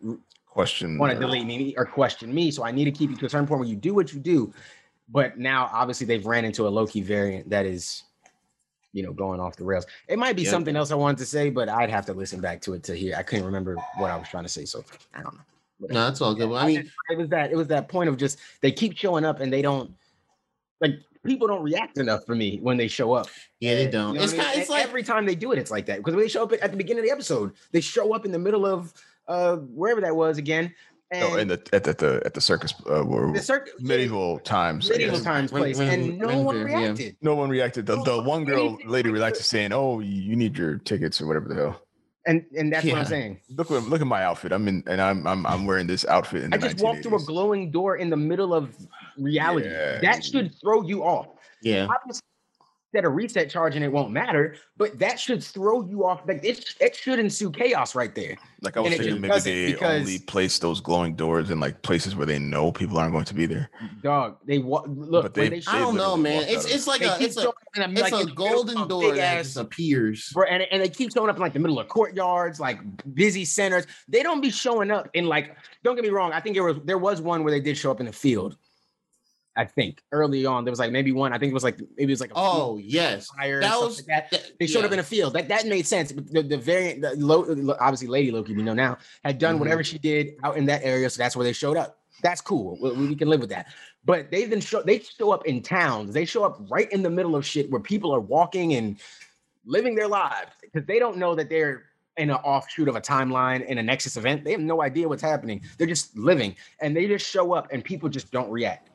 Question. 0.46 0.98
want 0.98 1.12
to 1.12 1.18
delete 1.18 1.46
me 1.46 1.74
or 1.76 1.84
question 1.84 2.32
me. 2.32 2.50
So 2.50 2.64
i 2.64 2.70
need 2.70 2.84
to 2.84 2.92
keep 2.92 3.10
you 3.10 3.16
to 3.16 3.26
a 3.26 3.28
certain 3.28 3.46
point 3.46 3.60
where 3.60 3.68
you 3.68 3.76
do 3.76 3.94
what 3.94 4.12
you 4.12 4.20
do. 4.20 4.52
But 5.08 5.38
now 5.38 5.68
obviously 5.72 6.06
they've 6.06 6.24
ran 6.24 6.44
into 6.44 6.66
a 6.66 6.70
loki 6.70 7.00
variant 7.00 7.50
that 7.50 7.66
is 7.66 8.04
you 8.92 9.02
know 9.02 9.12
going 9.12 9.40
off 9.40 9.56
the 9.56 9.64
rails. 9.64 9.86
It 10.08 10.18
might 10.18 10.36
be 10.36 10.42
Yep. 10.42 10.50
something 10.50 10.76
else 10.76 10.90
i 10.92 10.94
wanted 10.94 11.18
to 11.18 11.26
say 11.26 11.50
but 11.50 11.68
i'd 11.68 11.90
have 11.90 12.06
to 12.06 12.12
listen 12.14 12.40
back 12.40 12.60
to 12.62 12.74
it 12.74 12.82
to 12.84 12.94
hear. 12.94 13.16
I 13.16 13.22
couldn't 13.22 13.44
remember 13.44 13.76
what 13.98 14.10
i 14.10 14.16
was 14.16 14.28
trying 14.28 14.44
to 14.44 14.48
say 14.48 14.64
so 14.64 14.84
i 15.14 15.22
don't 15.22 15.34
know. 15.34 15.40
No, 15.80 16.04
that's 16.04 16.20
all 16.20 16.34
good. 16.34 16.48
But 16.48 16.54
I 16.62 16.66
mean, 16.66 16.90
it 17.10 17.18
was 17.18 17.28
that 17.30 17.50
it 17.50 17.56
was 17.56 17.66
that 17.68 17.88
point 17.88 18.08
of 18.08 18.16
just 18.16 18.38
they 18.60 18.70
keep 18.72 18.96
showing 18.96 19.24
up 19.24 19.40
and 19.40 19.52
they 19.52 19.60
don't 19.60 19.92
like 20.88 21.00
people 21.24 21.46
don't 21.48 21.62
react 21.62 21.98
enough 21.98 22.24
for 22.26 22.34
me 22.34 22.58
when 22.62 22.76
they 22.76 22.88
show 22.88 23.12
up. 23.14 23.28
yeah, 23.60 23.74
they 23.74 23.86
don't. 23.86 24.14
know 24.14 24.22
it's 24.22 24.32
what 24.32 24.40
I 24.40 24.44
kind. 24.44 24.54
mean? 24.54 24.60
It's 24.62 24.70
like 24.70 24.84
every 24.84 25.02
time 25.02 25.24
they 25.26 25.34
do 25.34 25.52
it, 25.52 25.58
it's 25.58 25.70
like 25.70 25.86
that 25.86 25.98
because 25.98 26.14
when 26.14 26.22
they 26.24 26.28
show 26.28 26.42
up 26.44 26.52
at 26.60 26.70
the 26.70 26.76
beginning 26.76 27.00
of 27.00 27.06
the 27.06 27.12
episode, 27.12 27.52
they 27.72 27.80
show 27.80 28.14
up 28.14 28.24
in 28.26 28.32
the 28.32 28.38
middle 28.38 28.66
of 28.66 28.92
uh 29.26 29.56
wherever 29.56 30.00
that 30.02 30.14
was 30.14 30.38
again. 30.38 30.74
And 31.10 31.20
no, 31.32 31.36
in 31.36 31.48
the 31.48 31.62
at, 31.72 31.86
at 31.86 31.98
the 31.98 32.20
at 32.24 32.34
the 32.34 32.40
circus 32.40 32.74
uh, 32.88 33.04
the 33.04 33.40
circuit 33.42 33.74
medieval 33.80 34.38
times. 34.40 34.88
Medieval 34.88 35.20
times 35.20 35.50
place, 35.50 35.78
when- 35.78 35.88
and 35.88 36.18
no 36.18 36.26
when 36.28 36.44
one 36.44 36.56
they're- 36.58 36.68
yeah. 36.68 36.78
reacted. 36.78 37.16
No 37.22 37.34
one 37.34 37.50
reacted. 37.50 37.86
The, 37.86 38.02
the 38.02 38.22
one 38.34 38.44
girl 38.44 38.68
Anything 38.70 38.88
lady 38.88 39.10
reacted 39.10 39.40
the- 39.40 39.44
saying, 39.44 39.72
"Oh, 39.72 40.00
you 40.00 40.34
need 40.34 40.56
your 40.58 40.78
tickets 40.78 41.20
or 41.20 41.26
whatever 41.26 41.48
the 41.48 41.54
hell." 41.54 41.80
And 42.26 42.44
and 42.56 42.72
that's 42.72 42.86
what 42.86 42.94
I'm 42.96 43.04
saying. 43.04 43.40
Look 43.50 43.70
at 43.70 43.82
look 43.84 44.00
at 44.00 44.06
my 44.06 44.24
outfit. 44.24 44.52
I'm 44.52 44.66
in 44.66 44.82
and 44.86 45.00
I'm 45.00 45.26
I'm 45.26 45.46
I'm 45.46 45.66
wearing 45.66 45.86
this 45.86 46.06
outfit 46.06 46.44
in 46.44 46.50
the 46.50 46.56
I 46.56 46.58
just 46.58 46.80
walked 46.82 47.02
through 47.02 47.16
a 47.16 47.22
glowing 47.22 47.70
door 47.70 47.96
in 47.96 48.08
the 48.08 48.16
middle 48.16 48.54
of 48.54 48.74
reality. 49.18 49.68
Yeah. 49.68 50.00
That 50.00 50.24
should 50.24 50.54
throw 50.60 50.82
you 50.82 51.04
off. 51.04 51.28
yeah, 51.62 51.86
obviously 51.90 52.22
set 52.94 53.04
a 53.04 53.08
reset 53.08 53.50
charge 53.50 53.74
and 53.74 53.84
it 53.84 53.90
won't 53.90 54.12
matter, 54.12 54.54
but 54.76 54.98
that 55.00 55.18
should 55.18 55.42
throw 55.42 55.84
you 55.84 56.06
off. 56.06 56.20
Like 56.28 56.44
it, 56.44 56.74
it 56.80 56.94
should 56.94 57.18
ensue 57.18 57.50
chaos 57.50 57.94
right 57.96 58.14
there. 58.14 58.36
Like 58.62 58.76
I 58.76 58.80
was 58.80 58.92
and 58.92 59.00
it 59.00 59.04
thinking, 59.04 59.20
maybe 59.20 59.40
they 59.40 59.72
because- 59.72 60.00
only 60.02 60.18
place 60.20 60.58
those 60.60 60.80
glowing 60.80 61.16
doors 61.16 61.50
in 61.50 61.58
like 61.58 61.82
places 61.82 62.14
where 62.14 62.24
they 62.26 62.38
know 62.38 62.70
people 62.70 62.96
aren't 62.98 63.12
going 63.12 63.24
to 63.24 63.34
be 63.34 63.46
there. 63.46 63.68
Dog, 64.02 64.36
they 64.46 64.58
wa- 64.58 64.84
look. 64.86 65.24
But 65.24 65.36
when 65.36 65.50
they- 65.50 65.60
they, 65.60 65.66
I 65.66 65.80
don't 65.80 65.96
know, 65.96 66.16
man. 66.16 66.44
It's 66.46 66.64
it's 66.72 66.86
like 66.86 67.00
they 67.00 67.08
a 67.08 67.18
it's 67.18 67.36
a 67.36 67.48
up 67.48 67.56
it's 67.68 67.78
like 67.78 67.82
a 67.82 67.90
in 67.90 67.94
the 67.94 68.02
middle 68.02 68.20
of 68.20 68.34
golden 68.36 68.88
door 68.88 69.02
big 69.02 69.14
that 69.16 69.38
ass- 69.38 69.46
just 69.46 69.56
appears. 69.56 70.30
Bro, 70.32 70.46
and, 70.48 70.62
and 70.70 70.80
they 70.80 70.88
keep 70.88 71.12
showing 71.12 71.28
up 71.28 71.36
in 71.36 71.42
like 71.42 71.52
the 71.52 71.58
middle 71.58 71.80
of 71.80 71.88
courtyards, 71.88 72.60
like 72.60 72.78
busy 73.14 73.44
centers. 73.44 73.86
They 74.08 74.22
don't 74.22 74.40
be 74.40 74.50
showing 74.50 74.90
up 74.92 75.08
in 75.14 75.26
like. 75.26 75.56
Don't 75.82 75.96
get 75.96 76.04
me 76.04 76.10
wrong. 76.10 76.32
I 76.32 76.40
think 76.40 76.54
there 76.54 76.64
was 76.64 76.76
there 76.84 76.98
was 76.98 77.20
one 77.20 77.42
where 77.42 77.52
they 77.52 77.60
did 77.60 77.76
show 77.76 77.90
up 77.90 77.98
in 78.00 78.06
the 78.06 78.12
field. 78.12 78.56
I 79.56 79.64
think 79.64 80.02
early 80.12 80.44
on 80.46 80.64
there 80.64 80.72
was 80.72 80.78
like 80.80 80.90
maybe 80.90 81.12
one. 81.12 81.32
I 81.32 81.38
think 81.38 81.50
it 81.50 81.54
was 81.54 81.62
like 81.64 81.78
maybe 81.96 82.10
it 82.12 82.14
was 82.14 82.20
like 82.20 82.30
a 82.30 82.34
Oh 82.36 82.78
yes, 82.82 83.28
fire. 83.28 83.60
that 83.60 83.78
was 83.78 83.98
like 83.98 84.06
that. 84.06 84.30
that- 84.32 84.52
They 84.58 84.66
showed 84.66 84.84
up 84.84 84.92
in 84.92 84.98
a 84.98 85.02
field. 85.04 85.32
That 85.34 85.48
that 85.48 85.66
made 85.66 85.86
sense. 85.86 86.10
But 86.12 86.30
the, 86.32 86.42
the 86.42 86.58
variant, 86.58 87.02
the 87.02 87.14
Lo, 87.16 87.40
Lo- 87.48 87.76
obviously 87.80 88.08
Lady 88.08 88.30
Loki, 88.30 88.54
we 88.54 88.62
know 88.62 88.74
now, 88.74 88.98
had 89.24 89.38
done 89.38 89.56
Mhm. 89.56 89.60
whatever 89.60 89.84
she 89.84 89.98
did 89.98 90.34
out 90.42 90.56
in 90.56 90.66
that 90.66 90.82
area, 90.82 91.08
so 91.08 91.22
that's 91.22 91.36
where 91.36 91.44
they 91.44 91.52
showed 91.52 91.76
up. 91.76 91.98
That's 92.22 92.40
cool. 92.40 92.78
We, 92.80 93.08
we 93.08 93.14
can 93.16 93.28
live 93.28 93.40
with 93.40 93.50
that. 93.50 93.66
But 94.04 94.30
they 94.30 94.44
then 94.44 94.60
show 94.60 94.82
they 94.82 94.98
show 94.98 95.30
up 95.30 95.46
in 95.46 95.62
towns. 95.62 96.12
They 96.12 96.24
show 96.24 96.42
up 96.44 96.58
right 96.68 96.90
in 96.92 97.02
the 97.02 97.10
middle 97.10 97.36
of 97.36 97.46
shit 97.46 97.70
where 97.70 97.80
people 97.80 98.12
are 98.14 98.20
walking 98.20 98.74
and 98.74 98.98
living 99.66 99.94
their 99.94 100.08
lives 100.08 100.50
because 100.60 100.84
they 100.86 100.98
don't 100.98 101.16
know 101.16 101.34
that 101.34 101.48
they're 101.48 101.84
in 102.16 102.30
an 102.30 102.36
offshoot 102.36 102.86
of 102.88 102.94
a 102.96 103.00
timeline 103.00 103.64
in 103.66 103.78
a 103.78 103.82
Nexus 103.82 104.16
event. 104.16 104.44
They 104.44 104.52
have 104.52 104.60
no 104.60 104.82
idea 104.82 105.08
what's 105.08 105.22
happening. 105.22 105.62
They're 105.78 105.86
just 105.88 106.16
living 106.16 106.54
and 106.80 106.94
they 106.96 107.08
just 107.08 107.28
show 107.28 107.52
up 107.54 107.68
and 107.72 107.82
people 107.84 108.08
just 108.08 108.30
don't 108.30 108.50
react. 108.50 108.90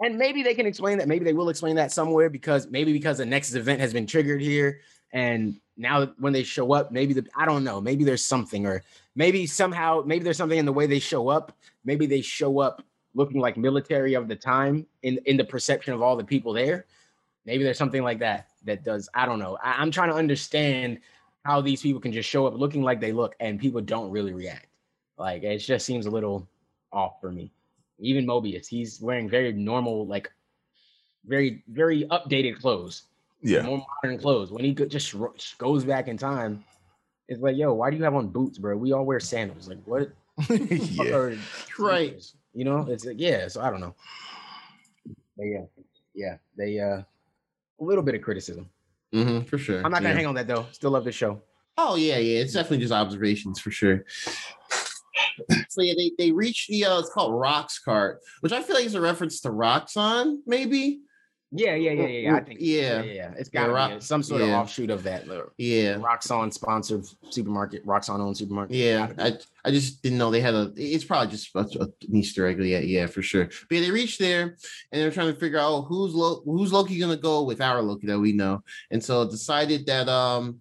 And 0.00 0.16
maybe 0.16 0.42
they 0.42 0.54
can 0.54 0.66
explain 0.66 0.98
that. 0.98 1.08
Maybe 1.08 1.24
they 1.24 1.34
will 1.34 1.50
explain 1.50 1.76
that 1.76 1.92
somewhere 1.92 2.30
because 2.30 2.68
maybe 2.68 2.92
because 2.92 3.18
the 3.18 3.26
Nexus 3.26 3.54
event 3.54 3.80
has 3.80 3.92
been 3.92 4.06
triggered 4.06 4.40
here. 4.40 4.80
And 5.12 5.60
now 5.76 6.06
when 6.18 6.32
they 6.32 6.42
show 6.42 6.72
up, 6.72 6.90
maybe 6.90 7.12
the 7.12 7.26
I 7.36 7.44
don't 7.44 7.64
know, 7.64 7.80
maybe 7.80 8.04
there's 8.04 8.24
something, 8.24 8.66
or 8.66 8.82
maybe 9.14 9.46
somehow, 9.46 10.02
maybe 10.04 10.24
there's 10.24 10.38
something 10.38 10.58
in 10.58 10.64
the 10.64 10.72
way 10.72 10.86
they 10.86 10.98
show 10.98 11.28
up. 11.28 11.56
Maybe 11.84 12.06
they 12.06 12.22
show 12.22 12.60
up 12.60 12.82
looking 13.14 13.40
like 13.40 13.56
military 13.56 14.14
of 14.14 14.28
the 14.28 14.36
time 14.36 14.86
in, 15.02 15.18
in 15.26 15.36
the 15.36 15.44
perception 15.44 15.92
of 15.92 16.00
all 16.00 16.16
the 16.16 16.24
people 16.24 16.52
there. 16.52 16.86
Maybe 17.44 17.64
there's 17.64 17.78
something 17.78 18.02
like 18.02 18.20
that 18.20 18.48
that 18.64 18.84
does. 18.84 19.08
I 19.14 19.26
don't 19.26 19.38
know. 19.38 19.58
I, 19.62 19.72
I'm 19.72 19.90
trying 19.90 20.10
to 20.10 20.14
understand 20.14 21.00
how 21.44 21.60
these 21.60 21.82
people 21.82 22.00
can 22.00 22.12
just 22.12 22.28
show 22.28 22.46
up 22.46 22.54
looking 22.54 22.82
like 22.82 23.00
they 23.00 23.12
look 23.12 23.34
and 23.40 23.58
people 23.58 23.80
don't 23.80 24.10
really 24.10 24.32
react. 24.32 24.66
Like 25.18 25.42
it 25.42 25.58
just 25.58 25.84
seems 25.84 26.06
a 26.06 26.10
little 26.10 26.48
off 26.92 27.20
for 27.20 27.30
me. 27.30 27.52
Even 28.00 28.26
Mobius, 28.26 28.66
he's 28.66 29.00
wearing 29.00 29.28
very 29.28 29.52
normal, 29.52 30.06
like 30.06 30.30
very, 31.26 31.62
very 31.68 32.04
updated 32.04 32.60
clothes. 32.60 33.04
Yeah. 33.42 33.62
More 33.62 33.84
modern 34.02 34.18
clothes. 34.18 34.50
When 34.50 34.64
he 34.64 34.74
just 34.74 35.14
goes 35.58 35.84
back 35.84 36.08
in 36.08 36.16
time, 36.16 36.64
it's 37.28 37.40
like, 37.40 37.56
yo, 37.56 37.72
why 37.74 37.90
do 37.90 37.96
you 37.96 38.04
have 38.04 38.14
on 38.14 38.28
boots, 38.28 38.58
bro? 38.58 38.76
We 38.76 38.92
all 38.92 39.04
wear 39.04 39.20
sandals. 39.20 39.68
Like, 39.68 39.78
what? 39.84 40.10
yeah. 40.50 41.14
are 41.14 41.36
Right. 41.78 42.22
You 42.54 42.64
know, 42.64 42.86
it's 42.88 43.04
like, 43.04 43.16
yeah. 43.18 43.48
So 43.48 43.60
I 43.60 43.70
don't 43.70 43.80
know. 43.80 43.94
But 45.36 45.44
yeah, 45.44 45.64
yeah, 46.14 46.36
they 46.56 46.80
uh 46.80 47.02
a 47.02 47.04
little 47.84 48.02
bit 48.02 48.14
of 48.14 48.22
criticism. 48.22 48.68
Mhm, 49.14 49.46
for 49.46 49.58
sure. 49.58 49.78
I'm 49.84 49.90
not 49.90 50.02
gonna 50.02 50.10
Yeah. 50.10 50.16
hang 50.16 50.26
on 50.26 50.34
that 50.34 50.46
though. 50.46 50.66
Still 50.72 50.90
love 50.90 51.04
the 51.04 51.12
show. 51.12 51.40
Oh 51.78 51.96
yeah, 51.96 52.18
yeah. 52.18 52.40
It's 52.40 52.52
definitely 52.52 52.78
just 52.78 52.92
observations 52.92 53.58
for 53.60 53.70
sure. 53.70 54.04
So 55.70 55.82
yeah, 55.82 55.94
they 55.96 56.10
they 56.18 56.32
reached 56.32 56.68
the 56.68 56.84
uh, 56.84 56.98
it's 56.98 57.10
called 57.10 57.32
Roxxcart, 57.32 58.16
which 58.40 58.52
I 58.52 58.60
feel 58.62 58.74
like 58.76 58.84
is 58.86 58.96
a 58.96 59.00
reference 59.00 59.40
to 59.42 59.50
Roxxon, 59.50 60.38
maybe. 60.46 61.00
Yeah, 61.52 61.74
yeah, 61.74 61.90
yeah, 61.92 62.06
yeah. 62.06 62.18
yeah. 62.30 62.36
I 62.36 62.40
think 62.40 62.58
yeah. 62.60 62.80
yeah, 62.80 63.02
yeah. 63.02 63.12
yeah. 63.12 63.30
It's 63.36 63.50
Yeah, 63.52 63.66
got 63.66 63.72
Rock- 63.72 64.02
some 64.02 64.22
sort 64.22 64.40
yeah. 64.40 64.48
of 64.48 64.52
offshoot 64.62 64.90
of 64.90 65.02
that. 65.04 65.26
Yeah, 65.58 65.94
Roxxon 65.96 66.52
sponsored 66.52 67.04
supermarket, 67.30 67.84
Roxxon 67.86 68.20
owned 68.20 68.36
supermarket. 68.36 68.76
yeah. 68.76 69.08
I 69.18 69.36
I 69.64 69.70
just 69.72 70.00
didn't 70.02 70.18
know 70.18 70.30
they 70.30 70.40
had 70.40 70.54
a. 70.54 70.72
It's 70.76 71.04
probably 71.04 71.30
just 71.30 71.54
a, 71.54 71.60
a- 71.60 71.82
an 71.84 71.92
Easter 72.14 72.46
egg. 72.46 72.60
Yeah, 72.60 72.78
yeah, 72.80 73.06
for 73.06 73.22
sure. 73.22 73.46
But 73.46 73.70
yeah, 73.76 73.80
they 73.80 73.90
reached 73.90 74.18
there 74.20 74.42
and 74.92 75.02
they're 75.02 75.10
trying 75.12 75.32
to 75.34 75.38
figure 75.40 75.58
out 75.58 75.70
oh, 75.72 75.82
who's 75.82 76.14
Lo- 76.14 76.42
who's 76.44 76.72
Loki 76.72 76.98
gonna 76.98 77.16
go 77.16 77.42
with 77.44 77.60
our 77.60 77.80
Loki 77.82 78.06
that 78.08 78.18
we 78.18 78.32
know, 78.32 78.62
and 78.90 79.02
so 79.04 79.28
decided 79.28 79.86
that 79.86 80.08
um. 80.08 80.58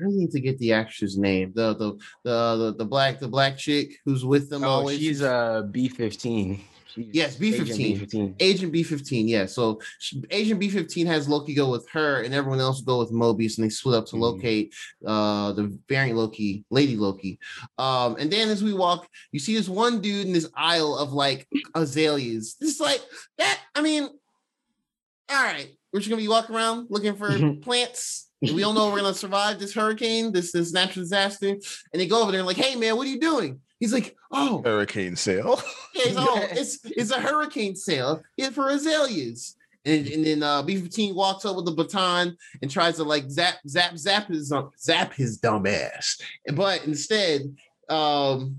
I 0.00 0.04
need 0.06 0.30
to 0.32 0.40
get 0.40 0.58
the 0.58 0.72
actress 0.72 1.16
name. 1.16 1.52
The 1.54 1.74
the 1.74 1.92
the 2.24 2.56
the, 2.56 2.74
the 2.78 2.84
black 2.84 3.20
the 3.20 3.28
black 3.28 3.56
chick 3.56 3.98
who's 4.04 4.24
with 4.24 4.48
them 4.50 4.64
oh, 4.64 4.68
always. 4.68 4.98
she's 4.98 5.22
uh 5.22 5.62
B15. 5.70 6.60
Yes, 6.94 7.36
B15. 7.38 8.00
B15. 8.00 8.34
Agent 8.38 8.70
B15, 8.74 9.26
yeah. 9.26 9.46
So 9.46 9.80
she, 9.98 10.22
Agent 10.30 10.60
B15 10.60 11.06
has 11.06 11.26
Loki 11.26 11.54
go 11.54 11.70
with 11.70 11.88
her, 11.90 12.20
and 12.20 12.34
everyone 12.34 12.60
else 12.60 12.82
go 12.82 12.98
with 12.98 13.10
Mobius, 13.10 13.56
and 13.56 13.64
they 13.64 13.70
split 13.70 13.94
up 13.96 14.04
to 14.06 14.16
Mhm. 14.16 14.20
locate 14.20 14.74
uh 15.06 15.52
the 15.52 15.78
variant 15.88 16.18
Loki, 16.18 16.64
Lady 16.70 16.96
Loki. 16.96 17.38
Um, 17.78 18.16
and 18.18 18.30
then 18.30 18.48
as 18.50 18.62
we 18.62 18.74
walk, 18.74 19.08
you 19.30 19.40
see 19.40 19.56
this 19.56 19.68
one 19.70 20.00
dude 20.00 20.26
in 20.26 20.32
this 20.34 20.48
aisle 20.54 20.96
of 20.96 21.12
like 21.12 21.48
azaleas. 21.74 22.56
This 22.60 22.78
like 22.80 23.00
that. 23.38 23.58
I 23.74 23.80
mean, 23.80 24.02
all 24.04 25.42
right, 25.44 25.68
we're 25.92 26.00
just 26.00 26.10
gonna 26.10 26.20
be 26.20 26.28
walking 26.28 26.54
around 26.56 26.88
looking 26.90 27.16
for 27.16 27.28
Mhm. 27.30 27.62
plants. 27.62 28.28
And 28.42 28.54
We 28.54 28.62
don't 28.62 28.74
know 28.74 28.90
we're 28.90 29.00
gonna 29.00 29.14
survive 29.14 29.58
this 29.58 29.74
hurricane, 29.74 30.32
this 30.32 30.52
this 30.52 30.72
natural 30.72 31.04
disaster. 31.04 31.48
And 31.48 31.62
they 31.94 32.06
go 32.06 32.22
over 32.22 32.32
there 32.32 32.40
and 32.40 32.46
like, 32.46 32.56
hey 32.56 32.76
man, 32.76 32.96
what 32.96 33.06
are 33.06 33.10
you 33.10 33.20
doing? 33.20 33.60
He's 33.78 33.92
like, 33.92 34.16
oh, 34.30 34.62
Hurricane 34.64 35.16
sale. 35.16 35.60
yeah, 35.94 36.02
it's, 36.06 36.16
oh, 36.18 36.48
it's 36.50 36.78
it's 36.84 37.10
a 37.10 37.20
hurricane 37.20 37.76
sale 37.76 38.22
yeah, 38.36 38.50
for 38.50 38.68
azaleas. 38.68 39.56
And, 39.84 40.06
and 40.06 40.24
then 40.24 40.42
uh, 40.44 40.62
B15 40.62 41.14
walks 41.14 41.44
up 41.44 41.56
with 41.56 41.66
a 41.66 41.72
baton 41.72 42.36
and 42.60 42.70
tries 42.70 42.96
to 42.96 43.04
like 43.04 43.28
zap, 43.28 43.56
zap, 43.66 43.96
zap 43.96 44.28
his 44.28 44.52
um, 44.52 44.70
zap 44.78 45.12
his 45.12 45.38
dumb 45.38 45.66
ass. 45.66 46.20
But 46.54 46.84
instead, 46.84 47.56
um, 47.88 48.58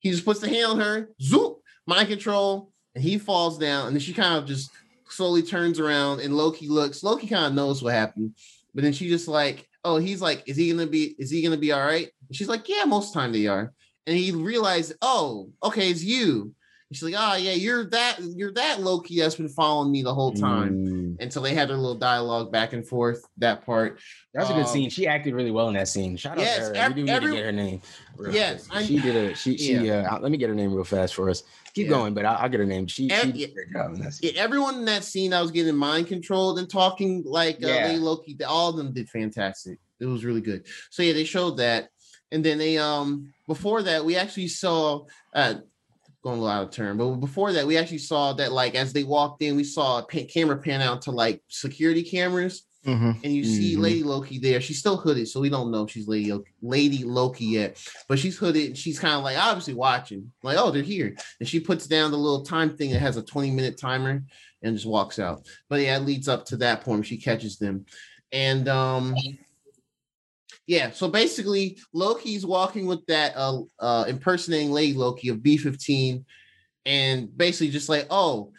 he 0.00 0.10
just 0.10 0.26
puts 0.26 0.40
the 0.40 0.48
hand 0.48 0.72
on 0.72 0.80
her, 0.80 1.08
zoop, 1.22 1.60
mind 1.86 2.08
control, 2.08 2.70
and 2.94 3.02
he 3.02 3.16
falls 3.16 3.56
down. 3.56 3.86
And 3.86 3.96
then 3.96 4.00
she 4.00 4.12
kind 4.12 4.36
of 4.36 4.46
just 4.46 4.70
slowly 5.08 5.42
turns 5.42 5.78
around 5.78 6.20
and 6.20 6.36
Loki 6.36 6.68
looks. 6.68 7.02
Loki 7.02 7.26
kind 7.26 7.46
of 7.46 7.54
knows 7.54 7.82
what 7.82 7.94
happened, 7.94 8.34
but 8.74 8.84
then 8.84 8.92
she 8.92 9.08
just 9.08 9.28
like, 9.28 9.68
oh, 9.84 9.96
he's 9.96 10.20
like, 10.20 10.42
is 10.46 10.56
he 10.56 10.70
gonna 10.70 10.86
be? 10.86 11.14
Is 11.18 11.30
he 11.30 11.42
gonna 11.42 11.56
be 11.56 11.72
all 11.72 11.84
right? 11.84 12.08
And 12.28 12.36
she's 12.36 12.48
like, 12.48 12.68
yeah, 12.68 12.84
most 12.84 13.12
time 13.12 13.32
they 13.32 13.46
are 13.46 13.72
and 14.06 14.16
he 14.16 14.32
realized, 14.32 14.94
oh, 15.02 15.50
okay, 15.62 15.90
it's 15.90 16.02
you. 16.02 16.54
She's 16.92 17.02
like, 17.02 17.14
oh 17.16 17.36
yeah, 17.36 17.52
you're 17.52 17.84
that, 17.90 18.18
you're 18.22 18.52
that 18.52 18.80
Loki 18.80 19.18
that's 19.20 19.34
been 19.36 19.48
following 19.48 19.90
me 19.90 20.02
the 20.02 20.14
whole 20.14 20.32
time. 20.32 20.86
Mm, 20.86 21.16
And 21.20 21.32
so 21.32 21.40
they 21.40 21.54
had 21.54 21.68
their 21.68 21.76
little 21.76 21.94
dialogue 21.94 22.50
back 22.52 22.72
and 22.72 22.86
forth. 22.86 23.24
That 23.38 23.64
part, 23.64 23.98
That's 24.34 24.48
a 24.50 24.52
good 24.54 24.62
Um, 24.62 24.66
scene. 24.68 24.88
She 24.90 25.06
acted 25.06 25.34
really 25.34 25.50
well 25.50 25.68
in 25.68 25.74
that 25.74 25.88
scene. 25.88 26.16
Shout 26.16 26.38
out 26.38 26.44
to 26.44 26.60
her. 26.62 26.74
ev- 26.74 26.88
we 26.90 26.94
do 26.94 27.02
need 27.04 27.10
every- 27.10 27.30
to 27.32 27.36
get 27.36 27.44
her 27.46 27.52
name. 27.52 27.82
Yes. 28.30 28.66
I- 28.70 28.84
she 28.84 28.98
did 28.98 29.16
a 29.16 29.34
she 29.34 29.58
she 29.58 29.90
uh 29.90 30.18
let 30.20 30.30
me 30.32 30.38
get 30.38 30.48
her 30.48 30.54
name 30.54 30.72
real 30.72 30.84
fast 30.84 31.14
for 31.14 31.28
us. 31.28 31.42
Keep 31.74 31.86
Yeah. 31.86 31.90
going, 31.92 32.14
but 32.14 32.24
I'll, 32.24 32.36
I'll 32.36 32.48
get 32.48 32.60
her 32.60 32.66
name. 32.66 32.86
She, 32.86 33.08
she 33.08 33.32
did 33.32 33.50
a 33.50 33.54
great 33.54 33.72
job 33.72 33.94
in 33.94 34.00
that 34.02 34.12
scene. 34.14 34.32
Yeah, 34.34 34.42
everyone 34.42 34.74
in 34.76 34.84
that 34.86 35.04
scene 35.04 35.32
I 35.32 35.40
was 35.42 35.50
getting 35.50 35.74
mind 35.76 36.06
controlled 36.08 36.58
and 36.58 36.68
talking 36.68 37.22
like 37.26 37.56
uh, 37.64 37.66
Yeah. 37.68 37.96
Loki, 37.98 38.36
all 38.46 38.70
of 38.70 38.76
them 38.76 38.92
did 38.92 39.08
fantastic. 39.08 39.78
It 40.00 40.06
was 40.06 40.24
really 40.24 40.40
good. 40.42 40.66
So 40.90 41.02
yeah, 41.02 41.12
they 41.14 41.24
showed 41.24 41.56
that, 41.58 41.88
and 42.30 42.44
then 42.44 42.58
they 42.58 42.76
um 42.78 43.32
before 43.46 43.82
that 43.82 44.04
we 44.04 44.16
actually 44.16 44.48
saw 44.48 45.04
uh 45.34 45.54
going 46.22 46.38
a 46.38 46.42
little 46.42 46.56
out 46.56 46.64
of 46.64 46.70
turn, 46.70 46.96
but 46.96 47.16
before 47.16 47.52
that 47.52 47.66
we 47.66 47.76
actually 47.76 47.98
saw 47.98 48.32
that 48.34 48.52
like 48.52 48.74
as 48.74 48.92
they 48.92 49.02
walked 49.04 49.42
in, 49.42 49.56
we 49.56 49.64
saw 49.64 49.98
a 49.98 50.02
pa- 50.02 50.26
camera 50.32 50.56
pan 50.56 50.80
out 50.80 51.02
to 51.02 51.10
like 51.10 51.42
security 51.48 52.02
cameras, 52.02 52.62
Mhm. 52.86 53.22
and 53.24 53.32
you 53.34 53.44
see 53.44 53.76
Mhm. 53.76 53.80
Lady 53.80 54.02
Loki 54.02 54.38
there. 54.38 54.60
She's 54.60 54.78
still 54.78 54.96
hooded, 54.96 55.28
so 55.28 55.40
we 55.40 55.48
don't 55.48 55.70
know 55.70 55.84
if 55.84 55.90
she's 55.90 56.06
Lady 56.08 56.32
Loki, 56.32 56.50
Lady 56.62 57.04
Loki 57.04 57.44
yet, 57.46 57.76
but 58.08 58.18
she's 58.18 58.36
hooded 58.38 58.66
and 58.68 58.78
she's 58.78 58.98
kind 58.98 59.14
of 59.14 59.22
like 59.24 59.36
obviously 59.36 59.74
watching, 59.74 60.32
like 60.42 60.56
oh 60.58 60.70
they're 60.70 60.82
here, 60.82 61.16
and 61.40 61.48
she 61.48 61.58
puts 61.60 61.86
down 61.86 62.10
the 62.12 62.16
little 62.18 62.44
time 62.44 62.76
thing 62.76 62.90
that 62.92 63.00
has 63.00 63.16
a 63.16 63.22
twenty 63.22 63.50
minute 63.50 63.76
timer 63.78 64.22
and 64.62 64.76
just 64.76 64.86
walks 64.86 65.18
out. 65.18 65.44
But 65.68 65.80
yeah, 65.82 65.96
it 65.96 66.04
leads 66.04 66.28
up 66.28 66.44
to 66.46 66.56
that 66.58 66.82
point 66.82 66.98
where 66.98 67.04
she 67.04 67.16
catches 67.18 67.58
them, 67.58 67.84
and 68.30 68.68
um. 68.68 69.16
Yeah, 70.66 70.90
so 70.90 71.08
basically 71.08 71.78
Loki's 71.92 72.46
walking 72.46 72.86
with 72.86 73.04
that 73.06 73.34
uh 73.36 73.62
uh 73.78 74.04
impersonating 74.08 74.70
Lady 74.70 74.94
Loki 74.94 75.28
of 75.28 75.38
B15 75.38 76.24
and 76.84 77.36
basically 77.36 77.70
just 77.70 77.88
like, 77.88 78.06
oh, 78.10 78.52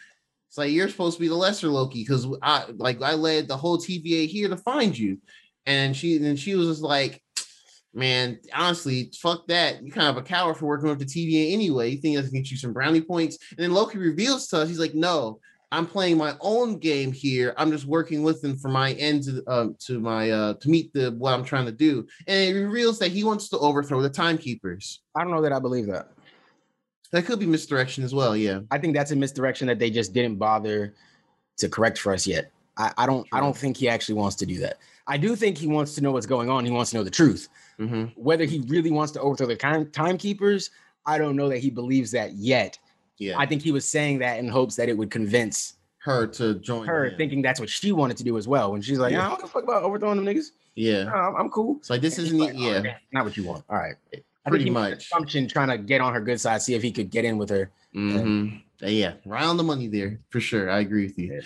it's 0.48 0.58
like 0.58 0.70
you're 0.70 0.88
supposed 0.88 1.16
to 1.16 1.20
be 1.20 1.28
the 1.28 1.34
lesser 1.34 1.68
Loki 1.68 2.02
because 2.02 2.26
I 2.40 2.66
like 2.76 3.02
I 3.02 3.14
led 3.14 3.48
the 3.48 3.56
whole 3.56 3.78
TVA 3.78 4.28
here 4.28 4.48
to 4.48 4.56
find 4.56 4.96
you. 4.96 5.18
And 5.66 5.96
she 5.96 6.16
and 6.16 6.38
she 6.38 6.54
was 6.54 6.68
just 6.68 6.82
like, 6.82 7.20
Man, 7.92 8.38
honestly, 8.52 9.10
fuck 9.20 9.46
that. 9.48 9.82
You're 9.82 9.94
kind 9.94 10.08
of 10.08 10.16
a 10.16 10.22
coward 10.22 10.56
for 10.56 10.66
working 10.66 10.88
with 10.88 10.98
the 10.98 11.04
TVA 11.04 11.52
anyway. 11.52 11.90
You 11.90 11.98
think 11.98 12.16
that's 12.16 12.28
gonna 12.28 12.42
get 12.42 12.50
you 12.50 12.56
some 12.56 12.72
brownie 12.72 13.00
points. 13.00 13.38
And 13.50 13.58
then 13.58 13.72
Loki 13.72 13.98
reveals 13.98 14.46
to 14.48 14.58
us, 14.58 14.68
he's 14.68 14.78
like, 14.78 14.94
No, 14.94 15.40
I'm 15.74 15.86
playing 15.86 16.16
my 16.16 16.34
own 16.40 16.78
game 16.78 17.10
here. 17.10 17.52
I'm 17.56 17.72
just 17.72 17.84
working 17.84 18.22
with 18.22 18.40
them 18.40 18.56
for 18.56 18.68
my 18.68 18.92
end 18.92 19.24
to 19.24 19.42
um 19.48 19.76
to 19.86 19.98
my 19.98 20.30
uh 20.30 20.54
to 20.54 20.70
meet 20.70 20.92
the 20.92 21.10
what 21.12 21.34
I'm 21.34 21.44
trying 21.44 21.66
to 21.66 21.72
do. 21.72 22.06
And 22.28 22.56
it 22.56 22.60
reveals 22.60 22.98
that 23.00 23.10
he 23.10 23.24
wants 23.24 23.48
to 23.48 23.58
overthrow 23.58 24.00
the 24.00 24.08
timekeepers. 24.08 25.00
I 25.16 25.22
don't 25.22 25.32
know 25.32 25.42
that 25.42 25.52
I 25.52 25.58
believe 25.58 25.86
that. 25.86 26.10
That 27.10 27.26
could 27.26 27.40
be 27.40 27.46
misdirection 27.46 28.04
as 28.04 28.14
well, 28.14 28.36
yeah. 28.36 28.60
I 28.70 28.78
think 28.78 28.94
that's 28.94 29.10
a 29.10 29.16
misdirection 29.16 29.66
that 29.68 29.78
they 29.78 29.90
just 29.90 30.12
didn't 30.12 30.36
bother 30.36 30.94
to 31.58 31.68
correct 31.68 31.98
for 31.98 32.12
us 32.12 32.26
yet. 32.26 32.50
I, 32.76 32.92
I 32.96 33.06
don't 33.06 33.26
I 33.32 33.40
don't 33.40 33.56
think 33.56 33.76
he 33.76 33.88
actually 33.88 34.14
wants 34.16 34.36
to 34.36 34.46
do 34.46 34.58
that. 34.60 34.78
I 35.08 35.16
do 35.18 35.34
think 35.34 35.58
he 35.58 35.66
wants 35.66 35.96
to 35.96 36.00
know 36.00 36.12
what's 36.12 36.26
going 36.26 36.50
on. 36.50 36.64
He 36.64 36.70
wants 36.70 36.92
to 36.92 36.98
know 36.98 37.04
the 37.04 37.10
truth. 37.10 37.48
Mm-hmm. 37.80 38.20
Whether 38.20 38.44
he 38.44 38.60
really 38.68 38.92
wants 38.92 39.12
to 39.12 39.20
overthrow 39.20 39.48
the 39.48 39.56
time 39.56 39.90
timekeepers, 39.90 40.70
I 41.04 41.18
don't 41.18 41.34
know 41.34 41.48
that 41.48 41.58
he 41.58 41.70
believes 41.70 42.12
that 42.12 42.32
yet. 42.34 42.78
Yeah. 43.18 43.38
I 43.38 43.46
think 43.46 43.62
he 43.62 43.72
was 43.72 43.84
saying 43.88 44.18
that 44.18 44.38
in 44.38 44.48
hopes 44.48 44.76
that 44.76 44.88
it 44.88 44.96
would 44.98 45.10
convince 45.10 45.74
her 45.98 46.26
to 46.26 46.54
join 46.56 46.86
her, 46.86 47.06
him. 47.06 47.16
thinking 47.16 47.42
that's 47.42 47.60
what 47.60 47.68
she 47.70 47.92
wanted 47.92 48.16
to 48.18 48.24
do 48.24 48.36
as 48.36 48.46
well. 48.46 48.72
When 48.72 48.82
she's 48.82 48.98
like, 48.98 49.12
Yeah. 49.12 49.26
"I 49.26 49.28
don't 49.30 49.36
give 49.40 49.44
a 49.48 49.52
fuck 49.52 49.62
about 49.64 49.82
overthrowing 49.84 50.16
them 50.22 50.26
niggas. 50.26 50.48
Yeah. 50.74 51.04
No, 51.04 51.12
I'm, 51.12 51.48
cool." 51.50 51.78
So 51.82 51.94
like 51.94 52.02
this 52.02 52.18
And 52.18 52.26
isn't 52.26 52.38
like, 52.38 52.54
"Oh, 52.56 52.58
Yeah. 52.58 52.78
okay, 52.78 52.94
not 53.12 53.24
what 53.24 53.36
you 53.36 53.44
want. 53.44 53.64
All 53.70 53.76
right. 53.78 53.94
I 54.46 54.50
Pretty 54.50 54.68
much. 54.68 55.04
Assumption 55.04 55.48
trying 55.48 55.68
to 55.68 55.78
get 55.78 56.00
on 56.02 56.12
her 56.12 56.20
good 56.20 56.38
side, 56.40 56.60
see 56.60 56.74
if 56.74 56.82
he 56.82 56.92
could 56.92 57.10
get 57.10 57.24
in 57.24 57.38
with 57.38 57.48
her. 57.50 57.70
hmm 57.94 58.48
Yeah. 58.80 59.14
Right 59.24 59.44
on 59.44 59.56
the 59.56 59.62
money 59.62 59.86
there 59.88 60.18
for 60.28 60.40
sure. 60.40 60.70
I 60.70 60.80
agree 60.80 61.06
with 61.06 61.18
you. 61.18 61.32
Yeah. 61.32 61.40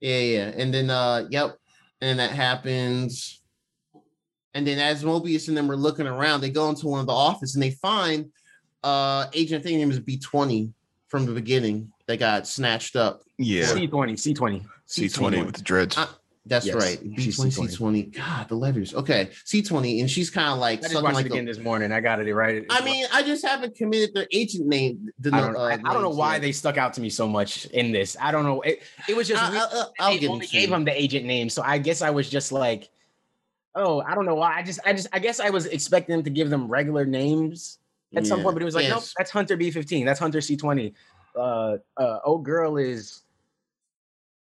Yeah. 0.00 0.18
Yeah. 0.20 0.52
And 0.62 0.72
then, 0.72 0.90
uh, 0.90 1.26
yep. 1.30 1.58
And 2.00 2.18
that 2.20 2.30
happens. 2.30 3.40
And 4.52 4.64
then 4.64 4.78
as 4.78 5.02
Mobius 5.02 5.48
and 5.48 5.56
them 5.56 5.68
are 5.70 5.76
looking 5.76 6.06
around, 6.06 6.42
they 6.42 6.50
go 6.50 6.68
into 6.68 6.86
one 6.86 7.00
of 7.00 7.06
the 7.06 7.12
office 7.12 7.54
and 7.54 7.62
they 7.62 7.70
find 7.72 8.30
uh 8.84 9.26
agent, 9.32 9.60
I 9.60 9.62
think 9.64 9.78
name 9.78 9.90
is 9.90 9.98
B20 9.98 10.70
from 11.14 11.26
the 11.26 11.32
beginning 11.32 11.92
that 12.06 12.18
got 12.18 12.44
snatched 12.44 12.96
up. 12.96 13.22
Yeah, 13.38 13.66
C20, 13.66 14.14
C20. 14.14 14.64
C 14.86 15.08
twenty 15.08 15.40
with 15.44 15.54
the 15.54 15.62
dreads. 15.62 15.96
Uh, 15.96 16.08
That's 16.44 16.66
Yes, 16.66 16.74
right. 16.74 16.98
B20, 17.04 17.56
C20. 17.56 17.78
C20. 17.78 18.16
God, 18.16 18.48
the 18.48 18.56
letters. 18.56 18.96
Okay. 18.96 19.30
C20. 19.46 20.00
And 20.00 20.10
she's 20.10 20.28
kind 20.28 20.48
of 20.48 20.58
like 20.58 20.80
I 20.80 20.88
just 20.88 21.00
watched 21.00 21.14
like 21.14 21.26
it 21.26 21.32
again 21.32 21.44
the, 21.44 21.52
this 21.52 21.62
morning. 21.62 21.92
I 21.92 22.00
got 22.00 22.18
it 22.18 22.34
right. 22.34 22.66
I 22.68 22.84
mean, 22.84 23.06
I 23.12 23.22
just 23.22 23.46
haven't 23.46 23.76
committed 23.76 24.12
their 24.12 24.26
agent 24.32 24.66
name. 24.66 25.08
The, 25.20 25.32
I 25.32 25.40
don't, 25.40 25.56
uh, 25.56 25.60
I 25.60 25.92
don't 25.92 26.02
know 26.02 26.10
why 26.10 26.34
yet. 26.34 26.42
they 26.42 26.50
stuck 26.50 26.78
out 26.78 26.94
to 26.94 27.00
me 27.00 27.10
so 27.10 27.28
much 27.28 27.66
in 27.66 27.92
this. 27.92 28.16
I 28.20 28.32
don't 28.32 28.44
know. 28.44 28.60
It, 28.62 28.82
it 29.08 29.16
was 29.16 29.28
just 29.28 29.40
I, 29.40 29.50
weird. 29.50 29.62
I, 29.62 29.76
I, 29.76 29.84
I'll 30.00 30.18
they 30.18 30.26
only 30.26 30.48
gave 30.48 30.68
you. 30.68 30.74
him 30.74 30.84
the 30.84 31.00
agent 31.00 31.26
name, 31.26 31.48
so 31.48 31.62
I 31.62 31.78
guess 31.78 32.02
I 32.02 32.10
was 32.10 32.28
just 32.28 32.50
like, 32.50 32.90
oh, 33.76 34.00
I 34.00 34.16
don't 34.16 34.26
know 34.26 34.34
why. 34.34 34.58
I 34.58 34.64
just, 34.64 34.80
I 34.84 34.92
just, 34.94 35.06
I 35.12 35.20
guess 35.20 35.38
I 35.38 35.50
was 35.50 35.66
expecting 35.66 36.16
them 36.16 36.24
to 36.24 36.30
give 36.30 36.50
them 36.50 36.66
regular 36.66 37.06
names 37.06 37.78
at 38.16 38.26
some 38.26 38.42
point, 38.42 38.54
but 38.54 38.62
it 38.62 38.64
was 38.64 38.74
like, 38.74 38.88
nope, 38.88 39.04
that's 39.18 39.30
Hunter 39.30 39.56
B15, 39.56 40.04
that's 40.04 40.20
Hunter 40.20 40.38
C20. 40.38 40.92
Uh, 41.36 41.76
uh, 41.96 42.18
oh, 42.24 42.38
girl 42.38 42.76
is, 42.76 43.22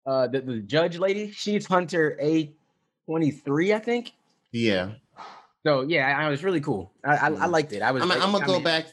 uh, 0.05 0.27
the, 0.27 0.41
the 0.41 0.59
judge 0.59 0.97
lady. 0.97 1.31
She's 1.31 1.65
Hunter 1.65 2.17
A23, 2.21 3.75
I 3.75 3.79
think. 3.79 4.13
Yeah. 4.51 4.91
So 5.65 5.81
yeah, 5.81 6.07
I, 6.17 6.25
I 6.25 6.29
was 6.29 6.43
really 6.43 6.61
cool. 6.61 6.91
I, 7.03 7.15
I, 7.17 7.27
I 7.27 7.45
liked 7.45 7.73
it. 7.73 7.81
I 7.81 7.91
was. 7.91 8.01
I'm, 8.01 8.09
like, 8.09 8.21
I'm 8.21 8.31
gonna 8.31 8.45
go 8.45 8.53
mean- 8.53 8.63
back 8.63 8.87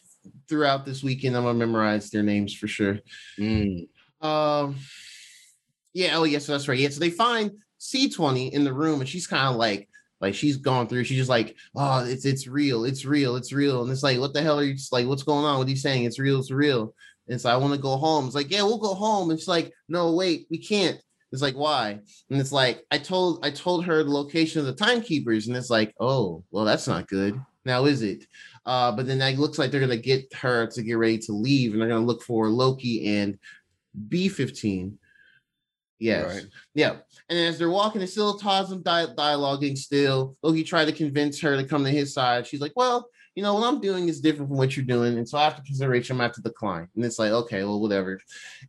throughout 0.49 0.85
this 0.85 1.03
weekend. 1.03 1.37
I'm 1.37 1.45
to 1.45 1.55
memorize 1.55 2.11
their 2.11 2.23
names 2.23 2.53
for 2.55 2.67
sure. 2.67 2.99
Mm, 3.39 3.89
Um, 4.21 4.77
yeah. 5.95 6.17
Oh, 6.19 6.25
yes, 6.25 6.47
that's 6.47 6.69
right. 6.69 6.79
Yeah. 6.79 6.89
So 6.89 7.01
they 7.01 7.11
find 7.11 7.53
C20 7.81 8.51
in 8.51 8.65
the 8.65 8.73
room, 8.73 9.01
and 9.01 9.09
she's 9.09 9.27
kind 9.27 9.49
of 9.49 9.57
like, 9.57 9.89
like 10.21 10.35
she's 10.35 10.57
gone 10.57 10.87
through. 10.87 11.05
She's 11.05 11.19
just 11.19 11.31
like, 11.31 11.57
oh, 11.75 12.05
it's 12.05 12.25
it's 12.25 12.47
real, 12.47 12.85
it's 12.85 13.05
real, 13.05 13.37
it's 13.37 13.53
real. 13.53 13.83
And 13.83 13.91
it's 13.91 14.03
like, 14.03 14.19
what 14.19 14.33
the 14.33 14.43
hell 14.43 14.59
are 14.59 14.65
you 14.65 14.75
just 14.75 14.93
like? 14.93 15.07
What's 15.07 15.23
going 15.23 15.45
on? 15.45 15.59
What 15.59 15.67
are 15.67 15.71
you 15.71 15.77
saying? 15.77 16.05
It's 16.05 16.19
real, 16.19 16.41
it's 16.41 16.51
real. 16.51 16.95
And 17.27 17.35
it's 17.35 17.45
like, 17.45 17.55
I 17.55 17.59
want 17.59 17.75
to 17.75 17.81
go 17.81 17.97
home. 17.97 18.27
It's 18.27 18.35
like, 18.35 18.51
yeah, 18.51 18.63
we'll 18.63 18.79
go 18.79 18.95
home. 18.95 19.31
And 19.31 19.39
she's 19.39 19.49
like, 19.49 19.73
no, 19.89 20.15
wait, 20.15 20.47
we 20.51 20.59
can't. 20.59 21.01
It's 21.33 21.43
like, 21.43 21.57
why? 21.57 22.01
And 22.31 22.41
it's 22.41 22.53
like, 22.53 22.85
I 22.91 22.99
told 22.99 23.45
I 23.45 23.51
told 23.51 23.85
her 23.85 24.03
the 24.03 24.11
location 24.11 24.61
of 24.61 24.67
the 24.67 24.73
timekeepers, 24.73 25.49
and 25.49 25.57
it's 25.57 25.71
like, 25.71 25.95
oh, 26.01 26.45
well, 26.51 26.65
that's 26.65 26.87
not 26.87 27.09
good. 27.09 27.39
Now 27.65 27.85
is 27.87 28.03
it? 28.03 28.25
Uh, 28.65 28.93
but 28.93 29.07
then 29.07 29.21
it 29.21 29.39
looks 29.39 29.59
like 29.59 29.71
they're 29.71 29.81
gonna 29.81 29.97
get 29.97 30.33
her 30.35 30.67
to 30.69 30.83
get 30.83 30.95
ready 30.95 31.19
to 31.19 31.33
leave, 31.33 31.73
and 31.73 31.83
they're 31.83 31.89
gonna 31.89 32.07
look 32.07 32.23
for 32.23 32.49
Loki 32.49 33.19
and 33.19 33.39
B15. 34.09 34.95
Yes. 35.99 36.35
Right. 36.35 36.47
Yeah. 36.75 36.97
And 37.29 37.39
as 37.39 37.59
they're 37.59 37.71
walking, 37.71 38.01
it's 38.01 38.13
still 38.13 38.39
Tasm 38.39 38.83
di- 38.83 39.15
dialoguing 39.17 39.77
still. 39.77 40.37
Loki 40.43 40.63
tried 40.63 40.85
to 40.85 40.93
convince 40.93 41.41
her 41.41 41.57
to 41.57 41.65
come 41.65 41.85
to 41.85 41.91
his 41.91 42.15
side. 42.15 42.47
She's 42.47 42.61
like, 42.61 42.73
well, 42.77 43.09
you 43.35 43.43
know, 43.43 43.55
what 43.55 43.65
I'm 43.65 43.81
doing 43.81 44.09
is 44.09 44.21
different 44.21 44.49
from 44.49 44.57
what 44.57 44.77
you're 44.77 44.87
doing. 44.87 45.19
And 45.19 45.29
so 45.29 45.37
after 45.37 45.63
consideration, 45.63 46.17
I'm 46.17 46.21
have 46.21 46.33
to 46.33 46.43
decline. 46.43 46.89
And 46.95 47.05
it's 47.05 47.19
like, 47.19 47.33
okay, 47.33 47.65
well, 47.65 47.81
whatever. 47.81 48.19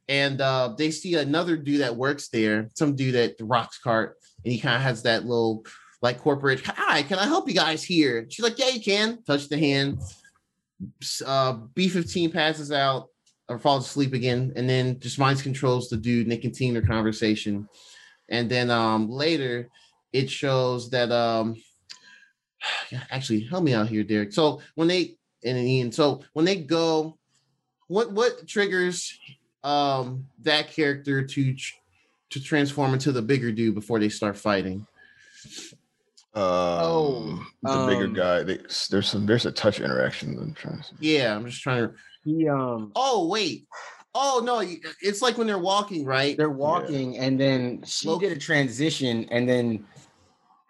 And 0.10 0.42
uh, 0.42 0.74
they 0.78 0.92
see 0.92 1.16
another 1.16 1.56
dude 1.56 1.82
that 1.82 1.96
works 1.96 2.28
there, 2.30 2.70
some 2.74 2.96
dude 2.96 3.16
at 3.16 3.38
the 3.38 3.46
Roxxcart. 3.46 4.14
And 4.44 4.52
he 4.52 4.60
kind 4.60 4.76
of 4.76 4.82
has 4.82 5.04
that 5.04 5.24
little 5.24 5.64
like 6.02 6.20
corporate, 6.20 6.62
hi, 6.66 7.04
can 7.04 7.18
I 7.18 7.26
help 7.26 7.48
you 7.48 7.56
guys 7.56 7.84
here? 7.84 8.28
She's 8.30 8.44
like, 8.44 8.60
yeah, 8.60 8.70
you 8.70 8.82
can. 8.82 9.24
Touch 9.24 9.48
the 9.48 9.58
hand. 9.58 10.00
Uh, 11.26 11.54
B15 11.76 12.34
passes 12.34 12.72
out 12.72 13.08
or 13.50 13.58
falls 13.58 13.88
asleep 13.88 14.14
again, 14.14 14.52
and 14.56 14.70
then 14.70 15.00
just 15.00 15.18
mind 15.18 15.42
controls 15.42 15.90
the 15.90 15.98
dude, 15.98 16.24
and 16.24 16.32
they 16.32 16.38
continue 16.38 16.74
their 16.74 16.88
conversation. 16.88 17.68
And 18.30 18.50
then 18.50 18.70
um 18.70 19.10
later 19.10 19.70
it 20.14 20.30
shows 20.30 20.90
that 20.92 21.12
um 21.12 21.56
actually 23.12 23.42
help 23.42 23.64
me 23.64 23.74
out 23.74 23.88
here, 23.88 24.04
Derek. 24.04 24.34
So 24.34 24.62
when 24.76 24.88
they 24.88 25.16
and 25.44 25.58
Ian, 25.58 25.92
so 25.92 26.22
when 26.34 26.46
they 26.46 26.58
go, 26.58 27.18
what 27.88 28.12
what 28.12 28.48
triggers 28.48 29.18
um 29.64 30.26
that 30.42 30.72
character 30.72 31.26
to 31.26 31.56
to 32.30 32.44
transform 32.44 32.94
into 32.94 33.12
the 33.12 33.22
bigger 33.22 33.52
dude 33.52 33.76
before 33.76 34.00
they 34.00 34.10
start 34.10 34.38
fighting? 34.38 34.86
Um, 36.34 37.48
the 37.64 37.86
bigger 37.88 38.06
um, 38.06 38.14
guy. 38.14 38.44
They, 38.44 38.60
there's 38.92 39.08
some. 39.08 39.26
There's 39.26 39.48
a 39.48 39.52
touch 39.52 39.80
interaction. 39.80 40.38
I'm 40.38 40.54
trying 40.54 40.78
to 40.78 40.84
see. 40.84 40.96
Yeah, 41.00 41.36
I'm 41.36 41.46
just 41.46 41.64
trying 41.64 41.88
to. 41.88 41.94
He 42.24 42.48
um 42.48 42.92
Oh 42.96 43.28
wait. 43.28 43.66
Oh 44.20 44.42
no, 44.44 44.64
it's 45.02 45.22
like 45.22 45.38
when 45.38 45.46
they're 45.48 45.60
walking, 45.60 46.04
right? 46.06 46.36
they're 46.38 46.50
walking 46.50 47.18
and 47.20 47.40
then 47.40 47.84
she 47.86 48.08
Loki- 48.08 48.30
did 48.30 48.38
a 48.38 48.40
transition 48.40 49.26
and 49.32 49.48
then 49.48 49.86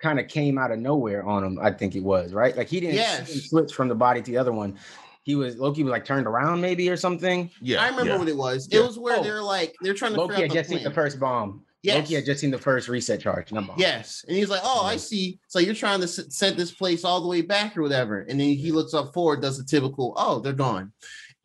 kind 0.02 0.20
of 0.20 0.28
came 0.28 0.58
out 0.58 0.70
of 0.72 0.78
nowhere 0.78 1.26
on 1.26 1.44
him 1.44 1.58
i 1.60 1.72
think 1.72 1.96
it 1.96 2.04
was 2.04 2.32
right 2.32 2.56
like 2.56 2.68
he 2.68 2.80
didn't 2.80 2.96
Yes. 2.96 3.50
switch 3.50 3.74
from 3.74 3.88
the 3.88 3.96
body 3.96 4.22
to 4.22 4.32
the 4.32 4.38
other 4.38 4.52
one 4.54 4.78
he 5.24 5.34
was 5.34 5.58
loki 5.58 5.84
was 5.84 5.90
like 5.92 6.06
turned 6.06 6.28
around 6.28 6.62
maybe 6.62 6.88
or 6.88 6.96
something 6.98 7.50
Yeah, 7.62 7.82
I 7.82 7.90
remember 7.90 8.12
yeah. 8.14 8.18
what 8.20 8.28
it 8.30 8.38
was. 8.38 8.68
Yeah. 8.72 8.82
It 8.82 8.86
was 8.86 9.00
where 9.00 9.18
Oh. 9.20 9.24
they're 9.24 9.42
like 9.42 9.74
they're 9.82 9.96
trying 9.96 10.14
to 10.14 10.20
loki 10.20 10.36
figure 10.36 10.44
had 10.48 10.52
out 10.52 10.54
the 10.54 10.60
just 10.60 10.70
seen 10.70 10.84
the 10.84 10.92
first 10.94 11.20
bomb 11.20 11.64
Yes. 11.82 11.96
loki 11.98 12.14
had 12.16 12.26
just 12.26 12.42
seen 12.42 12.52
the 12.52 12.58
first 12.60 12.88
reset 12.90 13.20
charge 13.22 13.52
no. 13.52 13.66
Yes. 13.76 14.24
And 14.28 14.38
he's 14.38 14.50
like, 14.50 14.62
Oh, 14.64 14.84
I 14.86 14.98
see. 14.98 15.40
So 15.48 15.58
you're 15.60 15.74
trying 15.74 16.00
to 16.00 16.06
s- 16.06 16.26
set 16.30 16.58
this 16.58 16.72
place 16.72 17.04
all 17.04 17.22
the 17.22 17.28
way 17.28 17.42
back 17.42 17.76
or 17.78 17.82
whatever. 17.82 18.20
And 18.22 18.40
then 18.40 18.50
he 18.56 18.72
looks 18.72 18.94
up 18.94 19.14
forward, 19.16 19.42
does 19.42 19.58
the 19.58 19.64
typical, 19.64 20.14
Oh, 20.18 20.40
they're 20.40 20.54
gone. 20.54 20.92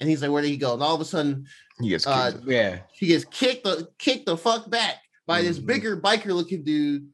And 0.03 0.11
he's 0.11 0.21
like, 0.21 0.31
Where 0.31 0.43
did 0.43 0.49
he 0.51 0.57
go? 0.59 0.75
And 0.75 0.83
all 0.83 0.95
of 0.95 1.01
a 1.01 1.05
sudden, 1.05 1.47
He 1.81 1.89
gets 1.89 2.07
uh, 2.07 2.33
kicked. 2.33 2.45
yeah 2.47 2.79
he 2.93 3.07
gets 3.07 3.25
kicked 3.25 3.65
the 3.65 3.89
kicked 3.99 4.27
the 4.27 4.37
fuck 4.37 4.69
back 4.69 4.97
by 5.27 5.41
this 5.41 5.59
Mhm. 5.59 5.67
bigger 5.67 5.97
biker 6.01 6.27
looking 6.35 6.65
dude. 6.65 7.09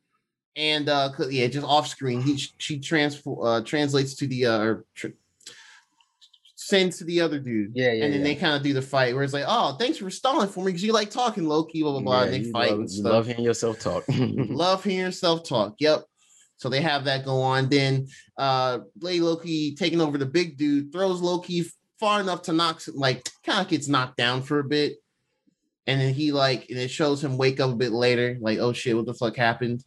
And 0.56 0.88
uh 0.88 1.12
'cause- 1.12 1.30
yeah, 1.32 1.46
just 1.46 1.66
off 1.66 1.86
screen, 1.86 2.20
he 2.22 2.36
she 2.58 2.80
transfer 2.80 3.34
uh 3.46 3.60
translates 3.60 4.14
to 4.16 4.26
the 4.26 4.46
uh 4.46 4.58
or 4.58 4.84
tr- 4.94 5.08
sends 6.54 6.98
to 6.98 7.04
the 7.04 7.20
other 7.20 7.38
dude. 7.38 7.72
yeah 7.74 7.92
yeah 7.92 8.04
and 8.04 8.12
then 8.12 8.20
yeah. 8.20 8.26
they 8.28 8.34
kind 8.34 8.54
of 8.56 8.62
do 8.62 8.72
the 8.72 8.82
fight 8.82 9.14
where 9.14 9.22
it's 9.24 9.32
like, 9.32 9.44
oh, 9.46 9.76
thanks 9.78 9.98
for 9.98 10.10
stalling 10.10 10.48
for 10.48 10.64
me 10.64 10.70
because 10.72 10.82
you 10.84 10.92
like 10.92 11.10
talking 11.10 11.46
Loki, 11.48 11.82
blah 11.82 11.92
blah 11.92 12.00
blah. 12.00 12.18
Yeah, 12.20 12.24
and 12.24 12.34
they 12.34 12.46
you 12.46 12.52
fight 12.52 12.70
love, 12.70 12.80
and 12.80 12.90
stuff. 12.90 13.12
love 13.12 13.26
hearing 13.26 13.44
yourself 13.44 13.78
talk 13.78 14.04
Love 14.08 14.84
hearing 14.84 15.12
self 15.12 15.44
talk. 15.44 15.74
Yep. 15.78 16.04
So 16.56 16.68
they 16.68 16.80
have 16.80 17.04
that 17.04 17.24
go 17.24 17.40
on. 17.40 17.68
Then 17.68 18.08
uh 18.36 18.80
Lady 19.00 19.20
Loki 19.20 19.74
taking 19.76 20.00
over 20.00 20.18
the 20.18 20.26
big 20.26 20.58
dude 20.58 20.92
throws 20.92 21.20
Loki 21.20 21.64
far 22.00 22.20
enough 22.20 22.42
to 22.42 22.52
knock 22.52 22.82
like 22.94 23.28
kind 23.44 23.60
of 23.60 23.68
gets 23.68 23.88
knocked 23.88 24.16
down 24.16 24.42
for 24.42 24.58
a 24.60 24.64
bit. 24.64 24.96
And 25.86 26.00
then 26.00 26.12
he 26.14 26.32
like 26.32 26.68
and 26.68 26.78
it 26.78 26.90
shows 26.90 27.22
him 27.24 27.38
wake 27.38 27.60
up 27.60 27.70
a 27.70 27.76
bit 27.76 27.92
later, 27.92 28.36
like, 28.40 28.58
oh 28.58 28.72
shit, 28.72 28.96
what 28.96 29.06
the 29.06 29.14
fuck 29.14 29.36
happened? 29.36 29.82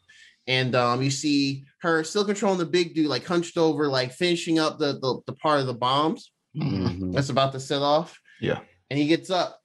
And 0.47 0.76
um 0.76 1.01
you 1.01 1.12
see 1.12 1.66
her 1.82 2.03
still 2.03 2.26
controlling 2.26 2.57
the 2.59 2.66
big 2.66 2.95
dude, 2.95 3.07
like 3.07 3.26
hunched 3.26 3.57
over, 3.57 3.88
like 3.88 4.12
finishing 4.12 4.57
up 4.59 4.80
the 4.80 4.93
the, 4.93 5.22
the 5.28 5.34
part 5.34 5.59
of 5.59 5.68
the 5.68 5.74
bombs 5.74 6.32
Mhm. 6.57 7.14
that's 7.14 7.30
about 7.30 7.53
to 7.53 7.59
set 7.62 7.82
off. 7.82 8.20
Yeah. 8.41 8.59
And 8.89 8.99
he 8.99 9.07
gets 9.07 9.30
up 9.30 9.57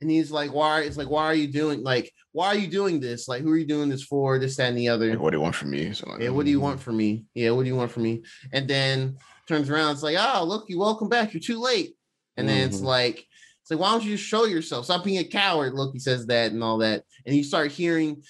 and 0.00 0.10
he's 0.10 0.30
like, 0.30 0.52
Why? 0.54 0.80
It's 0.82 0.96
like, 0.96 1.10
why 1.10 1.24
are 1.24 1.34
you 1.34 1.48
doing 1.48 1.82
like 1.82 2.12
why 2.32 2.48
are 2.48 2.56
you 2.56 2.66
doing 2.66 2.98
this? 2.98 3.28
Like, 3.28 3.42
who 3.42 3.50
are 3.52 3.56
you 3.56 3.66
doing 3.66 3.88
this 3.88 4.02
for? 4.02 4.40
This, 4.40 4.56
that, 4.56 4.68
and 4.70 4.76
the 4.78 4.88
other. 4.88 5.10
Like, 5.10 5.20
what 5.20 5.30
do 5.30 5.36
you 5.36 5.40
want 5.42 5.54
from 5.54 5.70
me? 5.70 5.92
So 5.92 6.08
like, 6.10 6.20
Yeah, 6.22 6.30
what 6.30 6.44
do 6.44 6.50
you 6.50 6.58
want 6.60 6.80
from 6.80 6.96
me? 6.96 7.24
Yeah, 7.34 7.50
what 7.50 7.62
do 7.62 7.68
you 7.68 7.76
want 7.76 7.90
from 7.92 8.02
me? 8.04 8.22
And 8.52 8.66
then 8.66 9.18
turns 9.46 9.70
around, 9.70 9.92
it's 9.92 10.02
like, 10.02 10.16
oh, 10.18 10.44
look, 10.44 10.64
you 10.68 10.78
welcome 10.78 11.08
back. 11.08 11.32
You're 11.32 11.40
too 11.40 11.60
late. 11.60 11.94
And 12.36 12.48
then 12.48 12.66
it's 12.68 12.80
Mhm. 12.80 12.84
like, 12.84 13.26
it's 13.62 13.70
like, 13.70 13.80
why 13.80 13.90
don't 13.92 14.04
you 14.04 14.16
just 14.16 14.28
show 14.28 14.44
yourself? 14.44 14.84
Stop 14.86 15.04
being 15.04 15.18
a 15.18 15.24
coward. 15.24 15.74
Loki 15.74 15.98
says 15.98 16.26
that 16.26 16.52
and 16.52 16.62
all 16.62 16.78
that. 16.78 17.04
And 17.26 17.34
you 17.36 17.44
start 17.44 17.70
hearing 17.72 18.22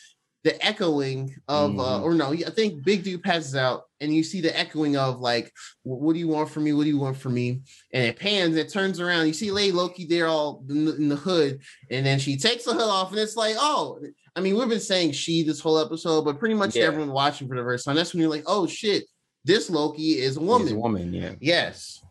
the 0.45 0.63
echoing 0.65 1.35
of, 1.49 1.81
uh, 1.81 2.01
Mhm. 2.01 2.03
or 2.03 2.15
no, 2.15 2.33
I 2.33 2.51
think 2.51 2.85
Big 2.85 3.03
Dude 3.03 3.23
passes 3.23 3.57
out, 3.57 3.85
and 3.99 4.15
you 4.15 4.23
see 4.23 4.43
the 4.43 4.55
echoing 4.57 4.95
of 4.95 5.19
like, 5.21 5.51
what 5.85 6.13
do 6.13 6.19
you 6.19 6.29
want 6.29 6.51
from 6.51 6.65
me? 6.65 6.75
What 6.75 6.83
do 6.85 6.91
you 6.91 6.99
want 6.99 7.17
from 7.17 7.33
me? 7.33 7.63
And 7.95 8.05
it 8.05 8.19
pans, 8.19 8.55
it 8.57 8.69
turns 8.69 9.01
around. 9.01 9.27
You 9.27 9.33
see 9.33 9.51
Lady 9.51 9.73
Loki 9.73 10.05
there 10.05 10.27
all 10.27 10.63
in 10.69 10.85
the, 10.85 10.97
in 10.97 11.09
the 11.09 11.17
hood, 11.17 11.61
and 11.91 12.05
then 12.05 12.19
she 12.19 12.37
takes 12.37 12.65
the 12.65 12.75
hood 12.75 12.83
off, 12.83 13.11
and 13.11 13.19
it's 13.19 13.37
like, 13.37 13.57
oh, 13.59 13.99
I 14.37 14.41
mean, 14.43 14.59
we've 14.59 14.69
been 14.69 14.81
saying 14.81 15.13
she 15.13 15.45
this 15.45 15.61
whole 15.61 15.79
episode, 15.79 16.27
but 16.27 16.39
pretty 16.39 16.57
much 16.57 16.77
Yeah. 16.77 16.85
everyone 16.85 17.13
watching 17.13 17.49
for 17.49 17.57
the 17.57 17.63
first 17.63 17.87
time. 17.87 17.97
That's 17.97 18.13
when 18.13 18.21
you're 18.21 18.31
like, 18.31 18.45
oh 18.47 18.67
shit, 18.67 19.07
this 19.45 19.71
Loki 19.71 20.19
is 20.21 20.37
a 20.37 20.41
He's 20.41 20.49
woman. 20.49 20.73
a 20.75 20.79
woman 20.79 21.13
yeah 21.13 21.33
Yes. 21.41 22.03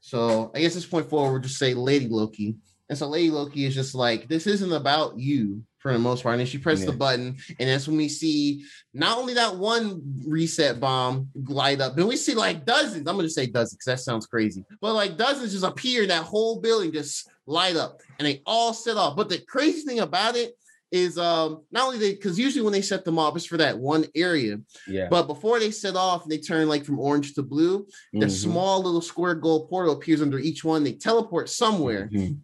So 0.00 0.50
I 0.54 0.60
guess 0.60 0.74
this 0.74 0.86
point 0.86 1.08
forward, 1.08 1.32
we'll 1.32 1.40
just 1.42 1.58
say 1.58 1.74
Lady 1.74 2.08
Loki. 2.08 2.56
And 2.88 2.98
so 2.98 3.06
Lady 3.08 3.30
Loki 3.30 3.66
is 3.66 3.74
just 3.74 3.94
like, 3.94 4.28
this 4.28 4.46
isn't 4.46 4.72
about 4.72 5.16
you 5.18 5.62
for 5.80 5.92
the 5.92 5.98
most 5.98 6.22
part. 6.22 6.34
And 6.34 6.40
then 6.40 6.46
she 6.46 6.58
presses 6.58 6.84
the 6.84 6.92
button, 6.92 7.36
and 7.58 7.68
that's 7.68 7.88
when 7.88 7.96
we 7.96 8.08
see 8.08 8.64
not 8.92 9.16
only 9.18 9.34
that 9.34 9.56
one 9.56 10.02
reset 10.26 10.78
bomb 10.78 11.28
light 11.48 11.80
up, 11.80 11.96
but 11.96 12.06
we 12.06 12.16
see 12.16 12.34
like 12.34 12.66
dozens. 12.66 13.08
I'm 13.08 13.16
gonna 13.16 13.30
say 13.30 13.46
dozens 13.46 13.74
because 13.74 13.84
that 13.86 14.00
sounds 14.00 14.26
crazy, 14.26 14.64
but 14.80 14.94
like 14.94 15.16
dozens 15.16 15.52
just 15.52 15.64
appear 15.64 16.02
in 16.02 16.08
that 16.08 16.24
whole 16.24 16.60
building, 16.60 16.92
just 16.92 17.30
light 17.46 17.76
up, 17.76 18.00
and 18.18 18.26
they 18.26 18.42
all 18.44 18.74
set 18.74 18.96
off. 18.98 19.16
But 19.16 19.30
the 19.30 19.38
crazy 19.38 19.82
thing 19.82 20.00
about 20.00 20.36
it 20.36 20.54
is 20.92 21.18
um 21.18 21.62
not 21.70 21.84
only 21.86 21.98
they 21.98 22.14
because 22.14 22.38
usually 22.38 22.62
when 22.64 22.72
they 22.72 22.82
set 22.82 23.04
them 23.04 23.18
off, 23.18 23.36
it's 23.36 23.44
for 23.46 23.56
that 23.58 23.78
one 23.78 24.06
area. 24.14 24.58
yeah 24.86 25.08
But 25.08 25.26
before 25.26 25.58
they 25.60 25.70
set 25.70 25.96
off, 25.96 26.22
and 26.22 26.32
they 26.32 26.38
turn 26.38 26.68
like 26.68 26.84
from 26.84 26.98
orange 26.98 27.34
to 27.34 27.42
blue 27.42 27.86
the 28.12 28.26
Mhm. 28.26 28.30
small 28.30 28.82
little 28.82 29.00
square 29.00 29.34
gold 29.34 29.68
portal 29.68 29.94
appears 29.94 30.20
under 30.22 30.38
each 30.38 30.64
one. 30.64 30.82
They 30.84 30.92
teleport 30.94 31.48
somewhere, 31.48 32.08
Mhm. 32.12 32.38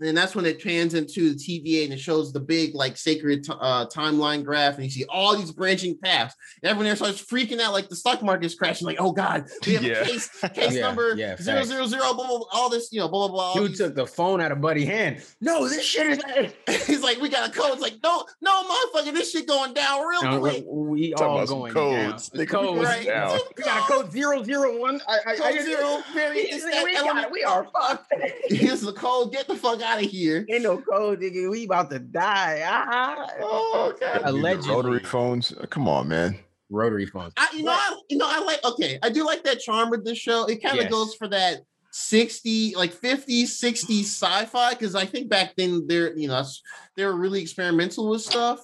And 0.00 0.16
that's 0.16 0.34
when 0.34 0.46
it 0.46 0.62
pans 0.62 0.94
into 0.94 1.34
the 1.34 1.36
TVA 1.36 1.84
and 1.84 1.92
it 1.92 1.98
shows 2.00 2.32
the 2.32 2.40
big 2.40 2.74
like 2.74 2.96
sacred 2.96 3.44
t- 3.44 3.52
uh, 3.60 3.86
timeline 3.86 4.44
graph, 4.44 4.76
and 4.76 4.84
you 4.84 4.90
see 4.90 5.04
all 5.08 5.36
these 5.36 5.50
branching 5.52 5.98
paths. 5.98 6.34
And 6.62 6.70
everyone 6.70 6.86
there 6.86 6.96
starts 6.96 7.20
freaking 7.24 7.60
out, 7.60 7.72
like 7.72 7.88
the 7.88 7.96
stock 7.96 8.22
market's 8.22 8.54
crashing. 8.54 8.86
Like, 8.86 8.98
oh 9.00 9.12
god, 9.12 9.46
we 9.66 9.74
have 9.74 9.82
Yeah. 9.88 10.00
a 10.00 10.04
case, 10.04 10.28
case 10.54 10.74
Yeah, 10.74 10.80
number 10.82 11.14
yeah, 11.16 11.36
zero 11.36 11.56
facts. 11.58 11.68
zero 11.68 11.86
zero, 11.86 12.14
blah, 12.14 12.26
blah, 12.26 12.38
blah, 12.38 12.46
all 12.52 12.68
this, 12.70 12.92
you 12.92 13.00
know, 13.00 13.08
blah 13.08 13.28
blah 13.28 13.34
blah. 13.36 13.44
all 13.48 13.54
Dude 13.66 13.76
took 13.76 13.94
the 13.94 14.06
phone 14.06 14.40
out 14.40 14.52
of 14.52 14.60
Buddy 14.60 14.84
hand. 14.84 15.22
No, 15.40 15.68
this 15.68 15.84
shit 15.84 16.22
is. 16.68 16.86
He's 16.86 17.02
like, 17.02 17.20
we 17.20 17.28
got 17.28 17.48
a 17.48 17.52
code. 17.52 17.72
It's 17.72 17.82
like, 17.82 17.96
no, 18.02 18.24
no, 18.40 18.64
motherfucker, 18.64 19.12
this 19.12 19.32
shit 19.32 19.46
going 19.46 19.74
down 19.74 20.06
real 20.06 20.22
No, 20.22 20.38
quick. 20.40 20.64
we, 20.68 21.08
we 21.08 21.14
all 21.14 21.46
going 21.46 21.72
codes. 21.72 22.28
down. 22.28 22.38
The 22.38 22.46
Nigga, 22.46 22.50
codes. 22.50 22.84
Right. 22.84 23.06
down. 23.06 23.38
We 23.56 23.62
got 23.64 23.78
a 23.88 23.92
code 23.92 24.12
zero 24.12 24.42
zero 24.42 24.78
one. 24.80 25.00
I, 25.08 25.18
I, 25.26 25.32
I 25.32 25.36
Code 25.36 25.54
just- 25.54 25.66
zero, 25.66 26.02
very, 26.14 26.38
it's 26.40 26.64
we, 26.64 26.84
we 26.84 26.94
got. 26.94 27.30
We 27.32 27.44
are 27.44 27.66
fucked. 27.72 28.12
Here's 28.48 28.80
the 28.80 28.92
code. 28.92 29.32
Get 29.32 29.46
the 29.48 29.56
fuck 29.56 29.80
out 29.82 29.87
of 30.02 30.10
here. 30.10 30.46
Ain't 30.50 30.62
no 30.62 30.78
code, 30.78 31.20
nigga. 31.20 31.50
We 31.50 31.64
about 31.64 31.90
to 31.90 31.98
die. 31.98 32.62
Ah. 32.66 33.26
Oh 33.40 33.94
god. 33.98 34.20
Allegedly. 34.24 34.70
Rotary 34.70 35.00
phones. 35.00 35.52
Come 35.70 35.88
on, 35.88 36.08
man. 36.08 36.38
Rotary 36.70 37.06
phones. 37.06 37.32
I, 37.36 37.48
you 37.56 37.62
know, 37.64 37.72
I, 37.72 37.98
you 38.10 38.18
know, 38.18 38.26
I 38.28 38.40
like. 38.44 38.62
Okay, 38.64 38.98
I 39.02 39.08
do 39.08 39.24
like 39.24 39.42
that 39.44 39.60
charm 39.60 39.90
with 39.90 40.04
this 40.04 40.18
show. 40.18 40.44
It 40.44 40.62
kind 40.62 40.76
of 40.78 40.84
Yes. 40.84 40.90
goes 40.92 41.14
for 41.14 41.26
that 41.28 41.62
sixty, 41.90 42.74
like 42.76 42.92
50s, 42.94 43.44
60s 43.44 44.02
sci-fi. 44.04 44.70
Because 44.74 44.94
I 44.94 45.06
think 45.06 45.28
back 45.30 45.54
then 45.56 45.86
they're, 45.86 46.16
you 46.16 46.28
know, 46.28 46.44
they 46.96 47.04
were 47.06 47.16
really 47.16 47.40
experimental 47.40 48.10
with 48.10 48.20
stuff. 48.22 48.60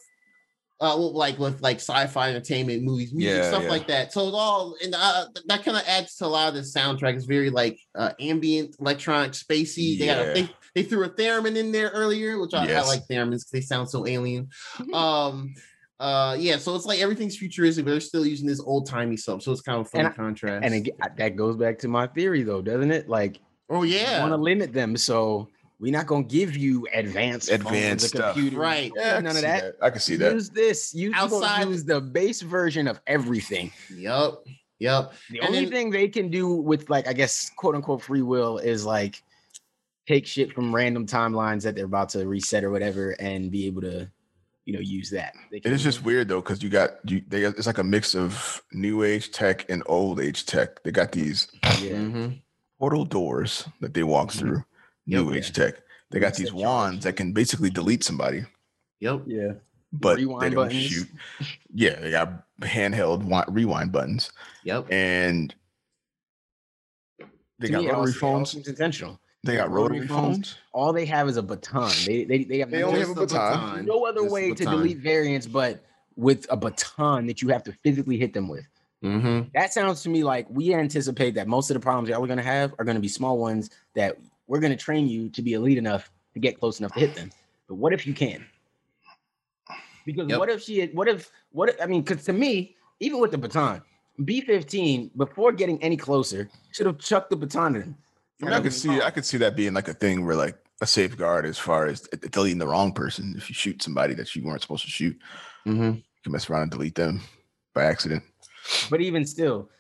Uh, 0.80 0.92
well, 0.98 1.14
like 1.14 1.38
with 1.38 1.62
like 1.62 1.76
sci-fi 1.76 2.28
entertainment 2.28 2.82
movies, 2.82 3.14
music, 3.14 3.42
Yeah, 3.42 3.48
stuff 3.48 3.62
yeah. 3.62 3.68
like 3.70 3.86
that. 3.86 4.12
So 4.12 4.26
it's 4.26 4.34
all, 4.36 4.76
and 4.82 4.94
uh, 4.94 5.26
that 5.46 5.64
kind 5.64 5.76
of 5.78 5.84
adds 5.86 6.16
to 6.16 6.26
a 6.26 6.28
lot 6.28 6.48
of 6.48 6.54
the 6.54 6.60
soundtrack. 6.60 7.14
It's 7.14 7.24
very 7.24 7.48
like 7.48 7.78
uh, 7.94 8.10
ambient, 8.20 8.76
electronic, 8.80 9.32
spacey. 9.32 9.98
They 9.98 10.06
got 10.06 10.18
a, 10.18 10.40
Yeah. 10.40 10.46
They, 10.74 10.82
they 10.82 10.88
threw 10.88 11.04
a 11.04 11.10
theremin 11.10 11.56
in 11.56 11.72
there 11.72 11.90
earlier, 11.90 12.38
which 12.38 12.54
I, 12.54 12.70
I 12.72 12.82
like 12.82 13.06
theremins 13.08 13.40
because 13.40 13.50
they 13.52 13.60
sound 13.60 13.88
so 13.90 14.06
alien. 14.06 14.48
um, 14.92 15.54
uh, 16.00 16.36
yeah, 16.38 16.56
so 16.58 16.74
it's 16.74 16.86
like 16.86 16.98
everything's 17.00 17.36
futuristic, 17.36 17.84
but 17.84 17.92
they're 17.92 18.00
still 18.00 18.26
using 18.26 18.46
this 18.46 18.60
old 18.60 18.86
timey 18.88 19.16
stuff. 19.16 19.42
So 19.42 19.52
it's 19.52 19.60
kind 19.60 19.80
of 19.80 19.86
a 19.86 19.88
funny 19.88 20.04
And 20.04 20.12
I- 20.12 20.16
contrast. 20.16 20.64
And 20.64 20.74
again, 20.74 20.94
that 21.16 21.36
goes 21.36 21.56
back 21.56 21.78
to 21.80 21.88
my 21.88 22.06
theory, 22.08 22.42
though, 22.42 22.60
doesn't 22.62 22.90
it? 22.90 23.08
Like, 23.08 23.40
oh 23.70 23.82
yeah, 23.84 24.20
want 24.20 24.32
to 24.32 24.36
limit 24.36 24.72
them, 24.72 24.96
so 24.96 25.48
we're 25.80 25.92
not 25.92 26.06
gonna 26.06 26.24
give 26.24 26.56
you 26.56 26.86
advanced, 26.92 27.50
Advanced 27.50 28.08
stuff. 28.08 28.34
computer. 28.34 28.58
Right. 28.58 28.92
Yeah, 28.96 29.14
none 29.20 29.26
of 29.26 29.36
see 29.36 29.40
that. 29.42 29.76
I 29.80 29.90
can 29.90 30.00
see 30.00 30.16
that. 30.16 30.32
Use 30.32 30.50
this. 30.50 30.94
Use 30.94 31.14
Outside- 31.16 31.36
outside. 31.36 31.68
Use 31.68 31.84
the 31.84 32.00
base 32.00 32.42
version 32.42 32.86
of 32.88 33.00
everything. 33.06 33.72
yep, 33.94 34.34
yep. 34.80 35.12
The 35.30 35.38
And 35.40 35.48
only 35.48 35.64
then- 35.64 35.72
thing 35.72 35.90
they 35.90 36.08
can 36.08 36.28
do 36.28 36.48
with 36.54 36.90
like 36.90 37.06
I 37.08 37.12
guess 37.12 37.50
quote 37.56 37.74
unquote 37.76 38.02
free 38.02 38.22
will 38.22 38.58
is 38.58 38.84
like 38.84 39.22
take 40.06 40.26
shit 40.26 40.52
from 40.52 40.74
random 40.74 41.06
timelines 41.06 41.62
that 41.62 41.74
they're 41.74 41.84
about 41.86 42.10
to 42.10 42.26
reset 42.26 42.64
or 42.64 42.70
whatever 42.70 43.10
and 43.20 43.50
be 43.50 43.66
able 43.66 43.80
to, 43.82 44.10
you 44.66 44.74
know, 44.74 44.80
use 44.80 45.10
that. 45.10 45.34
It 45.50 45.66
is 45.66 45.82
just 45.82 46.04
weird 46.04 46.28
though, 46.28 46.40
because 46.40 46.62
you 46.62 46.68
got 46.68 46.90
you. 47.10 47.22
They 47.28 47.42
got, 47.42 47.56
it's 47.56 47.66
like 47.66 47.78
a 47.78 47.84
mix 47.84 48.14
of 48.14 48.62
new 48.72 49.02
age 49.02 49.30
tech 49.32 49.68
and 49.70 49.82
old 49.86 50.20
age 50.20 50.46
tech. 50.46 50.82
They 50.82 50.90
got 50.90 51.12
these 51.12 51.48
yeah. 51.80 51.92
Mhm. 51.96 52.40
portal 52.78 53.04
doors 53.04 53.66
that 53.80 53.94
they 53.94 54.02
walk 54.02 54.28
Mhm. 54.28 54.38
through. 54.38 54.64
Yep. 55.06 55.24
New 55.24 55.34
age 55.34 55.52
tech. 55.52 55.74
They 56.10 56.20
got 56.20 56.28
Reset 56.28 56.38
these 56.38 56.48
charge. 56.50 56.62
wands 56.62 57.04
that 57.04 57.14
can 57.16 57.32
basically 57.32 57.70
delete 57.70 58.04
somebody, 58.04 58.44
Yep. 59.00 59.22
Yeah. 59.26 59.52
but 59.92 60.16
they 60.16 60.22
Rewind 60.24 60.54
don't 60.54 60.64
buttons. 60.66 60.82
shoot. 60.84 61.08
Yeah, 61.72 61.98
they 62.00 62.10
got 62.10 62.44
handheld 62.60 63.44
rewind 63.48 63.90
buttons, 63.92 64.30
Yep. 64.64 64.86
and 64.92 65.54
they 67.58 67.66
To 67.66 67.72
got 67.72 67.82
me, 67.82 67.88
it 67.88 67.92
rotary 67.92 68.10
it 68.12 68.14
phones. 68.16 68.50
seems 68.50 68.68
intentional. 68.68 69.20
They 69.44 69.56
got 69.56 69.70
rotary 69.70 70.00
rotary 70.00 70.08
phones. 70.08 70.36
phones. 70.36 70.56
All 70.72 70.92
they 70.92 71.04
have 71.06 71.28
is 71.28 71.36
a 71.36 71.42
baton. 71.42 71.92
They 72.06 72.24
they, 72.24 72.44
they 72.44 72.58
have 72.58 72.70
They 72.70 72.80
no, 72.80 72.88
only 72.88 73.00
have 73.00 73.10
a 73.10 73.14
the 73.14 73.20
baton. 73.26 73.84
no 73.84 74.06
other 74.06 74.22
Just 74.22 74.32
way 74.32 74.54
to 74.54 74.64
delete 74.64 74.98
variants 74.98 75.46
but 75.46 75.84
with 76.16 76.46
a 76.50 76.56
baton 76.56 77.26
that 77.26 77.42
you 77.42 77.48
have 77.48 77.62
to 77.64 77.72
physically 77.72 78.16
hit 78.16 78.32
them 78.32 78.48
with. 78.48 78.66
Mm-hmm. 79.02 79.48
That 79.54 79.72
sounds 79.72 80.02
to 80.04 80.08
me 80.08 80.24
like 80.24 80.46
we 80.48 80.72
anticipate 80.74 81.34
that 81.34 81.46
most 81.46 81.68
of 81.70 81.74
the 81.74 81.80
problems 81.80 82.08
y'all 82.08 82.22
are 82.24 82.26
going 82.26 82.38
to 82.38 82.42
have 82.42 82.72
are 82.78 82.84
going 82.84 82.94
to 82.96 83.00
be 83.02 83.08
small 83.08 83.36
ones 83.38 83.68
that 83.94 84.16
we're 84.46 84.60
going 84.60 84.70
to 84.72 84.76
train 84.82 85.08
you 85.08 85.28
to 85.30 85.42
be 85.42 85.52
elite 85.52 85.76
enough 85.78 86.10
to 86.32 86.40
get 86.40 86.58
close 86.58 86.78
enough 86.80 86.92
to 86.94 87.00
hit 87.00 87.14
them. 87.14 87.30
But 87.68 87.74
what 87.74 87.92
if 87.92 88.06
you 88.06 88.14
can? 88.14 88.44
Because 90.06 90.28
Yep. 90.28 90.38
what 90.38 90.48
if 90.50 90.62
she? 90.62 90.86
What 90.88 91.08
if? 91.08 91.30
What? 91.52 91.68
if- 91.70 91.80
I 91.82 91.86
mean, 91.86 92.02
because 92.02 92.24
to 92.24 92.32
me, 92.32 92.76
even 93.00 93.20
with 93.20 93.30
the 93.30 93.38
baton, 93.38 93.82
B 94.24 94.40
fifteen 94.42 95.10
before 95.16 95.52
getting 95.52 95.82
any 95.82 95.96
closer 95.96 96.48
should 96.72 96.86
have 96.86 96.98
chucked 96.98 97.30
the 97.30 97.36
baton 97.36 97.76
at 97.76 97.82
him. 97.82 97.96
I, 98.42 98.44
mean, 98.46 98.54
I 98.54 98.60
could 98.60 98.72
see. 98.72 99.00
I 99.00 99.10
could 99.10 99.24
see 99.24 99.38
that 99.38 99.56
being 99.56 99.74
like 99.74 99.88
a 99.88 99.94
thing 99.94 100.24
where 100.26 100.36
like 100.36 100.58
a 100.80 100.86
safeguard 100.86 101.46
as 101.46 101.58
far 101.58 101.86
as 101.86 102.00
deleting 102.30 102.58
the 102.58 102.66
wrong 102.66 102.92
person. 102.92 103.34
If 103.36 103.48
you 103.48 103.54
shoot 103.54 103.82
somebody 103.82 104.14
that 104.14 104.34
you 104.34 104.42
weren't 104.44 104.62
supposed 104.62 104.84
to 104.84 104.90
shoot, 104.90 105.18
Mm-hmm. 105.66 105.82
you 105.94 106.02
can 106.22 106.32
mess 106.32 106.50
around 106.50 106.62
and 106.62 106.70
delete 106.70 106.94
them 106.94 107.20
by 107.74 107.84
accident. 107.84 108.22
But 108.90 109.00
even 109.00 109.24
still, 109.24 109.70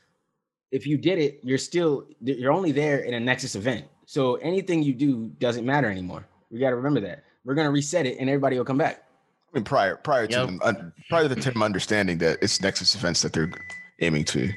if 0.72 0.86
you 0.86 0.96
did 0.96 1.18
it, 1.18 1.40
you're 1.42 1.58
still 1.58 2.06
you're 2.22 2.52
only 2.52 2.72
there 2.72 3.00
in 3.00 3.14
a 3.14 3.20
Nexus 3.20 3.54
event. 3.54 3.86
So 4.06 4.36
anything 4.36 4.82
you 4.82 4.94
do 4.94 5.28
doesn't 5.38 5.66
matter 5.66 5.90
anymore. 5.90 6.26
We 6.50 6.58
got 6.58 6.70
to 6.70 6.76
remember 6.76 7.00
that. 7.00 7.24
We're 7.44 7.54
gonna 7.54 7.70
reset 7.70 8.06
it, 8.06 8.18
and 8.18 8.30
everybody 8.30 8.56
will 8.56 8.64
come 8.64 8.78
back. 8.78 9.04
I 9.52 9.58
mean, 9.58 9.64
prior 9.64 9.96
prior 9.96 10.26
to 10.26 10.36
them, 10.46 10.60
un, 10.64 10.92
prior 11.10 11.28
to 11.28 11.34
the 11.34 11.38
them 11.38 11.62
understanding 11.70 12.18
that 12.18 12.38
it's 12.40 12.60
Nexus 12.62 12.94
events 12.94 13.20
that 13.22 13.32
they're 13.34 13.50
aiming 14.00 14.24
to 14.26 14.50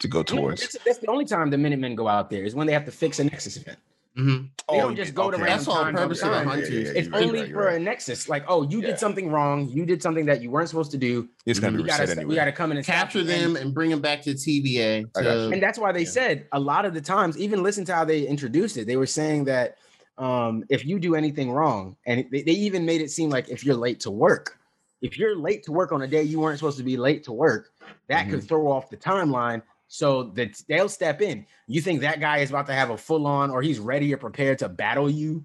to 0.00 0.08
go 0.08 0.22
towards. 0.22 0.60
that's, 0.60 0.76
that's 0.84 0.98
the 0.98 1.08
only 1.08 1.24
time 1.24 1.50
the 1.50 1.58
Minutemen 1.58 1.94
go 1.94 2.08
out 2.08 2.30
there 2.30 2.44
is 2.44 2.54
when 2.54 2.66
they 2.66 2.72
have 2.72 2.84
to 2.84 2.92
fix 2.92 3.18
a 3.18 3.24
Nexus 3.24 3.56
event. 3.56 3.78
Mm-hmm. 4.16 4.46
They 4.72 4.78
don't 4.80 4.96
just 4.96 5.14
go 5.14 5.30
to 5.30 5.36
random 5.36 5.46
That's 5.46 5.64
the 5.66 5.70
whole 5.72 5.92
purpose 5.92 6.22
of 6.22 6.30
the 6.32 6.38
the 6.40 6.44
hunters. 6.44 6.70
yeah, 6.70 6.78
It's 6.96 7.06
you're 7.08 7.12
right, 7.14 7.22
only 7.24 7.38
you're 7.40 7.48
for 7.50 7.64
right. 7.66 7.76
a 7.76 7.78
Nexus. 7.78 8.28
Like, 8.28 8.44
oh, 8.48 8.62
you 8.68 8.80
Yeah. 8.80 8.88
did 8.88 8.98
something 8.98 9.30
wrong. 9.30 9.68
You 9.68 9.86
did 9.86 10.02
something 10.02 10.26
that 10.26 10.42
you 10.42 10.50
weren't 10.50 10.68
supposed 10.68 10.90
to 10.90 10.98
do. 10.98 11.28
It's 11.46 11.60
gonna 11.60 11.76
we 11.76 11.84
be 11.84 11.88
gotta, 11.88 12.02
reset 12.02 12.18
anyway. 12.18 12.30
we 12.30 12.34
gotta 12.34 12.50
come 12.52 12.72
in 12.72 12.78
and 12.78 12.86
Capture 12.86 13.22
them 13.22 13.54
and 13.54 13.72
bring 13.72 13.90
them 13.90 14.00
back 14.00 14.22
to 14.22 14.30
TVA. 14.34 15.08
I 15.16 15.22
To. 15.22 15.48
And 15.50 15.62
that's 15.62 15.78
why 15.78 15.92
they 15.92 16.00
Yeah. 16.00 16.06
said 16.10 16.46
a 16.52 16.58
lot 16.58 16.84
of 16.84 16.94
the 16.94 17.00
times, 17.00 17.38
even 17.38 17.62
listen 17.62 17.84
to 17.84 17.94
how 17.94 18.04
they 18.04 18.26
introduced 18.26 18.76
it. 18.76 18.86
They 18.88 18.96
were 18.96 19.06
saying 19.06 19.44
that 19.44 19.76
um, 20.16 20.64
if 20.68 20.84
you 20.84 20.98
do 20.98 21.14
anything 21.14 21.52
wrong, 21.52 21.96
and 22.04 22.26
they, 22.32 22.42
they 22.42 22.50
even 22.52 22.84
made 22.84 23.00
it 23.00 23.12
seem 23.12 23.30
like 23.30 23.48
if 23.50 23.64
you're 23.64 23.76
late 23.76 24.00
to 24.00 24.10
work, 24.10 24.58
if 25.00 25.16
you're 25.16 25.36
late 25.36 25.62
to 25.64 25.70
work 25.72 25.92
on 25.92 26.02
a 26.02 26.08
day 26.08 26.24
you 26.24 26.40
weren't 26.40 26.58
supposed 26.58 26.78
to 26.78 26.82
be 26.82 26.96
late 26.96 27.22
to 27.24 27.32
work, 27.32 27.70
that 28.08 28.28
could 28.28 28.42
throw 28.42 28.66
off 28.72 28.90
the 28.90 28.96
timeline. 28.96 29.62
So 29.88 30.24
that 30.34 30.62
they'll 30.68 30.88
step 30.88 31.22
in. 31.22 31.46
You 31.66 31.80
think 31.80 32.00
that 32.02 32.20
guy 32.20 32.38
is 32.38 32.50
about 32.50 32.66
to 32.66 32.74
have 32.74 32.90
a 32.90 32.96
full 32.98 33.26
on, 33.26 33.50
or 33.50 33.62
he's 33.62 33.78
ready 33.78 34.12
or 34.12 34.18
prepared 34.18 34.58
to 34.60 34.68
battle 34.68 35.10
you? 35.10 35.44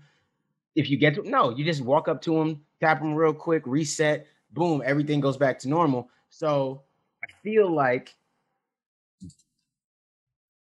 If 0.76 0.90
you 0.90 0.98
get 0.98 1.16
to 1.16 1.28
no, 1.28 1.50
you 1.52 1.64
just 1.64 1.82
walk 1.82 2.08
up 2.08 2.22
to 2.24 2.40
him, 2.40 2.62
tap 2.80 3.00
him 3.00 3.14
real 3.14 3.34
quick, 3.34 3.64
reset, 3.66 4.28
boom, 4.52 4.82
everything 4.86 5.20
goes 5.22 5.38
back 5.38 5.60
to 5.60 5.70
normal. 5.70 6.10
So 6.30 6.82
I 7.24 7.28
feel 7.42 7.74
like 7.74 8.16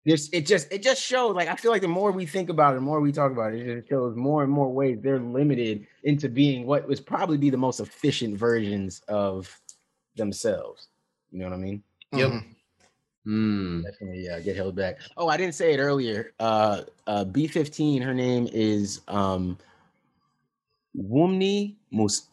this 0.04 0.30
it 0.32 0.46
just 0.46 0.72
it 0.72 0.82
just 0.82 1.02
shows 1.02 1.34
like 1.34 1.48
I 1.48 1.54
feel 1.56 1.70
like 1.70 1.82
the 1.82 1.88
more 1.88 2.10
we 2.10 2.26
think 2.26 2.48
about 2.48 2.72
it, 2.72 2.76
the 2.76 2.80
more 2.80 3.00
we 3.00 3.12
talk 3.12 3.32
about 3.32 3.52
it, 3.54 3.66
it 3.66 3.76
just 3.80 3.88
shows 3.88 4.16
more 4.16 4.42
and 4.42 4.50
more 4.50 4.72
ways 4.72 4.98
they're 5.00 5.20
limited 5.20 5.86
into 6.04 6.28
being 6.28 6.66
what 6.66 6.88
was 6.88 7.00
probably 7.00 7.36
be 7.36 7.50
the 7.50 7.56
most 7.56 7.80
efficient 7.80 8.36
versions 8.36 9.02
of 9.08 9.60
themselves. 10.16 10.88
You 11.30 11.40
know 11.40 11.46
what 11.46 11.54
I 11.54 11.58
mean? 11.58 11.82
Yep. 12.12 12.30
Mhm. 12.30 12.44
Mm. 13.30 13.84
Definitely 13.84 14.28
uh, 14.28 14.40
get 14.40 14.56
held 14.56 14.74
back. 14.74 14.98
Oh, 15.16 15.28
I 15.28 15.36
didn't 15.36 15.54
say 15.54 15.72
it 15.72 15.78
earlier. 15.78 16.32
Uh 16.40 16.82
uh 17.06 17.24
B15, 17.24 18.02
her 18.02 18.14
name 18.14 18.48
is 18.52 19.02
um 19.06 19.56
Wumni 20.96 21.76
Mus 21.92 22.26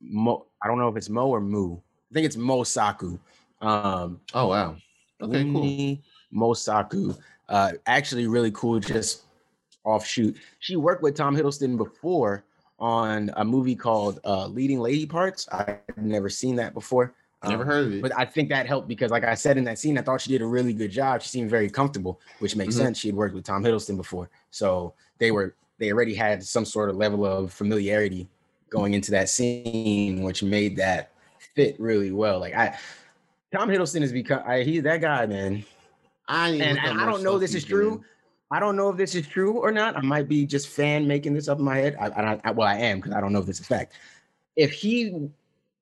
Mo 0.00 0.46
I 0.62 0.68
don't 0.68 0.78
know 0.78 0.88
if 0.88 0.96
it's 0.96 1.10
Mo 1.10 1.28
or 1.28 1.40
Mu. 1.40 1.76
I 1.76 2.14
think 2.14 2.24
it's 2.24 2.36
Mo 2.36 2.64
Saku. 2.64 3.18
Um 3.60 4.20
Oh 4.32 4.46
wow. 4.46 4.76
Okay, 5.22 5.44
cool. 5.44 5.64
Wumi 5.64 6.00
Mosaku. 6.34 7.18
Uh, 7.48 7.72
actually, 7.86 8.26
really 8.26 8.50
cool. 8.52 8.80
Just 8.80 9.24
offshoot. 9.84 10.36
She 10.60 10.76
worked 10.76 11.02
with 11.02 11.14
Tom 11.16 11.36
Hiddleston 11.36 11.76
before 11.76 12.44
on 12.78 13.30
a 13.36 13.44
movie 13.44 13.74
called 13.74 14.20
uh, 14.24 14.46
Leading 14.46 14.80
Lady 14.80 15.04
Parts. 15.04 15.46
I've 15.52 15.78
never 15.96 16.30
seen 16.30 16.56
that 16.56 16.72
before. 16.72 17.12
Never 17.42 17.62
Um, 17.62 17.68
heard 17.68 17.86
of 17.86 17.92
it. 17.94 18.02
But 18.02 18.12
I 18.18 18.24
think 18.26 18.50
that 18.50 18.66
helped 18.66 18.86
because, 18.86 19.10
like 19.10 19.24
I 19.24 19.34
said 19.34 19.56
in 19.56 19.64
that 19.64 19.78
scene, 19.78 19.96
I 19.96 20.02
thought 20.02 20.20
she 20.20 20.30
did 20.30 20.42
a 20.42 20.46
really 20.46 20.74
good 20.74 20.90
job. 20.90 21.22
She 21.22 21.28
seemed 21.30 21.48
very 21.48 21.70
comfortable, 21.70 22.20
which 22.38 22.54
makes 22.54 22.74
Mhm. 22.74 22.78
sense. 22.78 22.98
She 22.98 23.08
had 23.08 23.16
worked 23.16 23.34
with 23.34 23.44
Tom 23.44 23.64
Hiddleston 23.64 23.96
before, 23.96 24.28
so 24.50 24.92
they 25.18 25.30
were 25.30 25.54
they 25.78 25.90
already 25.90 26.14
had 26.14 26.42
some 26.44 26.66
sort 26.66 26.90
of 26.90 26.96
level 26.96 27.24
of 27.24 27.50
familiarity 27.54 28.28
going 28.68 28.92
into 28.92 29.10
that 29.12 29.30
scene, 29.30 30.22
which 30.22 30.42
made 30.42 30.76
that 30.76 31.12
fit 31.54 31.80
really 31.80 32.12
well. 32.12 32.38
Like 32.38 32.54
I, 32.54 32.78
Tom 33.50 33.70
Hiddleston 33.70 34.02
is 34.02 34.12
become 34.12 34.42
I, 34.46 34.60
he's 34.62 34.82
that 34.82 35.00
guy, 35.00 35.24
man. 35.24 35.64
I 36.28 36.50
And, 36.50 36.78
and 36.78 37.00
I 37.00 37.06
don't 37.06 37.22
know 37.22 37.38
this 37.38 37.54
is 37.54 37.64
true. 37.64 37.90
doing. 37.90 38.04
I 38.50 38.60
don't 38.60 38.76
know 38.76 38.90
if 38.90 38.96
this 38.98 39.14
is 39.14 39.26
true 39.26 39.54
or 39.58 39.70
not. 39.72 39.96
I 39.96 40.00
might 40.02 40.28
be 40.28 40.44
just 40.44 40.68
fan 40.68 41.08
making 41.08 41.32
this 41.34 41.48
up 41.48 41.58
in 41.58 41.64
my 41.64 41.76
head. 41.78 41.96
I, 41.98 42.06
I, 42.06 42.22
don't- 42.22 42.40
I 42.44 42.50
well, 42.50 42.68
I 42.68 42.76
am 42.76 42.98
because 42.98 43.12
I 43.12 43.20
don't 43.22 43.32
know 43.32 43.38
if 43.38 43.46
this 43.46 43.60
is 43.60 43.66
fact. 43.66 43.94
If 44.56 44.72
he 44.72 45.30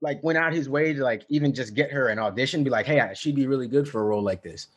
like 0.00 0.22
went 0.22 0.38
out 0.38 0.52
his 0.52 0.68
way 0.68 0.92
to 0.92 1.02
like 1.02 1.24
even 1.28 1.52
just 1.52 1.74
get 1.74 1.90
her 1.90 2.08
an 2.08 2.18
audition, 2.18 2.64
be 2.64 2.70
like, 2.70 2.86
hey, 2.86 3.10
she'd 3.14 3.34
be 3.34 3.46
really 3.46 3.66
good 3.66 3.88
for 3.88 4.00
a 4.00 4.04
role 4.04 4.22
like 4.22 4.42
this. 4.42 4.68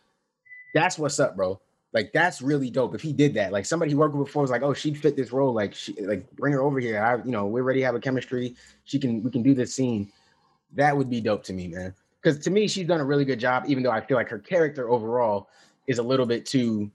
That's 0.73 0.97
what's 0.97 1.19
up, 1.19 1.35
bro. 1.35 1.59
Like 1.93 2.11
that's 2.13 2.41
really 2.41 2.69
dope. 2.69 2.95
If 2.95 3.01
he 3.01 3.11
did 3.11 3.33
that, 3.33 3.51
like 3.51 3.65
somebody 3.65 3.91
he 3.91 3.95
worked 3.95 4.15
with 4.15 4.27
before 4.27 4.41
was 4.41 4.51
like, 4.51 4.61
oh, 4.61 4.73
she'd 4.73 4.97
fit 4.97 5.15
this 5.15 5.31
role. 5.31 5.53
Like 5.53 5.75
she 5.75 5.93
like 6.01 6.29
bring 6.35 6.53
her 6.53 6.61
over 6.61 6.79
here. 6.79 7.03
I, 7.03 7.17
you 7.17 7.31
know, 7.31 7.45
we 7.45 7.59
already 7.59 7.81
have 7.81 7.95
a 7.95 7.99
chemistry. 7.99 8.55
She 8.85 8.97
can 8.97 9.21
we 9.21 9.29
can 9.29 9.43
do 9.43 9.53
this 9.53 9.75
scene. 9.75 10.11
That 10.73 10.95
would 10.95 11.09
be 11.09 11.19
dope 11.19 11.43
to 11.45 11.53
me, 11.53 11.67
man. 11.67 11.93
Because 12.21 12.39
to 12.39 12.49
me, 12.49 12.67
she's 12.67 12.87
done 12.87 13.01
a 13.01 13.05
really 13.05 13.25
good 13.25 13.39
job, 13.39 13.65
even 13.67 13.83
though 13.83 13.91
I 13.91 13.99
feel 13.99 14.15
like 14.15 14.29
her 14.29 14.39
character 14.39 14.89
overall 14.89 15.49
is 15.87 15.97
a 15.97 16.03
little 16.03 16.25
bit 16.25 16.45
too 16.45 16.89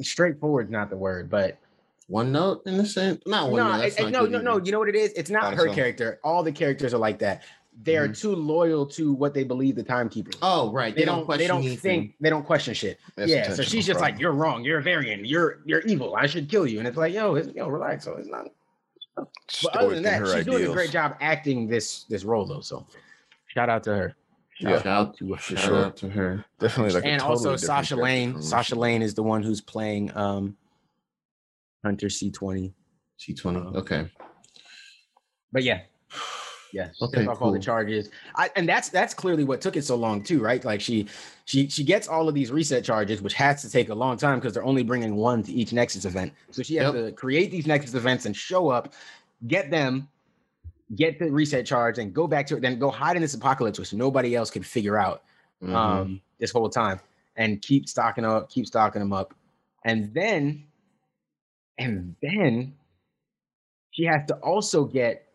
straightforward. 0.00 0.70
Not 0.70 0.90
the 0.90 0.96
word, 0.96 1.30
but 1.30 1.58
One 2.08 2.30
note 2.32 2.62
in 2.66 2.76
the 2.76 2.86
sense. 2.86 3.22
Not 3.26 3.50
one 3.50 3.60
no, 3.60 3.76
note. 3.76 3.84
it- 3.84 3.98
not 4.00 4.12
no, 4.12 4.20
good 4.22 4.32
no, 4.32 4.40
no. 4.40 4.64
You 4.64 4.72
know 4.72 4.78
what 4.78 4.88
it 4.88 4.94
is? 4.94 5.12
It's 5.12 5.30
not 5.30 5.42
Not 5.42 5.54
her 5.54 5.68
so. 5.68 5.74
character. 5.74 6.20
All 6.22 6.42
the 6.42 6.52
characters 6.52 6.94
are 6.94 6.98
like 6.98 7.18
that. 7.18 7.42
They 7.82 7.96
are 7.98 8.08
Mhm. 8.08 8.18
too 8.18 8.34
loyal 8.34 8.86
to 8.86 9.12
what 9.12 9.34
they 9.34 9.44
believe 9.44 9.74
the 9.74 9.82
timekeeper. 9.82 10.30
is. 10.30 10.36
Oh, 10.40 10.72
right. 10.72 10.94
they, 10.94 11.04
don't. 11.04 11.20
They 11.20 11.24
question 11.26 11.48
don't 11.48 11.58
anything. 11.62 11.76
think. 12.02 12.14
They 12.20 12.30
don't 12.30 12.46
question 12.46 12.72
shit. 12.74 12.98
That's 13.16 13.30
yeah. 13.30 13.52
So 13.52 13.62
she's 13.62 13.86
just 13.86 14.00
like, 14.00 14.18
"You're 14.18 14.32
wrong. 14.32 14.64
You're 14.64 14.78
a 14.78 14.82
variant. 14.82 15.26
You're 15.26 15.58
you're 15.66 15.80
evil. 15.80 16.14
I 16.16 16.26
should 16.26 16.48
kill 16.48 16.66
you." 16.66 16.78
And 16.78 16.88
it's 16.88 16.96
like, 16.96 17.12
"Yo, 17.12 17.34
it's, 17.34 17.48
yo, 17.54 17.68
relax." 17.68 18.04
So 18.04 18.14
it's 18.14 18.28
not. 18.28 18.46
But 19.16 19.76
other 19.76 19.94
than 19.94 20.04
that, 20.04 20.20
her 20.20 20.36
she's 20.36 20.44
doing 20.46 20.66
a 20.66 20.72
great 20.72 20.90
job 20.90 21.16
acting 21.20 21.66
this 21.66 22.04
this 22.04 22.24
role 22.24 22.46
though. 22.46 22.60
So 22.60 22.86
shout 23.48 23.68
out 23.68 23.82
to 23.84 23.94
her. 23.94 24.14
Yeah, 24.58 24.70
Shout 24.76 24.86
out 24.86 25.16
to 25.18 25.32
her. 25.32 25.36
for 25.36 25.56
Shout 25.56 25.64
sure. 25.64 25.84
out 25.84 25.96
to 25.98 26.08
her. 26.08 26.44
Definitely 26.58 26.94
like 26.94 27.04
a 27.04 27.08
and 27.08 27.20
totally 27.20 27.36
also 27.50 27.56
Sasha 27.56 27.96
Lane. 27.96 28.40
Sasha 28.40 28.74
Lane 28.74 29.02
is 29.02 29.12
the 29.14 29.22
one 29.22 29.42
who's 29.42 29.60
playing 29.60 30.16
um 30.16 30.56
Hunter 31.86 32.08
C20. 32.08 32.72
C20. 33.20 33.74
Uh, 33.74 33.78
Okay. 33.78 34.10
But 35.52 35.62
yeah. 35.62 35.82
Yeah, 36.72 36.88
Okay, 37.00 37.20
took 37.22 37.30
off 37.30 37.40
all 37.40 37.52
the 37.52 37.60
charges. 37.60 38.10
I, 38.34 38.50
and 38.56 38.68
that's 38.68 38.88
that's 38.90 39.14
clearly 39.14 39.44
what 39.44 39.60
took 39.62 39.76
it 39.76 39.84
so 39.84 39.94
long 39.96 40.22
too, 40.22 40.40
right? 40.42 40.62
Like 40.62 40.80
she 40.80 41.06
she 41.46 41.68
she 41.70 41.84
gets 41.84 42.06
all 42.08 42.28
of 42.28 42.34
these 42.34 42.50
reset 42.50 42.84
charges, 42.84 43.22
which 43.22 43.32
has 43.34 43.62
to 43.62 43.70
take 43.70 43.88
a 43.88 43.94
long 43.94 44.16
time 44.18 44.38
because 44.40 44.52
they're 44.52 44.64
only 44.64 44.82
bringing 44.82 45.14
one 45.14 45.42
to 45.44 45.52
each 45.52 45.72
Nexus 45.72 46.04
event. 46.04 46.32
So 46.50 46.62
she 46.62 46.74
has 46.76 46.92
Yep. 46.92 47.04
to 47.04 47.12
create 47.12 47.50
these 47.52 47.66
Nexus 47.66 47.94
events 47.94 48.26
and 48.26 48.36
show 48.36 48.68
up, 48.68 48.92
get 49.46 49.70
them, 49.70 50.08
get 50.96 51.18
the 51.20 51.30
reset 51.30 51.64
charge, 51.64 51.98
and 51.98 52.12
go 52.12 52.26
back 52.26 52.46
to 52.48 52.56
it, 52.56 52.60
then 52.62 52.78
go 52.78 52.90
hide 52.90 53.16
in 53.16 53.22
this 53.22 53.34
apocalypse, 53.34 53.78
which 53.78 53.94
nobody 53.94 54.34
else 54.34 54.50
could 54.50 54.66
figure 54.66 54.98
out 54.98 55.22
Mhm. 55.62 55.74
um 55.74 56.20
this 56.40 56.50
whole 56.50 56.68
time 56.68 56.98
and 57.36 57.62
keep 57.62 57.88
stocking 57.88 58.24
up, 58.24 58.50
keep 58.50 58.66
stocking 58.66 59.00
them 59.00 59.12
up. 59.14 59.32
And 59.84 60.12
then 60.12 60.64
and 61.78 62.14
then 62.22 62.74
she 63.90 64.04
has 64.04 64.26
to 64.28 64.34
also 64.36 64.84
get 64.84 65.26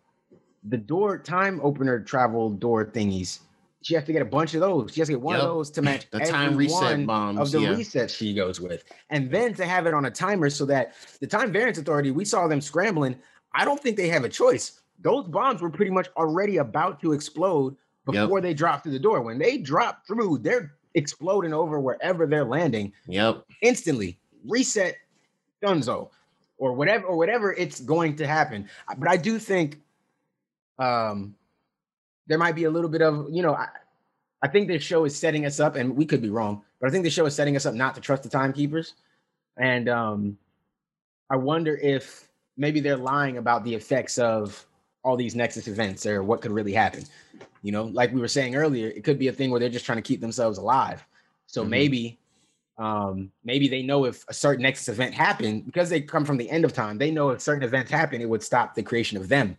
the 0.64 0.78
door 0.78 1.18
time 1.18 1.60
opener 1.64 2.00
travel 2.00 2.50
door 2.50 2.86
thingies. 2.86 3.40
She 3.84 3.96
has 3.96 4.04
to 4.04 4.14
get 4.14 4.22
a 4.22 4.26
bunch 4.26 4.54
of 4.54 4.62
those. 4.62 4.94
She 4.94 5.02
has 5.02 5.08
to 5.08 5.14
get 5.14 5.22
one 5.22 5.36
Yep. 5.38 5.44
of 5.44 5.50
those 5.50 5.72
to 5.72 5.82
match 5.82 6.08
the 6.12 6.20
time 6.20 6.56
reset 6.56 7.08
bombs. 7.08 7.40
of 7.40 7.52
the 7.52 7.62
yeah. 7.62 7.74
resets 7.74 8.16
she 8.16 8.34
goes 8.36 8.62
with. 8.62 8.84
And 9.10 9.32
then 9.32 9.56
to 9.56 9.66
have 9.66 9.88
it 9.88 9.94
on 9.96 10.06
a 10.06 10.12
timer 10.12 10.52
so 10.52 10.66
that 10.68 10.94
the 11.20 11.26
time 11.26 11.52
variance 11.52 11.80
authority, 11.80 12.12
we 12.12 12.24
saw 12.24 12.48
them 12.48 12.62
scrambling. 12.62 13.16
I 13.54 13.66
don't 13.66 13.82
think 13.82 13.98
they 13.98 14.08
have 14.10 14.24
a 14.24 14.30
choice. 14.30 14.82
Those 15.00 15.28
bombs 15.28 15.62
were 15.64 15.72
pretty 15.72 15.90
much 15.92 16.10
already 16.16 16.58
about 16.58 17.00
to 17.02 17.14
explode 17.14 17.76
Yep. 18.12 18.24
before 18.26 18.42
they 18.42 18.54
drop 18.54 18.84
through 18.84 18.92
the 18.94 19.00
door. 19.00 19.22
When 19.22 19.40
they 19.40 19.58
drop 19.58 20.06
through, 20.06 20.40
they're 20.40 20.74
exploding 20.94 21.54
over 21.54 21.80
wherever 21.80 22.28
they're 22.28 22.46
landing 22.46 22.94
Yep. 23.08 23.46
instantly. 23.64 24.20
Reset 24.48 24.96
Dunzo 25.64 26.10
or 26.62 26.74
whatever 26.74 27.06
or 27.08 27.18
whatever 27.18 27.52
it's 27.54 27.80
going 27.82 28.16
to 28.16 28.28
happen. 28.28 28.70
But 28.98 29.10
I 29.10 29.18
do 29.18 29.40
think 29.40 29.82
um 30.78 31.36
there 32.28 32.38
might 32.38 32.56
be 32.56 32.66
a 32.66 32.70
little 32.70 32.90
bit 32.90 33.02
of, 33.02 33.28
you 33.32 33.42
know, 33.42 33.56
I, 33.56 33.68
I 34.44 34.48
think 34.48 34.68
this 34.68 34.84
show 34.84 35.04
is 35.06 35.16
setting 35.16 35.46
us 35.46 35.60
up, 35.60 35.76
and 35.76 35.98
we 35.98 36.06
could 36.06 36.22
be 36.22 36.30
wrong, 36.30 36.62
but 36.80 36.88
I 36.88 36.92
think 36.92 37.04
the 37.04 37.10
show 37.10 37.26
is 37.26 37.36
setting 37.36 37.56
us 37.56 37.66
up 37.66 37.74
not 37.74 37.96
to 37.96 38.02
trust 38.02 38.24
the 38.24 38.30
timekeepers. 38.30 38.94
And 39.58 39.90
um 39.90 40.38
I 41.32 41.36
wonder 41.36 41.76
if 41.78 42.30
maybe 42.58 42.80
they're 42.80 42.96
lying 43.14 43.38
about 43.38 43.64
the 43.64 43.74
effects 43.74 44.18
of 44.20 44.66
all 45.04 45.18
these 45.18 45.36
Nexus 45.36 45.68
events 45.68 46.06
or 46.06 46.22
what 46.22 46.42
could 46.42 46.52
really 46.52 46.74
happen. 46.74 47.04
You 47.64 47.72
know, 47.72 47.86
like 47.86 48.14
we 48.14 48.22
were 48.22 48.28
saying 48.28 48.56
earlier, 48.56 48.88
it 48.90 49.04
could 49.04 49.18
be 49.18 49.30
a 49.30 49.34
thing 49.34 49.50
where 49.50 49.60
they're 49.60 49.70
just 49.78 49.86
trying 49.86 49.98
to 49.98 50.02
keep 50.04 50.22
themselves 50.22 50.60
alive. 50.60 51.04
So 51.48 51.64
Mhm. 51.64 51.70
maybe, 51.70 52.20
um, 52.82 53.32
maybe 53.44 53.68
they 53.68 53.84
know 53.84 54.06
if 54.06 54.26
a 54.28 54.34
certain 54.34 54.64
Nexus 54.64 54.90
event 54.90 55.14
happened 55.14 55.66
because 55.68 55.88
they 55.88 56.02
come 56.02 56.26
from 56.26 56.38
the 56.38 56.50
end 56.50 56.66
of 56.66 56.74
time. 56.74 56.98
They 56.98 57.12
know 57.12 57.30
if 57.30 57.40
certain 57.40 57.62
events 57.64 57.92
happen, 57.92 58.22
it 58.22 58.28
would 58.28 58.42
stop 58.42 58.74
the 58.74 58.82
creation 58.82 59.18
of 59.18 59.30
them, 59.30 59.56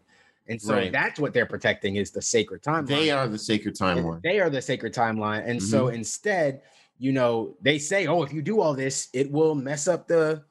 and 0.49 0.61
so 0.61 0.75
Right. 0.75 0.91
that's 0.91 1.21
what 1.21 1.33
they're 1.33 1.47
protecting 1.47 1.97
is 1.97 2.11
the 2.11 2.21
sacred 2.21 2.63
timeline. 2.63 2.89
They 2.89 3.11
are 3.13 3.29
the 3.29 3.39
sacred 3.39 3.81
And 3.81 3.99
timeline. 4.01 4.23
They 4.23 4.41
are 4.41 4.51
the 4.51 4.61
sacred 4.61 4.93
timeline, 4.93 5.47
and 5.47 5.63
so 5.63 5.89
instead, 5.89 6.63
you 6.99 7.13
know, 7.13 7.55
they 7.61 7.79
say, 7.79 8.09
"Oh, 8.09 8.25
if 8.25 8.33
you 8.33 8.43
do 8.43 8.61
all 8.61 8.75
this, 8.75 9.09
it 9.13 9.31
will 9.31 9.55
mess 9.55 9.87
up 9.87 10.09
the 10.09 10.43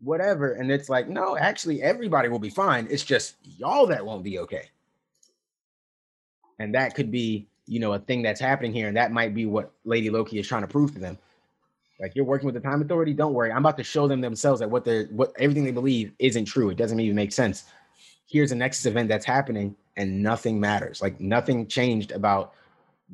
whatever," 0.00 0.52
and 0.52 0.70
it's 0.70 0.90
like, 0.90 1.08
no, 1.08 1.38
actually, 1.38 1.82
everybody 1.82 2.28
will 2.28 2.38
be 2.38 2.50
fine. 2.50 2.86
It's 2.90 3.02
just 3.02 3.36
y'all 3.42 3.86
that 3.86 4.04
won't 4.04 4.22
be 4.24 4.38
okay, 4.40 4.68
and 6.58 6.74
that 6.74 6.94
could 6.94 7.10
be, 7.10 7.48
you 7.64 7.80
know, 7.80 7.94
a 7.94 7.98
thing 7.98 8.20
that's 8.20 8.40
happening 8.40 8.74
here, 8.74 8.88
and 8.88 8.96
that 8.98 9.10
might 9.10 9.34
be 9.34 9.46
what 9.46 9.72
Lady 9.86 10.10
Loki 10.10 10.38
is 10.38 10.46
trying 10.46 10.62
to 10.62 10.68
prove 10.68 10.92
to 10.92 10.98
them. 10.98 11.16
Like 12.00 12.14
you're 12.14 12.24
working 12.24 12.46
with 12.46 12.54
the 12.54 12.60
time 12.60 12.80
authority, 12.80 13.12
don't 13.12 13.34
worry. 13.34 13.50
I'm 13.50 13.58
about 13.58 13.76
to 13.78 13.84
show 13.84 14.06
them 14.06 14.20
themselves 14.20 14.60
that 14.60 14.70
what 14.70 14.84
they're 14.84 15.06
what 15.06 15.32
everything 15.38 15.64
they 15.64 15.72
believe 15.72 16.12
isn't 16.18 16.44
true. 16.44 16.70
It 16.70 16.76
doesn't 16.76 17.00
even 17.00 17.16
make 17.16 17.32
sense. 17.32 17.64
Here's 18.26 18.52
a 18.52 18.56
Nexus 18.56 18.86
event 18.86 19.08
that's 19.08 19.24
happening, 19.24 19.74
and 19.96 20.22
nothing 20.22 20.60
matters. 20.60 21.02
Like 21.02 21.18
nothing 21.20 21.66
changed 21.66 22.12
about 22.12 22.54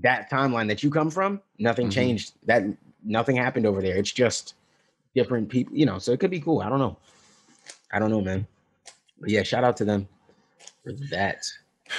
that 0.02 0.30
timeline 0.30 0.68
that 0.68 0.82
you 0.82 0.90
come 0.90 1.10
from. 1.10 1.40
Nothing 1.58 1.88
Mhm. 1.88 1.92
changed. 1.92 2.32
That 2.46 2.64
nothing 3.04 3.36
happened 3.36 3.64
over 3.66 3.80
there. 3.80 3.96
It's 3.96 4.12
just 4.12 4.54
different 5.14 5.48
people, 5.48 5.76
you 5.76 5.86
know. 5.86 5.98
So 5.98 6.12
it 6.12 6.20
could 6.20 6.30
be 6.30 6.40
cool. 6.40 6.60
I 6.60 6.68
don't 6.68 6.80
know. 6.80 6.96
I 7.92 7.98
don't 7.98 8.10
know, 8.10 8.20
man. 8.20 8.46
But 9.20 9.30
yeah, 9.30 9.42
shout 9.44 9.64
out 9.64 9.76
to 9.78 9.84
them 9.84 10.08
for 10.82 10.92
that. 11.10 11.46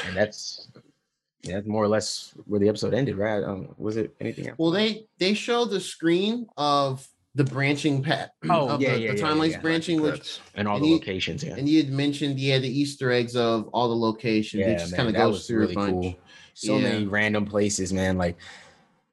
And 0.05 0.15
that's 0.15 0.67
yeah, 1.45 1.55
that's 1.55 1.67
more 1.67 1.83
or 1.83 1.87
less 1.87 2.33
where 2.45 2.59
the 2.59 2.67
episode 2.69 2.93
ended, 2.93 3.17
right? 3.17 3.43
Um, 3.43 3.69
was 3.77 3.97
it 3.97 4.15
anything 4.19 4.47
else? 4.49 4.57
Well, 4.57 4.71
they 4.71 5.05
they 5.19 5.33
show 5.33 5.65
the 5.65 5.79
screen 5.79 6.47
of 6.57 7.07
the 7.35 7.43
branching 7.43 8.01
path. 8.01 8.29
Oh, 8.49 8.77
yeah, 8.79 8.93
the, 8.95 8.99
yeah, 8.99 9.11
the 9.11 9.17
yeah, 9.17 9.23
timelines 9.25 9.51
yeah. 9.51 9.59
branching, 9.61 10.01
which 10.01 10.39
and 10.55 10.67
all 10.67 10.75
and 10.77 10.85
the 10.85 10.89
you- 10.89 10.95
locations, 10.95 11.43
yeah. 11.43 11.55
and 11.55 11.67
you 11.67 11.81
had 11.83 11.91
mentioned 11.91 12.39
yeah 12.39 12.57
the 12.59 12.69
Easter 12.69 13.11
eggs 13.11 13.35
of 13.35 13.67
all 13.73 13.87
the 13.89 13.95
locations. 13.95 14.65
it 14.65 14.79
just 14.79 14.95
kind 14.95 15.07
of 15.09 15.15
goes 15.15 15.47
through 15.47 15.59
really 15.61 15.73
a 15.73 15.75
bunch. 15.75 15.91
cool. 15.91 16.15
So 16.53 16.77
Yeah. 16.77 16.83
many 16.89 17.05
random 17.05 17.45
places, 17.45 17.91
man. 17.91 18.17
Like, 18.17 18.37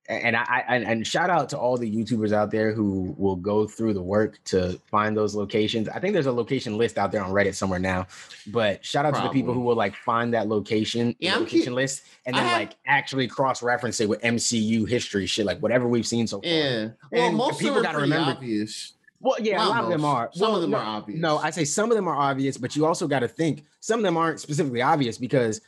and 0.09 0.37
I, 0.37 0.65
I 0.69 0.77
and- 0.79 1.07
shout 1.07 1.31
out 1.31 1.49
to 1.51 1.59
all 1.59 1.77
the 1.77 1.91
YouTubers 1.91 2.33
out 2.33 2.51
there 2.51 2.73
who 2.73 3.15
will 3.17 3.37
go 3.37 3.67
through 3.67 3.95
the 3.95 4.03
work 4.03 4.39
to 4.47 4.81
find 4.91 5.17
those 5.17 5.35
locations. 5.35 5.89
I 5.89 6.01
think 6.01 6.13
there's 6.13 6.27
a 6.27 6.33
location 6.33 6.77
list 6.77 6.99
out 6.99 7.13
there 7.13 7.23
on 7.23 7.31
Reddit 7.31 7.55
somewhere 7.55 7.79
now, 7.79 8.07
but 8.49 8.85
shout 8.85 9.07
out 9.07 9.15
to 9.15 9.23
the 9.23 9.29
people 9.29 9.55
who 9.55 9.61
will 9.61 9.77
like 9.77 9.95
find 9.95 10.35
that 10.35 10.49
location, 10.49 11.15
Yeah, 11.21 11.37
location 11.37 11.69
cu- 11.73 11.77
list, 11.77 12.03
and 12.27 12.35
then 12.37 12.45
have- 12.45 12.59
like 12.59 12.73
actually 12.87 13.29
cross 13.29 13.63
reference 13.63 14.01
it 14.01 14.09
with 14.09 14.21
MCU 14.23 14.87
history 14.89 15.27
shit, 15.27 15.47
like 15.47 15.61
whatever 15.61 15.87
we've 15.87 16.07
seen 16.07 16.27
so 16.27 16.41
far. 16.41 16.51
Yeah. 16.51 16.89
Well, 17.11 17.29
And 17.29 17.37
most 17.37 17.61
people 17.61 17.77
of 17.77 17.83
them 17.83 17.93
gotta 17.93 17.99
are 17.99 18.03
remember- 18.03 18.33
obvious. 18.33 18.95
Well, 19.21 19.37
yeah, 19.41 19.55
a 19.55 19.59
Not 19.59 19.69
lot 19.69 19.85
of 19.85 19.91
them 19.91 20.05
are. 20.05 20.31
Some 20.33 20.41
Well, 20.49 20.57
of 20.57 20.63
them 20.63 20.71
no, 20.73 20.79
are 20.79 20.85
obvious. 20.85 21.21
No, 21.21 21.39
I 21.39 21.51
say 21.51 21.65
some 21.65 21.93
of 21.93 21.97
them 21.97 22.09
are 22.09 22.17
obvious, 22.17 22.57
but 22.59 22.75
you 22.75 22.85
also 22.87 23.07
got 23.07 23.21
to 23.21 23.29
think 23.29 23.63
some 23.79 24.01
of 24.01 24.03
them 24.05 24.17
aren't 24.17 24.41
specifically 24.41 24.83
obvious 24.83 25.17
because 25.17 25.61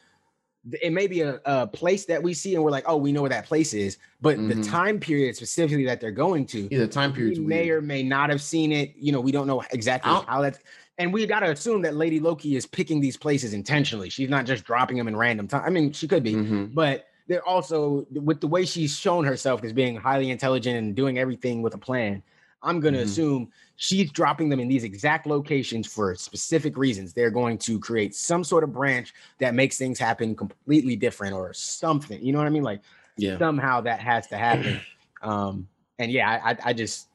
it 0.80 0.92
may 0.92 1.06
be 1.06 1.20
a, 1.20 1.40
a 1.44 1.66
place 1.66 2.06
that 2.06 2.22
we 2.22 2.32
see 2.32 2.54
and 2.54 2.64
we're 2.64 2.70
like, 2.70 2.84
oh, 2.86 2.96
we 2.96 3.12
know 3.12 3.20
where 3.20 3.30
that 3.30 3.46
place 3.46 3.74
is, 3.74 3.98
but 4.20 4.36
the 4.36 4.54
Mhm. 4.54 4.70
time 4.70 4.98
period 4.98 5.36
specifically 5.36 5.84
that 5.84 6.00
they're 6.00 6.10
going 6.10 6.46
to, 6.46 6.68
yeah, 6.70 6.78
the 6.78 6.88
time 6.88 7.10
we 7.10 7.16
period's 7.16 7.40
may 7.40 7.68
or 7.70 7.80
may 7.82 8.02
not 8.02 8.30
have 8.30 8.40
seen 8.40 8.72
it. 8.72 8.94
You 8.96 9.12
know, 9.12 9.20
we 9.20 9.32
don't 9.32 9.46
know 9.46 9.62
exactly 9.72 10.10
how 10.26 10.40
that's. 10.40 10.58
And 10.96 11.12
we 11.12 11.26
got 11.26 11.40
to 11.40 11.50
assume 11.50 11.82
that 11.82 11.96
Lady 11.96 12.20
Loki 12.20 12.56
is 12.56 12.66
picking 12.66 13.00
these 13.00 13.16
places 13.16 13.52
intentionally. 13.52 14.08
She's 14.08 14.30
not 14.30 14.46
just 14.46 14.64
dropping 14.64 14.96
them 14.96 15.08
in 15.08 15.16
random 15.16 15.48
time. 15.48 15.62
I 15.66 15.70
mean, 15.70 15.92
she 15.92 16.06
could 16.06 16.22
be, 16.22 16.34
Mhm. 16.34 16.72
but 16.72 17.08
they're 17.26 17.46
also 17.46 18.06
with 18.12 18.40
the 18.40 18.46
way 18.46 18.64
she's 18.64 18.96
shown 18.96 19.24
herself 19.24 19.64
as 19.64 19.72
being 19.72 19.96
highly 19.96 20.30
intelligent 20.30 20.76
and 20.78 20.94
doing 20.94 21.18
everything 21.18 21.62
with 21.62 21.74
a 21.74 21.78
plan. 21.78 22.22
I'm 22.64 22.80
going 22.80 22.94
to 22.94 23.00
Mhm. 23.00 23.04
assume 23.04 23.52
she's 23.76 24.10
dropping 24.10 24.48
them 24.48 24.58
in 24.58 24.68
these 24.68 24.84
exact 24.84 25.26
locations 25.26 25.86
for 25.86 26.14
specific 26.14 26.76
reasons. 26.76 27.12
They're 27.12 27.30
going 27.30 27.58
to 27.58 27.78
create 27.78 28.14
some 28.14 28.42
sort 28.42 28.64
of 28.64 28.72
branch 28.72 29.12
that 29.38 29.54
makes 29.54 29.76
things 29.76 29.98
happen 29.98 30.34
completely 30.34 30.96
different 30.96 31.34
or 31.34 31.52
something. 31.52 32.24
You 32.24 32.32
know 32.32 32.38
what 32.38 32.46
I 32.46 32.50
mean? 32.50 32.62
Like 32.64 32.80
Yeah. 33.16 33.38
somehow 33.38 33.80
that 33.82 34.00
has 34.00 34.26
to 34.28 34.36
happen. 34.36 34.80
Um, 35.22 35.66
and 35.98 36.12
yeah, 36.12 36.28
I, 36.28 36.50
I, 36.50 36.56
I 36.66 36.72
just, 36.74 37.08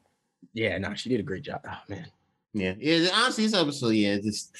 yeah, 0.53 0.79
no, 0.79 0.95
she 0.95 1.09
did 1.09 1.19
a 1.19 1.23
great 1.23 1.43
job. 1.43 1.61
Oh 1.69 1.77
man, 1.89 2.07
Yeah. 2.55 2.73
Yeah. 2.79 3.09
Honestly, 3.13 3.43
this 3.45 3.53
episode, 3.53 3.89
yeah, 3.89 4.17
just 4.17 4.55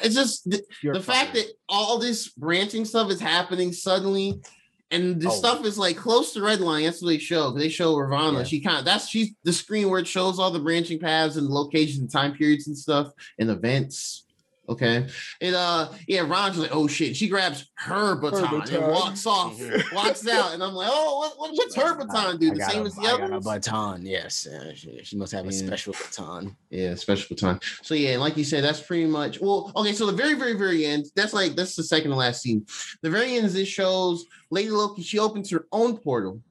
it's 0.00 0.14
just 0.14 0.48
the, 0.50 0.62
the 0.84 1.00
fact 1.02 1.34
that 1.34 1.46
all 1.68 1.98
this 1.98 2.28
branching 2.28 2.84
stuff 2.84 3.10
is 3.10 3.20
happening 3.20 3.72
suddenly. 3.72 4.40
And 4.90 5.20
the 5.20 5.28
Oh. 5.28 5.32
stuff 5.32 5.64
is 5.66 5.76
like 5.76 5.96
close 5.98 6.32
to 6.32 6.42
red 6.42 6.60
line. 6.60 6.84
That's 6.84 7.02
what 7.02 7.08
they 7.08 7.18
show. 7.18 7.50
They 7.50 7.68
show 7.68 7.94
Ravonna. 7.94 8.38
Yeah. 8.38 8.44
She 8.44 8.60
kind 8.60 8.78
of 8.78 8.84
that's 8.86 9.08
she's 9.08 9.32
the 9.44 9.52
screen 9.52 9.90
where 9.90 10.00
it 10.00 10.06
shows 10.06 10.38
all 10.38 10.50
the 10.50 10.58
branching 10.60 10.98
paths 10.98 11.36
and 11.36 11.46
locations 11.48 11.98
and 11.98 12.10
time 12.10 12.34
periods 12.34 12.66
and 12.68 12.76
stuff 12.78 13.12
and 13.38 13.50
events. 13.50 14.24
Okay. 14.68 15.06
And 15.40 15.54
uh 15.54 15.88
yeah, 16.06 16.20
Ron's 16.20 16.58
like, 16.58 16.74
oh 16.74 16.86
shit. 16.86 17.16
She 17.16 17.28
grabs 17.28 17.66
her 17.76 18.16
baton, 18.16 18.60
baton. 18.60 18.74
and 18.82 18.92
walks 18.92 19.24
off, 19.26 19.56
Mhm. 19.58 19.92
walks 19.94 20.28
out. 20.28 20.52
And 20.52 20.62
I'm 20.62 20.74
like, 20.74 20.88
oh, 20.92 21.18
what, 21.18 21.38
what- 21.38 21.52
what's 21.56 21.74
her 21.76 21.94
baton 21.98 22.36
do? 22.38 22.50
The 22.54 22.64
same 22.64 22.82
a- 22.82 22.86
as 22.86 22.94
the 22.94 23.00
I 23.02 23.16
got 23.18 23.32
a 23.32 23.40
baton. 23.40 24.04
Yes, 24.04 24.46
uh, 24.46 24.74
she, 24.74 25.00
she 25.04 25.16
must 25.16 25.32
have 25.32 25.46
a 25.46 25.52
Yeah. 25.52 25.66
special 25.66 25.94
baton. 25.94 26.54
Yeah, 26.70 26.94
special 26.96 27.34
baton. 27.34 27.60
So 27.82 27.94
yeah, 27.94 28.10
and 28.10 28.20
like 28.20 28.36
you 28.36 28.44
said, 28.44 28.62
that's 28.62 28.80
pretty 28.82 29.06
much 29.06 29.40
well, 29.40 29.72
okay. 29.76 29.92
So 29.94 30.04
the 30.06 30.12
very, 30.12 30.34
very, 30.34 30.54
very 30.54 30.84
end, 30.84 31.06
that's 31.16 31.32
like 31.32 31.54
that's 31.56 31.74
the 31.74 31.82
second 31.84 32.10
to 32.10 32.16
last 32.16 32.42
scene. 32.42 32.66
The 33.02 33.08
very 33.10 33.36
end, 33.36 33.46
is 33.46 33.54
this 33.54 33.68
shows 33.68 34.26
Lady 34.50 34.70
Loki, 34.70 35.02
she 35.02 35.18
opens 35.18 35.50
her 35.50 35.66
own 35.72 35.96
portal. 35.96 36.42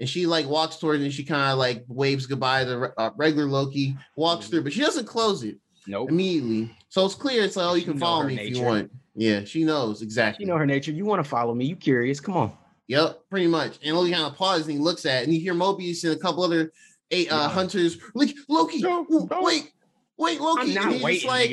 And 0.00 0.08
she 0.08 0.26
like 0.26 0.48
walks 0.48 0.76
toward 0.78 1.00
it 1.00 1.04
and 1.04 1.12
she 1.12 1.22
kind 1.24 1.52
of 1.52 1.58
like 1.58 1.84
waves 1.86 2.26
goodbye 2.26 2.64
to 2.64 2.92
uh, 2.98 3.10
regular 3.16 3.46
Loki, 3.46 3.96
walks 4.16 4.48
through, 4.48 4.64
but 4.64 4.72
she 4.72 4.80
doesn't 4.80 5.06
close 5.06 5.44
it 5.44 5.56
Nope. 5.86 6.10
immediately. 6.10 6.74
So 6.88 7.04
it's 7.06 7.14
clear. 7.14 7.42
It's 7.44 7.56
like, 7.56 7.66
oh, 7.66 7.74
you 7.74 7.80
She 7.80 7.86
can 7.86 7.98
follow 7.98 8.22
her 8.22 8.28
me 8.28 8.38
if 8.38 8.56
you 8.56 8.62
want. 8.62 8.90
Yeah, 9.16 9.44
she 9.44 9.64
knows 9.64 10.02
exactly. 10.02 10.44
You 10.44 10.50
know 10.50 10.58
her 10.58 10.66
nature. 10.66 10.90
You 10.92 11.04
want 11.04 11.22
to 11.22 11.28
follow 11.28 11.54
me. 11.54 11.66
You 11.66 11.76
curious. 11.76 12.20
Come 12.20 12.36
on. 12.36 12.52
Yep, 12.88 13.20
pretty 13.30 13.46
much. 13.46 13.78
And 13.84 13.96
Loki 13.96 14.12
kind 14.12 14.24
of 14.24 14.34
pauses 14.36 14.66
and 14.66 14.72
he 14.74 14.78
looks 14.78 15.06
at 15.06 15.22
it, 15.22 15.24
and 15.24 15.34
you 15.34 15.40
hear 15.40 15.54
Mobius 15.54 16.04
and 16.04 16.12
a 16.12 16.18
couple 16.18 16.42
other 16.42 16.72
eight 17.10 17.30
uh, 17.32 17.36
Yeah. 17.36 17.48
hunters 17.48 17.98
like 18.14 18.34
Loki. 18.48 18.78
No, 18.82 19.06
no. 19.08 19.28
Wait, 19.42 19.72
wait, 20.18 20.40
Loki. 20.40 20.60
I'm 20.62 20.66
and 20.66 20.74
not 20.74 20.84
he's 20.86 20.92
just 20.92 21.04
waiting. 21.04 21.28
like, 21.28 21.50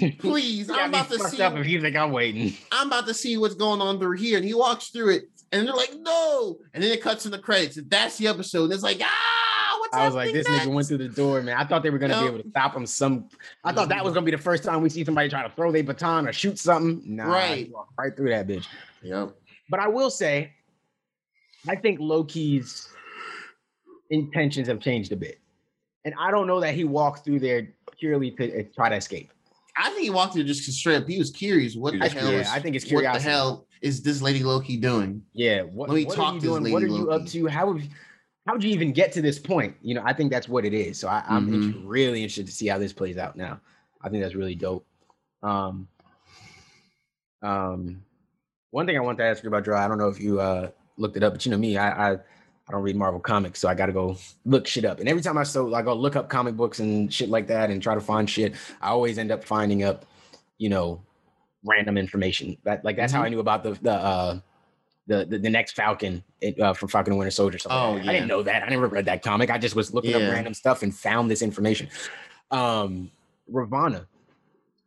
nigga. 0.00 0.18
please, 0.20 0.70
I'm 0.70 0.88
about 0.90 1.10
to 1.10 1.18
see. 1.18 1.42
up 1.42 1.56
if 1.56 1.66
you 1.66 1.80
think 1.80 1.96
I'm 1.96 2.12
waiting. 2.12 2.54
I'm 2.72 2.86
about 2.86 3.06
to 3.08 3.14
see 3.14 3.36
what's 3.36 3.54
going 3.54 3.80
on 3.80 3.98
through 3.98 4.16
here. 4.16 4.36
And 4.38 4.46
he 4.46 4.54
walks 4.54 4.88
through 4.88 5.10
it, 5.16 5.24
and 5.52 5.66
they're 5.66 5.74
like, 5.74 5.92
no. 5.98 6.58
And 6.72 6.82
then 6.82 6.92
it 6.92 7.02
cuts 7.02 7.24
to 7.24 7.28
the 7.28 7.38
credits, 7.38 7.76
and 7.76 7.90
that's 7.90 8.16
the 8.18 8.28
episode. 8.28 8.64
And 8.64 8.72
it's 8.72 8.82
like, 8.82 9.00
ah, 9.02 9.06
what's 9.06 9.43
I 9.94 10.06
was 10.06 10.14
like, 10.14 10.32
this 10.32 10.46
nigga 10.46 10.72
went 10.72 10.86
through 10.88 10.98
the 10.98 11.08
door, 11.08 11.42
man. 11.42 11.56
I 11.56 11.64
thought 11.64 11.82
they 11.82 11.90
were 11.90 11.98
gonna 11.98 12.20
be 12.20 12.26
able 12.26 12.42
to 12.42 12.48
stop 12.50 12.74
him. 12.76 12.86
Some, 12.86 13.28
I 13.64 13.72
thought 13.72 13.88
that 13.88 14.04
was 14.04 14.14
gonna 14.14 14.24
be 14.26 14.30
the 14.32 14.38
first 14.38 14.64
time 14.64 14.82
we 14.82 14.88
see 14.88 15.04
somebody 15.04 15.28
try 15.28 15.42
to 15.42 15.50
throw 15.54 15.72
their 15.72 15.82
baton 15.84 16.26
or 16.28 16.32
shoot 16.32 16.58
something. 16.58 17.02
Nah, 17.16 17.26
Right. 17.32 17.70
right 17.98 18.16
through 18.16 18.30
that 18.30 18.46
bitch. 18.46 18.66
Yep. 19.02 19.36
But 19.70 19.80
I 19.80 19.88
will 19.88 20.10
say, 20.10 20.52
I 21.68 21.76
think 21.76 21.98
Loki's 22.00 22.88
intentions 24.10 24.68
have 24.68 24.80
changed 24.80 25.12
a 25.12 25.16
bit, 25.16 25.40
and 26.04 26.14
I 26.18 26.30
don't 26.30 26.46
know 26.46 26.60
that 26.60 26.74
he 26.74 26.84
walked 26.84 27.24
through 27.24 27.40
there 27.40 27.68
purely 27.98 28.30
to 28.32 28.60
uh, 28.60 28.62
try 28.74 28.88
to 28.88 28.96
escape. 28.96 29.30
I 29.76 29.90
think 29.90 30.02
he 30.02 30.10
walked 30.10 30.34
through 30.34 30.44
just 30.44 30.62
straight 30.72 30.96
up. 30.96 31.08
He 31.08 31.18
was 31.18 31.30
curious. 31.30 31.74
What 31.74 31.92
the 31.98 32.08
hell? 32.08 32.28
curious. 32.28 32.46
is- 32.48 32.52
I 32.52 32.60
think 32.60 32.76
it's 32.76 32.84
curiosity. 32.84 33.24
What 33.24 33.24
the 33.24 33.30
hell 33.30 33.66
is 33.82 34.02
this 34.02 34.22
lady 34.22 34.44
Loki 34.44 34.76
doing? 34.76 35.22
Yeah. 35.32 35.62
What, 35.62 35.88
Let 35.88 35.96
me 35.96 36.04
what 36.04 36.14
talk 36.14 36.32
are 36.32 36.34
you 36.34 36.40
to 36.40 36.46
this 36.46 36.58
doing? 36.58 36.72
What 36.72 36.82
are 36.82 36.88
lady 36.88 37.00
you 37.00 37.10
up 37.10 37.26
to? 37.26 37.46
How 37.48 37.72
have 37.72 37.82
you, 37.82 37.90
how'd 38.46 38.62
you 38.62 38.70
even 38.70 38.92
get 38.92 39.12
to 39.12 39.22
this 39.22 39.38
point? 39.38 39.74
You 39.82 39.94
know, 39.94 40.02
I 40.04 40.12
think 40.12 40.30
that's 40.30 40.48
what 40.48 40.64
it 40.64 40.74
is. 40.74 40.98
So 40.98 41.08
I, 41.08 41.24
I'm 41.28 41.46
Mhm. 41.48 41.54
inter- 41.54 41.78
really 41.78 42.22
interested 42.22 42.46
to 42.46 42.52
see 42.52 42.66
how 42.66 42.78
this 42.78 42.92
plays 42.92 43.16
out 43.16 43.36
now. 43.36 43.60
I 44.02 44.08
think 44.08 44.22
that's 44.22 44.34
really 44.34 44.54
dope. 44.54 44.86
Um, 45.42 45.88
um, 47.42 48.02
one 48.70 48.86
thing 48.86 48.96
I 48.96 49.00
want 49.00 49.18
to 49.18 49.24
ask 49.24 49.42
you 49.42 49.48
about, 49.48 49.64
Draw. 49.64 49.82
I 49.82 49.88
don't 49.88 49.98
know 49.98 50.08
if 50.08 50.20
you 50.20 50.40
uh 50.40 50.70
looked 50.96 51.16
it 51.16 51.22
up, 51.22 51.32
but 51.34 51.44
you 51.46 51.50
know 51.52 51.58
me, 51.58 51.76
I 51.76 52.12
I, 52.12 52.12
I 52.14 52.72
don't 52.72 52.82
read 52.82 52.96
Marvel 52.96 53.20
comics, 53.20 53.60
so 53.60 53.68
I 53.68 53.74
got 53.74 53.86
to 53.86 53.92
go 53.92 54.16
look 54.44 54.66
shit 54.66 54.84
up. 54.84 55.00
And 55.00 55.08
every 55.08 55.22
time 55.22 55.36
I 55.38 55.42
so 55.42 55.74
I 55.74 55.82
go 55.82 55.94
look 55.94 56.16
up 56.16 56.28
comic 56.28 56.56
books 56.56 56.80
and 56.80 57.12
shit 57.12 57.28
like 57.28 57.46
that 57.48 57.70
and 57.70 57.82
try 57.82 57.94
to 57.94 58.00
find 58.00 58.28
shit, 58.28 58.54
I 58.80 58.88
always 58.88 59.18
end 59.18 59.30
up 59.30 59.44
finding 59.44 59.84
up, 59.84 60.06
you 60.58 60.68
know, 60.70 61.02
random 61.64 61.96
information. 61.98 62.56
That 62.64 62.84
like 62.84 62.96
that's 62.96 63.12
how 63.12 63.22
I 63.22 63.28
knew 63.28 63.40
about 63.40 63.62
the 63.62 63.72
the 63.82 63.92
uh 63.92 64.40
the 65.06 65.24
the, 65.26 65.38
the 65.38 65.50
next 65.50 65.72
Falcon 65.76 66.22
uh, 66.60 66.72
from 66.74 66.88
Falcon 66.88 67.12
and 67.12 67.18
Winter 67.18 67.30
Soldier. 67.30 67.58
Something 67.58 67.78
Oh, 67.78 67.98
that. 67.98 68.08
I 68.08 68.12
didn't 68.12 68.28
know 68.28 68.42
that. 68.42 68.62
I 68.62 68.68
never 68.68 68.86
read 68.88 69.04
that 69.06 69.22
comic. 69.22 69.50
I 69.50 69.58
just 69.58 69.76
was 69.76 69.92
looking 69.92 70.12
Yeah. 70.12 70.18
up 70.18 70.32
random 70.32 70.54
stuff 70.54 70.82
and 70.82 70.94
found 70.94 71.30
this 71.30 71.42
information. 71.42 71.88
Um, 72.50 73.10
Ravonna 73.52 74.06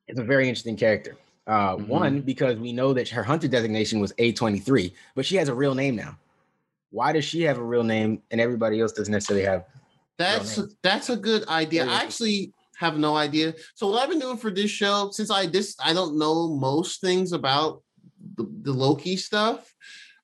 is 0.08 0.18
a 0.18 0.24
very 0.24 0.48
interesting 0.48 0.76
character. 0.78 1.16
Uh, 1.46 1.76
Mhm. 1.78 1.88
One 1.88 2.22
because 2.22 2.58
we 2.58 2.74
know 2.74 2.94
that 2.94 3.08
her 3.10 3.24
hunter 3.24 3.48
designation 3.48 4.00
was 4.00 4.14
A 4.18 4.32
twenty 4.34 4.60
three, 4.60 4.94
but 5.16 5.26
she 5.26 5.36
has 5.38 5.50
a 5.50 5.54
real 5.56 5.76
name 5.76 5.96
now. 5.96 6.18
Why 6.92 7.12
does 7.12 7.26
she 7.26 7.42
have 7.44 7.58
a 7.58 7.64
real 7.64 7.84
name 7.84 8.22
and 8.32 8.40
everybody 8.42 8.80
else 8.82 8.92
doesn't 8.94 9.12
necessarily 9.12 9.46
have? 9.46 9.66
That's 10.18 10.58
name. 10.58 10.70
that's 10.82 11.10
a 11.10 11.16
good 11.18 11.48
idea. 11.48 11.86
I 11.86 12.02
actually 12.02 12.54
have 12.78 12.98
no 12.98 13.16
idea. 13.16 13.54
So 13.76 13.88
what 13.88 14.02
I've 14.04 14.10
been 14.10 14.20
doing 14.20 14.38
for 14.38 14.52
this 14.52 14.70
show, 14.72 15.10
since 15.12 15.30
I 15.32 15.46
this 15.46 15.76
I 15.84 15.94
don't 15.94 16.18
know 16.18 16.48
most 16.50 17.02
things 17.02 17.32
about 17.32 17.82
the, 18.36 18.46
the 18.64 18.74
Loki 18.74 19.16
stuff, 19.18 19.74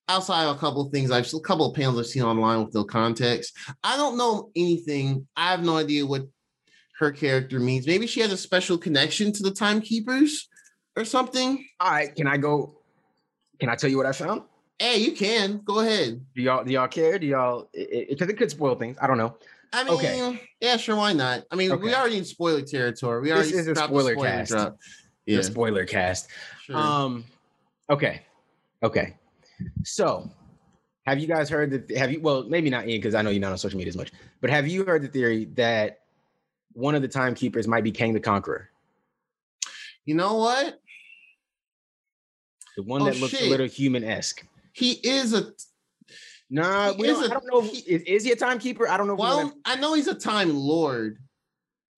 outside 0.08 0.46
of 0.46 0.56
a 0.56 0.60
couple 0.60 0.86
of 0.86 0.92
things 0.92 1.12
I've 1.12 1.32
a 1.34 1.40
couple 1.40 1.70
of 1.70 1.76
panels 1.76 2.00
I've 2.00 2.08
seen 2.08 2.24
online 2.24 2.66
with 2.66 2.74
no 2.74 2.84
context. 2.84 3.58
I 3.84 3.96
don't 3.98 4.18
know 4.18 4.52
anything. 4.56 5.28
I 5.36 5.52
have 5.52 5.64
no 5.64 5.78
idea 5.78 6.06
what 6.06 6.28
her 7.00 7.12
character 7.12 7.60
means. 7.60 7.88
Maybe 7.88 8.08
she 8.08 8.20
has 8.22 8.32
a 8.32 8.38
special 8.38 8.78
connection 8.78 9.32
to 9.34 9.44
the 9.44 9.52
timekeepers 9.52 10.48
or 10.96 11.06
something. 11.06 11.66
All 11.80 11.92
right, 11.92 12.14
can 12.16 12.28
I 12.28 12.38
go? 12.38 12.80
Can 13.60 13.70
I 13.70 13.76
tell 13.76 13.90
you 13.90 13.98
what 13.98 14.06
I 14.06 14.12
found? 14.12 14.44
Hey, 14.80 14.98
you 14.98 15.14
can 15.14 15.62
go 15.64 15.80
ahead. 15.80 16.26
Do 16.36 16.42
y'all 16.42 16.64
do 16.64 16.72
y'all 16.72 16.88
care? 16.88 17.18
Do 17.18 17.26
y'all? 17.28 17.70
Because 17.74 18.30
it, 18.30 18.38
could 18.38 18.52
spoil 18.52 18.76
things. 18.76 18.98
I 19.02 19.08
don't 19.08 19.18
know. 19.18 19.38
I 19.72 19.84
mean, 19.84 19.94
Okay. 19.94 20.40
yeah, 20.60 20.78
sure, 20.78 20.96
why 20.96 21.14
not? 21.14 21.46
I 21.50 21.56
mean, 21.56 21.70
we 21.72 21.76
Okay. 21.76 21.96
already 21.96 22.18
in 22.18 22.26
spoiler 22.26 22.62
territory. 22.62 23.22
We 23.22 23.30
This 23.32 23.52
is 23.52 23.68
a 23.68 23.74
the 23.74 23.84
spoiler 23.88 24.16
cast. 24.16 24.52
drop. 24.52 24.78
The 25.26 25.34
Yeah, 25.34 25.42
spoiler 25.42 25.86
cast. 25.86 26.28
sure. 26.66 26.78
Um. 26.78 27.26
Okay. 27.90 28.22
Okay. 28.84 29.16
So, 29.84 30.30
have 31.06 31.20
you 31.20 31.28
guys 31.28 31.50
heard 31.50 31.72
that? 31.72 31.98
Have 31.98 32.12
you? 32.12 32.22
Well, 32.22 32.44
maybe 32.44 32.70
not 32.70 32.88
Ian, 32.88 33.00
because 33.02 33.16
I 33.16 33.22
know 33.22 33.30
you're 33.30 33.42
not 33.42 33.52
on 33.52 33.58
social 33.58 33.78
media 33.78 33.90
as 33.90 33.98
much. 33.98 34.12
But 34.42 34.50
have 34.50 34.68
you 34.68 34.86
heard 34.86 35.02
the 35.02 35.08
theory 35.08 35.46
that 35.56 36.00
one 36.74 36.96
of 36.96 37.02
the 37.02 37.08
timekeepers 37.08 37.68
might 37.68 37.84
be 37.84 37.92
Kang 37.92 38.14
the 38.14 38.20
Conqueror, 38.20 38.70
you 40.06 40.16
know 40.16 40.36
what? 40.36 40.80
the 42.76 42.84
one 42.84 43.04
Oh, 43.04 43.06
that 43.06 43.18
looks 43.20 43.40
a 43.40 43.50
little 43.50 43.68
human 43.68 44.04
esque? 44.04 44.46
He 44.74 44.94
is 44.94 45.34
a 45.34 45.52
Nah, 46.50 46.92
He 46.94 46.98
we 47.02 47.08
is 47.08 47.18
don't, 47.20 47.24
a- 47.26 47.30
I 47.30 47.34
don't 47.40 47.46
know. 47.52 47.60
If, 47.64 47.72
he- 47.72 47.92
is, 47.92 48.02
is 48.04 48.24
he 48.24 48.32
a 48.32 48.36
timekeeper? 48.36 48.88
I 48.88 48.98
don't 48.98 49.08
know. 49.08 49.14
If 49.14 49.20
we 49.20 49.26
know 49.26 49.38
well. 49.38 49.54
I 49.66 49.76
know 49.76 49.94
he's 49.94 50.08
a 50.08 50.14
time 50.16 50.56
lord. 50.56 51.18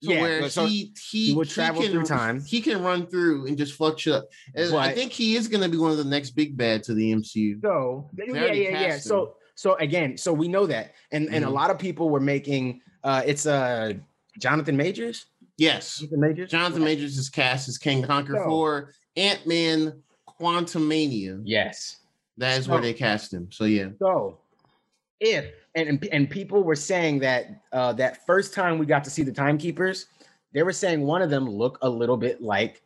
Yeah, 0.07 0.21
where 0.21 0.49
so 0.49 0.65
he 0.65 0.93
he, 1.09 1.33
he 1.33 1.45
travel 1.45 1.81
can, 1.81 1.91
through 1.91 2.03
time. 2.05 2.43
He 2.43 2.61
can 2.61 2.81
run 2.83 3.07
through 3.07 3.47
and 3.47 3.57
just 3.57 3.73
fuck 3.73 3.99
shit 3.99 4.13
up. 4.13 4.29
And 4.55 4.73
I 4.75 4.93
think 4.93 5.11
he 5.11 5.35
is 5.35 5.47
going 5.47 5.63
to 5.63 5.69
be 5.69 5.77
one 5.77 5.91
of 5.91 5.97
the 5.97 6.03
next 6.05 6.31
big 6.31 6.55
bad 6.57 6.83
to 6.83 6.93
the 6.93 7.11
MCU. 7.13 7.61
So 7.61 8.09
yeah, 8.17 8.25
yeah, 8.33 8.51
yeah. 8.53 8.93
him. 8.93 8.99
So 8.99 9.35
so 9.55 9.75
again, 9.75 10.17
so 10.17 10.33
we 10.33 10.47
know 10.47 10.65
that, 10.67 10.93
and 11.11 11.27
and 11.33 11.43
a 11.45 11.47
Mhm. 11.47 11.53
lot 11.53 11.69
of 11.71 11.79
people 11.79 12.09
were 12.09 12.19
making. 12.19 12.81
uh 13.03 13.21
It's 13.25 13.45
uh 13.45 13.93
Jonathan 14.39 14.75
Majors. 14.77 15.25
Yes, 15.57 15.99
Jonathan 15.99 16.19
Majors. 16.19 16.51
Jonathan 16.51 16.83
Majors 16.83 17.17
is 17.17 17.29
cast 17.29 17.69
as 17.69 17.77
King 17.77 18.03
Conquer 18.03 18.35
So- 18.35 18.43
for 18.45 18.91
Ant 19.15 19.47
Man 19.47 20.01
Quantumania. 20.39 21.41
Yes. 21.43 21.97
That 22.37 22.59
is 22.59 22.67
where 22.67 22.81
they 22.81 22.93
cast 22.93 23.33
him. 23.33 23.47
So 23.51 23.63
yeah. 23.63 23.89
So, 23.99 24.39
if 25.19 25.45
and 25.75 26.07
and, 26.11 26.29
people 26.29 26.63
were 26.63 26.75
saying 26.75 27.19
that 27.19 27.63
uh, 27.71 27.93
that 27.93 28.25
first 28.25 28.53
time 28.53 28.77
we 28.77 28.85
got 28.85 29.03
to 29.03 29.09
see 29.09 29.23
the 29.23 29.31
timekeepers, 29.31 30.07
they 30.53 30.63
were 30.63 30.73
saying 30.73 31.01
one 31.01 31.21
of 31.21 31.29
them 31.29 31.49
looked 31.49 31.79
a 31.81 31.89
little 31.89 32.17
bit 32.17 32.41
like 32.41 32.81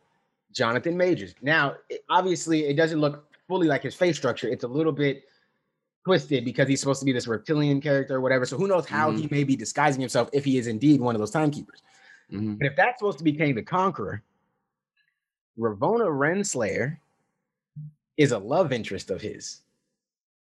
Jonathan 0.52 0.96
Majors. 0.96 1.34
Now, 1.42 1.76
it- 1.88 2.04
obviously, 2.08 2.66
it 2.66 2.74
doesn't 2.74 3.00
look 3.00 3.26
fully 3.48 3.66
like 3.68 3.82
his 3.82 3.94
face 3.94 4.16
structure. 4.16 4.48
It's 4.48 4.64
a 4.64 4.68
little 4.68 4.92
bit 4.92 5.24
twisted 6.04 6.44
because 6.44 6.66
he's 6.68 6.80
supposed 6.80 7.00
to 7.00 7.04
be 7.06 7.12
this 7.12 7.26
reptilian 7.26 7.80
character 7.80 8.16
or 8.16 8.20
whatever. 8.20 8.46
So 8.46 8.56
who 8.56 8.66
knows 8.66 8.86
how 8.86 9.10
he 9.10 9.28
may 9.30 9.44
be 9.44 9.54
disguising 9.54 10.00
himself 10.00 10.30
if 10.32 10.44
he 10.44 10.56
is 10.56 10.66
indeed 10.66 11.00
one 11.00 11.14
of 11.14 11.18
those 11.20 11.30
timekeepers. 11.30 11.82
Mhm. 12.32 12.58
But 12.58 12.66
if 12.68 12.76
that's 12.76 12.98
supposed 13.00 13.18
to 13.18 13.24
be 13.24 13.32
Kang 13.32 13.54
the 13.54 13.62
Conqueror, 13.62 14.22
Ravonna 15.58 16.06
Renslayer 16.08 16.96
is 18.16 18.32
a 18.32 18.38
love 18.38 18.72
interest 18.72 19.10
of 19.10 19.20
his. 19.20 19.60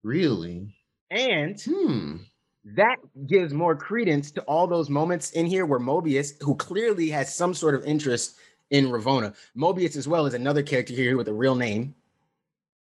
Really? 0.03 0.76
And 1.11 1.61
Hmm. 1.65 2.26
that 2.65 2.98
gives 3.27 3.53
more 3.53 3.76
credence 3.76 4.32
to 4.32 4.41
all 4.44 4.68
those 4.68 4.90
moments 4.90 5.32
in 5.32 5.45
here 5.45 5.65
where 5.65 5.80
Mobius, 5.80 6.41
who 6.44 6.56
clearly 6.56 7.10
has 7.10 7.36
some 7.36 7.53
sort 7.53 7.76
of 7.76 7.86
interest 7.86 8.38
in 8.72 8.86
Ravonna, 8.88 9.36
Mobius 9.56 9.95
as 9.95 10.07
well 10.07 10.26
is 10.26 10.34
another 10.34 10.64
character 10.64 10.94
here 10.94 11.18
with 11.18 11.27
a 11.27 11.34
real 11.34 11.56
name, 11.56 11.95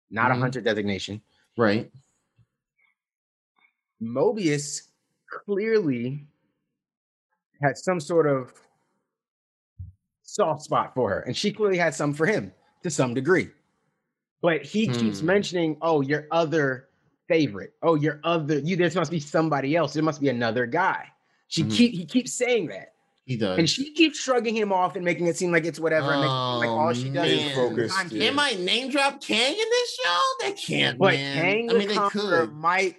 not 0.09 0.31
Mhm. 0.31 0.31
a 0.31 0.35
hunter 0.35 0.61
designation. 0.61 1.21
Right. 1.57 1.91
Mobius 4.01 4.91
clearly 5.29 6.27
had 7.61 7.77
some 7.77 7.99
sort 7.99 8.27
of 8.27 8.53
soft 10.23 10.61
spot 10.63 10.93
for 10.93 11.09
her, 11.09 11.19
and 11.21 11.35
she 11.35 11.51
clearly 11.51 11.77
had 11.77 11.93
some 11.93 12.13
for 12.13 12.25
him 12.25 12.53
to 12.83 12.89
some 12.89 13.13
degree. 13.13 13.49
But 14.41 14.63
he 14.65 14.89
keeps 14.91 15.21
Hmm. 15.21 15.23
mentioning, 15.23 15.77
"Oh, 15.81 16.01
your 16.01 16.27
other 16.31 16.86
favorite. 17.27 17.73
Oh, 17.81 17.95
your 17.95 18.19
other. 18.23 18.59
You. 18.59 18.75
There 18.75 18.89
must 18.95 19.11
be 19.11 19.19
somebody 19.19 19.75
else. 19.75 19.93
There 19.93 20.03
must 20.03 20.21
be 20.21 20.29
another 20.29 20.65
guy." 20.65 21.07
She 21.47 21.63
Mhm. 21.63 21.71
keep 21.71 21.93
he 21.93 22.05
keeps 22.05 22.33
saying 22.33 22.67
that, 22.67 22.93
He 23.25 23.37
does. 23.37 23.57
and 23.57 23.69
she 23.69 23.93
keeps 23.93 24.19
shrugging 24.19 24.55
him 24.55 24.73
off 24.73 24.95
and 24.95 25.05
making 25.05 25.27
it 25.27 25.37
seem 25.37 25.51
like 25.51 25.63
it's 25.65 25.79
whatever. 25.79 26.11
and 26.11 26.21
making 26.21 26.31
like 26.59 26.69
all 26.69 26.93
she 26.93 27.09
does 27.09 27.29
is 27.31 27.39
man. 27.39 27.55
Focused, 27.55 27.95
time 27.95 28.07
yeah. 28.11 28.19
They 28.19 28.31
might 28.31 28.59
name 28.59 28.89
drop 28.91 29.21
Kang 29.21 29.51
in 29.53 29.57
this 29.57 29.95
show. 30.03 30.21
They 30.41 30.51
can't. 30.53 30.97
But 30.97 31.13
man. 31.13 31.41
Kang 31.41 31.69
I 31.69 31.73
the 31.73 31.79
mean, 31.79 31.87
they 31.87 31.95
could. 32.09 32.53
might. 32.53 32.95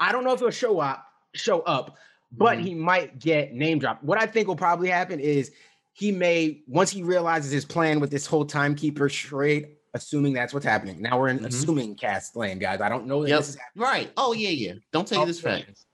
I 0.00 0.10
don't 0.12 0.24
know 0.24 0.32
if 0.32 0.40
he'll 0.40 0.50
show 0.50 0.80
up, 0.80 1.04
show 1.34 1.60
up, 1.60 1.96
but 2.32 2.58
Mhm. 2.58 2.62
he 2.64 2.74
might 2.74 3.18
get 3.18 3.52
name 3.52 3.78
dropped. 3.78 4.02
What 4.02 4.18
I 4.20 4.26
think 4.26 4.48
will 4.48 4.56
probably 4.56 4.88
happen 4.88 5.20
is 5.20 5.52
he 5.92 6.10
may 6.12 6.62
once 6.66 6.90
he 6.90 7.02
realizes 7.02 7.50
his 7.52 7.66
plan 7.66 8.00
with 8.00 8.10
this 8.10 8.24
whole 8.26 8.46
timekeeper 8.46 9.08
charade, 9.10 9.68
assuming 9.94 10.32
that's 10.32 10.54
what's 10.54 10.64
happening. 10.66 11.00
Now 11.02 11.18
we're 11.18 11.28
in 11.28 11.40
Mhm. 11.40 11.46
assuming 11.46 11.94
cast 11.94 12.34
land, 12.36 12.60
guys. 12.60 12.80
I 12.80 12.88
don't 12.88 13.06
know 13.06 13.22
that 13.22 13.28
Yep. 13.30 13.38
this 13.40 13.48
is 13.50 13.56
happening. 13.56 13.82
Right. 13.84 14.12
Oh 14.16 14.32
yeah, 14.32 14.48
yeah. 14.48 14.74
Don't 14.92 15.06
take 15.06 15.18
Oh, 15.18 15.26
this 15.26 15.40
fact. 15.40 15.84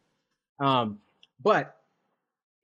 Um, 0.61 1.01
but 1.43 1.77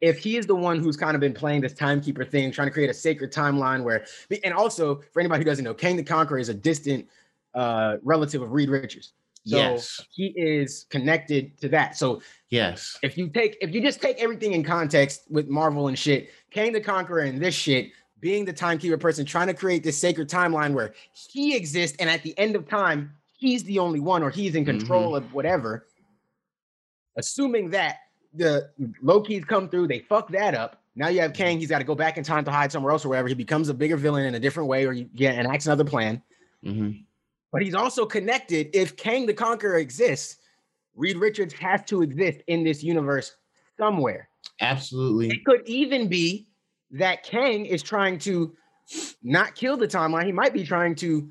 if 0.01 0.19
he 0.19 0.37
is 0.37 0.47
the 0.47 0.55
one 0.55 0.79
who's 0.79 0.97
kind 0.97 1.15
of 1.15 1.21
been 1.21 1.33
playing 1.35 1.61
this 1.63 1.73
timekeeper 1.73 2.25
thing, 2.25 2.53
trying 2.53 2.69
to 2.69 2.73
create 2.73 2.91
a 2.91 2.95
sacred 2.95 3.33
timeline 3.33 3.83
where, 3.83 4.05
and 4.45 4.53
also 4.53 5.01
for 5.13 5.21
anybody 5.21 5.41
who 5.41 5.45
doesn't 5.45 5.65
know, 5.65 5.75
Kang 5.75 5.97
the 5.97 6.03
Conqueror 6.05 6.39
is 6.39 6.49
a 6.49 6.55
distant 6.55 7.09
uh, 7.55 7.99
relative 8.03 8.43
of 8.43 8.51
Reed 8.53 8.69
Richards. 8.69 9.13
So 9.47 9.57
Yes. 9.57 10.01
he 10.11 10.29
is 10.37 10.87
connected 10.91 11.57
to 11.61 11.69
that. 11.69 11.97
So 11.97 12.21
Yes. 12.51 12.99
if 13.03 13.17
you 13.17 13.29
take, 13.29 13.57
if 13.61 13.73
you 13.73 13.81
just 13.81 14.03
take 14.03 14.21
everything 14.21 14.55
in 14.55 14.65
context 14.65 15.31
with 15.31 15.49
Marvel 15.49 15.87
and 15.89 15.97
shit, 15.99 16.31
Kang 16.51 16.73
the 16.73 16.81
Conqueror 16.81 17.21
and 17.21 17.41
this 17.41 17.55
shit 17.55 17.93
being 18.25 18.47
the 18.47 18.53
timekeeper 18.55 18.97
person, 18.97 19.27
trying 19.27 19.49
to 19.49 19.53
create 19.53 19.85
this 19.85 19.99
sacred 19.99 20.31
timeline 20.31 20.73
where 20.73 20.95
he 21.13 21.55
exists, 21.55 21.95
and 22.01 22.09
at 22.09 22.23
the 22.23 22.37
end 22.39 22.57
of 22.57 22.67
time, 22.67 23.13
he's 23.37 23.63
the 23.65 23.79
only 23.79 24.01
one, 24.01 24.23
or 24.23 24.31
he's 24.31 24.55
in 24.55 24.65
control 24.65 25.15
of 25.15 25.31
whatever. 25.35 25.85
Assuming 27.19 27.69
that 27.69 27.99
the 28.33 28.71
Loki's 29.03 29.45
come 29.45 29.69
through, 29.69 29.89
they 29.89 29.99
fuck 29.99 30.31
that 30.31 30.55
up. 30.55 30.81
Now 30.97 31.09
you 31.09 31.21
have 31.21 31.35
Kang, 31.35 31.59
he's 31.59 31.69
got 31.69 31.81
to 31.81 31.85
go 31.85 31.95
back 31.95 32.17
in 32.17 32.25
time 32.25 32.47
to 32.47 32.51
hide 32.51 32.73
somewhere 32.73 32.93
else 32.93 33.05
or 33.05 33.11
wherever. 33.11 33.29
He 33.29 33.35
becomes 33.35 33.69
a 33.69 33.75
bigger 33.75 33.99
villain 33.99 34.25
in 34.25 34.35
a 34.35 34.41
different 34.41 34.71
way, 34.71 34.87
or 34.87 34.95
you 34.95 35.05
get 35.15 35.39
enacts 35.39 35.67
another 35.67 35.85
plan. 35.85 36.23
Mhm. 36.65 37.05
But 37.53 37.61
he's 37.61 37.75
also 37.75 38.07
connected. 38.07 38.71
If 38.73 38.97
Kang 38.97 39.27
the 39.27 39.35
Conqueror 39.35 39.77
exists, 39.77 40.39
Reed 40.97 41.19
Richards 41.19 41.53
has 41.53 41.83
to 41.89 42.01
exist 42.01 42.41
in 42.47 42.65
this 42.65 42.83
universe 42.83 43.37
somewhere. 43.77 44.31
Absolutely. 44.63 45.29
It 45.29 45.45
could 45.45 45.61
even 45.67 46.09
be 46.09 46.49
that 46.95 47.23
Kang 47.23 47.67
is 47.67 47.83
trying 47.83 48.19
to 48.21 48.55
not 49.23 49.55
kill 49.55 49.77
the 49.77 49.87
timeline. 49.89 50.25
He 50.27 50.33
might 50.33 50.53
be 50.55 50.65
trying 50.65 50.95
to. 50.97 51.29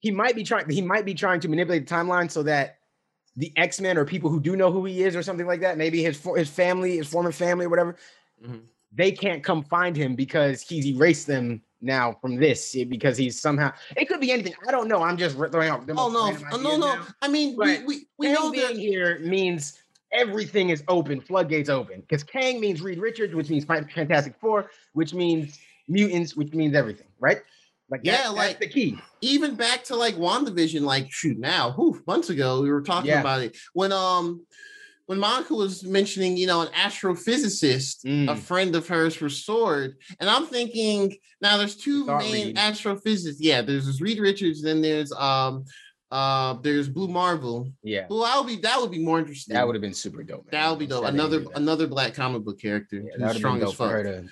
He 0.00 0.10
might 0.10 0.34
be 0.34 0.44
trying. 0.44 0.68
He 0.70 0.82
might 0.82 1.04
be 1.04 1.14
trying 1.14 1.40
to 1.40 1.48
manipulate 1.48 1.86
the 1.86 1.94
timeline 1.94 2.30
so 2.30 2.42
that 2.44 2.78
the 3.36 3.52
X 3.56 3.80
Men 3.80 3.98
or 3.98 4.04
people 4.04 4.30
who 4.30 4.40
do 4.40 4.56
know 4.56 4.70
who 4.70 4.84
he 4.84 5.02
is 5.02 5.16
or 5.16 5.22
something 5.22 5.46
like 5.46 5.60
that, 5.60 5.76
maybe 5.78 6.02
his 6.02 6.20
his 6.36 6.48
family, 6.48 6.96
his 6.96 7.08
former 7.08 7.32
family, 7.32 7.66
or 7.66 7.68
whatever, 7.68 7.96
Mhm. 8.44 8.62
they 8.92 9.10
can't 9.12 9.42
come 9.42 9.62
find 9.64 9.96
him 9.96 10.14
because 10.14 10.62
he's 10.62 10.86
erased 10.86 11.26
them 11.26 11.62
now 11.80 12.12
from 12.20 12.36
this 12.36 12.74
because 12.88 13.16
he's 13.16 13.40
somehow. 13.40 13.72
It 13.96 14.06
could 14.06 14.20
be 14.20 14.30
anything. 14.32 14.54
I 14.66 14.70
don't 14.70 14.88
know. 14.88 15.02
I'm 15.02 15.16
just 15.16 15.36
throwing 15.36 15.68
out. 15.68 15.86
the 15.86 15.94
Oh 15.96 16.08
no, 16.10 16.26
random 16.32 16.48
uh, 16.52 16.56
no, 16.58 16.76
no. 16.76 16.94
now. 16.94 17.06
I 17.22 17.28
mean, 17.28 17.56
we 17.56 17.76
But 17.78 17.86
we, 17.86 18.06
we 18.18 18.26
Kang 18.26 18.34
know 18.34 18.50
being 18.52 18.66
that. 18.74 18.76
here 18.76 19.18
means 19.20 19.82
everything 20.16 20.70
is 20.70 20.82
open, 20.88 21.20
floodgates 21.20 21.68
open. 21.68 22.00
Because 22.00 22.24
Kang 22.24 22.58
means 22.60 22.80
Reed 22.80 22.98
Richards, 22.98 23.34
which 23.34 23.50
means 23.50 23.64
Fantastic 23.64 24.34
Four, 24.40 24.70
which 24.94 25.14
means 25.14 25.58
mutants, 25.88 26.34
which 26.36 26.52
means 26.52 26.74
everything, 26.74 27.06
right? 27.20 27.38
Like 27.88 28.02
that- 28.02 28.06
Yeah, 28.06 28.22
that's 28.24 28.34
like- 28.34 28.58
the 28.60 28.68
key. 28.68 28.98
even 29.20 29.54
back 29.54 29.84
to 29.84 29.94
like 29.96 30.16
WandaVision, 30.16 30.80
like 30.80 31.12
shoot 31.12 31.38
now, 31.38 31.72
whew, 31.72 32.02
months 32.06 32.30
ago, 32.30 32.60
we 32.62 32.70
were 32.70 32.82
talking 32.82 33.10
Yeah. 33.10 33.20
about 33.20 33.42
it. 33.42 33.56
When 33.74 33.92
um 33.92 34.44
when 35.06 35.20
Monica 35.20 35.54
was 35.54 35.84
mentioning, 35.84 36.36
you 36.36 36.48
know, 36.48 36.62
an 36.62 36.68
astrophysicist, 36.72 38.04
a 38.04 38.08
Mm. 38.34 38.38
friend 38.40 38.74
of 38.74 38.88
hers 38.88 39.14
for 39.14 39.28
Sword, 39.28 39.94
and 40.18 40.28
I'm 40.28 40.46
thinking 40.46 41.16
now 41.40 41.56
there's 41.58 41.76
two 41.76 42.06
Thought 42.06 42.22
main 42.22 42.56
astrophysicists. 42.56 43.36
Yeah, 43.38 43.62
there's 43.62 44.00
Reed 44.00 44.18
Richards, 44.18 44.62
then 44.62 44.80
there's 44.82 45.12
um 45.12 45.64
uh 46.12 46.54
there's 46.62 46.88
Blue 46.88 47.08
Marvel. 47.08 47.70
Yeah, 47.82 48.06
Well, 48.08 48.20
that 48.22 48.36
would 48.38 48.46
be 48.46 48.56
that 48.62 48.80
would 48.80 48.90
be 48.92 48.98
more 49.04 49.18
interesting. 49.18 49.54
that 49.54 49.66
would 49.66 49.74
have 49.74 49.82
been 49.82 49.94
super 49.94 50.22
dope. 50.22 50.44
Man. 50.44 50.60
that 50.62 50.70
would 50.70 50.78
be 50.78 50.86
dope. 50.86 51.04
Another 51.04 51.44
another 51.54 51.86
black 51.86 52.14
comic 52.14 52.42
book 52.44 52.60
character. 52.60 52.96
Yeah, 52.96 53.10
who's 53.12 53.20
that 53.20 53.36
strong 53.36 53.62
as 53.62 53.72
fuck. 53.72 53.90
to. 54.04 54.24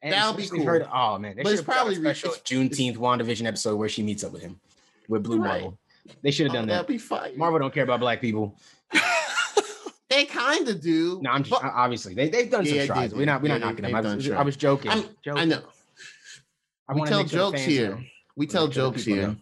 That 0.00 0.28
would 0.28 0.36
be 0.36 0.44
especially 0.44 0.64
for 0.64 0.72
her 0.72 0.78
cool. 0.80 0.88
to- 0.88 0.96
oh 0.96 1.18
man, 1.18 1.34
they 1.36 1.42
But 1.42 1.52
it's 1.52 1.62
probably 1.62 1.96
special 1.96 2.30
it's- 2.32 2.42
Juneteenth 2.48 2.96
WandaVision 2.98 3.46
episode 3.46 3.76
where 3.76 3.88
she 3.88 4.02
meets 4.04 4.22
up 4.22 4.30
with 4.32 4.42
him 4.42 4.60
with 5.08 5.24
Blue 5.24 5.38
Right. 5.40 5.62
Marvel. 5.62 5.78
They 6.22 6.30
should 6.30 6.46
have 6.46 6.54
Oh, 6.54 6.58
done 6.60 6.68
that'd 6.68 6.86
be 6.86 6.98
fine. 6.98 7.36
Marvel 7.36 7.58
don't 7.58 7.74
care 7.74 7.82
about 7.84 7.98
black 8.00 8.20
people. 8.20 8.54
they 10.08 10.24
kind 10.24 10.68
of 10.68 10.80
do. 10.80 11.18
No, 11.22 11.30
I'm 11.30 11.42
just 11.42 11.50
but- 11.60 11.70
obviously 11.74 12.14
they 12.14 12.28
they've 12.28 12.50
done 12.50 12.64
Yeah, 12.64 12.86
some 12.86 12.94
tries. 12.94 13.12
We're 13.14 13.26
not 13.26 13.42
we're 13.42 13.48
Yeah, 13.48 13.58
not 13.58 13.66
knocking 13.70 13.82
them. 13.82 13.94
I 13.96 14.00
was. 14.00 14.30
I 14.30 14.42
was 14.42 14.56
joking. 14.56 14.92
Joking. 15.22 15.36
I 15.42 15.44
know. 15.44 15.62
I 16.88 16.94
we 16.94 17.02
tell 17.06 17.26
sure 17.26 17.38
jokes 17.50 17.60
here. 17.62 17.90
know. 17.96 18.00
We 18.36 18.46
tell 18.46 18.66
make 18.66 18.74
sure 18.74 18.84
the 18.84 18.90
jokes 18.92 19.04
here. 19.04 19.36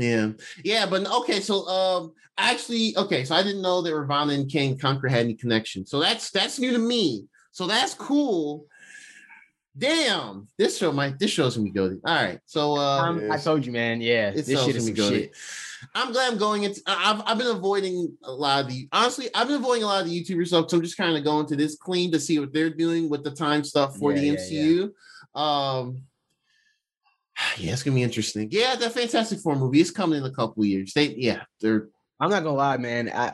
Yeah, 0.00 0.30
yeah, 0.64 0.86
but 0.86 1.06
okay. 1.10 1.40
So, 1.40 1.66
um, 1.68 2.12
actually, 2.38 2.96
okay. 2.96 3.24
So 3.24 3.34
I 3.34 3.42
didn't 3.42 3.62
know 3.62 3.82
that 3.82 3.92
Ravonna 3.92 4.34
and 4.34 4.50
King 4.50 4.78
Conquer 4.78 5.08
had 5.08 5.20
any 5.20 5.34
connection. 5.34 5.86
So 5.86 6.00
that's 6.00 6.30
that's 6.30 6.58
new 6.58 6.72
to 6.72 6.78
me. 6.78 7.26
So 7.52 7.66
that's 7.66 7.94
cool. 7.94 8.66
Damn, 9.78 10.48
this 10.58 10.78
show 10.78 10.92
might 10.92 11.18
this 11.18 11.30
show's 11.30 11.56
gonna 11.56 11.64
be 11.64 11.70
good. 11.70 12.00
All 12.04 12.14
right, 12.14 12.40
so 12.44 12.76
uh, 12.76 13.02
Um, 13.02 13.30
I 13.30 13.36
told 13.36 13.64
you, 13.64 13.72
man. 13.72 14.00
Yeah, 14.00 14.30
this 14.32 14.46
shit 14.46 14.76
is 14.76 14.90
gonna 14.90 15.10
be 15.10 15.16
shit. 15.16 15.36
I'm 15.94 16.12
glad 16.12 16.32
I'm 16.32 16.38
going 16.38 16.64
into. 16.64 16.82
I've 16.86 17.22
I've 17.24 17.38
been 17.38 17.46
avoiding 17.46 18.16
a 18.24 18.32
lot 18.32 18.64
of 18.64 18.70
the 18.70 18.88
honestly. 18.92 19.28
I've 19.34 19.46
been 19.46 19.56
avoiding 19.56 19.84
a 19.84 19.86
lot 19.86 20.02
of 20.02 20.08
the 20.08 20.24
YouTuber 20.24 20.46
stuff. 20.46 20.70
So 20.70 20.76
I'm 20.76 20.82
just 20.82 20.96
kind 20.96 21.16
of 21.16 21.24
going 21.24 21.46
to 21.46 21.56
this 21.56 21.76
clean 21.76 22.12
to 22.12 22.20
see 22.20 22.38
what 22.38 22.52
they're 22.52 22.70
doing 22.70 23.08
with 23.08 23.24
the 23.24 23.30
time 23.30 23.64
stuff 23.64 23.96
for 23.96 24.12
Yeah, 24.12 24.20
the 24.20 24.26
yeah, 24.26 24.34
MCU. 24.34 25.40
Um, 25.40 26.02
yeah, 27.58 27.72
it's 27.72 27.82
gonna 27.82 27.94
be 27.94 28.02
interesting. 28.02 28.48
Yeah, 28.50 28.76
that 28.76 28.92
Fantastic 28.92 29.40
Four 29.40 29.56
movie 29.56 29.80
is 29.80 29.90
coming 29.90 30.18
in 30.18 30.24
a 30.24 30.32
couple 30.32 30.64
years. 30.64 30.92
They 30.92 31.14
yeah, 31.16 31.42
they're 31.60 31.88
I'm 32.18 32.30
not 32.30 32.42
gonna 32.42 32.56
lie, 32.56 32.76
man. 32.76 33.10
I 33.12 33.32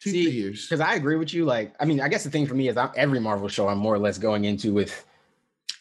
two 0.00 0.10
See, 0.10 0.24
three 0.24 0.32
years. 0.32 0.66
because 0.66 0.80
I 0.80 0.94
agree 0.94 1.16
with 1.16 1.32
you. 1.32 1.44
Like, 1.44 1.74
I 1.80 1.84
mean, 1.84 2.00
I 2.00 2.08
guess 2.08 2.24
the 2.24 2.30
thing 2.30 2.46
for 2.46 2.54
me 2.54 2.68
is 2.68 2.76
I'm, 2.76 2.90
every 2.96 3.20
Marvel 3.20 3.48
show 3.48 3.68
I'm 3.68 3.78
more 3.78 3.94
or 3.94 3.98
less 3.98 4.18
going 4.18 4.44
into 4.44 4.72
with 4.72 5.04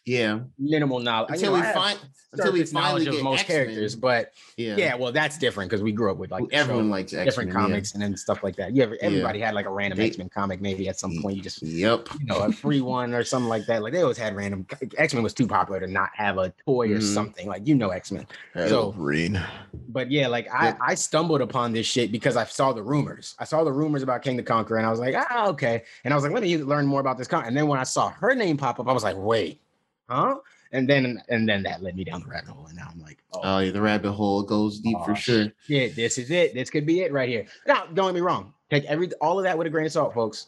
Yeah, 0.05 0.41
minimal 0.59 0.99
knowledge. 0.99 1.31
until 1.31 1.53
You 1.55 1.61
know, 1.61 1.67
we 1.67 1.73
find 1.73 1.99
until 2.33 2.51
we 2.53 2.63
finally 2.65 3.07
of 3.07 3.13
get 3.15 3.23
most 3.23 3.39
X-Men. 3.41 3.57
characters, 3.65 3.95
but 3.95 4.33
Yeah, 4.55 4.75
yeah, 4.77 4.95
well, 4.95 5.11
that's 5.11 5.37
different 5.39 5.69
because 5.69 5.81
we 5.81 5.91
grew 5.93 6.11
up 6.11 6.17
with 6.17 6.29
like 6.29 6.43
everyone 6.51 6.89
likes 6.91 7.11
X-Men, 7.13 7.25
different 7.25 7.49
yeah. 7.49 7.55
comics 7.55 7.93
and 7.93 8.03
then 8.03 8.15
stuff 8.15 8.43
like 8.43 8.55
that. 8.57 8.75
Yeah, 8.75 8.87
everybody 9.01 9.39
had 9.39 9.55
like 9.55 9.65
a 9.65 9.71
random 9.71 9.97
They- 9.97 10.05
X 10.07 10.17
Men 10.19 10.29
comic 10.29 10.61
maybe 10.61 10.87
at 10.89 10.99
some 10.99 11.11
point. 11.23 11.37
You 11.37 11.41
just 11.41 11.63
Yep. 11.63 12.09
you 12.19 12.25
know 12.27 12.37
a 12.39 12.51
free 12.51 12.81
one 12.81 13.13
or 13.15 13.23
something 13.23 13.49
like 13.49 13.65
that. 13.65 13.81
Like 13.81 13.93
they 13.93 14.01
always 14.03 14.17
had 14.17 14.35
random. 14.35 14.67
X 14.97 15.13
Men 15.15 15.23
was 15.23 15.33
too 15.33 15.47
popular 15.47 15.79
to 15.79 15.87
not 15.87 16.09
have 16.13 16.37
a 16.37 16.53
toy 16.65 16.91
or 16.91 16.97
Mhm. 16.99 17.13
something. 17.13 17.47
Like 17.47 17.67
you 17.67 17.73
know 17.73 17.89
X 17.89 18.11
Men. 18.11 18.27
Hey, 18.53 18.69
So- 18.69 18.83
Wolverine. 18.89 19.41
But 19.89 20.11
yeah, 20.11 20.27
like 20.27 20.47
I. 20.53 20.75
I 20.81 20.93
stumbled 20.93 21.41
upon 21.41 21.71
this 21.71 21.87
shit 21.87 22.11
because 22.11 22.35
I 22.37 22.43
saw 22.45 22.73
the 22.73 22.83
rumors. 22.83 23.33
I 23.39 23.45
saw 23.45 23.63
the 23.63 23.71
rumors 23.71 24.03
about 24.03 24.21
King 24.21 24.35
the 24.37 24.43
Conqueror, 24.43 24.77
and 24.77 24.85
I 24.85 24.91
was 24.91 24.99
like, 24.99 25.15
ah, 25.17 25.47
okay. 25.47 25.83
And 26.03 26.13
I 26.13 26.17
was 26.17 26.23
like, 26.23 26.31
let 26.33 26.43
me 26.43 26.57
learn 26.57 26.85
more 26.85 26.99
about 26.99 27.17
this 27.17 27.27
con. 27.27 27.43
And 27.45 27.57
then 27.57 27.67
when 27.67 27.79
I 27.79 27.83
saw 27.83 28.09
her 28.09 28.35
name 28.35 28.55
pop 28.57 28.79
up, 28.79 28.87
I 28.87 28.91
was 28.91 29.03
like, 29.03 29.15
wait, 29.17 29.61
huh? 30.09 30.35
And 30.71 30.89
then 30.89 31.21
and 31.29 31.47
then 31.47 31.63
that 31.63 31.81
led 31.83 31.95
me 31.95 32.03
down 32.03 32.21
the 32.21 32.27
rabbit 32.27 32.49
hole. 32.49 32.65
And 32.67 32.75
now 32.77 32.89
I'm 32.91 33.01
like, 33.01 33.19
oh, 33.33 33.39
Oh 33.43 33.59
yeah, 33.59 33.71
the 33.71 33.81
rabbit 33.81 34.11
hole 34.11 34.43
goes 34.43 34.79
deep 34.79 34.97
Oh, 34.99 35.03
for 35.05 35.15
sure. 35.15 35.47
shit, 35.65 35.95
this 35.95 36.17
is 36.17 36.31
it. 36.31 36.53
This 36.53 36.69
could 36.69 36.85
be 36.85 37.01
it 37.01 37.11
right 37.13 37.29
here. 37.29 37.45
Now, 37.67 37.85
don't 37.93 38.07
get 38.07 38.15
me 38.15 38.21
wrong. 38.21 38.53
Take 38.69 38.83
every 38.85 39.11
all 39.21 39.37
of 39.39 39.43
that 39.43 39.57
with 39.57 39.67
a 39.67 39.69
grain 39.69 39.85
of 39.85 39.91
salt, 39.91 40.13
folks. 40.13 40.47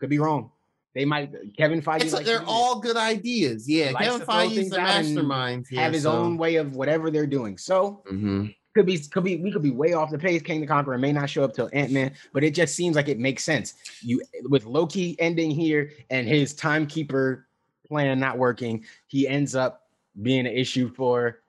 Could 0.00 0.10
be 0.10 0.18
wrong. 0.18 0.50
They 0.94 1.04
might 1.04 1.32
Kevin 1.56 1.80
Feige 1.80 2.02
It's 2.02 2.12
likes 2.12 2.26
they're 2.26 2.42
all 2.46 2.80
good 2.80 2.96
ideas. 2.96 3.68
Yeah, 3.68 3.92
Kevin 3.92 4.20
to 4.20 4.24
throw 4.26 4.34
Feige 4.34 4.56
is 4.58 4.70
the 4.70 4.78
mastermind. 4.78 5.66
Yeah, 5.70 5.82
have 5.82 5.92
his 5.92 6.02
so- 6.02 6.12
own 6.12 6.36
way 6.36 6.56
of 6.56 6.74
whatever 6.74 7.10
they're 7.10 7.26
doing. 7.26 7.56
So 7.56 8.02
Mhm. 8.10 8.54
could 8.74 8.86
be 8.86 8.98
could 8.98 9.24
be 9.24 9.36
we 9.36 9.52
could 9.52 9.62
be 9.62 9.70
way 9.70 9.92
off 9.92 10.10
the 10.10 10.18
pace. 10.18 10.42
King 10.42 10.60
the 10.60 10.66
Conqueror 10.66 10.98
may 10.98 11.12
not 11.12 11.30
show 11.30 11.44
up 11.44 11.54
till 11.54 11.70
Ant 11.72 11.92
Man, 11.92 12.12
but 12.32 12.42
it 12.44 12.54
just 12.54 12.74
seems 12.74 12.96
like 12.96 13.08
it 13.08 13.18
makes 13.18 13.44
sense. 13.44 13.74
You 14.02 14.20
with 14.44 14.64
Loki 14.66 15.16
ending 15.20 15.50
here 15.50 15.90
and 16.10 16.26
his 16.28 16.52
timekeeper 16.54 17.46
plan 17.88 18.18
not 18.18 18.38
working, 18.38 18.84
he 19.06 19.26
ends 19.26 19.54
up 19.54 19.82
being 20.20 20.46
an 20.46 20.52
issue 20.52 20.92
for 20.94 21.40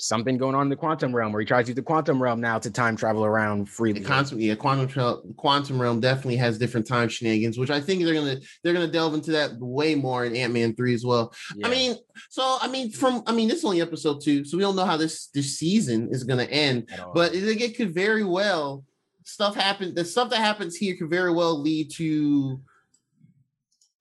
something 0.00 0.38
going 0.38 0.54
on 0.54 0.62
in 0.62 0.68
the 0.68 0.76
quantum 0.76 1.14
realm 1.14 1.32
where 1.32 1.40
he 1.40 1.46
tries 1.46 1.64
to 1.64 1.70
use 1.70 1.76
the 1.76 1.82
quantum 1.82 2.22
realm 2.22 2.40
now 2.40 2.56
to 2.58 2.70
time 2.70 2.96
travel 2.96 3.24
around 3.24 3.68
freely. 3.68 4.00
The 4.00 4.06
quantum, 4.06 4.40
yeah, 4.40 4.54
quantum 4.54 5.34
quantum 5.36 5.80
realm 5.80 6.00
definitely 6.00 6.36
has 6.36 6.56
different 6.56 6.86
time 6.86 7.08
shenanigans, 7.08 7.58
which 7.58 7.70
I 7.70 7.80
think 7.80 8.04
they're 8.04 8.14
gonna 8.14 8.38
they're 8.62 8.72
gonna 8.72 8.86
delve 8.86 9.14
into 9.14 9.32
that 9.32 9.58
way 9.58 9.94
more 9.94 10.24
in 10.24 10.36
Ant 10.36 10.52
Man 10.52 10.74
three 10.74 10.94
as 10.94 11.04
well. 11.04 11.34
I 11.64 11.68
mean, 11.68 11.96
so 12.30 12.58
I 12.60 12.68
mean, 12.68 12.92
from 12.92 13.22
I 13.26 13.32
mean, 13.32 13.48
this 13.48 13.58
is 13.58 13.64
only 13.64 13.80
episode 13.80 14.20
two, 14.22 14.44
so 14.44 14.56
we 14.56 14.62
don't 14.62 14.76
know 14.76 14.86
how 14.86 14.96
this 14.96 15.26
this 15.28 15.58
season 15.58 16.08
is 16.12 16.24
gonna 16.24 16.44
end, 16.44 16.88
but 17.12 17.34
it, 17.34 17.60
it 17.60 17.76
could 17.76 17.92
very 17.92 18.24
well 18.24 18.84
stuff 19.24 19.54
happen. 19.54 19.94
The 19.94 20.04
stuff 20.04 20.30
that 20.30 20.38
happens 20.38 20.76
here 20.76 20.96
could 20.96 21.10
very 21.10 21.32
well 21.32 21.60
lead 21.60 21.90
to 21.94 22.60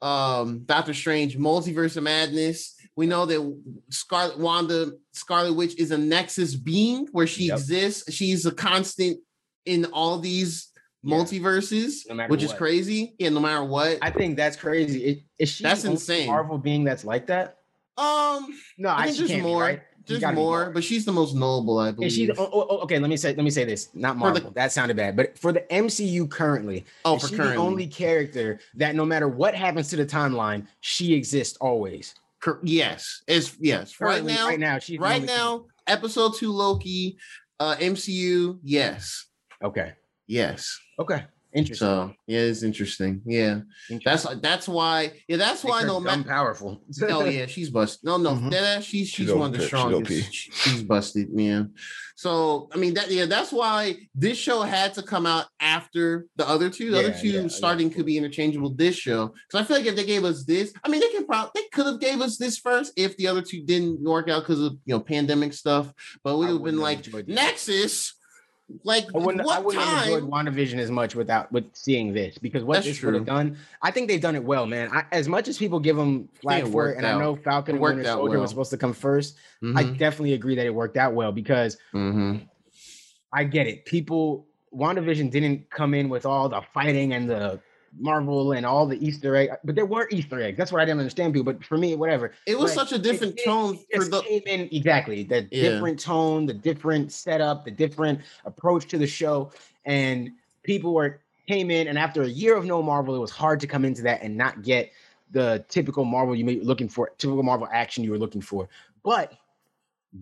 um 0.02 0.60
Doctor 0.66 0.94
Strange, 0.94 1.38
Multiverse 1.38 1.98
of 1.98 2.04
Madness. 2.04 2.76
We 2.96 3.06
know 3.06 3.26
that 3.26 3.62
Scarlet 3.90 4.40
Wanda, 4.40 4.92
Scarlet 5.14 5.54
Witch 5.54 5.76
is 5.78 5.92
a 5.92 5.98
Nexus 5.98 6.56
being 6.56 7.08
where 7.12 7.28
she 7.28 7.46
Yep. 7.46 7.58
exists. 7.58 8.14
She's 8.14 8.46
a 8.46 8.52
constant 8.52 9.20
in 9.66 9.86
all 9.86 10.20
these 10.20 10.70
Yeah. 11.04 11.16
multiverses, 11.18 12.10
No 12.10 12.26
which 12.28 12.44
is 12.44 12.54
crazy. 12.54 13.16
Yeah, 13.20 13.30
no 13.30 13.40
matter 13.40 13.64
what. 13.64 14.00
I 14.02 14.10
think 14.12 14.36
that's 14.38 14.56
crazy. 14.56 15.04
Is, 15.04 15.18
is 15.40 15.50
she 15.50 15.64
That's 15.64 15.84
insane. 15.86 16.28
Marvel 16.28 16.58
being 16.58 16.84
that's 16.84 17.06
like 17.06 17.28
that? 17.28 17.58
um, 17.98 18.48
No, 18.78 18.90
I 18.90 19.04
I, 19.04 19.06
think 19.08 19.18
there's 19.18 19.30
can't 19.32 19.44
be, 19.44 19.48
more. 19.50 19.62
right? 19.62 19.82
There's 20.08 20.22
be 20.22 20.32
more, 20.32 20.70
but 20.72 20.84
she's 20.84 21.06
the 21.06 21.12
most 21.12 21.36
noble, 21.36 21.78
I 21.80 21.92
believe. 21.92 22.08
Is 22.08 22.16
she? 22.16 22.32
Oh, 22.32 22.50
oh, 22.52 22.78
okay, 22.80 23.00
let 23.00 23.10
me 23.10 23.18
say. 23.18 23.36
Let 23.36 23.44
me 23.44 23.50
say 23.50 23.64
this. 23.66 23.90
Not 23.94 24.14
For 24.14 24.28
the- 24.28 24.34
Marvel. 24.42 24.52
that 24.52 24.72
sounded 24.72 24.98
bad. 24.98 25.16
But 25.16 25.38
for 25.38 25.52
the 25.52 25.62
MCU 25.72 26.30
currently, 26.30 26.86
oh, 27.06 27.18
for 27.18 27.28
currently. 27.28 27.48
the 27.56 27.62
only 27.62 27.88
character 27.88 28.60
that 28.76 28.96
no 28.96 29.06
matter 29.06 29.28
what 29.28 29.54
happens 29.56 29.90
to 29.90 29.96
the 29.96 30.06
timeline, 30.06 30.68
she 30.82 31.14
exists 31.14 31.58
always. 31.62 32.16
Cor- 32.42 32.60
yes, 32.64 33.24
it's 33.28 33.56
yes. 33.60 34.00
Right 34.00 34.24
now, 34.24 34.48
right 34.48 34.60
now, 34.60 34.80
she's 34.80 35.00
right 35.00 35.24
now, 35.24 35.66
episode 35.88 36.36
two 36.36 36.52
Loki, 36.52 37.18
uh, 37.60 37.76
MCU. 37.80 38.60
Yes, 38.64 39.26
Okay. 39.64 39.94
yes. 40.28 40.78
Okay. 41.00 41.24
Interesting. 41.58 41.88
So 41.88 42.14
yeah, 42.28 42.40
it's 42.40 42.64
interesting. 42.64 43.22
Yeah, 43.26 43.62
Interesting. 43.90 44.02
that's 44.06 44.42
that's 44.42 44.68
why. 44.68 45.12
Yeah, 45.28 45.38
that's 45.38 45.64
why. 45.64 45.80
Makes 45.80 45.82
her 45.82 45.88
No 45.88 45.94
dumb 45.96 46.04
matter. 46.04 46.30
powerful. 46.30 46.82
Oh 47.10 47.26
yeah, 47.26 47.46
she's 47.54 47.70
busted. 47.70 48.06
No, 48.06 48.18
no, 48.18 48.32
Mhm. 48.32 48.52
deadass, 48.52 48.84
she's 48.84 49.10
she's 49.10 49.28
She's 49.28 49.34
one 49.34 49.54
of 49.54 49.60
the 49.60 49.60
OP. 49.60 49.62
She's 49.62 49.68
strongest. 49.68 50.12
OP. 50.28 50.34
She- 50.34 50.52
She's 50.52 50.84
busted, 50.84 51.34
man. 51.34 51.74
So 52.16 52.68
I 52.74 52.78
mean 52.78 52.94
that 52.96 53.12
yeah, 53.12 53.26
that's 53.26 53.52
why 53.52 53.98
this 54.16 54.38
show 54.40 54.62
had 54.62 54.94
to 54.96 55.04
come 55.04 55.26
out 55.26 55.46
after 55.60 56.26
the 56.36 56.48
other 56.50 56.70
two. 56.70 56.90
The 56.92 57.00
other 57.00 57.14
two 57.20 57.28
yeah, 57.30 57.42
yeah. 57.42 57.48
starting 57.48 57.90
could 57.92 58.06
be 58.08 58.18
interchangeable. 58.18 58.72
This 58.72 58.96
show, 58.96 59.34
because 59.48 59.64
I 59.64 59.68
feel 59.68 59.78
like 59.78 59.86
if 59.86 59.96
they 59.96 60.04
gave 60.06 60.26
us 60.26 60.44
this, 60.44 60.74
I 60.84 60.90
mean 60.90 61.00
they 61.02 61.10
can 61.10 61.26
probably 61.28 61.52
they 61.56 61.68
could 61.72 61.86
have 61.86 62.00
gave 62.00 62.20
us 62.22 62.38
this 62.38 62.58
first 62.58 62.92
if 62.98 63.16
the 63.18 63.28
other 63.28 63.42
two 63.44 63.64
didn't 63.64 64.02
work 64.02 64.30
out 64.30 64.42
because 64.44 64.62
of 64.62 64.74
you 64.86 64.94
know 64.96 65.00
pandemic 65.00 65.54
stuff. 65.54 65.94
But 66.24 66.38
we 66.38 66.46
would 66.48 66.54
have 66.54 66.64
been 66.64 66.80
like. 66.80 67.06
Nexus. 67.28 68.16
Like 68.84 69.06
I 69.16 69.20
wouldn't, 69.20 69.48
I 69.48 69.60
wouldn't 69.60 69.84
have 69.84 70.08
enjoyed? 70.08 70.30
WandaVision 70.30 70.78
as 70.78 70.92
much 70.92 71.16
without 71.16 71.50
with 71.54 71.66
seeing 71.74 72.14
this 72.14 72.38
because 72.38 72.64
what 72.64 72.74
That's 72.76 72.88
this 72.88 73.02
would 73.02 73.14
have 73.14 73.26
done, 73.26 73.58
I 73.82 73.92
think 73.92 74.10
they've 74.10 74.20
done 74.20 74.36
it 74.36 74.44
well, 74.44 74.66
man. 74.66 74.90
I, 74.92 75.06
as 75.14 75.30
much 75.30 75.48
as 75.48 75.58
people 75.58 75.80
give 75.80 75.96
them 75.96 76.28
flack 76.42 76.66
it 76.66 76.68
for 76.68 76.92
it, 76.92 76.98
and 76.98 77.06
out. 77.06 77.16
I 77.16 77.20
know 77.24 77.36
Falcon 77.38 77.76
It 77.76 77.78
and 77.78 77.82
Winter 77.84 78.04
Soldier 78.04 78.32
well. 78.34 78.42
was 78.42 78.50
supposed 78.50 78.72
to 78.72 78.78
come 78.78 78.94
1st 78.94 79.36
I 79.64 79.84
Mhm, 79.84 79.98
definitely 79.98 80.34
agree 80.34 80.56
that 80.56 80.66
it 80.66 80.74
worked 80.76 80.98
out 80.98 81.14
well 81.14 81.32
because 81.32 81.78
mhm. 81.94 82.46
I 83.32 83.46
get 83.46 83.68
it. 83.68 83.86
People, 83.86 84.48
WandaVision 84.74 85.32
didn't 85.32 85.70
come 85.70 85.94
in 85.94 86.10
with 86.10 86.26
all 86.26 86.50
the 86.50 86.62
fighting 86.74 87.14
and 87.14 87.30
the 87.30 87.60
Marvel 88.00 88.54
and 88.54 88.66
all 88.66 88.86
the 88.86 89.04
Easter 89.06 89.36
egg, 89.36 89.50
but 89.64 89.76
there 89.76 89.86
were 89.86 90.08
Easter 90.12 90.42
eggs. 90.42 90.58
That's 90.58 90.72
what 90.72 90.82
I 90.82 90.86
didn't 90.86 91.00
understand, 91.00 91.34
people. 91.34 91.52
But 91.54 91.64
for 91.64 91.78
me, 91.78 91.96
whatever. 91.96 92.34
It 92.46 92.58
was 92.58 92.76
Like, 92.76 92.88
such 92.88 93.00
a 93.00 93.02
different 93.02 93.34
it- 93.34 93.42
it 93.42 93.46
tone 93.46 93.78
for 93.94 94.06
the 94.06 94.22
came 94.22 94.42
in 94.46 94.70
exactly 94.72 95.24
the 95.24 95.48
Yeah. 95.52 95.70
different 95.70 96.00
tone, 96.00 96.46
the 96.46 96.54
different 96.54 97.12
setup, 97.12 97.66
the 97.66 97.72
different 97.72 98.22
approach 98.46 98.88
to 98.90 98.98
the 98.98 99.08
show, 99.08 99.52
and 99.86 100.32
people 100.64 100.94
were 100.94 101.20
came 101.48 101.72
in, 101.72 101.88
and 101.88 101.98
after 101.98 102.24
a 102.24 102.28
year 102.28 102.58
of 102.58 102.66
no 102.66 102.82
Marvel, 102.84 103.16
it 103.16 103.20
was 103.20 103.32
hard 103.32 103.58
to 103.62 103.68
come 103.68 103.86
into 103.86 104.02
that 104.02 104.22
and 104.22 104.36
not 104.36 104.64
get 104.64 104.92
the 105.32 105.64
typical 105.70 106.04
Marvel 106.04 106.36
you 106.36 106.44
may 106.44 106.56
be 106.56 106.62
looking 106.66 106.90
for, 106.90 107.10
typical 107.18 107.42
Marvel 107.42 107.70
action 107.72 108.04
you 108.04 108.12
were 108.12 108.18
looking 108.18 108.42
for. 108.42 108.68
But, 109.02 109.32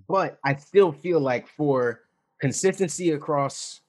but 0.08 0.38
I 0.44 0.56
still 0.56 0.92
feel 0.92 1.20
like 1.20 1.48
for 1.48 2.02
consistency 2.40 3.12
across 3.12 3.82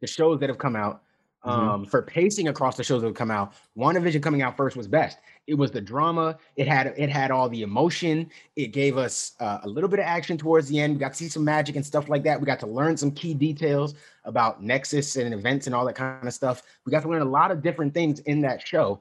the 0.00 0.06
shows 0.06 0.38
that 0.38 0.48
have 0.48 0.58
come 0.58 0.76
out, 0.76 1.02
Mhm. 1.46 1.50
um, 1.52 1.84
for 1.84 2.02
pacing 2.02 2.48
across 2.48 2.76
the 2.76 2.82
shows 2.82 3.02
that 3.02 3.06
have 3.08 3.14
come 3.16 3.30
out, 3.30 3.54
WandaVision 3.78 4.20
coming 4.22 4.42
out 4.42 4.56
first 4.56 4.76
was 4.76 4.88
best. 4.88 5.18
It 5.46 5.54
was 5.54 5.70
the 5.70 5.80
drama. 5.80 6.36
It 6.56 6.66
had 6.66 6.88
it 6.96 7.08
had 7.08 7.30
all 7.30 7.48
the 7.48 7.62
emotion. 7.62 8.28
It 8.56 8.68
gave 8.68 8.98
us 8.98 9.34
uh, 9.38 9.58
a 9.62 9.68
little 9.68 9.88
bit 9.88 10.00
of 10.00 10.06
action 10.06 10.36
towards 10.36 10.68
the 10.68 10.80
end. 10.80 10.94
We 10.94 10.98
got 11.00 11.12
to 11.12 11.18
see 11.18 11.28
some 11.28 11.44
magic 11.44 11.76
and 11.76 11.86
stuff 11.86 12.08
like 12.08 12.24
that. 12.24 12.40
We 12.40 12.46
got 12.46 12.58
to 12.60 12.66
learn 12.66 12.96
some 12.96 13.12
key 13.12 13.32
details 13.32 13.94
about 14.24 14.62
Nexus 14.62 15.14
and 15.16 15.32
events 15.32 15.66
and 15.66 15.74
all 15.74 15.84
that 15.86 15.94
kind 15.94 16.26
of 16.26 16.34
stuff. 16.34 16.62
We 16.84 16.90
got 16.90 17.02
to 17.02 17.08
learn 17.08 17.22
a 17.22 17.26
lot 17.26 17.52
of 17.52 17.62
different 17.62 17.94
things 17.94 18.18
in 18.20 18.40
that 18.40 18.66
show. 18.66 19.00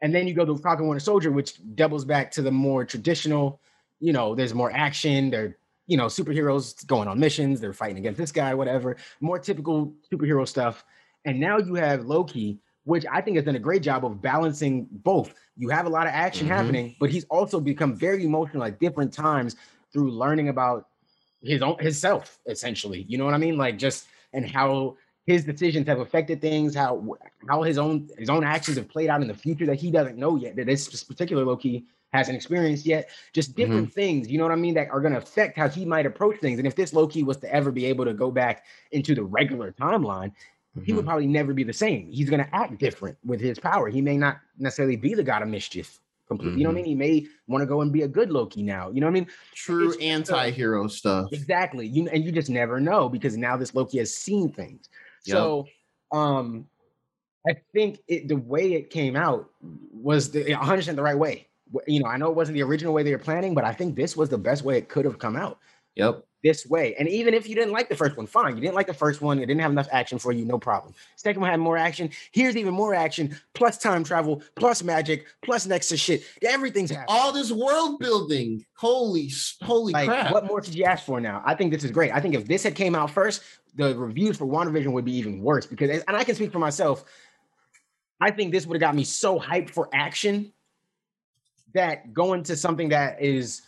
And 0.00 0.14
then 0.14 0.26
you 0.26 0.34
go 0.34 0.44
to 0.44 0.56
Falcon 0.56 0.88
Winter 0.88 1.00
Soldier, 1.00 1.30
which 1.30 1.60
doubles 1.74 2.04
back 2.04 2.30
to 2.32 2.42
the 2.42 2.50
more 2.50 2.84
traditional. 2.84 3.60
You 4.00 4.12
know, 4.12 4.34
there's 4.34 4.54
more 4.54 4.72
action. 4.72 5.30
They're 5.30 5.56
you 5.86 5.96
know 5.96 6.06
superheroes 6.06 6.86
going 6.86 7.08
on 7.08 7.18
missions. 7.18 7.60
They're 7.60 7.72
fighting 7.72 7.98
against 7.98 8.18
this 8.18 8.32
guy, 8.32 8.54
whatever. 8.54 8.96
More 9.20 9.38
typical 9.38 9.94
superhero 10.12 10.46
stuff. 10.46 10.84
And 11.24 11.38
now 11.40 11.58
you 11.58 11.74
have 11.74 12.04
Loki, 12.06 12.58
which 12.84 13.04
I 13.10 13.20
think 13.20 13.36
has 13.36 13.44
done 13.44 13.56
a 13.56 13.60
great 13.60 13.82
job 13.82 14.04
of 14.04 14.22
balancing 14.22 14.86
both. 14.90 15.34
You 15.56 15.68
have 15.68 15.86
a 15.86 15.90
lot 15.90 16.06
of 16.06 16.12
action 16.14 16.46
Mhm. 16.46 16.50
happening, 16.50 16.96
but 16.98 17.10
he's 17.10 17.24
also 17.24 17.60
become 17.60 17.94
very 17.94 18.24
emotional 18.24 18.64
at 18.64 18.78
different 18.80 19.12
times 19.12 19.56
through 19.92 20.10
learning 20.10 20.48
about 20.48 20.88
his 21.42 21.62
own 21.62 21.78
himself, 21.78 22.38
essentially. 22.46 23.04
You 23.08 23.18
know 23.18 23.24
what 23.24 23.34
I 23.34 23.38
mean? 23.38 23.56
Like 23.56 23.78
just 23.78 24.06
and 24.32 24.48
how 24.48 24.96
his 25.26 25.44
decisions 25.44 25.86
have 25.86 26.00
affected 26.00 26.40
things, 26.40 26.74
how 26.74 27.16
how 27.48 27.62
his 27.62 27.78
own 27.78 28.08
his 28.18 28.30
own 28.30 28.44
actions 28.44 28.76
have 28.76 28.88
played 28.88 29.10
out 29.10 29.20
in 29.22 29.28
the 29.28 29.34
future 29.34 29.66
that 29.66 29.76
he 29.76 29.90
doesn't 29.90 30.16
know 30.16 30.36
yet, 30.36 30.56
that 30.56 30.66
this 30.66 31.04
particular 31.04 31.44
Loki 31.44 31.84
hasn't 32.12 32.36
experienced 32.36 32.86
yet. 32.86 33.10
Just 33.34 33.54
different 33.54 33.92
things, 33.92 34.30
you 34.30 34.38
know 34.38 34.44
what 34.44 34.52
I 34.52 34.56
mean, 34.56 34.74
that 34.74 34.88
are 34.90 35.00
gonna 35.00 35.18
affect 35.18 35.58
how 35.58 35.68
he 35.68 35.84
might 35.84 36.06
approach 36.06 36.40
things. 36.40 36.58
And 36.58 36.66
if 36.66 36.74
this 36.74 36.94
Loki 36.94 37.22
was 37.22 37.36
to 37.38 37.54
ever 37.54 37.70
be 37.70 37.84
able 37.84 38.06
to 38.06 38.14
go 38.14 38.30
back 38.30 38.64
into 38.92 39.14
the 39.14 39.22
regular 39.22 39.72
timeline, 39.72 40.32
he 40.84 40.92
would 40.92 41.00
mm-hmm. 41.00 41.08
probably 41.08 41.26
never 41.26 41.52
be 41.52 41.64
the 41.64 41.72
same. 41.72 42.10
He's 42.10 42.30
going 42.30 42.44
to 42.44 42.54
act 42.54 42.78
different 42.78 43.16
with 43.24 43.40
his 43.40 43.58
power. 43.58 43.88
He 43.88 44.00
may 44.00 44.16
not 44.16 44.38
necessarily 44.58 44.96
be 44.96 45.14
the 45.14 45.22
god 45.22 45.42
of 45.42 45.48
mischief. 45.48 45.98
Completely. 46.28 46.58
You 46.58 46.64
know 46.64 46.70
what 46.70 46.78
I 46.78 46.82
mm-hmm. 46.82 46.98
mean? 46.98 47.08
He 47.08 47.22
may 47.22 47.26
want 47.46 47.62
to 47.62 47.66
go 47.66 47.80
and 47.80 47.90
be 47.90 48.02
a 48.02 48.08
good 48.08 48.30
Loki 48.30 48.62
now. 48.62 48.90
You 48.90 49.00
know 49.00 49.06
what 49.06 49.12
I 49.12 49.20
mean? 49.20 49.28
true 49.54 49.92
It's- 49.92 50.30
uh, 50.30 50.34
anti-hero 50.34 50.86
stuff. 50.88 51.28
Exactly. 51.32 51.86
You 51.86 52.06
and 52.08 52.22
you 52.22 52.32
just 52.32 52.50
never 52.50 52.80
know 52.80 53.08
because 53.08 53.36
now 53.36 53.56
this 53.56 53.74
Loki 53.74 53.98
has 53.98 54.14
seen 54.14 54.52
things. 54.52 54.88
Yep. 55.24 55.34
So, 55.34 55.66
um, 56.12 56.66
I 57.48 57.56
think 57.72 58.00
it, 58.08 58.28
the 58.28 58.36
way 58.36 58.74
it 58.74 58.90
came 58.90 59.16
out 59.16 59.48
was 59.90 60.30
the 60.30 60.52
100 60.52 60.76
percent 60.76 60.96
the 60.96 61.02
right 61.02 61.18
way. 61.18 61.46
You 61.86 62.00
know, 62.00 62.08
I 62.08 62.18
know 62.18 62.28
it 62.28 62.36
wasn't 62.36 62.56
the 62.56 62.62
original 62.62 62.92
way 62.92 63.02
they 63.02 63.12
were 63.12 63.18
planning, 63.18 63.54
but 63.54 63.64
I 63.64 63.72
think 63.72 63.96
this 63.96 64.16
was 64.16 64.28
the 64.28 64.38
best 64.38 64.64
way 64.64 64.76
it 64.76 64.88
could 64.88 65.06
have 65.06 65.18
come 65.18 65.36
out 65.36 65.58
Yep. 65.98 66.24
This 66.42 66.66
way. 66.66 66.94
And 66.98 67.08
even 67.08 67.34
if 67.34 67.48
you 67.48 67.54
didn't 67.54 67.72
like 67.72 67.88
the 67.88 67.96
first 67.96 68.16
one, 68.16 68.26
fine. 68.26 68.54
You 68.54 68.60
didn't 68.60 68.74
like 68.74 68.86
the 68.86 68.94
first 68.94 69.20
one, 69.20 69.38
it 69.38 69.46
didn't 69.46 69.60
have 69.60 69.72
enough 69.72 69.88
action 69.90 70.18
for 70.18 70.32
you, 70.32 70.44
no 70.44 70.58
problem. 70.58 70.94
Second 71.16 71.40
one 71.42 71.50
had 71.50 71.60
more 71.60 71.76
action. 71.76 72.10
Here's 72.32 72.56
even 72.56 72.74
more 72.74 72.94
action, 72.94 73.36
plus 73.54 73.78
time 73.78 74.04
travel, 74.04 74.42
plus 74.54 74.82
magic, 74.82 75.26
plus 75.42 75.66
next 75.66 75.88
to 75.88 75.96
shit. 75.96 76.22
Everything's 76.42 76.90
happening. 76.90 77.06
All 77.08 77.32
this 77.32 77.50
world 77.50 77.98
building. 77.98 78.64
Holy, 78.74 79.30
holy 79.62 79.92
Like, 79.92 80.08
crap. 80.08 80.32
what 80.32 80.46
more 80.46 80.60
could 80.60 80.74
you 80.74 80.84
ask 80.84 81.04
for 81.04 81.20
now? 81.20 81.42
I 81.44 81.54
think 81.54 81.72
this 81.72 81.82
is 81.82 81.90
great. 81.90 82.12
I 82.12 82.20
think 82.20 82.34
if 82.34 82.46
this 82.46 82.62
had 82.62 82.74
came 82.74 82.94
out 82.94 83.10
first, 83.10 83.42
the 83.74 83.96
reviews 83.96 84.36
for 84.36 84.46
WandaVision 84.46 84.92
would 84.92 85.04
be 85.04 85.16
even 85.16 85.40
worse 85.40 85.66
because, 85.66 86.02
and 86.06 86.16
I 86.16 86.24
can 86.24 86.34
speak 86.34 86.52
for 86.52 86.58
myself, 86.58 87.04
I 88.20 88.30
think 88.30 88.52
this 88.52 88.66
would 88.66 88.74
have 88.74 88.80
got 88.80 88.94
me 88.94 89.04
so 89.04 89.38
hyped 89.38 89.70
for 89.70 89.88
action 89.92 90.52
that 91.74 92.12
going 92.14 92.42
to 92.44 92.56
something 92.56 92.88
that 92.88 93.22
is 93.22 93.62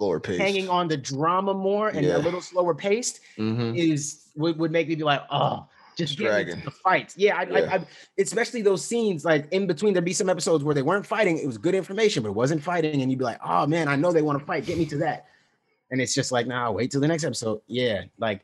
Lower 0.00 0.18
pace. 0.18 0.38
hanging 0.38 0.68
on 0.68 0.88
the 0.88 0.96
drama 0.96 1.52
more 1.54 1.90
and 1.90 2.04
Yeah. 2.04 2.16
a 2.16 2.18
little 2.18 2.40
slower 2.40 2.74
paced 2.74 3.20
Mhm. 3.36 3.76
is 3.76 4.28
would, 4.34 4.58
would 4.58 4.70
make 4.72 4.88
me 4.88 4.94
be 4.94 5.04
like, 5.04 5.22
oh, 5.30 5.66
just 5.96 6.16
get 6.16 6.26
into 6.28 6.44
Dragging. 6.44 6.64
the 6.64 6.70
fights. 6.70 7.16
Yeah, 7.18 7.36
I, 7.36 7.42
Yeah. 7.42 7.58
I, 7.58 7.74
I, 7.76 7.86
especially 8.18 8.62
those 8.62 8.82
scenes 8.84 9.24
like 9.24 9.46
in 9.52 9.66
between. 9.66 9.92
There'd 9.92 10.04
be 10.04 10.14
some 10.14 10.30
episodes 10.30 10.64
where 10.64 10.74
they 10.74 10.82
weren't 10.82 11.04
fighting. 11.06 11.36
It 11.36 11.46
was 11.46 11.58
good 11.58 11.74
information, 11.74 12.22
but 12.22 12.30
it 12.30 12.34
wasn't 12.34 12.62
fighting, 12.62 13.02
and 13.02 13.10
you'd 13.10 13.18
be 13.18 13.24
like, 13.24 13.38
oh 13.44 13.66
man, 13.66 13.88
I 13.88 13.96
know 13.96 14.10
they 14.10 14.22
want 14.22 14.38
to 14.38 14.44
fight. 14.44 14.64
Get 14.64 14.78
me 14.78 14.86
to 14.86 14.96
that. 14.98 15.26
And 15.90 16.00
it's 16.00 16.14
just 16.14 16.32
like, 16.32 16.46
nah, 16.46 16.70
wait 16.70 16.90
till 16.90 17.00
the 17.02 17.08
next 17.08 17.24
episode. 17.24 17.60
Yeah, 17.66 18.04
like 18.18 18.40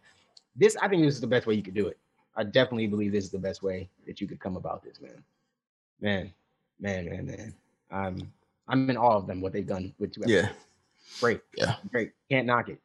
this. 0.56 0.76
I 0.82 0.88
think 0.88 1.02
this 1.02 1.14
is 1.14 1.20
the 1.20 1.26
best 1.26 1.46
way 1.46 1.54
you 1.54 1.62
could 1.62 1.74
do 1.74 1.86
it. 1.86 1.96
I 2.36 2.42
definitely 2.44 2.88
believe 2.88 3.12
this 3.12 3.24
is 3.24 3.30
the 3.30 3.38
best 3.38 3.62
way 3.62 3.88
that 4.06 4.20
you 4.20 4.26
could 4.26 4.40
come 4.40 4.56
about 4.56 4.82
this, 4.84 5.00
man. 5.00 5.22
Man, 6.00 6.32
man, 6.80 7.06
man, 7.06 7.26
man. 7.26 7.54
I'm 7.90 8.32
I'm 8.68 8.90
in 8.90 8.96
awe 8.98 9.16
of 9.16 9.26
them 9.26 9.40
what 9.40 9.52
they've 9.54 9.66
done 9.66 9.94
with 9.98 10.12
two 10.12 10.22
episodes. 10.24 10.48
Yeah. 10.48 10.52
Great. 11.20 11.40
Yeah. 11.56 11.76
Great. 11.90 12.12
Can't 12.30 12.46
knock 12.46 12.68
it. 12.68 12.78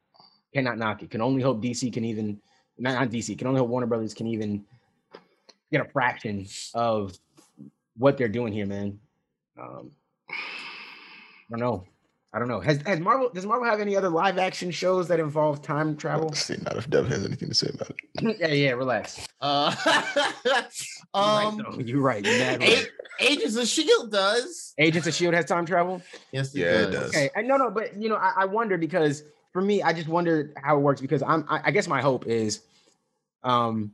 Cannot 0.54 0.78
knock 0.78 1.04
it. 1.04 1.10
Can 1.10 1.22
only 1.22 1.42
hope 1.42 1.62
DC 1.62 1.92
can 1.94 2.04
even 2.06 2.40
not, 2.78 2.94
not 2.94 3.10
DC, 3.10 3.38
can 3.38 3.48
only 3.48 3.60
hope 3.60 3.70
Warner 3.70 3.88
Brothers 3.88 4.14
can 4.14 4.28
even 4.28 4.66
get 5.72 5.82
a 5.82 5.90
fraction 5.90 6.46
of 6.74 7.18
what 7.98 8.18
they're 8.18 8.28
doing 8.28 8.54
here, 8.54 8.66
man. 8.66 9.00
Um 9.60 9.92
I 10.30 10.34
don't 11.52 11.60
know. 11.60 11.86
I 12.34 12.40
don't 12.40 12.48
know. 12.48 12.62
Has 12.62 12.82
has 12.86 13.00
Marvel 13.02 13.30
does 13.34 13.46
Marvel 13.46 13.66
have 13.66 13.82
any 13.82 13.96
other 13.98 14.08
live 14.10 14.38
action 14.38 14.72
shows 14.72 15.10
that 15.10 15.20
involve 15.20 15.62
time 15.62 15.98
travel? 15.98 16.32
See, 16.34 16.56
not 16.64 16.78
if 16.78 16.90
Dev 16.90 17.08
has 17.10 17.26
anything 17.26 17.50
to 17.50 17.56
say 17.56 17.70
about 17.74 17.92
it. 17.92 18.38
yeah, 18.40 18.48
yeah, 18.48 18.72
relax. 18.72 19.28
Uh, 19.42 19.76
Um, 21.14 21.60
um, 21.68 21.82
you're 21.82 22.00
right. 22.00 22.24
You're 22.24 22.38
mad 22.40 22.62
right. 22.62 22.88
A- 23.20 23.32
Agents 23.32 23.58
of 23.58 23.68
Shield 23.68 24.12
does. 24.12 24.74
Agents 24.78 25.08
of 25.08 25.14
Shield 25.14 25.34
has 25.34 25.44
time 25.46 25.66
travel. 25.66 26.02
Yes, 26.32 26.56
Yeah, 26.56 26.84
it 26.88 26.92
does. 26.92 27.10
Okay, 27.10 27.30
and 27.36 27.48
no, 27.48 27.58
no, 27.58 27.70
but 27.70 27.96
you 28.02 28.08
know, 28.08 28.16
I, 28.16 28.34
I 28.38 28.46
wonder 28.46 28.78
because 28.78 29.24
for 29.52 29.62
me, 29.62 29.84
I 29.84 29.92
just 29.92 30.08
wonder 30.08 30.54
how 30.56 30.78
it 30.78 30.80
works 30.80 31.02
because 31.02 31.22
I'm, 31.22 31.46
I, 31.50 31.62
I 31.66 31.72
guess 31.72 31.88
my 31.88 32.02
hope 32.02 32.26
is, 32.28 32.62
um, 33.44 33.92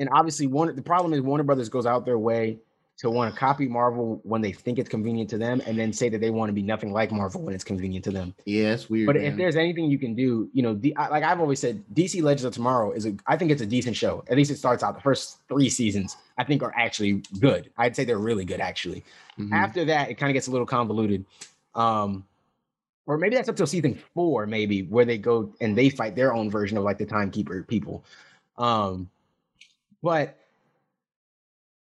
and 0.00 0.08
obviously 0.12 0.48
one 0.48 0.74
the 0.74 0.82
problem 0.82 1.14
is 1.14 1.20
Warner 1.20 1.44
Brothers 1.44 1.68
goes 1.68 1.86
out 1.86 2.04
their 2.04 2.18
way 2.18 2.58
to 2.98 3.10
want 3.10 3.32
to 3.32 3.38
copy 3.38 3.68
Marvel 3.68 4.20
when 4.24 4.40
they 4.40 4.52
think 4.52 4.78
it's 4.78 4.88
convenient 4.88 5.30
to 5.30 5.38
them, 5.38 5.62
and 5.66 5.78
then 5.78 5.92
say 5.92 6.08
that 6.08 6.20
they 6.20 6.30
want 6.30 6.48
to 6.48 6.52
be 6.52 6.62
nothing 6.62 6.92
like 6.92 7.12
Marvel 7.12 7.42
when 7.42 7.54
it's 7.54 7.64
convenient 7.64 8.04
to 8.04 8.10
them. 8.10 8.34
Yeah, 8.44 8.72
it's 8.72 8.90
weird. 8.90 9.06
But 9.06 9.16
if 9.16 9.36
there's 9.36 9.54
anything 9.56 9.90
you 9.90 9.98
can 9.98 10.14
do, 10.14 10.50
you 10.52 10.62
know, 10.62 10.80
I, 10.96 11.08
like 11.08 11.22
I've 11.22 11.40
always 11.40 11.60
said, 11.60 11.82
DC 11.94 12.22
Legends 12.22 12.44
of 12.44 12.54
Tomorrow 12.54 12.92
is 12.92 13.06
a, 13.06 13.14
I 13.26 13.36
think 13.36 13.52
it's 13.52 13.62
a 13.62 13.66
decent 13.66 13.96
show. 13.96 14.24
At 14.28 14.36
least 14.36 14.50
it 14.50 14.56
starts 14.58 14.82
out. 14.82 14.96
The 14.96 15.00
first 15.00 15.38
three 15.48 15.68
seasons, 15.68 16.16
I 16.38 16.44
think, 16.44 16.62
are 16.62 16.74
actually 16.76 17.22
good. 17.38 17.70
I'd 17.78 17.94
say 17.94 18.04
they're 18.04 18.18
really 18.18 18.44
good, 18.44 18.60
actually 18.60 19.04
Mhm. 19.38 19.52
after 19.52 19.84
that 19.84 20.10
it 20.10 20.14
kind 20.14 20.30
of 20.30 20.34
gets 20.34 20.48
a 20.48 20.50
little 20.50 20.66
convoluted 20.66 21.24
um 21.76 22.24
or 23.06 23.16
maybe 23.18 23.36
that's 23.36 23.48
up 23.48 23.54
till 23.54 23.68
season 23.68 23.96
four 24.12 24.46
maybe 24.46 24.82
where 24.82 25.04
they 25.04 25.16
go 25.16 25.54
and 25.60 25.78
they 25.78 25.88
fight 25.90 26.16
their 26.16 26.34
own 26.34 26.50
version 26.50 26.76
of 26.76 26.82
like 26.82 26.98
the 26.98 27.06
timekeeper 27.06 27.62
people 27.62 28.04
um 28.56 29.08
but 30.02 30.37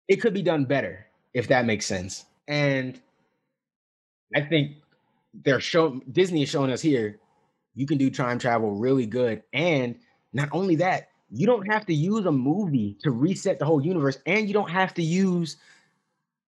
it 0.08 0.16
could 0.16 0.34
be 0.34 0.42
done 0.42 0.64
better 0.64 1.06
if 1.32 1.48
that 1.48 1.64
makes 1.64 1.86
sense 1.86 2.26
and 2.48 3.00
I 4.34 4.42
think 4.42 4.76
they're 5.44 5.60
showing 5.60 6.02
Disney 6.10 6.42
is 6.42 6.48
showing 6.48 6.70
us 6.70 6.80
here 6.80 7.18
you 7.74 7.86
can 7.86 7.98
do 7.98 8.10
time 8.10 8.38
travel 8.38 8.72
really 8.72 9.06
good. 9.06 9.42
And 9.52 9.98
not 10.32 10.48
only 10.52 10.76
that, 10.76 11.08
you 11.30 11.46
don't 11.46 11.66
have 11.72 11.86
to 11.86 11.94
use 11.94 12.26
a 12.26 12.32
movie 12.32 12.96
to 13.02 13.10
reset 13.10 13.58
the 13.58 13.64
whole 13.64 13.84
universe, 13.84 14.18
and 14.26 14.46
you 14.46 14.54
don't 14.54 14.70
have 14.70 14.94
to 14.94 15.02
use 15.02 15.56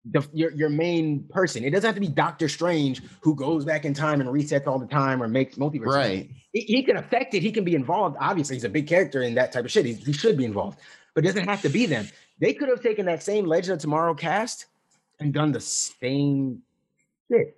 the 0.05 0.27
your, 0.33 0.51
your 0.51 0.69
main 0.69 1.23
person. 1.29 1.63
It 1.63 1.69
doesn't 1.69 1.87
have 1.87 1.95
to 1.95 2.01
be 2.01 2.09
Doctor 2.09 2.49
Strange 2.49 3.01
who 3.21 3.35
goes 3.35 3.63
back 3.63 3.85
in 3.85 3.93
time 3.93 4.19
and 4.19 4.29
resets 4.29 4.67
all 4.67 4.79
the 4.79 4.87
time 4.87 5.23
or 5.23 5.29
makes 5.29 5.55
multiverse. 5.55 5.85
Right. 5.85 6.29
He, 6.51 6.61
he 6.61 6.83
can 6.83 6.97
affect 6.97 7.33
it. 7.33 7.41
He 7.41 7.51
can 7.51 7.63
be 7.63 7.75
involved. 7.75 8.17
Obviously, 8.19 8.57
he's 8.57 8.65
a 8.65 8.69
big 8.69 8.87
character 8.87 9.21
in 9.21 9.35
that 9.35 9.53
type 9.53 9.63
of 9.63 9.71
shit. 9.71 9.85
He, 9.85 9.93
he 9.93 10.11
should 10.11 10.37
be 10.37 10.43
involved, 10.43 10.79
but 11.13 11.23
it 11.23 11.27
doesn't 11.27 11.47
have 11.47 11.61
to 11.61 11.69
be 11.69 11.85
them. 11.85 12.07
They 12.39 12.53
could 12.53 12.69
have 12.69 12.81
taken 12.81 13.05
that 13.05 13.23
same 13.23 13.45
Legend 13.45 13.75
of 13.75 13.79
Tomorrow 13.79 14.13
cast 14.13 14.65
and 15.19 15.33
done 15.33 15.51
the 15.51 15.59
same 15.59 16.61
shit. 17.31 17.57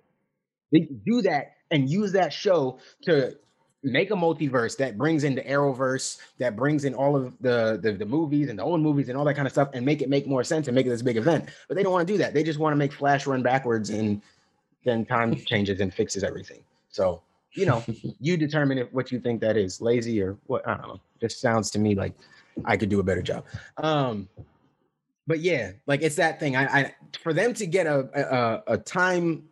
They 0.72 0.88
do 1.04 1.22
that 1.22 1.56
and 1.70 1.88
use 1.88 2.12
that 2.12 2.32
show 2.32 2.78
to 3.02 3.36
make 3.82 4.10
a 4.10 4.14
multiverse 4.14 4.76
that 4.76 4.98
brings 4.98 5.24
in 5.24 5.34
the 5.34 5.42
Arrowverse, 5.42 6.18
that 6.38 6.56
brings 6.56 6.84
in 6.84 6.94
all 6.94 7.16
of 7.16 7.32
the, 7.40 7.78
the 7.82 7.92
the 7.92 8.04
movies 8.04 8.48
and 8.48 8.58
the 8.58 8.62
old 8.62 8.80
movies 8.80 9.08
and 9.08 9.16
all 9.16 9.24
that 9.24 9.34
kind 9.34 9.46
of 9.46 9.52
stuff, 9.52 9.68
and 9.74 9.84
make 9.84 10.02
it 10.02 10.08
make 10.08 10.26
more 10.26 10.44
sense 10.44 10.68
and 10.68 10.74
make 10.74 10.86
it 10.86 10.90
this 10.90 11.02
big 11.02 11.16
event. 11.16 11.48
But 11.68 11.76
they 11.76 11.82
don't 11.82 11.92
want 11.92 12.06
to 12.06 12.12
do 12.12 12.18
that. 12.18 12.34
They 12.34 12.42
just 12.42 12.58
want 12.58 12.72
to 12.72 12.76
make 12.76 12.92
Flash 12.92 13.26
run 13.26 13.42
backwards 13.42 13.90
and 13.90 14.20
then 14.84 15.06
time 15.06 15.36
changes 15.46 15.80
and 15.80 15.92
fixes 15.92 16.24
everything. 16.24 16.60
So 16.90 17.22
you 17.52 17.66
know, 17.66 17.82
you 18.20 18.36
determine 18.36 18.78
if 18.78 18.92
what 18.92 19.10
you 19.10 19.18
think 19.18 19.40
that 19.40 19.56
is 19.56 19.80
lazy 19.80 20.20
or 20.20 20.36
what. 20.46 20.66
I 20.66 20.76
don't 20.76 20.88
know. 20.88 21.00
Just 21.20 21.40
sounds 21.40 21.70
to 21.72 21.78
me 21.78 21.94
like 21.94 22.12
I 22.64 22.76
could 22.76 22.88
do 22.88 23.00
a 23.00 23.02
better 23.02 23.22
job. 23.22 23.44
Um, 23.78 24.28
but 25.26 25.40
yeah, 25.40 25.72
like 25.86 26.02
it's 26.02 26.16
that 26.16 26.38
thing. 26.40 26.56
I, 26.56 26.64
I 26.64 26.94
for 27.22 27.32
them 27.32 27.54
to 27.54 27.66
get 27.66 27.86
a 27.86 28.62
a, 28.68 28.74
a 28.74 28.78
time 28.78 29.44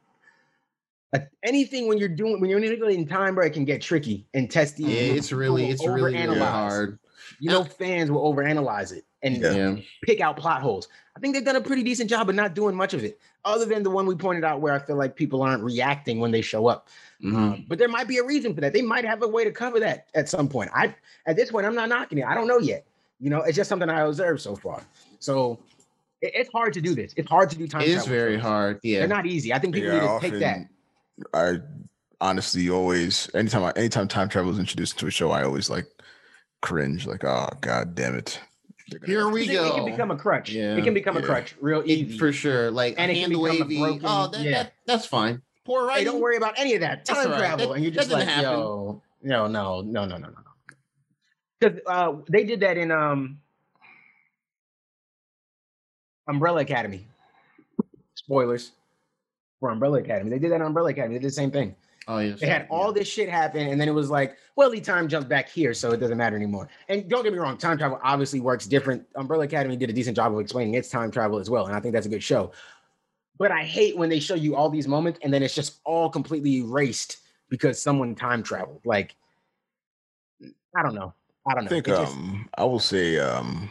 a, 1.14 1.22
anything 1.42 1.88
when 1.88 1.98
you're 1.98 2.09
doing 2.09 2.40
when 2.40 2.51
you're 2.51 2.60
manipulating 2.60 3.06
time, 3.06 3.34
bro, 3.34 3.46
it 3.46 3.52
can 3.52 3.64
get 3.64 3.80
tricky 3.80 4.26
and 4.34 4.51
testy. 4.51 4.82
Yeah, 4.84 4.90
it's 5.14 5.32
really, 5.32 5.70
it's 5.70 5.86
really, 5.86 6.14
really 6.14 6.38
hard. 6.38 6.98
You 7.40 7.51
know, 7.51 7.64
fans 7.64 8.10
will 8.10 8.32
overanalyze 8.32 8.92
it 8.92 9.05
and 9.22 9.38
Yeah. 9.38 9.52
Yeah. 9.52 9.76
pick 10.02 10.20
out 10.20 10.36
plot 10.36 10.60
holes. 10.60 10.88
I 11.16 11.20
think 11.20 11.34
they've 11.34 11.44
done 11.44 11.56
a 11.56 11.60
pretty 11.60 11.82
decent 11.82 12.10
job 12.10 12.28
of 12.28 12.34
not 12.34 12.55
doing 12.55 12.74
much 12.74 12.92
of 12.94 13.02
it, 13.05 13.18
other 13.44 13.64
than 13.64 13.82
the 13.82 13.90
one 13.90 14.06
we 14.06 14.14
pointed 14.14 14.44
out 14.44 14.60
where 14.60 14.72
I 14.74 14.78
feel 14.78 14.96
like 14.96 15.16
people 15.16 15.42
aren't 15.42 15.62
reacting 15.62 16.18
when 16.20 16.30
they 16.32 16.42
show 16.42 16.66
up. 16.66 16.88
Mhm. 17.22 17.34
Um, 17.34 17.64
but 17.68 17.78
there 17.78 17.88
might 17.88 18.09
be 18.09 18.18
a 18.18 18.24
reason 18.24 18.55
for 18.55 18.60
that. 18.60 18.72
They 18.72 18.82
might 18.82 19.05
have 19.05 19.22
a 19.22 19.28
way 19.28 19.44
to 19.44 19.52
cover 19.52 19.80
that 19.80 20.09
at 20.14 20.28
some 20.28 20.48
point. 20.48 20.70
I 20.74 20.94
at 21.26 21.36
this 21.36 21.51
point, 21.51 21.66
I'm 21.66 21.74
not 21.74 21.88
knocking 21.88 22.18
it. 22.18 22.24
I 22.26 22.34
don't 22.34 22.48
know 22.48 22.59
yet. 22.59 22.86
You 23.20 23.31
know, 23.31 23.43
it's 23.43 23.57
just 23.57 23.69
something 23.69 23.89
I 23.89 24.01
observed 24.01 24.41
so 24.41 24.55
far. 24.57 24.82
So 25.19 25.59
it- 26.20 26.32
it's 26.35 26.51
hard 26.53 26.73
to 26.74 26.81
do 26.81 26.95
this. 26.95 27.12
It's 27.16 27.28
hard 27.28 27.51
to 27.51 27.57
do 27.57 27.66
time. 27.66 27.82
Travel. 27.82 27.95
It 27.95 27.99
is 27.99 28.07
very 28.07 28.35
shows. 28.35 28.43
hard. 28.43 28.81
Yeah. 28.82 28.99
They're 29.01 29.09
not 29.09 29.27
easy. 29.27 29.53
I 29.53 29.59
think 29.59 29.74
people 29.74 29.93
Yeah, 29.93 30.01
need 30.15 30.20
to 30.20 30.31
take 30.31 30.41
that. 30.41 30.59
I 31.32 31.59
honestly 32.20 32.69
always 32.70 33.31
anytime 33.35 33.62
I 33.65 33.73
anytime 33.77 34.09
time 34.09 34.28
travel 34.28 34.51
is 34.51 34.59
introduced 34.59 34.99
to 34.99 35.07
a 35.07 35.11
show, 35.11 35.31
I 35.31 35.45
always 35.45 35.70
like 35.70 35.86
cringe, 36.62 37.07
like, 37.07 37.24
oh 37.24 37.49
god 37.61 37.95
damn 37.95 38.16
it. 38.16 38.41
Here 39.07 39.28
we 39.28 39.43
It, 39.49 39.51
it 39.53 39.74
can 39.74 39.85
become 39.85 40.11
a 40.11 40.16
crutch. 40.16 40.51
Yeah. 40.51 40.77
It 40.77 40.85
can 40.85 40.93
become 40.93 41.16
a 41.16 41.23
crutch 41.23 41.55
real 41.61 41.81
It- 41.81 41.86
easy. 41.89 42.19
for 42.19 42.32
sure. 42.32 42.70
Like 42.70 42.97
And 42.99 43.11
it 43.11 43.15
can 43.15 43.31
hand 43.31 43.32
become 43.32 43.45
a 43.45 43.65
wavy. 43.65 43.78
broken- 43.78 44.01
oh, 44.05 44.28
that, 44.28 44.41
yeah. 44.43 44.51
that, 44.65 44.73
that's 44.86 45.07
fine. 45.07 45.41
Poor 45.65 45.89
hey, 45.91 46.05
don't 46.05 46.20
worry 46.20 46.36
about 46.36 46.59
any 46.59 46.74
of 46.74 46.81
that. 46.81 47.05
Time 47.07 47.16
all 47.27 47.32
right. 47.32 47.39
travel. 47.39 47.69
That- 47.69 47.74
and 47.77 47.82
you're 47.85 47.93
just 47.93 48.11
like, 48.11 48.28
happen. 48.28 48.43
yo, 48.45 49.03
no, 49.23 49.47
no, 49.47 49.81
no, 49.81 50.05
no, 50.05 50.05
no, 50.07 50.16
no, 50.19 50.28
no. 50.28 50.35
Because 51.65 51.81
uh, 51.86 52.12
they 52.28 52.45
did 52.45 52.61
that 52.61 52.77
in 52.77 52.91
um 52.91 53.39
Umbrella 56.28 56.61
Academy. 56.61 57.07
Spoilers 58.15 58.73
for 59.61 59.70
Umbrella 59.70 59.99
Academy. 59.99 60.31
They 60.31 60.39
did 60.39 60.51
that 60.51 60.57
in 60.57 60.62
Umbrella 60.62 60.91
Academy. 60.91 61.15
They 61.15 61.20
did 61.20 61.28
the 61.28 61.35
same 61.35 61.51
thing. 61.51 61.74
Oh 62.07 62.19
yes. 62.19 62.39
They 62.41 62.47
had 62.47 62.66
all 62.70 62.93
this 62.93 63.09
shit 63.09 63.31
happen, 63.31 63.69
and 63.69 63.81
then 63.81 63.89
it 63.89 63.95
was 63.95 64.11
like, 64.11 64.36
well, 64.57 64.70
he 64.70 64.81
time 64.81 65.09
jumped 65.09 65.28
back 65.28 65.49
here, 65.49 65.73
so 65.73 65.93
it 65.93 65.99
doesn't 65.99 66.19
matter 66.19 66.36
anymore. 66.36 66.69
And 66.89 67.09
don't 67.09 67.23
get 67.23 67.32
me 67.32 67.39
wrong, 67.39 67.57
time 67.57 67.78
travel 67.78 67.99
obviously 68.03 68.41
works 68.41 68.66
different. 68.66 69.07
Umbrella 69.15 69.45
Academy 69.45 69.77
did 69.77 69.89
a 69.89 69.93
decent 69.93 70.16
job 70.16 70.35
of 70.35 70.41
explaining 70.41 70.74
its 70.74 70.91
time 70.91 71.11
travel 71.11 71.39
as 71.39 71.49
well, 71.49 71.66
and 71.66 71.74
I 71.74 71.81
think 71.81 71.95
that's 71.95 72.07
a 72.07 72.11
good 72.11 72.23
show. 72.23 72.53
But 73.39 73.51
I 73.51 73.65
hate 73.65 73.97
when 73.97 74.11
they 74.11 74.20
show 74.20 74.35
you 74.35 74.55
all 74.55 74.69
these 74.69 74.86
moments 74.86 75.19
and 75.23 75.32
then 75.35 75.43
it's 75.43 75.57
just 75.57 75.81
all 75.85 76.09
completely 76.09 76.59
erased 76.59 77.16
because 77.49 77.82
someone 77.82 78.15
time 78.15 78.45
traveled. 78.45 78.82
Like, 78.85 79.16
I 80.77 80.82
don't 80.85 80.95
know. 80.95 81.15
I 81.46 81.54
don't 81.54 81.64
I 81.66 81.68
think 81.68 81.86
just- 81.86 82.12
um 82.16 82.48
I 82.56 82.64
will 82.64 82.78
say 82.80 83.18
um 83.18 83.70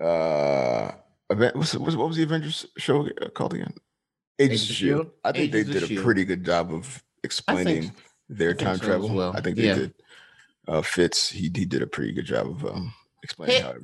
uh 0.00 0.90
event 1.30 1.56
what's, 1.56 1.74
what's 1.74 1.96
what 1.96 2.08
was 2.08 2.16
the 2.16 2.22
Avengers 2.22 2.66
show 2.78 3.06
uh, 3.06 3.28
called 3.30 3.54
again? 3.54 3.74
Agents 4.38 4.62
Agents 4.62 4.64
of 4.64 4.70
of 4.70 4.76
Shield. 4.76 5.06
S.H.I.E.L.D.? 5.06 5.18
I 5.24 5.32
think 5.32 5.52
they 5.52 5.58
Agents 5.60 5.82
of 5.82 5.88
did 5.88 5.98
a 5.98 6.02
pretty 6.02 6.24
good 6.24 6.44
job 6.44 6.72
of 6.72 7.02
explaining 7.22 7.92
their 8.28 8.54
time 8.54 8.78
so 8.78 8.86
travel. 8.86 9.14
well. 9.14 9.32
I 9.36 9.40
think 9.40 9.56
they 9.56 9.66
Yeah. 9.66 9.74
did. 9.74 9.94
Uh 10.68 10.82
Fitz, 10.82 11.28
he 11.30 11.50
he 11.54 11.64
did 11.64 11.82
a 11.82 11.86
pretty 11.86 12.12
good 12.12 12.24
job 12.24 12.46
of 12.48 12.64
um 12.64 12.92
explaining 13.22 13.56
Hey, 13.56 13.62
how 13.62 13.74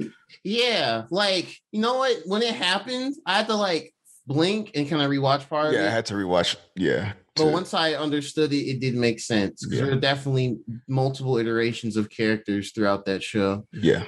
it- 0.00 0.12
Yeah, 0.42 1.04
like 1.10 1.60
you 1.72 1.80
know 1.80 1.94
what? 1.98 2.16
When 2.26 2.42
it 2.42 2.54
happened, 2.54 3.14
I 3.24 3.36
had 3.38 3.46
to 3.48 3.54
like 3.54 3.94
blink 4.26 4.72
and 4.74 4.88
kind 4.88 5.00
of 5.02 5.10
rewatch 5.10 5.48
part 5.48 5.72
Yeah, 5.72 5.80
I 5.80 5.82
of 5.82 5.88
it. 5.88 5.92
had 5.92 6.06
to 6.06 6.14
rewatch. 6.14 6.56
Yeah. 6.74 7.12
But 7.36 7.52
once 7.52 7.74
I 7.74 7.94
understood 7.94 8.52
it, 8.52 8.56
it 8.68 8.80
did 8.80 8.94
make 8.94 9.20
sense 9.20 9.64
because 9.64 9.78
there 9.80 9.90
were 9.94 10.00
definitely 10.00 10.58
multiple 10.88 11.36
iterations 11.38 11.96
of 11.96 12.08
characters 12.10 12.72
throughout 12.72 13.04
that 13.06 13.22
show. 13.22 13.66
yeah. 13.72 14.04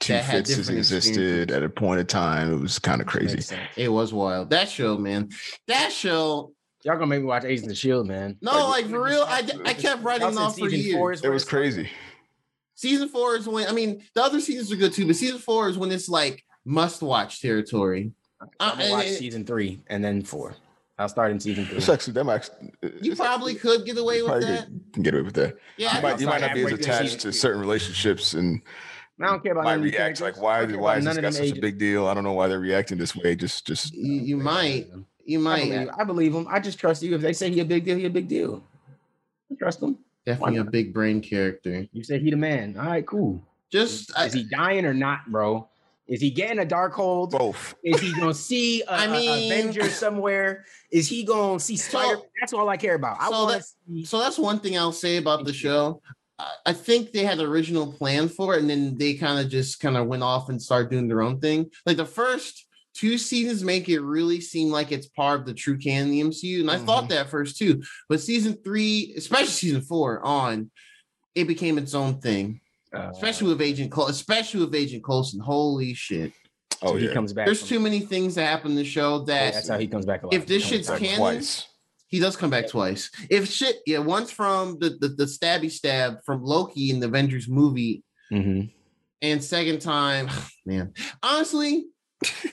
Two 0.00 0.14
that 0.14 0.24
had 0.24 0.44
different 0.44 0.78
existed 0.78 1.52
at 1.52 1.62
a 1.62 1.68
point 1.68 2.00
in 2.00 2.06
time. 2.06 2.52
It 2.52 2.60
was 2.60 2.80
kind 2.80 3.00
of 3.00 3.06
crazy. 3.06 3.56
It 3.76 3.88
was 3.88 4.12
wild. 4.12 4.50
That 4.50 4.68
show, 4.68 4.98
man. 4.98 5.28
That 5.68 5.92
show. 5.92 6.52
Y'all 6.82 6.94
gonna 6.94 7.06
make 7.06 7.20
me 7.20 7.26
watch 7.26 7.44
Agents 7.44 7.70
of 7.70 7.78
Shield, 7.78 8.08
man. 8.08 8.36
No, 8.42 8.66
like 8.70 8.86
for 8.90 9.00
real. 9.00 9.22
I, 9.22 9.48
I 9.64 9.74
kept 9.74 10.02
writing 10.02 10.36
off 10.36 10.58
for 10.58 10.68
season 10.68 10.80
years. 10.80 11.20
four 11.20 11.30
It 11.30 11.32
was 11.32 11.44
crazy. 11.44 11.88
Season 12.74 13.08
four 13.08 13.36
is 13.36 13.46
when 13.46 13.68
I 13.68 13.72
mean 13.72 14.02
the 14.16 14.24
other 14.24 14.40
seasons 14.40 14.72
are 14.72 14.76
good 14.76 14.92
too, 14.92 15.06
but 15.06 15.14
season 15.14 15.38
four 15.38 15.68
is 15.68 15.78
when 15.78 15.92
it's 15.92 16.08
like 16.08 16.42
must 16.64 17.00
watch 17.00 17.40
territory. 17.40 18.10
I'm 18.58 18.76
gonna 18.78 18.84
Uh, 18.88 18.90
watch 18.96 19.06
and- 19.06 19.16
season 19.16 19.44
three 19.46 19.82
and 19.86 20.02
then 20.02 20.22
four. 20.24 20.56
I'll 20.98 21.08
start 21.08 21.30
in 21.30 21.40
season 21.40 21.64
three. 21.66 21.78
It's 21.78 21.88
actually 21.88 22.12
them 22.14 22.28
actually. 22.28 22.70
You 23.00 23.16
probably 23.16 23.54
actually- 23.54 23.76
could 23.76 23.86
get 23.86 23.98
away 23.98 24.22
with 24.22 24.42
that. 24.42 24.66
could- 24.66 24.92
can 24.92 25.02
get 25.02 25.14
away 25.14 25.22
with 25.22 25.34
that. 25.34 25.56
Yeah, 25.76 25.96
You 25.96 26.02
might, 26.02 26.20
you 26.20 26.26
might 26.26 26.40
not 26.40 26.54
be 26.54 26.62
as 26.64 26.72
attached 26.72 27.20
to 27.20 27.32
certain 27.32 27.60
relationships 27.60 28.34
and 28.34 28.60
I 29.20 29.26
don't 29.26 29.42
care 29.42 29.52
about 29.52 29.64
might 29.64 29.76
none 29.76 29.82
react 29.84 30.20
like 30.20 30.40
why 30.40 30.64
why 30.66 30.96
is 30.98 31.04
this 31.04 31.14
none 31.14 31.22
guy 31.22 31.28
of 31.28 31.34
them 31.34 31.46
such 31.48 31.56
a 31.58 31.60
big 31.60 31.78
deal? 31.78 32.06
I 32.08 32.14
don't 32.14 32.24
know 32.24 32.32
why 32.32 32.48
they're 32.48 32.58
reacting 32.60 32.98
this 32.98 33.14
way. 33.16 33.36
Just 33.36 33.66
just 33.66 33.94
you, 33.94 34.14
you 34.20 34.36
might. 34.36 34.88
You 35.24 35.38
I 35.38 35.42
might. 35.42 35.70
believe, 35.70 35.88
I 35.98 36.04
believe 36.04 36.34
him. 36.34 36.46
I 36.50 36.58
just 36.58 36.78
trust 36.78 37.02
you. 37.02 37.14
If 37.14 37.20
they 37.20 37.32
say 37.32 37.48
he 37.50 37.60
a 37.60 37.64
big 37.64 37.84
deal, 37.84 37.96
he 37.96 38.06
a 38.06 38.10
big 38.10 38.26
deal. 38.26 38.64
I 39.50 39.54
trust 39.54 39.80
him. 39.80 39.98
Definitely 40.26 40.58
a 40.58 40.64
big 40.64 40.92
brain 40.92 41.20
character. 41.20 41.86
You 41.92 42.02
say 42.02 42.18
he 42.18 42.30
the 42.30 42.36
man. 42.36 42.76
All 42.76 42.86
right, 42.86 43.06
cool. 43.06 43.42
Just 43.70 44.10
I, 44.18 44.26
Is 44.26 44.32
he 44.32 44.44
dying 44.44 44.84
or 44.84 44.94
not, 44.94 45.30
bro? 45.30 45.68
Is 46.12 46.20
he 46.20 46.30
getting 46.30 46.58
a 46.58 46.66
Darkhold? 46.66 47.30
both. 47.30 47.74
Is 47.82 47.98
he 47.98 48.12
gonna 48.12 48.34
see 48.34 48.82
a, 48.88 48.92
I 48.92 49.04
a 49.06 49.10
mean- 49.10 49.50
Avenger 49.50 49.88
somewhere? 49.88 50.66
Is 50.90 51.08
he 51.08 51.24
gonna 51.24 51.58
see 51.58 51.78
Spider? 51.78 52.20
That's 52.38 52.52
all 52.52 52.68
I 52.68 52.76
care 52.76 52.96
about. 52.96 53.16
I 53.18 53.30
so 53.30 53.44
want 53.44 53.52
that- 53.54 53.64
see. 53.64 54.04
so 54.04 54.18
that's 54.18 54.38
one 54.38 54.60
thing 54.60 54.76
I'll 54.76 54.92
say 54.92 55.16
about 55.16 55.46
the 55.46 55.54
show. 55.54 56.02
I, 56.38 56.50
I 56.66 56.72
think 56.74 57.12
they 57.12 57.24
had 57.24 57.38
the 57.38 57.46
original 57.46 57.90
plan 57.90 58.28
for 58.28 58.54
it, 58.54 58.60
and 58.60 58.68
then 58.68 58.98
they 58.98 59.14
kind 59.14 59.40
of 59.40 59.50
just 59.50 59.80
kind 59.80 59.96
of 59.96 60.06
went 60.06 60.22
off 60.22 60.50
and 60.50 60.60
started 60.60 60.90
doing 60.90 61.08
their 61.08 61.22
own 61.22 61.40
thing. 61.40 61.70
Like 61.86 61.96
the 61.96 62.04
first 62.04 62.66
two 62.94 63.16
seasons 63.16 63.64
make 63.64 63.88
it 63.88 64.00
really 64.00 64.42
seem 64.42 64.68
like 64.68 64.92
it's 64.92 65.06
part 65.06 65.40
of 65.40 65.46
the 65.46 65.54
true 65.54 65.78
canon 65.78 66.08
of 66.08 66.10
the 66.10 66.20
MCU, 66.20 66.60
and 66.60 66.70
I 66.70 66.76
thought 66.76 67.04
mm-hmm. 67.04 67.14
that 67.14 67.30
first 67.30 67.56
too. 67.56 67.82
But 68.10 68.20
season 68.20 68.58
three, 68.62 69.14
especially 69.16 69.46
season 69.46 69.80
four 69.80 70.22
on, 70.22 70.70
it 71.34 71.44
became 71.44 71.78
its 71.78 71.94
own 71.94 72.20
thing. 72.20 72.60
Uh, 72.94 73.08
Especially 73.10 73.48
with 73.48 73.62
Agent 73.62 73.90
Cole, 73.90 74.08
especially 74.08 74.60
with 74.64 74.74
Agent 74.74 75.02
Coulson. 75.04 75.40
Holy 75.40 75.94
shit! 75.94 76.32
so 76.80 76.88
Oh 76.88 76.96
he 76.96 77.06
yeah. 77.06 77.14
comes 77.14 77.32
back. 77.32 77.46
There's 77.46 77.60
from- 77.60 77.68
too 77.68 77.80
many 77.80 78.00
things 78.00 78.34
that 78.34 78.46
happen 78.46 78.72
in 78.72 78.76
the 78.76 78.84
show 78.84 79.20
that 79.20 79.54
That's 79.54 79.68
how 79.68 79.78
he 79.78 79.86
comes 79.86 80.04
back 80.04 80.22
alive. 80.22 80.34
if 80.40 80.46
this 80.46 80.64
shit's 80.64 80.88
back 80.88 80.98
canon- 81.00 81.16
twice. 81.18 81.66
He 82.08 82.18
does 82.20 82.36
come 82.36 82.50
back 82.50 82.68
twice. 82.68 83.10
If 83.30 83.48
shit, 83.48 83.76
yeah, 83.86 84.00
once 84.00 84.30
from 84.30 84.78
the, 84.78 84.90
the 85.00 85.08
the 85.08 85.24
stabby 85.24 85.70
stab 85.70 86.18
from 86.26 86.42
Loki 86.42 86.90
in 86.90 87.00
the 87.00 87.06
Avengers 87.06 87.48
movie, 87.48 88.04
Mhm. 88.30 88.70
and 89.22 89.42
second 89.42 89.80
time, 89.80 90.28
man, 90.66 90.92
honestly, 91.22 91.86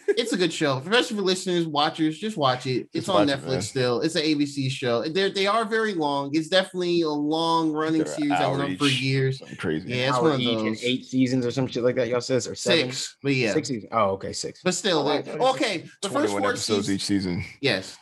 it's 0.07 0.33
a 0.33 0.37
good 0.37 0.51
show, 0.53 0.77
especially 0.77 1.17
for 1.17 1.21
listeners, 1.23 1.65
watchers. 1.67 2.17
Just 2.19 2.37
watch 2.37 2.65
it. 2.67 2.89
It's 2.93 3.05
Just 3.05 3.09
on 3.09 3.27
watch 3.27 3.37
it, 3.37 3.41
Netflix 3.43 3.63
still. 3.63 4.01
It's 4.01 4.15
an 4.15 4.23
ABC 4.23 4.69
show. 4.69 5.01
They 5.07 5.29
they 5.31 5.47
are 5.47 5.65
very 5.65 5.93
long. 5.93 6.29
It's 6.33 6.47
definitely 6.49 7.01
a 7.01 7.09
long 7.09 7.71
running 7.71 8.05
series 8.05 8.29
that 8.29 8.49
went 8.49 8.61
on 8.63 8.77
for 8.77 8.85
years. 8.85 9.39
Something 9.39 9.57
crazy. 9.57 9.89
Yeah, 9.89 10.09
it's 10.09 10.17
Hour 10.17 10.23
one 10.23 10.31
of 10.33 10.39
each 10.39 10.57
those. 10.57 10.83
eight 10.83 11.05
seasons 11.05 11.45
or 11.45 11.51
some 11.51 11.67
shit 11.67 11.83
like 11.83 11.95
that. 11.95 12.07
Y'all 12.07 12.21
says 12.21 12.47
or 12.47 12.55
seven? 12.55 12.91
Six, 12.91 13.17
but 13.23 13.33
yeah, 13.35 13.53
Six 13.53 13.67
seasons. 13.67 13.89
Oh, 13.93 14.09
okay, 14.11 14.33
six. 14.33 14.61
but 14.63 14.73
still, 14.73 15.07
Oh, 15.07 15.11
I 15.11 15.17
they- 15.17 15.23
thought 15.31 15.35
it 15.35 15.39
was 15.39 15.55
okay. 15.55 15.77
The 16.01 16.09
first 16.09 16.31
21 16.31 16.41
four 16.41 16.49
episodes 16.51 16.87
seasons, 16.87 16.89
each 16.95 17.03
season. 17.05 17.43
yes, 17.61 17.97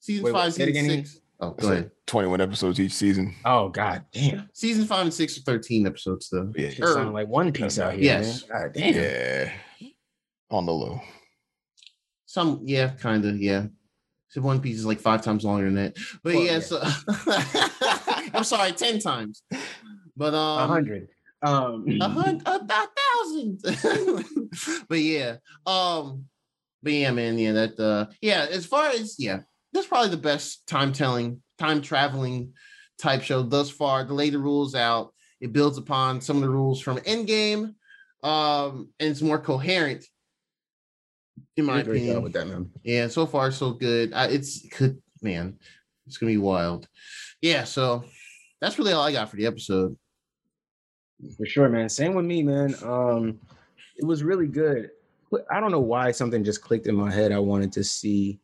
season 0.00 0.24
Wait, 0.24 0.32
wait, 0.34 0.40
five, 0.40 0.54
say 0.54 0.62
it 0.64 0.66
season 0.74 0.90
again, 0.90 1.04
six. 1.06 1.20
Oh, 1.40 1.54
I 1.56 1.60
go 1.62 1.68
said 1.68 1.72
ahead. 1.78 1.90
21 2.06 2.40
episodes 2.40 2.80
each 2.80 2.92
season. 2.92 3.32
Oh 3.44 3.68
god 3.68 4.04
damn. 4.12 4.48
Season 4.54 4.84
five 4.86 5.02
and 5.02 5.14
six 5.14 5.38
are 5.38 5.42
thirteen 5.42 5.86
episodes 5.86 6.28
though. 6.30 6.52
Yeah. 6.56 6.70
Shit 6.70 6.84
Er, 6.84 6.94
sound 6.94 7.12
like 7.14 7.28
One 7.28 7.52
Piece 7.52 7.78
out 7.78 7.92
here. 7.92 8.02
yes. 8.02 8.48
Man. 8.48 8.60
God 8.62 8.72
damn. 8.74 8.94
Yeah. 8.94 9.52
On 10.50 10.66
the 10.66 10.72
low. 10.72 11.00
Some, 12.26 12.60
yeah, 12.64 12.88
kind 12.88 13.24
of, 13.24 13.40
yeah. 13.40 13.66
So 14.28 14.42
One 14.42 14.60
Piece 14.60 14.78
is 14.78 14.86
like 14.86 15.00
five 15.00 15.22
times 15.22 15.44
longer 15.44 15.64
than 15.64 15.74
that. 15.76 15.96
But 16.22 16.34
Well, 16.34 16.44
yeah, 16.44 16.52
yeah. 16.52 16.58
so 16.60 16.82
I'm 18.34 18.44
sorry, 18.44 18.72
ten 18.72 18.98
times. 18.98 19.42
But 20.16 20.34
um, 20.34 20.58
A 20.58 20.66
hundred. 20.66 21.08
Um, 21.42 21.86
a 22.00 22.08
hundred, 22.08 22.42
a, 22.46 22.56
a 22.56 22.88
thousand. 22.98 23.60
but 24.88 24.98
yeah, 24.98 25.36
um, 25.64 26.26
but 26.82 26.92
yeah, 26.92 27.10
man, 27.10 27.38
yeah, 27.38 27.52
that 27.52 27.80
uh, 27.80 28.06
yeah, 28.20 28.46
as 28.50 28.66
far 28.66 28.88
as 28.88 29.16
yeah, 29.18 29.40
that's 29.72 29.86
probably 29.86 30.10
the 30.10 30.16
best 30.16 30.66
time 30.66 30.92
telling, 30.92 31.42
time 31.58 31.80
traveling 31.80 32.52
type 32.98 33.22
show 33.22 33.42
thus 33.42 33.70
far. 33.70 34.04
The 34.04 34.14
later 34.14 34.38
rules 34.38 34.74
out, 34.74 35.14
it 35.40 35.52
builds 35.52 35.78
upon 35.78 36.20
some 36.20 36.36
of 36.36 36.42
the 36.42 36.50
rules 36.50 36.80
from 36.80 36.98
Endgame, 36.98 37.74
um, 38.22 38.90
and 38.98 39.08
it's 39.08 39.22
more 39.22 39.38
coherent. 39.38 40.04
In 41.56 41.64
my 41.64 41.78
did 41.78 41.86
a 41.86 41.90
great 41.90 41.98
job 41.98 42.04
opinion, 42.04 42.22
with 42.22 42.32
that 42.34 42.46
man. 42.46 42.70
yeah, 42.82 43.08
so 43.08 43.26
far 43.26 43.50
so 43.50 43.72
good. 43.72 44.12
I, 44.12 44.26
it's 44.26 44.66
could 44.70 45.00
man, 45.22 45.58
it's 46.06 46.16
gonna 46.16 46.32
be 46.32 46.38
wild. 46.38 46.88
Yeah, 47.40 47.64
so 47.64 48.04
that's 48.60 48.78
really 48.78 48.92
all 48.92 49.02
I 49.02 49.12
got 49.12 49.28
for 49.28 49.36
the 49.36 49.46
episode. 49.46 49.96
For 51.36 51.46
sure, 51.46 51.68
man. 51.68 51.88
Same 51.88 52.14
with 52.14 52.24
me, 52.24 52.42
man. 52.42 52.74
Um, 52.82 53.40
it 53.96 54.04
was 54.04 54.22
really 54.22 54.46
good. 54.46 54.90
I 55.50 55.60
don't 55.60 55.72
know 55.72 55.80
why 55.80 56.12
something 56.12 56.44
just 56.44 56.62
clicked 56.62 56.86
in 56.86 56.94
my 56.94 57.12
head. 57.12 57.32
I 57.32 57.38
wanted 57.38 57.72
to 57.72 57.84
see 57.84 58.38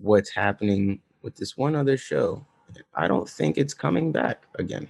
what's 0.00 0.34
happening 0.34 1.00
with 1.22 1.36
this 1.36 1.56
one 1.56 1.74
other 1.74 1.96
show. 1.96 2.46
I 2.94 3.08
don't 3.08 3.28
think 3.28 3.58
it's 3.58 3.74
coming 3.74 4.10
back 4.12 4.44
again. 4.58 4.88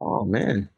Oh 0.00 0.24
man. 0.24 0.68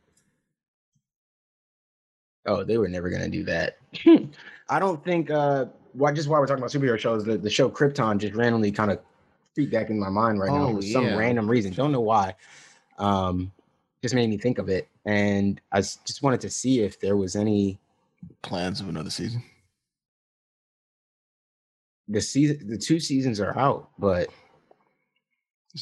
Oh, 2.47 2.65
they 2.65 2.79
were 2.79 2.89
never 2.89 3.11
gonna 3.11 3.29
do 3.29 3.45
that. 3.45 3.79
I 4.69 4.79
don't 4.79 5.05
think 5.05 5.31
uh 5.31 5.67
why 5.93 6.13
just 6.13 6.29
while 6.29 6.41
we're 6.41 6.47
talking 6.47 6.63
about 6.63 6.71
superhero 6.71 6.99
shows, 6.99 7.25
the, 7.25 7.39
the 7.39 7.51
show 7.51 7.71
Krypton 7.71 8.19
just 8.19 8.35
randomly 8.35 8.71
kind 8.71 8.91
of 8.91 9.01
creeped 9.55 9.73
back 9.73 9.91
in 9.91 9.99
my 9.99 10.11
mind 10.11 10.39
right 10.39 10.53
now 10.53 10.69
Oh, 10.69 10.77
for 10.77 10.83
some 10.83 11.17
random 11.17 11.49
reason. 11.51 11.73
Don't 11.73 11.93
know 11.93 12.01
why. 12.01 12.35
Um 12.99 13.53
just 14.03 14.15
made 14.15 14.29
me 14.31 14.37
think 14.37 14.59
of 14.59 14.69
it. 14.69 14.89
And 15.07 15.61
I 15.73 15.81
just 15.81 16.23
wanted 16.23 16.41
to 16.43 16.51
see 16.51 16.81
if 16.81 17.01
there 17.01 17.17
was 17.17 17.37
any 17.37 17.79
Plans 18.43 18.81
of 18.81 18.89
another 18.89 19.11
season. 19.11 19.43
the 22.09 22.21
season 22.21 22.69
the 22.69 22.79
two 22.79 23.01
seasons 23.01 23.41
are 23.41 23.57
out, 23.59 23.89
but 23.99 24.29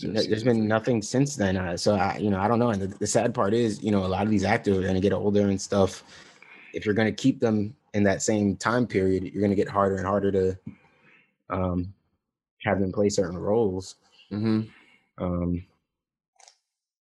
there 0.01 0.11
a 0.11 0.15
No, 0.15 0.23
there's 0.23 0.27
season 0.27 0.49
been 0.49 0.69
nothing 0.69 1.03
since 1.03 1.37
then. 1.37 1.57
Uh, 1.57 1.77
so 1.77 1.95
I, 1.95 2.17
you 2.19 2.31
know, 2.31 2.39
I 2.39 2.49
don't 2.49 2.59
know. 2.59 2.71
And 2.71 2.83
the, 2.83 2.87
the 2.99 3.07
sad 3.07 3.35
part 3.35 3.55
is, 3.55 3.83
you 3.83 3.91
know, 3.91 4.05
a 4.05 4.09
lot 4.09 4.23
of 4.25 4.31
these 4.31 4.45
actors 4.45 4.79
are 4.79 4.83
going 4.83 4.95
to 4.95 5.01
get 5.01 5.13
older 5.13 5.49
and 5.49 5.61
stuff. 5.61 6.03
If 6.75 6.85
you're 6.85 6.95
going 6.95 7.13
to 7.15 7.23
keep 7.23 7.41
them 7.41 7.75
in 7.95 8.03
that 8.05 8.23
same 8.23 8.57
time 8.57 8.87
period, 8.87 9.25
you're 9.25 9.41
going 9.41 9.51
to 9.51 9.57
get 9.57 9.69
harder 9.69 9.97
and 9.97 10.07
harder 10.07 10.33
to 10.33 10.59
um, 11.51 11.93
have 12.65 12.81
them 12.81 12.93
play 12.93 13.09
certain 13.09 13.39
roles. 13.39 13.97
Mm-hmm. 14.33 14.63
Um, 15.25 15.65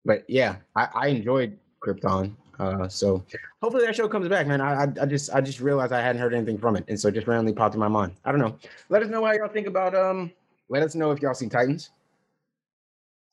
but 0.05 0.25
yeah, 0.29 0.57
I, 0.75 0.89
I 0.95 1.07
enjoyed 1.09 1.59
Krypton. 1.81 2.35
Uh, 2.59 2.89
so 2.89 3.25
hopefully 3.63 3.87
that 3.87 3.95
show 3.95 4.09
comes 4.09 4.29
back, 4.29 4.47
man. 4.47 4.61
I, 4.61 4.85
I 4.85 4.89
I 5.03 5.07
just 5.07 5.33
I 5.33 5.41
just 5.41 5.61
realized 5.61 5.93
I 5.93 6.01
hadn't 6.01 6.21
heard 6.21 6.35
anything 6.35 6.59
from 6.59 6.75
it, 6.75 6.85
and 6.89 6.99
so 6.99 7.09
it 7.09 7.15
just 7.15 7.29
randomly 7.29 7.53
popped 7.53 7.75
in 7.75 7.81
my 7.81 7.89
mind. 7.89 8.15
I 8.25 8.33
don't 8.33 8.41
know. 8.41 8.57
Let 8.89 9.03
us 9.03 9.09
know 9.09 9.25
how 9.25 9.33
y'all 9.33 9.49
think 9.49 9.69
about 9.69 9.95
um. 9.95 10.33
Let 10.69 10.83
us 10.83 10.95
know 10.95 11.13
if 11.13 11.23
y'all 11.23 11.35
seen 11.35 11.51
Titans. 11.51 11.91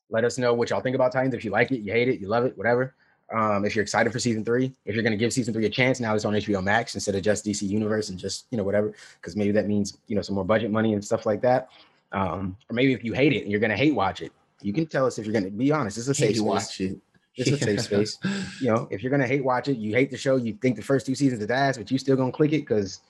Let 0.10 0.24
us 0.24 0.38
know 0.38 0.54
what 0.54 0.70
y'all 0.70 0.80
think 0.80 0.96
about 0.96 1.12
Titans. 1.12 1.34
If 1.34 1.44
you 1.44 1.52
like 1.52 1.72
it, 1.72 1.80
you 1.80 1.92
hate 1.92 2.08
it, 2.08 2.20
you 2.20 2.28
love 2.28 2.46
it, 2.46 2.56
whatever. 2.56 2.94
Um, 3.34 3.66
if 3.66 3.76
you're 3.76 3.84
excited 3.84 4.14
for 4.14 4.20
season 4.20 4.46
three, 4.46 4.72
if 4.86 4.94
you're 4.94 5.04
gonna 5.04 5.18
give 5.18 5.34
season 5.34 5.54
three 5.54 5.66
a 5.66 5.70
chance, 5.70 6.00
now 6.00 6.14
it's 6.14 6.26
on 6.26 6.34
HBO 6.34 6.64
Max 6.64 6.94
instead 6.94 7.16
of 7.16 7.24
just 7.24 7.44
DC 7.46 7.64
Universe 7.68 8.10
and 8.10 8.20
just 8.20 8.46
you 8.52 8.58
know 8.58 8.64
whatever, 8.64 8.94
because 9.20 9.36
maybe 9.36 9.52
that 9.54 9.68
means 9.68 9.98
you 10.08 10.16
know 10.16 10.22
some 10.22 10.36
more 10.36 10.46
budget 10.46 10.70
money 10.72 10.94
and 10.94 11.04
stuff 11.04 11.26
like 11.26 11.42
that. 11.42 11.70
Um, 12.12 12.56
or 12.70 12.74
maybe 12.74 12.94
if 12.94 13.04
you 13.04 13.14
hate 13.14 13.34
it 13.34 13.42
and 13.42 13.52
you're 13.52 13.60
gonna 13.60 13.76
hate 13.76 13.96
watch 13.96 14.22
it, 14.22 14.32
you 14.62 14.74
can 14.74 14.86
tell 14.86 15.06
us 15.06 15.18
if 15.18 15.26
you're 15.26 15.34
gonna 15.34 15.50
be 15.50 15.72
honest. 15.72 15.98
It's 15.98 16.08
a 16.08 16.14
safe 16.14 16.30
Hate 16.30 16.36
space. 16.38 16.46
watch 16.46 16.82
it. 16.82 16.98
It's 17.36 17.50
a 17.52 17.58
safe 17.58 17.82
space. 17.82 18.18
You 18.62 18.72
know, 18.72 18.88
if 18.92 19.04
you're 19.04 19.12
gonna 19.12 19.28
hate 19.28 19.44
watch 19.44 19.68
it, 19.68 19.78
you 19.78 19.94
hate 19.94 20.12
the 20.12 20.18
show, 20.18 20.36
you 20.38 20.54
think 20.54 20.76
the 20.76 20.82
first 20.84 21.06
two 21.06 21.16
seasons 21.16 21.42
is 21.42 21.50
ass, 21.50 21.78
but 21.78 21.90
you 21.92 21.98
still 21.98 22.16
gonna 22.16 22.32
click 22.32 22.54
it 22.54 22.60
because 22.60 23.02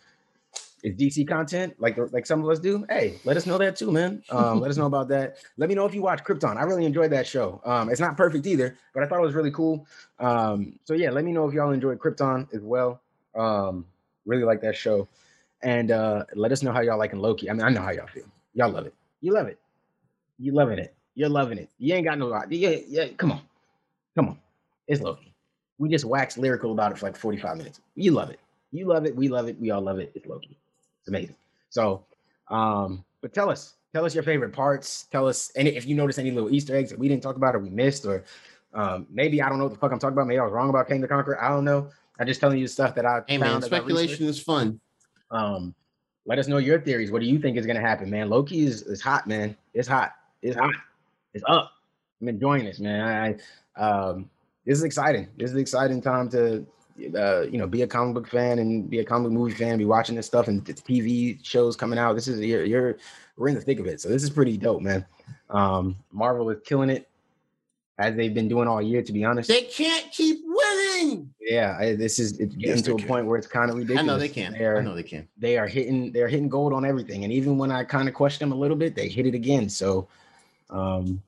it's 0.83 1.01
DC 1.01 1.27
content, 1.27 1.73
like 1.79 1.97
like 2.11 2.25
some 2.25 2.43
of 2.43 2.49
us 2.49 2.59
do. 2.59 2.85
Hey, 2.89 3.19
let 3.23 3.37
us 3.37 3.45
know 3.45 3.57
that 3.57 3.75
too, 3.75 3.91
man. 3.91 4.23
Um, 4.29 4.59
let 4.59 4.69
us 4.69 4.77
know 4.77 4.85
about 4.85 5.07
that. 5.09 5.37
Let 5.57 5.69
me 5.69 5.75
know 5.75 5.85
if 5.85 5.95
you 5.95 6.01
watch 6.01 6.23
Krypton. 6.23 6.57
I 6.57 6.63
really 6.63 6.85
enjoyed 6.85 7.11
that 7.11 7.25
show. 7.25 7.61
Um, 7.65 7.89
it's 7.89 7.99
not 7.99 8.17
perfect 8.17 8.45
either, 8.45 8.77
but 8.93 9.03
I 9.03 9.07
thought 9.07 9.19
it 9.19 9.25
was 9.25 9.33
really 9.33 9.51
cool. 9.51 9.87
Um, 10.19 10.79
so 10.83 10.93
yeah, 10.93 11.09
let 11.09 11.25
me 11.25 11.31
know 11.31 11.47
if 11.47 11.53
y'all 11.53 11.71
enjoyed 11.71 11.99
Krypton 11.99 12.53
as 12.53 12.61
well. 12.61 13.01
Um, 13.33 13.85
really 14.25 14.43
like 14.43 14.61
that 14.61 14.75
show, 14.75 15.07
and 15.63 15.91
uh, 15.91 16.25
let 16.35 16.51
us 16.51 16.61
know 16.61 16.71
how 16.71 16.81
y'all 16.81 16.99
liking 16.99 17.19
Loki. 17.19 17.49
I 17.49 17.53
mean, 17.53 17.63
I 17.63 17.69
know 17.69 17.81
how 17.81 17.91
y'all 17.91 18.07
feel. 18.07 18.25
Y'all 18.53 18.69
love 18.69 18.85
it. 18.85 18.93
You 19.21 19.33
love 19.33 19.47
it. 19.47 19.59
You 20.37 20.51
loving 20.51 20.79
it. 20.79 20.93
You're 21.15 21.29
loving 21.29 21.57
it. 21.57 21.69
You 21.77 21.95
ain't 21.95 22.05
got 22.05 22.19
no. 22.19 22.29
Yeah, 22.49 22.77
yeah. 22.87 23.07
Come 23.17 23.31
on, 23.31 23.41
come 24.15 24.27
on. 24.29 24.37
It's 24.87 25.01
Loki. 25.01 25.33
We 25.77 25.89
just 25.89 26.05
waxed 26.05 26.37
lyrical 26.37 26.71
about 26.71 26.91
it 26.91 26.97
for 26.97 27.05
like 27.07 27.17
45 27.17 27.57
minutes. 27.57 27.81
You 27.95 28.11
love 28.11 28.29
it. 28.29 28.39
You 28.71 28.85
love 28.87 29.05
it. 29.05 29.15
We 29.15 29.29
love 29.29 29.47
it. 29.47 29.59
We 29.59 29.71
all 29.71 29.81
love 29.81 29.99
it. 29.99 30.11
It's 30.13 30.25
Loki. 30.25 30.57
It's 31.05 31.09
amazing. 31.09 31.35
So, 31.69 32.03
um, 32.49 33.05
but 33.21 33.31
tell 33.31 33.51
us, 33.51 33.75
tell 33.93 34.05
us 34.05 34.15
your 34.15 34.23
favorite 34.23 34.51
parts. 34.51 35.03
Tell 35.11 35.27
us 35.27 35.51
any 35.55 35.75
if 35.75 35.85
you 35.85 35.95
notice 35.95 36.17
any 36.17 36.31
little 36.31 36.51
Easter 36.51 36.75
eggs 36.75 36.89
that 36.89 36.97
we 36.97 37.07
didn't 37.07 37.21
talk 37.21 37.35
about 37.35 37.55
or 37.55 37.59
we 37.59 37.69
missed, 37.69 38.05
or 38.05 38.23
um, 38.73 39.05
maybe 39.11 39.39
I 39.39 39.49
don't 39.49 39.59
know 39.59 39.65
what 39.65 39.73
the 39.73 39.79
fuck 39.79 39.91
I'm 39.91 39.99
talking 39.99 40.13
about. 40.13 40.25
Maybe 40.25 40.39
I 40.39 40.43
was 40.43 40.51
wrong 40.51 40.69
about 40.69 40.87
Kang 40.87 41.01
the 41.01 41.07
Conqueror. 41.07 41.39
I 41.39 41.49
don't 41.49 41.63
know. 41.63 41.91
I'm 42.19 42.25
just 42.25 42.39
telling 42.39 42.57
you 42.57 42.65
the 42.65 42.71
stuff 42.71 42.95
that 42.95 43.05
I 43.05 43.21
Hey 43.27 43.37
found 43.37 43.53
man, 43.53 43.61
speculation 43.61 44.25
is 44.25 44.41
fun. 44.41 44.79
Um, 45.29 45.75
let 46.25 46.39
us 46.39 46.47
know 46.47 46.57
your 46.57 46.81
theories. 46.81 47.11
What 47.11 47.21
do 47.21 47.27
you 47.27 47.37
think 47.37 47.55
is 47.55 47.67
gonna 47.67 47.81
happen, 47.81 48.09
man? 48.09 48.29
Loki 48.29 48.65
is, 48.65 48.81
is 48.83 48.99
hot, 48.99 49.27
man. 49.27 49.55
It's 49.75 49.87
hot. 49.87 50.13
It's 50.41 50.57
hot. 50.57 50.73
It's 51.35 51.43
up. 51.47 51.71
I'm 52.19 52.29
enjoying 52.29 52.65
this, 52.65 52.79
man. 52.79 53.01
I, 53.01 53.35
I 53.79 53.87
um, 53.87 54.29
this 54.65 54.79
is 54.79 54.83
exciting. 54.83 55.27
This 55.37 55.51
is 55.51 55.55
an 55.55 55.61
exciting 55.61 56.01
time 56.01 56.29
to, 56.29 56.65
uh, 57.15 57.41
you 57.41 57.57
know, 57.57 57.67
be 57.67 57.81
a 57.81 57.87
comic 57.87 58.13
book 58.15 58.27
fan 58.27 58.59
and 58.59 58.89
be 58.89 58.99
a 58.99 59.03
comic 59.05 59.31
movie 59.31 59.53
fan. 59.53 59.77
Be 59.77 59.85
watching 59.85 60.15
this 60.15 60.25
stuff 60.27 60.47
and 60.47 60.63
the 60.65 60.73
TV 60.73 61.43
shows 61.43 61.75
coming 61.75 61.99
out. 61.99 62.13
This 62.13 62.27
is 62.27 62.39
you're, 62.39 62.63
you're 62.63 62.97
we're 63.37 63.49
in 63.49 63.55
the 63.55 63.61
thick 63.61 63.79
of 63.79 63.85
it. 63.87 63.99
So 64.01 64.09
this 64.09 64.23
is 64.23 64.29
pretty 64.29 64.57
dope, 64.57 64.81
man. 64.81 65.05
Um, 65.49 65.95
Marvel 66.11 66.49
is 66.51 66.59
killing 66.65 66.89
it 66.89 67.07
as 67.97 68.15
they've 68.15 68.33
been 68.33 68.47
doing 68.47 68.67
all 68.67 68.81
year. 68.81 69.01
To 69.01 69.11
be 69.13 69.23
honest, 69.25 69.49
They 69.49 69.63
can't 69.63 70.09
keep 70.11 70.39
winning. 70.45 71.33
yeah, 71.41 71.77
I, 71.79 71.95
this 71.95 72.17
is 72.19 72.39
it's 72.39 72.55
getting 72.55 72.77
Yes, 72.77 72.81
to 72.83 72.93
a 72.93 72.97
can. 72.97 73.07
point 73.07 73.25
where 73.25 73.37
it's 73.37 73.47
kind 73.47 73.69
of 73.69 73.75
ridiculous. 73.77 74.03
I 74.03 74.05
know 74.07 74.17
they 74.17 74.29
can. 74.29 74.53
They're- 74.53 74.77
I 74.77 74.81
know 74.81 74.95
they 74.95 75.03
can. 75.03 75.27
they 75.37 75.57
are 75.57 75.67
hitting 75.67 76.11
they're 76.13 76.27
hitting 76.29 76.47
gold 76.49 76.71
on 76.73 76.85
everything 76.85 77.23
and 77.25 77.31
even 77.33 77.57
when 77.57 77.71
i 77.71 77.83
kind 77.83 78.07
of 78.07 78.13
question 78.13 78.47
them 78.49 78.57
a 78.57 78.59
little 78.59 78.77
bit 78.77 78.95
they 78.95 79.07
hit 79.09 79.25
it 79.27 79.35
again 79.35 79.67
so 79.69 80.07
um 80.69 81.21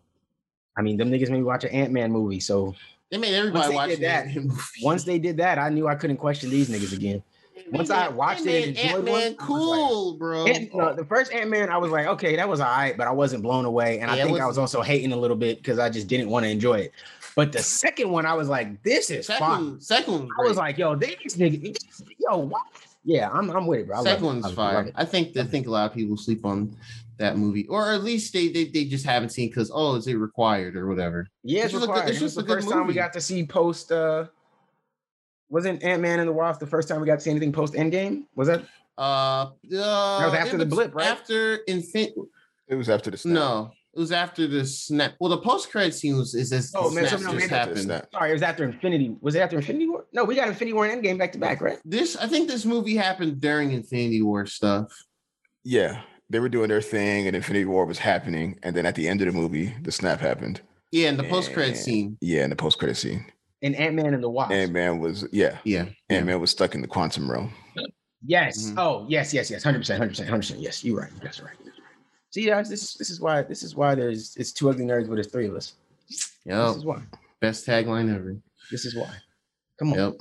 i 0.78 0.82
mean 0.82 0.98
them 0.98 1.12
niggas 1.12 1.30
made 1.30 1.38
me 1.40 1.44
watch 1.44 1.64
an 1.66 1.70
ant-man 1.72 2.12
movie 2.12 2.40
so 2.40 2.74
They 3.10 3.18
made 3.18 3.34
everybody 3.34 3.70
they 3.70 3.76
watch 3.76 3.96
that. 4.00 4.28
once 4.84 5.04
they 5.06 5.18
did 5.20 5.38
that 5.38 5.58
i 5.58 5.70
knew 5.70 5.88
i 5.88 5.96
couldn't 5.96 6.18
question 6.18 6.50
these 6.50 6.70
niggas 6.70 6.94
again 6.94 7.24
once 7.72 7.90
I 7.90 8.08
watched 8.08 8.46
it 8.46 8.68
and 8.70 8.78
enjoyed 8.78 8.96
Ant-Man 8.96 9.14
I 9.14 9.18
was 9.18 9.24
like- 9.30 9.38
cool, 9.40 10.14
bro. 10.18 10.46
Ant- 10.46 10.74
no, 10.74 10.94
the 10.96 11.04
first 11.06 11.34
ant-man 11.34 11.70
i 11.70 11.78
was 11.78 11.92
like 11.92 12.06
okay 12.08 12.36
that 12.36 12.48
was 12.48 12.60
all 12.60 12.68
right 12.68 12.96
but 12.98 13.08
i 13.08 13.12
wasn't 13.12 13.44
blown 13.44 13.66
away 13.66 14.00
and 14.00 14.10
i 14.12 14.16
Yeah, 14.16 14.24
it 14.24 14.26
think 14.28 14.40
i 14.40 14.46
was- 14.46 14.58
was 14.58 14.58
also 14.60 14.82
hating 14.82 15.12
a 15.12 15.18
little 15.18 15.36
bit 15.38 15.58
because 15.58 15.80
i 15.80 15.90
just 15.90 16.08
didn't 16.08 16.30
want 16.30 16.46
to 16.46 16.50
enjoy 16.50 16.80
it 16.80 16.92
but 17.36 17.52
the 17.52 17.60
second 17.64 18.10
one 18.10 18.26
i 18.26 18.34
was 18.34 18.48
like 18.50 18.82
this 18.84 19.10
is 19.10 19.28
fun 19.28 19.80
second, 19.80 19.82
second 19.82 20.14
one. 20.14 20.30
i 20.40 20.44
was 20.48 20.58
like 20.58 20.78
yo 20.78 20.96
these 20.96 21.36
niggas 21.36 21.78
yo 22.20 22.38
what 22.38 22.62
yeah 23.04 23.30
i'm, 23.32 23.50
I'm 23.50 23.66
with 23.68 23.82
it 23.82 23.88
bro 23.88 24.00
I 24.00 24.04
second 24.04 24.24
it. 24.24 24.28
one's 24.28 24.46
I 24.46 24.52
fire. 24.54 24.82
it. 24.84 24.94
I 24.96 25.04
think 25.06 25.36
I 25.38 25.44
think 25.44 25.68
a 25.68 25.72
lot 25.72 25.90
of 25.90 25.96
people 25.96 26.16
sleep 26.18 26.46
on 26.46 26.76
that 27.18 27.38
movie, 27.38 27.66
or 27.68 27.92
at 27.92 28.04
least 28.04 28.34
they 28.34 28.48
they, 28.50 28.66
they 28.66 28.86
just 28.86 29.06
haven't 29.06 29.30
seen 29.30 29.50
because 29.50 29.72
oh, 29.74 29.96
is 29.96 30.08
it 30.08 30.16
required 30.16 30.76
or 30.76 30.88
whatever. 30.88 31.28
Yeah, 31.44 31.66
It's 31.66 31.74
it's, 31.74 31.74
just 31.74 31.84
a 31.84 31.88
good- 31.88 31.94
required. 31.94 32.10
it's 32.12 32.22
It 32.22 32.24
was 32.24 32.36
the 32.36 32.44
good 32.44 32.56
first 32.56 32.70
time 32.70 32.88
we 32.88 32.94
got 32.94 33.14
to 33.14 33.22
see 33.22 33.46
post. 33.46 33.92
uh 33.92 34.26
Wasn't 35.50 35.84
Ant 35.84 36.02
Man 36.02 36.20
and 36.20 36.28
the 36.28 36.34
Wasp 36.34 36.60
the 36.60 36.68
first 36.68 36.88
time 36.88 37.00
we 37.02 37.08
got 37.08 37.16
to 37.16 37.22
see 37.22 37.32
anything 37.32 37.52
post 37.54 37.74
Endgame? 37.74 38.24
Was 38.36 38.48
that? 38.50 38.64
Uh, 38.98 39.02
uh 39.02 39.50
that 40.20 40.26
was 40.26 40.34
after 40.34 40.58
the 40.58 40.66
blip, 40.66 40.94
right? 40.96 41.08
After 41.08 41.60
Infin. 41.70 42.12
It 42.68 42.76
was 42.76 42.90
after 42.90 43.10
the 43.12 43.18
snap. 43.18 43.34
No, 43.34 43.72
it 43.96 44.00
was 44.00 44.12
after 44.12 44.46
the 44.48 44.66
snap. 44.66 45.14
Well, 45.20 45.30
the 45.30 45.38
post 45.38 45.72
credit 45.72 45.94
scene 45.94 46.18
was 46.18 46.36
is 46.36 46.50
this. 46.50 46.74
Oh, 46.76 46.90
man, 46.92 47.08
snap 47.08 47.20
so 47.22 47.26
no, 47.28 47.34
just 47.40 47.50
man, 47.52 47.60
After 47.60 47.74
the 47.76 47.94
happened. 47.94 48.10
Sorry, 48.12 48.30
it 48.30 48.34
was 48.34 48.42
after 48.42 48.64
Infinity. 48.66 49.16
Was 49.22 49.36
it 49.36 49.40
after 49.40 49.56
Infinity 49.58 49.88
War? 49.88 50.06
No, 50.14 50.24
we 50.26 50.36
got 50.36 50.48
Infinity 50.50 50.74
War 50.74 50.86
and 50.86 51.02
Endgame 51.02 51.18
back 51.18 51.32
to 51.34 51.38
back, 51.40 51.62
right? 51.62 51.78
This 51.86 52.16
I 52.18 52.28
think 52.28 52.48
this 52.50 52.66
movie 52.66 52.96
happened 52.96 53.40
during 53.40 53.72
Infinity 53.72 54.22
War 54.22 54.46
stuff. 54.46 54.92
Yeah, 55.64 56.02
they 56.30 56.40
were 56.40 56.50
doing 56.50 56.70
their 56.70 56.82
thing, 56.82 57.28
and 57.28 57.36
Infinity 57.36 57.66
War 57.66 57.86
was 57.86 57.98
happening, 58.00 58.60
and 58.64 58.76
then 58.76 58.86
at 58.86 58.96
the 58.96 59.08
end 59.08 59.22
of 59.22 59.28
the 59.28 59.34
movie, 59.40 59.74
the 59.84 59.92
snap 59.92 60.20
happened. 60.20 60.62
Yeah, 60.92 61.10
and 61.10 61.20
the 61.20 61.24
post 61.24 61.54
credit 61.54 61.78
scene. 61.78 62.18
Yeah, 62.22 62.44
in 62.44 62.50
the 62.50 62.56
post 62.56 62.80
credit 62.80 62.96
scene, 62.96 63.26
And 63.62 63.76
Ant 63.76 63.96
Man 63.96 64.14
and 64.14 64.24
the 64.24 64.30
Wasp. 64.30 64.52
Ant 64.52 64.72
Man 64.72 65.00
was 65.00 65.28
yeah, 65.32 65.58
Yeah, 65.64 65.86
Ant 66.10 66.26
Man 66.26 66.40
was 66.40 66.52
stuck 66.52 66.76
in 66.76 66.82
the 66.82 66.88
quantum 66.88 67.30
realm. 67.30 67.52
yes. 68.26 68.70
Mhm. 68.72 68.76
Oh, 68.78 69.06
yes, 69.10 69.34
yes, 69.34 69.50
yes. 69.52 69.64
Hundred 69.64 69.80
percent, 69.80 70.00
hundred 70.00 70.10
percent, 70.12 70.30
hundred 70.30 70.42
percent. 70.42 70.60
Yes, 70.62 70.84
you're 70.84 70.98
right. 70.98 71.12
That's 71.22 71.42
right. 71.42 71.54
That's 71.66 71.78
right. 71.80 71.88
See, 72.32 72.46
guys, 72.46 72.70
this 72.70 72.94
this 72.96 73.10
is 73.10 73.20
why 73.20 73.42
this 73.42 73.64
is 73.64 73.76
why 73.76 73.96
there's 73.96 74.36
it's 74.38 74.52
two 74.54 74.70
ugly 74.70 74.86
nerds, 74.86 75.10
but 75.10 75.20
it's 75.20 75.32
three 75.32 75.48
of 75.48 75.56
us. 75.56 75.74
Yep. 76.46 76.68
This 76.68 76.76
is 76.78 76.86
why. 76.86 77.02
Best 77.42 77.66
tagline 77.68 78.14
ever. 78.14 78.36
This 78.72 78.86
is 78.86 78.96
why. 78.96 79.10
Come 79.80 79.92
on, 79.94 80.00
Yep. 80.00 80.14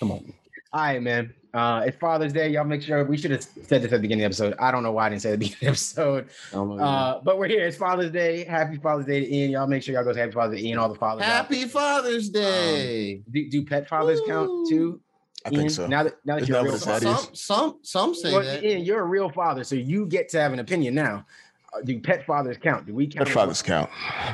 come 0.00 0.12
on. 0.12 0.32
All 0.72 0.80
right, 0.82 1.02
man. 1.02 1.34
Uh, 1.54 1.82
it's 1.86 1.98
Father's 1.98 2.32
Day. 2.32 2.48
Y'all 2.48 2.64
make 2.64 2.80
sure 2.80 3.04
we 3.04 3.18
should 3.18 3.30
have 3.30 3.42
said 3.42 3.82
this 3.82 3.84
at 3.84 3.90
the 3.90 3.98
beginning 3.98 4.24
of 4.24 4.34
the 4.34 4.44
episode. 4.44 4.58
I 4.58 4.70
don't 4.70 4.82
know 4.82 4.92
why 4.92 5.06
I 5.06 5.08
didn't 5.10 5.20
say 5.22 5.30
it 5.30 5.32
at 5.34 5.40
the 5.40 5.48
beginning 5.50 5.68
of 5.72 5.78
the 5.78 6.00
episode. 6.02 6.28
Oh. 6.54 6.78
Uh, 6.78 7.20
but 7.22 7.38
we're 7.38 7.48
here. 7.48 7.66
It's 7.66 7.76
Father's 7.76 8.10
Day. 8.10 8.44
Happy 8.44 8.76
Father's 8.78 9.04
Day 9.04 9.20
to 9.20 9.34
Ian. 9.34 9.50
Y'all 9.50 9.66
make 9.66 9.82
sure 9.82 9.94
y'all 9.94 10.04
go 10.04 10.14
to 10.14 10.18
Happy 10.18 10.32
Father's 10.32 10.56
Day 10.56 10.62
to 10.62 10.68
Ian. 10.68 10.78
All 10.78 10.88
the 10.88 10.98
fathers. 10.98 11.26
Happy 11.26 11.60
there. 11.60 11.68
Father's 11.68 12.30
Day. 12.30 13.22
Do, 13.30 13.50
do 13.50 13.66
pet 13.66 13.86
fathers 13.86 14.20
count 14.26 14.68
too? 14.68 15.00
I 15.44 15.50
Ian? 15.50 15.58
think 15.60 15.70
so. 15.72 15.86
Now 15.86 16.04
that 16.04 16.14
now 16.24 16.36
that 16.36 16.44
Is 16.44 16.48
you're 16.48 16.58
a 16.58 16.62
that 16.62 16.70
real 16.70 16.78
father, 16.78 17.16
some, 17.16 17.34
some 17.34 17.78
some 17.82 18.14
say 18.14 18.32
well, 18.32 18.42
that. 18.42 18.64
Ian, 18.64 18.82
you're 18.82 19.00
a 19.00 19.06
real 19.06 19.28
father, 19.28 19.62
so 19.64 19.74
you 19.74 20.06
get 20.06 20.30
to 20.30 20.40
have 20.40 20.54
an 20.54 20.58
opinion 20.58 20.94
now. 20.94 21.26
Uh, 21.74 21.82
do 21.82 22.00
pet 22.00 22.24
fathers 22.24 22.56
count? 22.62 22.86
Do 22.86 22.94
we 22.94 23.06
count? 23.06 23.26
Pet 23.26 23.28
as 23.28 23.34
fathers 23.34 23.62
count. 23.62 23.90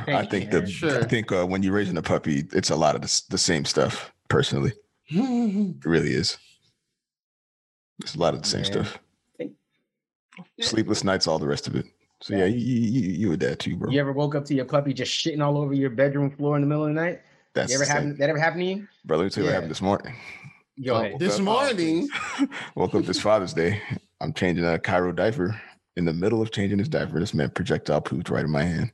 I 0.06 0.24
think 0.26 0.52
man. 0.52 0.64
the 0.64 0.70
Sure. 0.70 1.00
I 1.00 1.04
think 1.04 1.32
uh, 1.32 1.46
when 1.46 1.64
you're 1.64 1.72
raising 1.72 1.96
a 1.96 2.02
puppy, 2.02 2.44
it's 2.52 2.70
a 2.70 2.76
lot 2.76 2.94
of 2.94 3.00
the, 3.02 3.22
the 3.30 3.38
same 3.38 3.64
stuff. 3.64 4.12
Personally, 4.28 4.72
it 5.08 5.84
really 5.84 6.10
is. 6.10 6.36
It's 8.00 8.14
a 8.14 8.18
lot 8.18 8.34
of 8.34 8.42
the 8.42 8.48
same 8.48 8.62
Man. 8.62 8.72
stuff. 8.72 8.98
Sleepless 10.60 11.04
nights, 11.04 11.26
all 11.26 11.38
the 11.38 11.46
rest 11.46 11.66
of 11.66 11.74
it. 11.74 11.86
So 12.20 12.34
yeah, 12.34 12.44
you 12.46 12.58
you, 12.58 12.80
you 13.00 13.10
you 13.10 13.32
a 13.32 13.36
dad 13.36 13.58
too, 13.60 13.76
bro. 13.76 13.90
You 13.90 14.00
ever 14.00 14.12
woke 14.12 14.34
up 14.34 14.44
to 14.46 14.54
your 14.54 14.64
puppy 14.64 14.92
just 14.92 15.12
shitting 15.12 15.42
all 15.44 15.56
over 15.58 15.72
your 15.72 15.90
bedroom 15.90 16.30
floor 16.30 16.56
in 16.56 16.62
the 16.62 16.68
middle 16.68 16.84
of 16.84 16.88
the 16.94 17.00
night? 17.00 17.20
That's 17.54 17.70
You 17.70 17.76
ever 17.76 17.84
the 17.84 17.86
same. 17.86 17.94
happen? 17.96 18.18
That 18.18 18.28
ever 18.30 18.38
happened 18.38 18.62
to 18.62 18.66
you? 18.66 18.88
Bro, 19.04 19.18
let 19.18 19.24
me 19.24 19.30
tell 19.30 19.42
you 19.42 19.48
Yeah. 19.48 19.50
what 19.50 19.54
happened 19.54 19.70
this 19.70 19.82
morning. 19.82 20.14
Yo, 20.76 20.94
Oh. 20.94 21.18
This 21.18 21.38
Oh, 21.38 21.42
morning, 21.42 22.08
Woke 22.76 22.94
up 22.94 23.04
this 23.04 23.20
Father's 23.20 23.52
Day. 23.52 23.80
I'm 24.20 24.32
changing 24.32 24.64
a 24.64 24.78
Cairo 24.78 25.12
diaper. 25.12 25.60
In 25.96 26.04
the 26.04 26.12
middle 26.12 26.40
of 26.40 26.52
changing 26.52 26.78
his 26.78 26.88
diaper, 26.88 27.18
this 27.18 27.34
man 27.34 27.50
projectile 27.50 28.00
pooped 28.00 28.30
right 28.30 28.44
in 28.44 28.50
my 28.50 28.62
hand, 28.62 28.92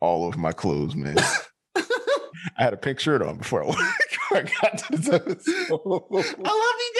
all 0.00 0.24
over 0.24 0.38
my 0.38 0.52
clothes, 0.52 0.94
man. 0.94 1.16
I 1.76 2.62
had 2.62 2.72
a 2.72 2.76
pink 2.76 3.00
shirt 3.00 3.22
on 3.22 3.38
before 3.38 3.64
I, 3.64 3.66
before 3.66 3.84
I 4.30 4.42
got 4.42 4.78
to. 4.78 4.86
I 5.70 5.78
love 5.84 6.78
you, 6.78 6.92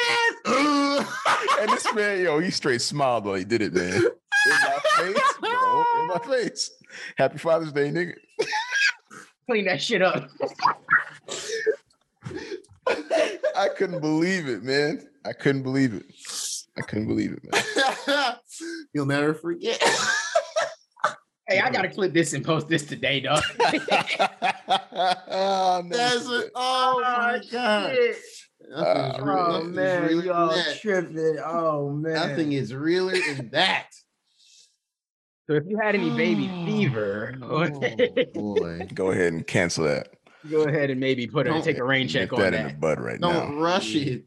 Dad. 0.45 1.07
and 1.61 1.71
this 1.71 1.95
man, 1.95 2.23
yo, 2.23 2.39
he 2.39 2.51
straight 2.51 2.83
smiled 2.83 3.25
while 3.25 3.35
he 3.35 3.45
did 3.45 3.63
it, 3.63 3.73
man. 3.73 3.95
In 3.95 4.51
my 4.51 4.79
face, 4.97 5.35
bro. 5.41 5.85
In 6.01 6.09
my 6.09 6.21
face. 6.27 6.71
Happy 7.17 7.39
Father's 7.39 7.73
Day, 7.73 7.91
nigga. 7.91 8.15
Clean 9.49 9.65
that 9.67 9.81
shit 9.81 10.03
up. 10.03 10.29
I 13.57 13.69
couldn't 13.77 14.01
believe 14.01 14.49
it, 14.49 14.63
man. 14.63 15.07
I 15.25 15.33
couldn't 15.33 15.63
believe 15.63 15.95
it. 15.95 16.05
I 16.77 16.83
couldn't 16.83 17.07
believe 17.07 17.33
it, 17.33 17.43
man. 18.07 18.35
You'll 18.93 19.07
never 19.07 19.35
forget. 19.35 19.83
Hey, 21.49 21.59
I 21.61 21.71
gotta 21.71 21.89
clip 21.89 22.13
this 22.13 22.33
and 22.35 22.45
post 22.45 22.69
this 22.69 22.85
today, 22.85 23.21
dog. 23.21 23.43
oh, 23.61 23.69
That's 25.91 26.27
a, 26.29 26.45
oh 26.55 27.01
my 27.03 27.41
god. 27.51 27.95
Shit. 27.95 28.17
Uh, 28.73 29.13
Oh 29.19 29.25
nothing's 29.59 29.75
man, 29.75 30.03
realer 30.07 30.17
than 30.23 30.27
y'all 30.27 30.49
that. 30.55 30.79
tripping. 30.81 31.39
Oh 31.45 31.91
man. 31.91 32.15
Nothing 32.15 32.53
is 32.53 32.73
realer 32.75 33.15
than 33.35 33.51
that. 33.51 33.89
So 35.49 35.55
if 35.57 35.65
you 35.67 35.79
had 35.83 35.97
any 35.97 36.11
baby 36.11 36.47
fever, 36.67 37.35
Oh, 37.43 37.69
boy. 38.35 38.87
Go 38.95 39.11
ahead 39.11 39.33
and 39.33 39.45
cancel 39.47 39.85
that. 39.85 40.11
go 40.49 40.63
ahead 40.63 40.91
and 40.91 41.01
maybe 41.01 41.27
put 41.27 41.49
a 41.49 41.51
Don't 41.51 41.65
take 41.65 41.79
a 41.79 41.85
rain 41.85 42.07
check 42.07 42.31
Nip 42.31 42.35
on 42.35 42.41
that 42.41 42.55
in 42.55 42.63
the 42.63 42.69
that. 42.69 42.81
bud 42.81 43.01
right 43.01 43.21
Don't 43.21 43.57
now. 43.57 43.61
rush 43.61 43.97
it. 43.97 44.25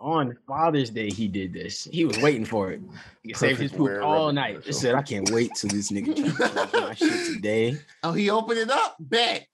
On 0.00 0.36
Father's 0.46 0.90
Day, 0.90 1.10
he 1.10 1.26
did 1.28 1.52
this. 1.52 1.84
He 1.90 2.04
was 2.04 2.18
waiting 2.18 2.44
for 2.44 2.70
it. 2.70 2.80
He 3.22 3.34
saved 3.34 3.60
his 3.60 3.72
poop 3.72 4.00
all 4.02 4.32
night. 4.32 4.62
He 4.64 4.72
said, 4.72 4.94
"I 4.94 5.02
can't 5.02 5.28
wait 5.30 5.54
till 5.56 5.70
this 5.70 5.90
nigga 5.90 6.14
to 6.14 6.80
my 6.80 6.94
shit 6.94 7.34
today." 7.34 7.78
Oh, 8.04 8.12
he 8.12 8.30
opened 8.30 8.58
it 8.60 8.70
up. 8.70 8.96
Bet. 9.00 9.46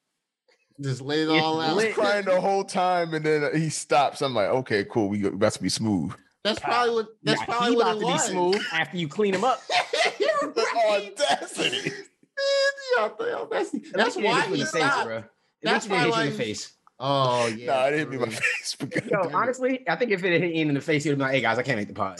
Just 0.81 1.01
let 1.01 1.19
it 1.21 1.29
It's 1.31 1.43
all 1.43 1.61
I 1.61 1.69
out. 1.69 1.77
was 1.77 1.85
lit. 1.85 1.95
crying 1.95 2.25
the 2.27 2.41
whole 2.41 2.65
time, 2.65 3.15
and 3.15 3.25
then 3.25 3.49
he 3.57 3.71
stops. 3.71 4.21
I'm 4.23 4.35
like, 4.35 4.49
okay, 4.49 4.85
cool. 4.85 5.09
We 5.09 5.19
got 5.19 5.53
to 5.53 5.63
be 5.63 5.69
smooth. 5.69 6.13
That's 6.43 6.59
probably 6.59 6.95
what. 6.95 7.07
That's 7.23 7.41
Nah, 7.41 7.47
probably 7.47 7.71
he 7.71 7.77
what 7.77 7.83
about 7.87 7.97
it 7.97 8.01
to 8.01 8.07
was. 8.07 8.23
be 8.27 8.33
smooth 8.33 8.63
after 8.73 8.97
you 8.99 9.09
clean 9.09 9.35
him 9.35 9.45
up. 9.45 9.63
You're 10.21 10.29
The 10.53 10.67
right. 10.75 11.11
audacity. 11.19 11.91
Man, 11.91 13.15
the 13.19 13.37
audacity. 13.39 13.85
That's 13.95 14.17
least 14.17 14.17
you 14.17 14.23
didn't 14.23 14.31
why 14.35 14.41
hit 14.43 14.51
in 14.51 14.55
he 14.57 14.61
the 14.63 14.67
face, 14.67 15.05
bro. 15.05 15.25
That's 15.63 15.89
least 15.89 16.01
you 16.03 16.11
didn't 16.11 16.15
hit 16.15 16.17
you 16.17 16.23
in 16.27 16.31
the 16.33 16.45
face. 16.45 16.73
Oh 17.01 17.47
yeah. 17.57 17.67
nah, 17.67 17.87
it 17.87 17.91
didn't 17.93 17.99
hit 17.99 18.09
me 18.11 18.17
in 18.17 18.23
my 18.23 18.29
face. 18.29 18.77
but 18.79 18.91
God 18.91 19.05
Yo, 19.11 19.21
it. 19.29 19.35
honestly, 19.35 19.85
I 19.89 19.97
think 19.97 20.11
if 20.13 20.23
it 20.25 20.33
had 20.33 20.43
hit 20.43 20.55
Ian 20.55 20.69
in 20.69 20.75
the 20.75 20.81
face, 20.81 21.05
he 21.05 21.11
would 21.11 21.19
be 21.19 21.25
like, 21.25 21.33
"Hey 21.35 21.41
guys, 21.41 21.59
I 21.59 21.63
can't 21.63 21.79
make 21.79 21.89
the 21.89 21.95
pod. 21.95 22.19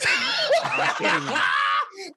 I'm 0.65 0.95
kidding 0.97 1.29
you. 1.29 1.39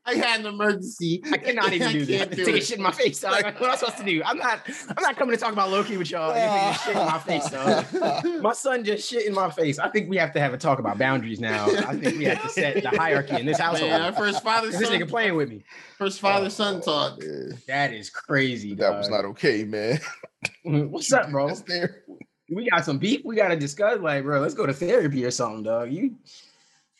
I 0.05 0.15
had 0.15 0.41
an 0.41 0.47
emergency. 0.47 1.21
I 1.31 1.37
cannot 1.37 1.71
even 1.71 1.91
do 1.91 2.05
this. 2.05 2.17
can't 2.17 2.31
do 2.31 2.37
Taking 2.43 2.57
it. 2.57 2.65
shit 2.65 2.77
in 2.77 2.83
my 2.83 2.91
face, 2.91 3.19
dog. 3.21 3.41
what 3.43 3.55
am 3.61 3.71
I 3.71 3.75
supposed 3.75 3.97
to 3.97 4.03
do? 4.03 4.21
I'm 4.25 4.37
not. 4.37 4.59
I'm 4.89 5.01
not 5.03 5.15
coming 5.15 5.35
to 5.35 5.39
talk 5.41 5.53
about 5.53 5.69
Loki 5.69 5.97
with 5.97 6.09
y'all. 6.11 6.35
You're 6.35 6.49
taking 6.49 6.73
shit 6.83 6.95
in 6.97 7.05
my 7.07 7.19
face, 7.19 7.49
dog. 7.49 8.41
My 8.41 8.53
son 8.53 8.83
just 8.83 9.09
shit 9.09 9.25
in 9.27 9.33
my 9.33 9.49
face. 9.49 9.79
I 9.79 9.89
think 9.89 10.09
we 10.09 10.17
have 10.17 10.33
to 10.33 10.39
have 10.39 10.53
a 10.53 10.57
talk 10.57 10.79
about 10.79 10.97
boundaries 10.97 11.39
now. 11.39 11.65
I 11.65 11.95
think 11.95 12.17
we 12.17 12.25
have 12.25 12.41
to 12.41 12.49
set 12.49 12.81
the 12.83 12.89
hierarchy 12.89 13.39
in 13.39 13.45
this 13.45 13.59
household. 13.59 13.91
Man, 13.91 14.01
our 14.01 14.13
first 14.13 14.43
father 14.43 14.69
this 14.71 14.81
nigga 14.89 15.07
playing 15.07 15.35
with 15.35 15.49
me. 15.49 15.63
first 15.97 16.19
father 16.19 16.49
son 16.49 16.77
oh, 16.77 16.81
talk. 16.81 17.19
Yeah, 17.21 17.55
That 17.67 17.93
is 17.93 18.09
crazy. 18.09 18.75
that 18.75 18.97
was 18.97 19.09
not 19.09 19.25
okay, 19.25 19.63
man. 19.63 19.99
What's 20.63 21.11
up, 21.13 21.29
bro? 21.31 21.47
That's 21.47 21.61
there. 21.61 22.03
We 22.49 22.69
got 22.69 22.85
some 22.85 22.97
beef 22.97 23.21
we 23.25 23.35
gotta 23.35 23.55
discuss. 23.57 23.99
Like, 23.99 24.23
bro, 24.23 24.39
let's 24.39 24.53
go 24.53 24.65
to 24.65 24.73
therapy 24.73 25.25
or 25.25 25.31
something, 25.31 25.63
dog. 25.63 25.91
You. 25.91 26.15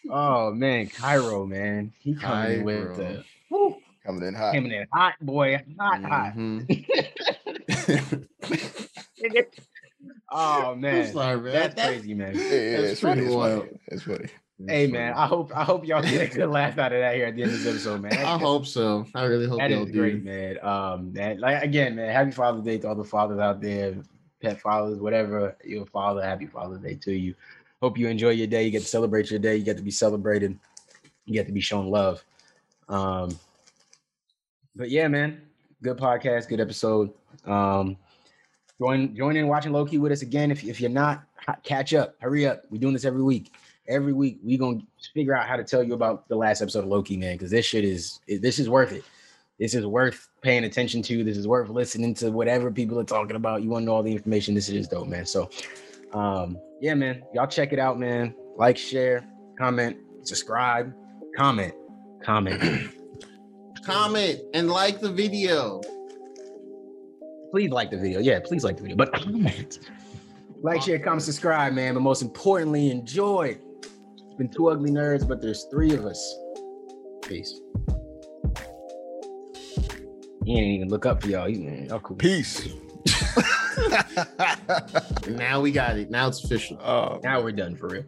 Oh 0.10 0.52
man, 0.54 0.88
Cairo, 0.88 1.46
man, 1.46 1.92
he 2.00 2.16
coming 2.16 2.60
in 2.60 2.64
with 2.64 2.96
the. 2.98 3.04
Cairo. 3.04 3.24
Woo, 3.50 3.76
Coming 4.06 4.24
in 4.28 4.34
hot. 4.36 4.54
coming 4.54 4.72
in 4.72 4.88
hot, 4.94 5.14
boy, 5.22 5.62
hot, 5.80 6.02
hot. 6.04 6.34
Mhm. 6.36 8.26
oh 10.32 10.76
man, 10.76 11.12
sorry, 11.12 11.42
man. 11.42 11.54
that's 11.54 11.76
That- 11.76 11.88
crazy, 11.88 12.14
man. 12.14 12.36
Yeah, 12.36 12.42
yeah, 12.42 12.78
That's 12.82 12.92
it's 12.94 13.02
funny. 13.02 13.22
pretty 13.22 13.28
It's 13.28 13.36
funny. 13.36 13.54
wild. 13.56 13.80
It's 13.88 14.04
funny. 14.04 14.28
Hey 14.68 14.88
man, 14.88 15.14
I 15.14 15.28
hope 15.28 15.56
I 15.56 15.64
hope 15.64 15.86
y'all 15.86 16.02
get 16.02 16.32
a 16.34 16.36
good 16.36 16.50
laugh 16.50 16.78
out 16.80 16.92
of 16.92 17.00
that 17.00 17.14
here 17.16 17.26
at 17.28 17.36
the 17.36 17.44
end 17.44 17.52
of 17.52 17.60
this 17.60 17.68
episode, 17.68 18.02
man. 18.02 18.14
I 18.14 18.38
hope 18.40 18.66
so. 18.66 19.06
I 19.14 19.26
really 19.26 19.46
hope 19.48 19.60
that 19.60 19.70
y'all 19.70 19.84
is 19.86 19.92
do. 19.92 20.00
great, 20.00 20.24
man. 20.24 20.58
Um, 20.64 21.14
man, 21.14 21.40
like 21.40 21.62
again, 21.64 21.96
man, 21.96 22.12
happy 22.12 22.32
Father's 22.32 22.64
Day 22.64 22.80
to 22.80 22.88
all 22.88 22.96
the 22.96 23.04
fathers 23.04 23.38
out 23.40 23.62
there, 23.62 23.96
pet 24.42 24.60
fathers, 24.62 25.00
whatever 25.00 25.56
your 25.64 25.86
father. 25.86 26.24
Happy 26.24 26.46
Father's 26.46 26.82
Day 26.82 26.96
to 26.96 27.14
you. 27.14 27.36
Hope 27.82 27.98
you 27.98 28.08
enjoy 28.08 28.32
your 28.32 28.48
day. 28.48 28.64
You 28.64 28.72
get 28.72 28.82
to 28.82 28.88
celebrate 28.88 29.30
your 29.30 29.40
day. 29.40 29.56
You 29.56 29.64
get 29.64 29.78
to 29.78 29.84
be 29.84 29.92
celebrated. 29.92 30.58
You 31.26 31.34
get 31.34 31.46
to 31.48 31.54
be 31.54 31.62
shown 31.62 31.88
love. 31.88 32.24
Um, 32.90 33.38
but 34.76 34.90
yeah, 34.90 35.08
man, 35.08 35.42
good 35.82 35.98
podcast, 35.98 36.48
good 36.48 36.60
episode. 36.60 37.12
Um, 37.46 37.98
join 38.80 39.16
join 39.16 39.36
in 39.36 39.48
watching 39.48 39.74
Loki 39.74 39.98
with 39.98 40.12
us 40.12 40.22
again. 40.22 40.52
If 40.52 40.64
if 40.64 40.80
you're 40.80 40.90
not, 40.90 41.24
catch 41.64 41.94
up. 41.94 42.16
Hurry 42.20 42.48
up. 42.48 42.64
We're 42.70 42.80
doing 42.80 42.94
this 42.94 43.06
every 43.06 43.24
week. 43.24 43.54
Every 43.88 44.14
week 44.14 44.40
we 44.44 44.58
gonna 44.58 44.82
figure 45.14 45.36
out 45.36 45.48
how 45.48 45.56
to 45.56 45.64
tell 45.64 45.84
you 45.84 45.94
about 45.94 46.28
the 46.28 46.36
last 46.36 46.62
episode 46.62 46.80
of 46.80 46.90
Loki, 46.90 47.18
man, 47.18 47.36
because 47.36 47.52
this 47.52 47.66
shit 47.66 47.84
is 47.84 48.20
this 48.28 48.60
is 48.60 48.70
worth 48.70 48.92
it. 48.92 49.04
This 49.60 49.74
is 49.74 49.86
worth 49.86 50.30
paying 50.42 50.64
attention 50.64 51.02
to. 51.04 51.24
This 51.24 51.38
is 51.38 51.48
worth 51.48 51.70
listening 51.70 52.14
to 52.16 52.32
whatever 52.32 52.72
people 52.72 53.00
are 53.00 53.04
talking 53.04 53.36
about. 53.36 53.64
You 53.64 53.70
want 53.70 53.84
to 53.84 53.86
know 53.88 53.96
all 53.96 54.04
the 54.04 54.12
information. 54.12 54.54
This 54.56 54.70
is 54.70 54.88
dope, 54.88 55.08
man. 55.08 55.26
So, 55.26 55.50
um, 56.14 56.58
yeah, 56.82 56.94
man, 56.94 57.24
y'all 57.34 57.48
check 57.48 57.74
it 57.74 57.80
out, 57.80 58.00
man. 58.00 58.36
Like, 58.56 58.78
share, 58.78 59.28
comment, 59.58 59.98
subscribe, 60.24 60.94
comment, 61.36 61.74
comment. 62.24 62.92
Comment 63.84 64.42
and 64.54 64.70
like 64.70 65.00
the 65.00 65.10
video. 65.10 65.80
please 67.52 67.70
like 67.70 67.90
the 67.90 67.98
video. 67.98 68.20
Yeah, 68.20 68.42
please 68.44 68.62
like 68.62 68.76
the 68.76 68.82
video, 68.82 68.98
but 68.98 69.14
comment. 69.14 69.80
Like, 70.62 70.82
share, 70.82 71.00
comment, 71.00 71.22
subscribe, 71.22 71.72
man. 71.72 71.94
But 71.94 72.02
most 72.02 72.22
importantly, 72.22 72.92
enjoy. 72.92 73.58
It's 73.82 74.34
been 74.38 74.50
two 74.50 74.68
ugly 74.68 74.92
nerds, 74.92 75.26
but 75.26 75.42
there's 75.42 75.68
three 75.72 75.94
of 75.94 76.06
us. 76.06 76.38
Peace. 77.22 77.62
He 80.48 80.56
didn't 80.56 80.70
even 80.70 80.88
look 80.88 81.06
up 81.06 81.22
for 81.22 81.28
y'all. 81.28 81.46
He's 81.46 81.60
man, 81.60 81.88
y'all 81.88 82.00
cool. 82.00 82.16
Peace. 82.16 82.70
Now 85.28 85.62
we 85.62 85.72
got 85.72 85.98
it. 85.98 86.10
Now 86.10 86.30
it's 86.30 86.44
official. 86.44 86.80
Oh, 86.82 87.20
Now 87.22 87.44
we're 87.44 87.52
done 87.52 87.76
for 87.76 87.90
real. 87.90 88.06